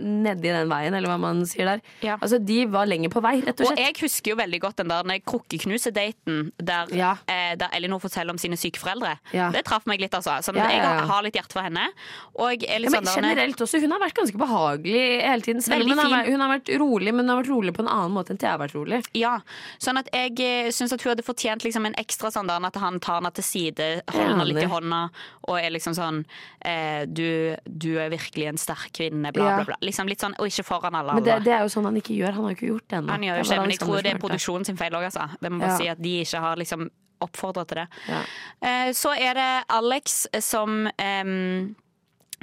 nedi 0.00 0.48
den 0.54 0.70
veien, 0.70 0.94
eller 0.96 1.10
hva 1.10 1.18
man 1.20 1.42
sier 1.44 1.66
der. 1.68 1.80
Ja. 2.00 2.14
Altså, 2.22 2.38
De 2.40 2.62
var 2.70 2.86
lenger 2.88 3.10
på 3.12 3.20
vei, 3.20 3.40
rett 3.44 3.60
og 3.60 3.72
Og 3.72 3.76
jeg 3.82 3.92
husker 4.00 4.30
jo 4.32 4.36
veldig 4.38 4.60
godt 4.62 4.76
den 4.80 4.88
der 4.88 5.18
krukkeknuse-daten 5.66 6.52
der, 6.56 6.86
Ja. 6.96 7.16
eh, 7.28 7.54
der 7.56 7.68
Elinor 7.76 7.98
forteller 8.00 8.30
om 8.30 8.38
sine 8.38 8.56
syke 8.56 8.78
foreldre. 8.78 9.18
Ja. 9.32 9.50
Det 9.50 9.64
traff 9.64 9.84
meg 9.86 10.00
litt, 10.00 10.12
altså. 10.12 10.38
Sånn, 10.42 10.54
Jeg 10.56 10.80
har- 10.80 11.22
litt 11.22 11.34
hjerte 11.34 11.52
for 11.52 11.62
henne. 11.62 11.88
Og 12.36 12.50
jeg 12.60 12.70
er 12.70 12.78
litt 12.80 12.92
ja, 12.92 13.00
men 13.00 13.04
sånn 13.04 13.22
generelt 13.22 13.56
også, 13.56 13.80
Hun 13.80 13.90
har 13.90 14.00
vært 14.00 14.14
ganske 14.14 14.36
behagelig 14.38 15.22
hele 15.22 15.42
tiden. 15.42 15.60
Selv 15.62 15.82
om 15.82 15.98
hun 15.98 16.24
hun 16.26 16.40
har 16.40 16.58
vært 16.58 16.78
rolig, 16.78 17.12
men 17.14 17.28
hun 17.28 17.36
har 17.36 17.42
vært 17.42 17.48
rolig 17.50 17.74
på 17.74 17.80
en 17.80 17.88
annen 17.88 18.12
måte 18.12 18.30
enn 18.30 18.38
Thea 18.38 18.50
har 18.56 18.58
vært 18.58 18.74
rolig. 18.74 19.04
Ja, 19.14 19.40
sånn 19.82 19.98
at 20.00 20.08
jeg 20.12 20.40
eh, 20.40 20.70
syns 20.74 20.92
at 20.92 21.02
hun 21.02 21.12
hadde 21.14 21.24
fortjent 21.26 21.64
liksom 21.64 21.86
en 21.86 21.94
ekstra 22.00 22.30
sånn 22.34 22.46
der 22.50 22.64
at 22.66 22.76
han 22.82 22.98
tar 23.00 23.20
henne 23.20 23.32
til 23.36 23.44
side, 23.44 23.88
holder 24.10 24.28
henne 24.32 24.46
litt 24.48 24.62
i 24.64 24.66
hånda 24.70 25.00
og 25.48 25.58
er 25.60 25.70
liksom 25.70 25.94
sånn 25.96 26.24
eh, 26.64 27.04
du, 27.06 27.56
du 27.66 27.88
er 28.02 28.10
virkelig 28.10 28.46
en 28.50 28.58
sterk 28.58 28.92
kvinne, 28.92 29.32
bla, 29.32 29.44
Ja. 29.46 29.56
bla, 29.62 29.64
bla. 29.72 29.76
Liksom 29.86 30.08
litt 30.08 30.20
sånn, 30.20 30.34
Og 30.38 30.46
ikke 30.50 30.64
foran 30.66 30.94
alle 30.94 31.14
Men 31.14 31.24
det, 31.24 31.38
det 31.44 31.52
er 31.52 31.62
jo 31.62 31.68
sånn 31.72 31.84
han 31.84 31.96
ikke 31.96 32.14
gjør. 32.16 32.32
Han 32.36 32.44
har 32.44 32.54
ikke 32.56 32.70
gjort 32.72 32.88
det 32.88 32.98
ennå. 32.98 33.10
Han 33.12 33.22
gjør 33.22 33.36
jo 33.36 33.42
ikke 33.46 33.60
men 33.60 33.70
jeg 33.70 33.78
tror 33.80 34.02
det 34.02 34.12
er 34.12 34.18
produksjonen 34.22 34.64
sin 34.66 34.76
feil 34.76 34.92
òg, 34.98 35.04
altså. 35.10 35.28
Det 35.40 35.50
må 35.52 35.60
bare 35.60 35.70
Ja. 35.70 35.76
si 35.78 35.88
at 35.88 36.00
de 36.02 36.14
ikke 36.24 36.40
har 36.40 36.56
liksom 36.56 36.90
oppfordra 37.24 37.64
til 37.66 37.78
det. 37.80 37.88
Ja. 38.08 38.20
Eh, 38.60 38.90
så 38.92 39.14
er 39.16 39.34
det 39.34 39.64
Alex 39.72 40.26
som 40.44 40.86
em, 40.98 41.74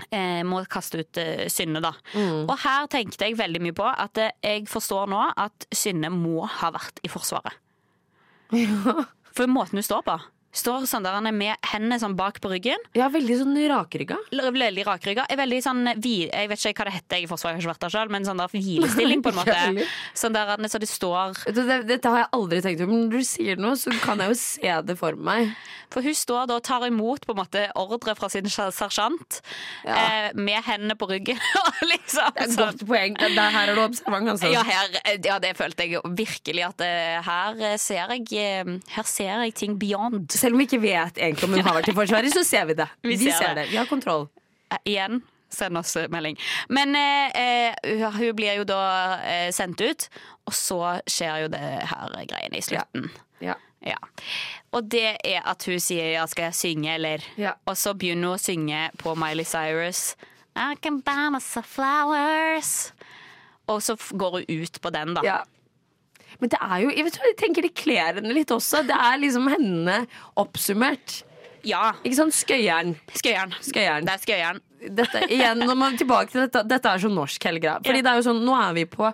eh, 0.09 0.41
må 0.47 0.61
kaste 0.71 1.03
ut 1.03 1.19
eh, 1.21 1.45
Synne, 1.51 1.81
da. 1.83 1.93
Mm. 2.13 2.45
Og 2.47 2.55
her 2.63 2.87
tenkte 2.91 3.27
jeg 3.27 3.37
veldig 3.39 3.61
mye 3.63 3.77
på 3.77 3.87
at 3.89 4.21
eh, 4.21 4.35
jeg 4.43 4.67
forstår 4.71 5.11
nå 5.11 5.21
at 5.45 5.67
Synne 5.73 6.11
må 6.13 6.45
ha 6.59 6.71
vært 6.75 7.03
i 7.03 7.11
Forsvaret. 7.11 7.59
For 9.33 9.49
måten 9.49 9.79
hun 9.79 9.85
står 9.85 10.03
på. 10.05 10.17
Står 10.53 10.85
sånn 10.85 11.01
der 11.05 11.15
han 11.17 11.25
er 11.25 11.33
med 11.33 11.55
hendene 11.71 11.97
sånn 12.01 12.13
bak 12.15 12.37
på 12.43 12.51
ryggen. 12.51 12.77
Ja, 12.93 13.07
veldig 13.09 13.37
sånn 13.39 13.55
rakrygga. 13.71 14.17
Veldig 14.31 14.83
rakrygga. 14.85 15.25
Er 15.33 15.39
veldig 15.39 15.61
sånn 15.65 15.81
Jeg 16.03 16.49
vet 16.51 16.59
ikke 16.69 16.83
hva 16.83 16.85
det 16.91 16.93
heter, 16.99 17.23
i 17.23 17.27
Forsvaret, 17.29 17.57
jeg 17.57 17.63
har 17.63 17.65
ikke 17.65 17.73
vært 17.73 17.85
der 17.87 17.93
selv, 17.95 18.11
men 18.13 18.27
sånn 18.27 18.37
der 18.37 18.51
hvilestilling, 18.53 19.23
på 19.25 19.33
en 19.33 19.35
måte. 19.41 19.87
Sånn 20.13 20.33
der 20.37 20.45
han- 20.53 20.69
så 20.69 20.79
det 20.79 20.89
står 20.89 21.33
Dette, 21.53 21.79
dette 21.89 22.09
har 22.13 22.23
jeg 22.23 22.29
aldri 22.37 22.61
tenkt 22.61 22.79
på, 22.83 22.87
men 22.87 23.07
når 23.09 23.17
du 23.17 23.23
sier 23.27 23.57
noe, 23.57 23.73
så 23.75 23.91
kan 24.03 24.19
jeg 24.21 24.29
jo 24.29 24.37
se 24.39 24.75
det 24.85 24.97
for 24.97 25.15
meg. 25.17 25.55
For 25.93 26.01
hun 26.01 26.13
står 26.17 26.47
da 26.49 26.55
og 26.57 26.63
tar 26.65 26.85
imot 26.87 27.25
på 27.25 27.33
en 27.35 27.41
måte 27.41 27.65
ordre 27.77 28.15
fra 28.17 28.29
sin 28.29 28.45
ser- 28.49 28.71
sersjant 28.73 29.41
Ja. 29.85 29.95
eh, 29.97 30.31
med 30.33 30.63
hendene 30.63 30.95
på 30.97 31.09
ryggen. 31.09 31.37
liksom, 31.93 32.29
Det 32.33 32.41
er 32.41 32.45
et 32.45 32.53
sånn. 32.55 32.71
godt 32.77 32.85
poeng. 32.87 33.17
Det, 33.19 33.29
det, 33.35 33.47
her 33.57 33.69
er 33.69 33.75
du 33.77 33.81
observant, 33.87 34.29
altså. 34.29 34.51
Ja, 34.53 34.63
her, 34.63 34.89
ja, 35.25 35.39
det 35.43 35.55
følte 35.57 35.85
jeg 35.89 36.01
virkelig 36.17 36.65
at 36.69 36.81
eh, 36.85 37.19
her 37.25 37.61
eh, 37.73 37.77
ser 37.81 38.13
jeg 38.15 38.29
eh, 38.37 38.73
Her 38.95 39.03
ser 39.09 39.43
jeg 39.45 39.53
ting 39.59 39.77
beyond. 39.81 40.29
Selv 40.43 40.57
om 40.57 40.61
vi 40.61 40.67
ikke 40.67 40.81
vet 40.83 41.17
egentlig 41.23 41.47
om 41.47 41.55
hun 41.55 41.63
har 41.65 41.77
vært 41.79 41.91
i 41.93 41.95
Forsvaret, 41.97 42.33
så 42.35 42.43
ser 42.47 42.67
vi 42.69 42.75
det. 42.83 42.89
Vi 43.07 43.15
Vi, 43.15 43.29
ser 43.29 43.37
ser 43.39 43.53
det. 43.55 43.63
det. 43.63 43.71
Vi 43.71 43.79
har 43.79 43.87
kontroll. 43.89 44.27
Eh, 44.73 44.81
igjen, 44.91 45.21
send 45.53 45.79
oss 45.79 45.95
eh, 45.99 46.09
melding. 46.11 46.35
Men 46.69 46.95
eh, 46.99 47.71
eh, 47.87 48.07
hun 48.19 48.33
blir 48.35 48.57
jo 48.59 48.65
da 48.67 48.81
eh, 49.23 49.49
sendt 49.55 49.81
ut, 49.85 50.07
og 50.49 50.55
så 50.57 50.79
skjer 51.07 51.45
jo 51.45 51.51
det 51.53 51.61
her 51.93 52.17
greiene 52.27 52.59
i 52.59 52.65
slutten. 52.65 53.07
Ja. 53.43 53.55
Ja. 53.83 53.97
Og 54.71 54.85
det 54.91 55.17
er 55.27 55.41
at 55.43 55.63
hun 55.67 55.79
sier 55.83 56.13
ja, 56.17 56.23
skal 56.31 56.49
jeg 56.49 56.55
synge, 56.59 56.93
eller? 56.95 57.23
Ja. 57.39 57.55
Og 57.67 57.75
så 57.79 57.91
begynner 57.99 58.31
hun 58.33 58.37
å 58.37 58.41
synge 58.41 58.85
på 59.01 59.15
Miley 59.19 59.43
Cyrus. 59.47 60.13
I 60.55 60.75
can 60.79 61.01
buy 61.03 61.29
myself 61.33 61.67
flowers. 61.75 62.93
Og 63.67 63.81
så 63.83 63.95
går 63.95 64.39
hun 64.41 64.63
ut 64.63 64.79
på 64.83 64.91
den, 64.95 65.13
da. 65.17 65.23
Ja. 65.27 65.37
Men 66.43 66.51
det 66.51 66.59
er 66.59 66.81
jo, 66.83 66.89
jeg, 66.91 67.05
vet, 67.07 67.17
jeg 67.23 67.37
tenker 67.39 67.63
det 67.63 67.73
kler 67.79 68.17
henne 68.19 68.33
litt 68.35 68.51
også. 68.51 68.81
Det 68.87 68.95
er 68.99 69.21
liksom 69.23 69.45
henne 69.53 70.01
oppsummert. 70.41 71.21
Ja. 71.63 71.93
Ikke 72.03 72.17
sant? 72.19 72.35
Skøyeren. 72.35 72.97
Skøyeren. 73.15 73.53
Skøyeren. 73.63 74.03
Det 74.09 74.11
er 74.17 74.23
skøyeren. 74.25 74.59
Dette, 74.97 75.21
igjen, 75.31 75.61
når 75.63 75.77
man 75.79 75.95
tilbake 75.95 76.33
til 76.33 76.41
dette, 76.43 76.65
dette 76.67 76.91
er 76.91 76.99
så 76.99 77.07
norsk 77.13 77.45
hele 77.47 77.61
greia. 77.63 77.77
Fordi 77.79 78.01
Ja. 78.01 78.03
det 78.03 78.11
er 78.11 78.19
jo 78.19 78.25
sånn, 78.27 78.41
nå 78.43 78.57
er 78.59 78.73
vi 78.75 78.83
på 78.91 79.13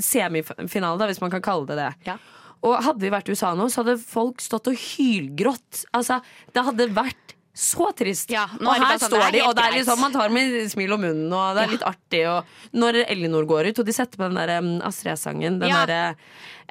semifinale, 0.00 0.96
da, 1.02 1.08
hvis 1.10 1.20
man 1.20 1.32
kan 1.34 1.42
kalle 1.44 1.68
det 1.68 1.76
det. 1.76 1.90
Ja. 2.08 2.16
Og 2.64 2.78
hadde 2.84 3.04
vi 3.04 3.12
vært 3.12 3.28
i 3.28 3.34
USA 3.36 3.52
nå, 3.56 3.68
så 3.72 3.82
hadde 3.82 3.98
folk 4.00 4.40
stått 4.44 4.68
og 4.72 4.76
hylgrått. 4.80 5.84
Altså, 5.96 6.20
det 6.56 6.64
hadde 6.66 6.88
vært 6.96 7.34
så 7.54 7.90
trist. 7.98 8.30
Ja, 8.30 8.44
og 8.60 8.68
er 8.70 8.78
her 8.84 8.98
sånn, 8.98 9.10
står 9.10 9.24
det 9.26 9.32
de, 9.34 9.40
og 9.48 9.56
det 9.58 9.64
er 9.66 9.72
liksom, 9.74 9.98
man 10.00 10.12
tar 10.14 10.30
med 10.32 10.70
smil 10.70 10.92
om 10.94 11.00
munnen, 11.02 11.32
og 11.34 11.56
det 11.56 11.64
er 11.64 11.66
Ja. 11.66 11.72
litt 11.72 11.82
artig. 11.88 12.22
Og 12.30 12.44
når 12.78 13.00
Ellinor 13.10 13.44
går 13.50 13.70
ut, 13.72 13.78
og 13.82 13.86
de 13.86 13.92
setter 13.92 14.16
på 14.16 14.28
den 14.30 14.38
der 14.38 14.58
um, 14.62 14.80
Astrid 14.86 15.12
S-sangen, 15.18 15.58
den 15.60 15.68
Ja. 15.68 15.84
derre 15.86 16.14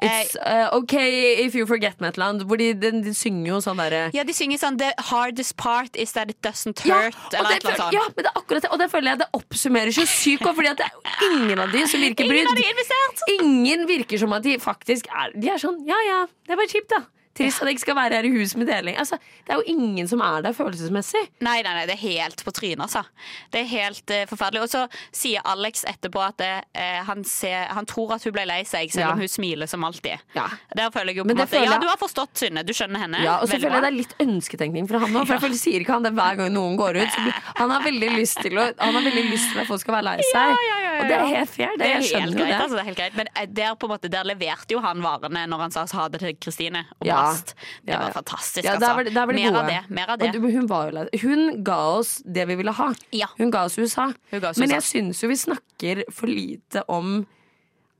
It's 0.00 0.32
uh, 0.40 0.70
okay 0.78 1.44
if 1.44 1.54
you 1.54 1.66
forget 1.66 2.00
me 2.00 2.08
et 2.08 2.16
eller 2.16 2.30
annet, 2.30 2.46
hvor 2.48 2.56
de, 2.56 2.72
de, 2.72 2.90
de 3.04 3.12
synger 3.12 3.50
jo 3.50 3.58
sånn 3.60 3.76
derre 3.76 4.06
Ja, 4.16 4.24
de 4.24 4.32
synger 4.32 4.56
sånn 4.56 4.78
The 4.80 4.94
hardest 5.10 5.58
part 5.60 5.94
is 5.94 6.12
that 6.16 6.30
it 6.32 6.40
doesn't 6.40 6.80
Ja, 6.88 7.02
hurt. 7.02 7.18
og 7.28 7.34
eller 7.36 7.58
et 7.58 7.66
eller 7.68 7.92
ja, 7.92 8.06
men 8.08 8.24
det 8.24 8.30
er 8.32 8.40
akkurat 8.40 8.62
det. 8.64 8.70
Og 8.72 8.78
det 8.80 8.88
føler 8.90 9.10
jeg 9.12 9.18
det 9.20 9.28
oppsummerer 9.36 9.92
så 9.92 10.06
sykt 10.08 10.40
godt, 10.42 10.56
fordi 10.56 10.72
det 10.80 10.88
er 10.88 11.26
ingen 11.28 11.58
av 11.60 11.70
de 11.70 11.84
som 11.86 12.00
virker 12.00 12.24
Ingen 12.24 12.48
brydd. 12.48 12.64
investert! 12.72 13.24
Ingen 13.42 13.86
virker 13.92 14.18
som 14.24 14.32
at 14.32 14.42
de 14.48 14.56
faktisk 14.58 15.06
er 15.12 15.36
De 15.36 15.52
er 15.52 15.60
sånn 15.60 15.84
ja 15.86 16.00
ja, 16.08 16.22
det 16.48 16.56
er 16.56 16.56
bare 16.64 16.72
kjipt, 16.72 16.88
da. 16.96 17.04
Trist 17.40 17.62
at 17.62 17.68
jeg 17.70 17.76
ikke 17.78 17.84
skal 17.86 17.96
være 17.98 18.18
her 18.20 18.28
i 18.28 18.32
huset 18.34 18.60
med 18.60 18.68
deling. 18.70 18.96
Altså, 19.00 19.16
det 19.46 19.54
er 19.54 19.60
jo 19.62 19.72
ingen 19.72 20.08
som 20.10 20.20
er 20.24 20.42
der 20.44 20.54
følelsesmessig. 20.56 21.22
Nei, 21.42 21.56
nei, 21.66 21.72
nei, 21.78 21.84
det 21.88 21.96
er 21.96 22.02
helt 22.04 22.44
på 22.46 22.52
trynet, 22.56 22.82
altså. 22.84 23.02
Det 23.52 23.62
er 23.64 23.68
helt 23.72 24.14
uh, 24.14 24.22
forferdelig. 24.30 24.62
Og 24.66 24.72
så 24.72 24.84
sier 25.16 25.44
Alex 25.48 25.84
etterpå 25.88 26.22
at 26.24 26.36
det, 26.42 26.50
uh, 26.76 27.00
han, 27.08 27.24
ser, 27.24 27.66
han 27.74 27.88
tror 27.88 28.14
at 28.16 28.24
hun 28.28 28.34
ble 28.36 28.44
lei 28.50 28.60
seg, 28.68 28.92
selv 28.92 29.06
Ja. 29.08 29.12
om 29.16 29.22
hun 29.24 29.30
smiler 29.32 29.66
som 29.70 29.84
alltid. 29.88 30.20
Ja. 30.36 30.46
Der 30.76 30.92
føler 30.94 31.14
jeg 31.14 31.22
jo 31.22 31.24
på 31.24 31.32
en 31.32 31.40
måte 31.40 31.48
føler 31.54 31.72
Ja, 31.72 31.78
du 31.82 31.88
har 31.90 31.98
forstått, 32.00 32.34
Synne. 32.44 32.62
Du 32.68 32.74
skjønner 32.76 33.00
henne. 33.06 33.22
Ja, 33.24 33.38
og 33.40 33.48
så 33.48 33.56
føler 33.56 33.78
jeg 33.80 33.86
det 33.86 33.90
er 33.92 33.98
litt 33.98 34.14
ønsketenkning 34.26 34.88
fra 34.90 35.00
han 35.02 35.16
òg. 35.16 35.26
For 35.30 35.48
jeg 35.48 35.60
sier 35.62 35.80
ikke 35.84 35.96
han 35.96 36.04
det 36.06 36.12
hver 36.18 36.36
gang 36.42 36.52
noen 36.54 36.76
går 36.80 37.00
ut. 37.00 37.16
Så 37.16 37.34
han 37.62 37.70
har 37.74 37.84
veldig 37.86 38.10
lyst 38.18 38.40
til 38.44 38.58
å 38.60 38.68
Han 38.80 38.94
har 38.96 39.04
veldig 39.08 39.24
lyst 39.30 39.52
til 39.54 39.62
at 39.64 39.68
folk 39.70 39.80
skal 39.82 39.96
være 39.98 40.08
lei 40.12 40.16
seg. 40.30 40.52
ja, 40.52 40.60
ja, 40.68 40.79
ja, 41.00 41.04
Og 41.04 41.08
det 41.08 41.16
er 41.16 41.36
helt 41.38 41.50
fair. 41.50 41.70
Det, 41.70 41.78
Det 41.78 41.86
er 41.86 41.90
jeg 41.90 42.00
helt 42.00 42.10
skjønner 42.12 42.38
jo 42.40 42.44
det. 42.46 42.54
altså, 42.60 42.76
det 42.76 42.80
er 42.80 42.88
helt 42.90 42.98
greit. 42.98 43.16
Men 43.16 43.26
eh, 43.36 43.46
der, 43.46 43.74
på 43.74 43.86
en 43.88 43.92
måte, 43.94 44.10
der 44.10 44.24
leverte 44.24 44.70
jo 44.76 44.80
han 44.84 45.00
varene 45.02 45.46
når 45.48 45.58
han 45.64 45.70
sa 45.74 45.86
ha 45.96 46.08
det 46.08 46.20
til 46.20 46.36
Kristine 46.40 46.84
og 47.00 47.06
Ja. 47.06 47.32
Det 47.86 47.96
var 47.98 48.12
fantastisk, 48.12 48.64
Ja, 48.64 48.74
altså. 48.76 48.80
der 48.86 48.94
var 48.94 49.04
der 49.04 49.26
var 49.26 49.34
mer 49.34 49.56
av 49.56 49.66
det. 49.66 49.80
Mer 49.90 50.06
av 50.10 50.18
det. 50.18 50.32
du- 50.32 50.40
hun, 50.40 50.66
var 50.66 50.90
jo 50.92 51.18
hun 51.28 51.62
ga 51.64 51.78
oss 51.98 52.22
det 52.24 52.46
vi 52.48 52.54
ville 52.56 52.72
ha. 52.72 52.92
Ja. 53.12 53.26
Hun 53.38 53.50
ga 53.50 53.64
oss 53.64 53.78
USA. 53.78 54.12
Ga 54.30 54.48
oss 54.50 54.58
Men 54.58 54.68
USA. 54.70 54.74
jeg 54.76 54.82
syns 54.82 55.20
jo 55.22 55.28
vi 55.28 55.34
snakker 55.36 56.04
for 56.12 56.26
lite 56.26 56.82
om 56.88 57.26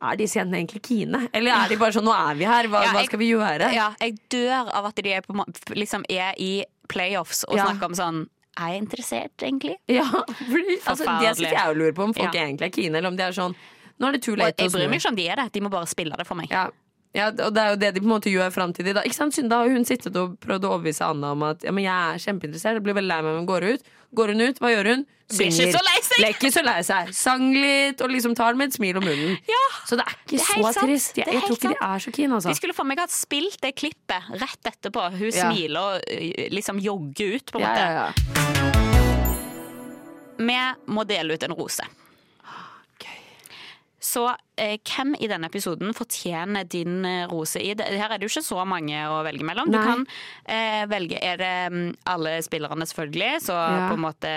Er 0.02 0.16
disse 0.16 0.38
jentene 0.38 0.56
egentlig 0.64 0.80
kine? 0.82 1.28
Eller 1.34 1.52
er 1.52 1.68
de 1.68 1.76
bare 1.76 1.92
sånn 1.92 2.04
'nå 2.08 2.30
er 2.30 2.34
vi 2.34 2.44
her, 2.44 2.64
hva, 2.68 2.84
Ja, 2.84 2.92
hva 2.94 3.04
skal 3.04 3.18
vi 3.18 3.32
gjøre'? 3.34 3.72
Ja, 3.74 3.94
jeg 4.00 4.16
dør 4.30 4.72
av 4.72 4.86
at 4.86 4.94
de 4.96 5.12
er, 5.12 5.20
på, 5.20 5.34
liksom 5.76 6.04
er 6.08 6.32
i 6.38 6.64
playoffs 6.88 7.44
og 7.46 7.56
Ja. 7.58 7.66
snakker 7.66 7.84
om 7.84 7.92
sånn 7.92 8.26
Er 8.58 8.72
jeg 8.74 8.82
interessert, 8.82 9.34
egentlig? 9.46 9.76
Ja, 10.00 10.04
fordi, 10.10 10.76
altså, 10.84 11.06
det 11.20 11.36
syns 11.38 11.52
jeg 11.54 11.76
lurer 11.78 11.94
på 11.96 12.02
om 12.08 12.14
folk 12.14 12.34
Ja. 12.34 12.44
egentlig 12.46 12.66
er 12.66 12.74
kine, 12.74 12.98
eller 12.98 13.08
om 13.12 13.16
de 13.16 13.22
er 13.28 13.36
sånn 13.36 13.54
Nå 14.00 14.08
er 14.08 14.16
det 14.16 14.22
too 14.24 14.34
late 14.34 14.64
jeg 14.64 14.72
bryr 14.72 14.88
meg 14.88 15.00
ikke 15.02 15.10
om 15.12 15.16
de 15.18 15.26
er 15.28 15.36
det, 15.36 15.48
de 15.52 15.60
må 15.60 15.68
bare 15.70 15.86
spille 15.86 16.16
det 16.16 16.24
for 16.26 16.34
meg. 16.38 16.48
Ja. 16.50 16.70
ja, 17.12 17.26
og 17.28 17.52
det 17.52 17.60
er 17.62 17.74
jo 17.74 17.76
det 17.82 17.90
de 17.94 18.00
på 18.00 18.08
en 18.08 18.14
måte 18.14 18.30
gjør 18.32 18.48
fram 18.54 18.72
til 18.72 18.86
de 18.88 18.94
da. 18.96 19.02
Ikke 19.04 19.18
sant? 19.18 19.34
Siden 19.36 19.50
Da 19.52 19.58
har 19.60 19.68
hun 19.68 19.84
sittet 19.84 20.16
og 20.16 20.38
prøvd 20.40 20.64
å 20.64 20.70
overbevise 20.72 21.04
Anna 21.04 21.34
om 21.36 21.42
at 21.44 21.66
ja, 21.66 21.70
men 21.76 21.84
jeg 21.84 21.92
er 21.92 22.22
kjempeinteressert. 22.24 22.78
Jeg 22.80 22.84
blir 22.86 22.96
veldig 22.96 23.12
lei 23.12 23.18
meg 23.26 23.34
om 23.34 23.42
hun 23.42 23.50
går 23.50 23.66
ut. 23.74 23.84
Går 24.16 24.32
hun 24.34 24.40
ut, 24.42 24.58
hva 24.58 24.70
gjør 24.74 24.88
hun? 24.94 25.02
Seg. 25.30 25.52
Ble 26.18 26.28
ikke 26.34 26.48
så 26.50 26.62
lei 26.66 26.80
seg. 26.82 27.12
Sang 27.14 27.44
litt 27.54 28.00
og 28.02 28.10
liksom 28.10 28.32
tar 28.34 28.56
med 28.58 28.72
et 28.72 28.74
smil 28.80 28.96
om 28.98 29.04
munnen. 29.06 29.36
Ja, 29.46 29.60
Så 29.86 29.94
det 29.94 30.02
er 30.08 30.16
ikke 30.16 30.32
det 30.32 30.40
er 30.40 30.46
så 30.64 30.72
sant. 30.74 30.88
trist. 30.88 31.12
Jeg, 31.20 31.26
jeg 31.30 31.42
tror 31.44 31.54
ikke 31.54 31.68
ikke 31.70 31.70
de 31.78 31.86
er 31.86 31.98
så 32.02 32.12
keen, 32.16 32.32
altså. 32.34 32.48
De 32.50 32.58
skulle 32.58 32.74
for 32.74 32.88
meg 32.90 32.98
ha 32.98 33.06
spilt 33.14 33.60
det 33.62 33.70
klippet 33.78 34.26
rett 34.42 34.70
etterpå. 34.72 35.04
Hun 35.14 35.30
Ja. 35.30 35.46
smiler 35.52 35.78
og 35.78 36.02
liksom 36.50 36.80
jogger 36.82 37.36
ut, 37.38 37.52
på 37.54 37.60
en 37.60 37.66
måte. 37.68 37.78
ja, 37.78 37.90
ja. 38.00 39.10
Vi 40.40 40.56
må 40.90 41.04
dele 41.06 41.34
ut 41.36 41.42
en 41.46 41.52
rose. 41.54 41.84
Så 44.00 44.22
eh, 44.56 44.78
hvem 44.88 45.12
i 45.20 45.28
denne 45.28 45.48
episoden 45.50 45.92
fortjener 45.96 46.64
din 46.72 47.04
eh, 47.04 47.26
rose 47.28 47.60
i? 47.60 47.74
Det, 47.76 47.84
her 48.00 48.08
er 48.14 48.16
det 48.20 48.24
jo 48.24 48.32
ikke 48.32 48.46
så 48.46 48.64
mange 48.68 48.96
å 49.12 49.18
velge 49.26 49.44
mellom. 49.44 49.68
Du 49.68 49.76
kan 49.76 50.06
eh, 50.48 50.86
velge 50.88 51.18
Er 51.20 51.36
det 51.40 51.50
mm, 51.74 51.90
alle 52.08 52.38
spillerne, 52.46 52.88
selvfølgelig? 52.88 53.42
Så 53.44 53.56
Ja. 53.60 53.90
på 53.90 53.98
en 53.98 54.04
måte 54.06 54.32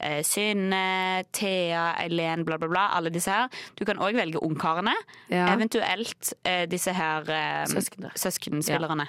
eh, 0.00 0.22
Synne, 0.24 1.24
Thea, 1.36 1.84
Eileen, 2.00 2.46
bla, 2.48 2.56
bla, 2.58 2.70
bla. 2.72 2.86
Alle 2.96 3.12
disse 3.12 3.28
her. 3.34 3.52
Du 3.76 3.84
kan 3.84 4.00
òg 4.00 4.16
velge 4.16 4.40
ungkarene. 4.40 4.96
Ja. 5.28 5.50
Eventuelt 5.52 6.32
eh, 6.48 6.64
disse 6.70 6.96
her 6.96 7.28
eh, 7.28 8.08
søskenspillerne. 8.16 9.06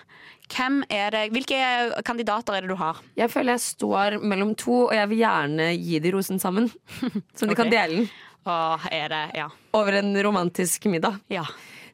Hvem 0.51 0.83
er 0.93 1.09
det, 1.15 1.23
hvilke 1.33 1.57
kandidater 2.05 2.53
er 2.59 2.65
det 2.65 2.69
du 2.69 2.77
har? 2.77 2.99
Jeg 3.17 3.31
føler 3.33 3.55
jeg 3.55 3.63
står 3.63 4.19
mellom 4.21 4.51
to, 4.59 4.83
og 4.89 4.93
jeg 4.93 5.09
vil 5.09 5.23
gjerne 5.23 5.71
gi 5.73 6.03
de 6.03 6.11
rosen 6.13 6.41
sammen. 6.43 6.67
Så 7.37 7.47
de 7.49 7.55
kan 7.57 7.71
dele 7.71 8.03
den 8.03 8.09
Er 8.45 9.09
det 9.09 9.21
Ja. 9.35 9.49
over 9.73 9.93
en 9.93 10.15
romantisk 10.23 10.85
middag. 10.85 11.19
ja. 11.29 11.45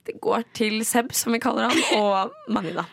Det 0.04 0.16
går 0.20 0.44
til 0.58 0.80
Seb, 0.84 1.12
som 1.14 1.32
vi 1.32 1.38
kaller 1.40 1.70
han, 1.70 1.78
og 2.02 2.32
Manida. 2.50 2.88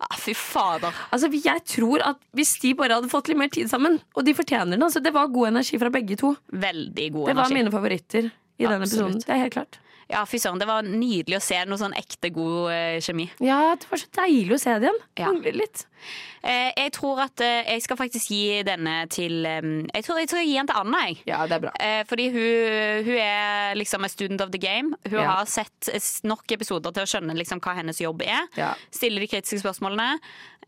Ah, 0.00 0.14
fy 0.16 0.32
fader. 0.32 0.92
Altså, 1.12 1.26
jeg 1.32 1.64
tror 1.66 2.00
at 2.06 2.16
Hvis 2.34 2.52
de 2.62 2.72
bare 2.74 2.94
hadde 2.94 3.10
fått 3.10 3.26
litt 3.28 3.36
mer 3.38 3.48
tid 3.50 3.66
sammen, 3.70 4.00
og 4.16 4.24
de 4.24 4.32
fortjener 4.34 4.70
den 4.76 4.82
altså, 4.82 5.02
Det 5.02 5.12
var 5.12 5.26
god 5.26 5.48
energi 5.48 5.78
fra 5.78 5.90
begge 5.90 6.16
to. 6.16 6.36
Veldig 6.52 7.08
god 7.12 7.28
energi 7.28 7.34
Det 7.34 7.36
var 7.36 7.54
mine 7.58 7.70
favoritter 7.74 8.30
i 8.58 8.66
den 8.66 8.82
Absolutt. 8.82 9.16
episoden. 9.16 9.18
Det 9.26 9.28
er 9.34 9.42
helt 9.42 9.52
klart. 9.58 9.78
Ja, 10.10 10.24
fy 10.26 10.38
søren. 10.42 10.58
Det 10.60 10.66
var 10.68 10.82
nydelig 10.82 11.38
å 11.38 11.42
se 11.44 11.60
noe 11.68 11.78
sånn 11.80 11.94
ekte 11.96 12.30
god 12.34 12.70
eh, 12.72 12.98
kjemi. 13.04 13.28
Ja, 13.40 13.74
det 13.78 13.86
var 13.90 13.98
så 14.02 14.10
deilig 14.18 14.56
å 14.56 14.60
se 14.60 14.74
det 14.78 14.88
igjen. 14.90 15.00
Ja. 15.20 15.30
Mangler 15.30 15.56
litt. 15.62 15.86
Eh, 16.42 16.72
jeg 16.74 16.90
tror 16.96 17.20
at 17.22 17.38
eh, 17.40 17.62
jeg 17.76 17.82
skal 17.84 17.96
faktisk 18.00 18.32
gi 18.34 18.62
denne 18.66 18.94
til 19.14 19.44
eh, 19.46 19.60
jeg, 19.94 20.02
tror, 20.02 20.18
jeg 20.18 20.28
tror 20.32 20.40
jeg 20.42 20.48
gir 20.50 20.58
den 20.58 20.70
til 20.72 20.80
Anna, 20.80 21.02
jeg. 21.06 21.20
Ja, 21.30 21.44
det 21.46 21.56
er 21.58 21.62
bra. 21.68 21.72
Eh, 21.78 22.00
fordi 22.10 22.26
hun, 22.34 23.06
hun 23.06 23.20
er 23.22 23.78
liksom 23.78 24.04
a 24.04 24.10
student 24.10 24.42
of 24.42 24.50
the 24.50 24.58
game. 24.62 24.96
Hun 25.06 25.20
Ja. 25.20 25.28
har 25.38 25.46
sett 25.46 25.92
s- 25.94 26.22
nok 26.26 26.42
episoder 26.56 26.90
til 26.96 27.04
å 27.06 27.10
skjønne 27.12 27.36
liksom 27.38 27.60
hva 27.62 27.76
hennes 27.78 28.00
jobb 28.02 28.24
er. 28.26 28.48
Ja. 28.58 28.72
Stille 28.90 29.22
de 29.22 29.30
kritiske 29.30 29.62
spørsmålene. 29.62 30.18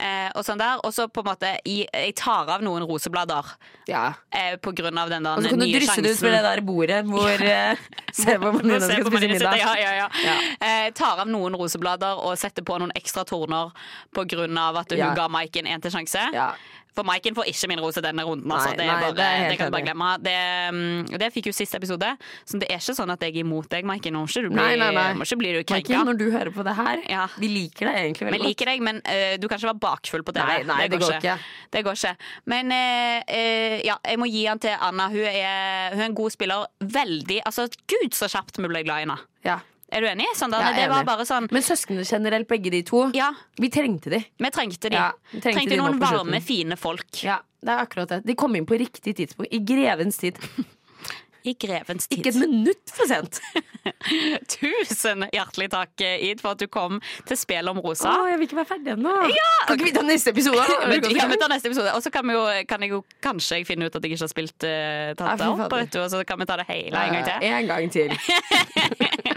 Eh, 0.01 0.31
og 0.35 0.43
sånn 0.43 0.59
der. 0.59 0.81
Og 0.83 0.91
så 0.93 1.07
på 1.09 1.23
en 1.23 1.29
måte 1.29 1.51
i, 1.71 1.87
Jeg 1.93 2.15
tar 2.19 2.49
av 2.51 2.61
noen 2.67 2.83
roseblader 2.83 3.45
Ja. 3.87 4.15
eh, 4.33 4.57
på 4.57 4.73
grunn 4.75 4.99
av 4.99 5.09
den 5.09 5.23
der 5.23 5.37
Og 5.39 5.45
så 5.45 5.51
kan 5.51 5.59
du 5.61 5.67
nye 5.67 5.79
drysse 5.79 6.03
det 6.03 6.11
ut 6.11 6.17
sjansen. 6.17 6.25
for 6.25 6.31
det 6.35 6.43
der 6.43 6.61
bordet 6.67 7.05
hvor 7.07 7.45
eh, 7.47 7.77
Se 8.13 8.37
hvor 8.39 8.59
Nina 8.63 8.81
skal 8.81 9.05
spise 9.07 9.29
middag. 9.29 9.57
Ja, 9.59 9.75
ja, 9.79 9.93
ja. 10.03 10.09
Ja. 10.25 10.37
Eh, 10.61 10.91
tar 10.99 11.19
av 11.23 11.29
noen 11.29 11.55
roseblader 11.55 12.19
og 12.27 12.37
setter 12.39 12.63
på 12.67 12.79
noen 12.83 12.91
ekstra 12.99 13.25
torner 13.25 13.71
på 14.15 14.27
grunn 14.27 14.59
av 14.59 14.77
at 14.83 14.91
hun 14.91 14.99
Ja. 14.99 15.15
ga 15.15 15.29
Maiken 15.29 15.67
en 15.67 15.81
til 15.81 15.91
sjanse. 15.95 16.27
Ja. 16.35 16.55
For 16.95 17.07
Maiken 17.07 17.35
får 17.37 17.49
ikke 17.51 17.69
min 17.73 17.83
rose 17.83 18.03
denne 18.05 18.23
runden. 18.27 18.51
Altså. 18.51 18.71
Nei, 18.71 18.77
det, 18.79 18.85
er 18.87 18.93
nei, 18.93 19.01
bare, 19.03 19.15
det 19.19 19.51
det 19.51 19.59
kan 19.59 19.71
du 19.71 19.75
bare 19.75 19.87
glemme. 19.89 20.11
Det, 20.23 20.37
mm, 20.77 21.19
det 21.23 21.31
fikk 21.35 21.51
jo 21.51 21.55
siste 21.57 21.81
episode, 21.81 22.11
så 22.47 22.61
det 22.63 22.69
er 22.71 22.79
ikke 22.83 22.97
sånn 23.01 23.13
at 23.15 23.25
jeg 23.27 23.35
er 23.35 23.41
imot 23.43 23.69
deg, 23.73 23.89
Maiken. 23.89 24.15
Nå 24.15 24.23
må 24.25 24.31
ikke 24.31 24.45
du 24.47 24.51
bli, 24.55 24.63
Nei, 24.63 24.77
ikke 25.65 25.75
Maiken, 25.75 26.07
når 26.11 26.21
du 26.21 26.27
hører 26.31 26.53
på 26.55 26.67
det 26.67 26.77
her, 26.79 27.03
Ja. 27.11 27.27
vi 27.41 27.51
liker 27.51 27.91
deg 27.91 28.01
egentlig 28.05 28.29
veldig 28.29 28.41
godt. 28.41 28.49
liker 28.49 28.73
deg, 28.73 28.87
men 28.91 29.03
uh, 29.03 29.35
du 29.41 29.49
kan 29.49 29.59
ikke 29.59 29.71
være 29.73 29.83
bakfull 29.83 30.27
på 30.27 30.37
TV. 30.37 30.47
Nei, 30.47 30.61
nei, 30.71 30.89
det 30.93 31.03
går 31.03 31.19
ikke. 31.19 31.37
Det 31.75 31.85
går 31.87 32.01
ikke. 32.01 32.15
Men 32.55 32.73
uh, 32.73 33.19
uh, 33.27 33.77
ja, 33.85 33.99
jeg 34.07 34.23
må 34.23 34.31
gi 34.31 34.47
han 34.47 34.63
til 34.63 34.75
Anna. 34.79 35.11
Hun 35.13 35.29
er, 35.29 35.95
hun 35.95 36.03
er 36.05 36.09
en 36.11 36.19
god 36.19 36.35
spiller. 36.35 36.67
Veldig 36.81 37.41
Altså, 37.45 37.67
gud 37.91 38.15
så 38.17 38.29
kjapt 38.31 38.59
vi 38.61 38.71
ble 38.71 38.85
glad 38.87 39.03
i 39.03 39.09
henne. 39.09 39.19
Ja. 39.45 39.59
Er 39.95 40.03
du 40.03 40.11
enig? 40.11 40.27
Sånn, 40.35 40.55
er 40.57 40.75
det 40.75 40.89
var 40.91 41.03
enig. 41.03 41.09
bare 41.09 41.27
sånn 41.29 41.49
Men 41.55 41.65
søsknene 41.65 42.05
generelt, 42.09 42.49
begge 42.51 42.73
de 42.75 42.83
to, 42.87 43.07
Ja, 43.15 43.31
vi 43.61 43.71
trengte 43.71 44.11
de. 44.11 44.25
vi 44.39 44.51
trengte 44.55 44.91
de. 44.91 44.99
Ja, 44.99 45.13
vi 45.31 45.41
trengte 45.41 45.61
trengte, 45.61 45.77
de 45.77 45.83
noen 45.83 46.01
varme, 46.03 46.41
fine 46.43 46.79
folk. 46.81 47.11
Ja, 47.23 47.41
det 47.63 47.77
er 47.77 47.85
akkurat 47.87 48.09
det. 48.17 48.25
De 48.27 48.35
kom 48.39 48.57
inn 48.59 48.67
på 48.67 48.79
riktig 48.81 49.15
tidspunkt. 49.21 49.53
I 49.55 49.63
grevens 49.63 50.19
tid. 50.19 50.41
I 51.45 51.53
grevens 51.61 52.09
tid. 52.09 52.19
Ikke 52.19 52.31
et 52.33 52.41
minutt 52.41 52.89
for 52.89 53.05
sent. 53.05 53.39
Tusen 54.55 55.27
hjertelig 55.29 55.67
takk, 55.75 55.93
Id, 56.01 56.41
for 56.41 56.57
at 56.57 56.63
du 56.63 56.71
kom 56.73 57.03
til 57.29 57.37
Spel 57.37 57.69
om 57.69 57.83
rosa. 57.85 58.09
Å, 58.09 58.31
jeg 58.31 58.41
vil 58.41 58.49
ikke 58.49 58.59
være 58.63 58.71
ferdig 58.71 58.95
ennå. 58.95 59.13
Kan 59.69 59.77
ikke 59.77 59.91
vi 59.91 59.93
ta 59.93 60.05
neste 60.09 60.33
episode? 60.33 60.65
Men 60.89 61.05
vi 61.05 61.19
kan 61.21 61.37
ta 61.37 61.51
neste 61.53 61.69
episode 61.69 61.93
Og 61.93 62.01
så 62.05 62.13
kan, 62.15 62.33
kan 62.69 62.85
jeg 62.87 62.95
jo 62.95 63.03
kanskje 63.25 63.61
jeg 63.61 63.69
finne 63.69 63.91
ut 63.91 63.95
at 63.95 64.01
jeg 64.01 64.17
ikke 64.17 64.25
har 64.25 64.33
spilt 64.33 64.67
uh, 64.67 65.13
tatt 65.21 65.45
det 65.45 65.53
opp. 65.53 65.79
og 66.01 66.11
så 66.17 66.25
kan 66.25 66.41
vi 66.41 66.49
ta 66.49 66.59
det 66.63 66.69
hele 66.73 67.05
en 67.05 67.19
gang 67.19 67.29
til. 67.29 67.49
En 67.53 67.69
gang 67.69 67.93
til. 67.93 69.33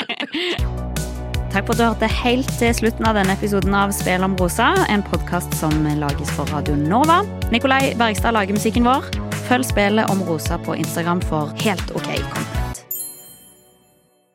Takk 1.52 1.66
for 1.66 1.74
at 1.74 1.80
du 1.80 1.86
hørte 1.86 2.10
helt 2.12 2.52
til 2.60 2.76
slutten 2.76 3.08
av 3.08 3.18
denne 3.18 3.34
episoden 3.38 3.74
av 3.78 3.94
Spel 3.96 4.26
om 4.28 4.36
rosa, 4.38 4.74
en 4.92 5.06
podkast 5.06 5.56
som 5.58 5.74
lages 5.98 6.34
for 6.36 6.50
Radio 6.54 6.76
Nova. 6.78 7.22
Nikolai 7.54 7.96
Bergstad 7.98 8.36
lager 8.38 8.60
musikken 8.60 8.86
vår. 8.88 9.10
Følg 9.48 9.66
Spelet 9.66 10.12
om 10.12 10.24
rosa 10.28 10.60
på 10.60 10.78
Instagram 10.78 11.24
for 11.26 11.56
helt 11.64 11.96
OK 11.96 12.12
content. 12.30 12.67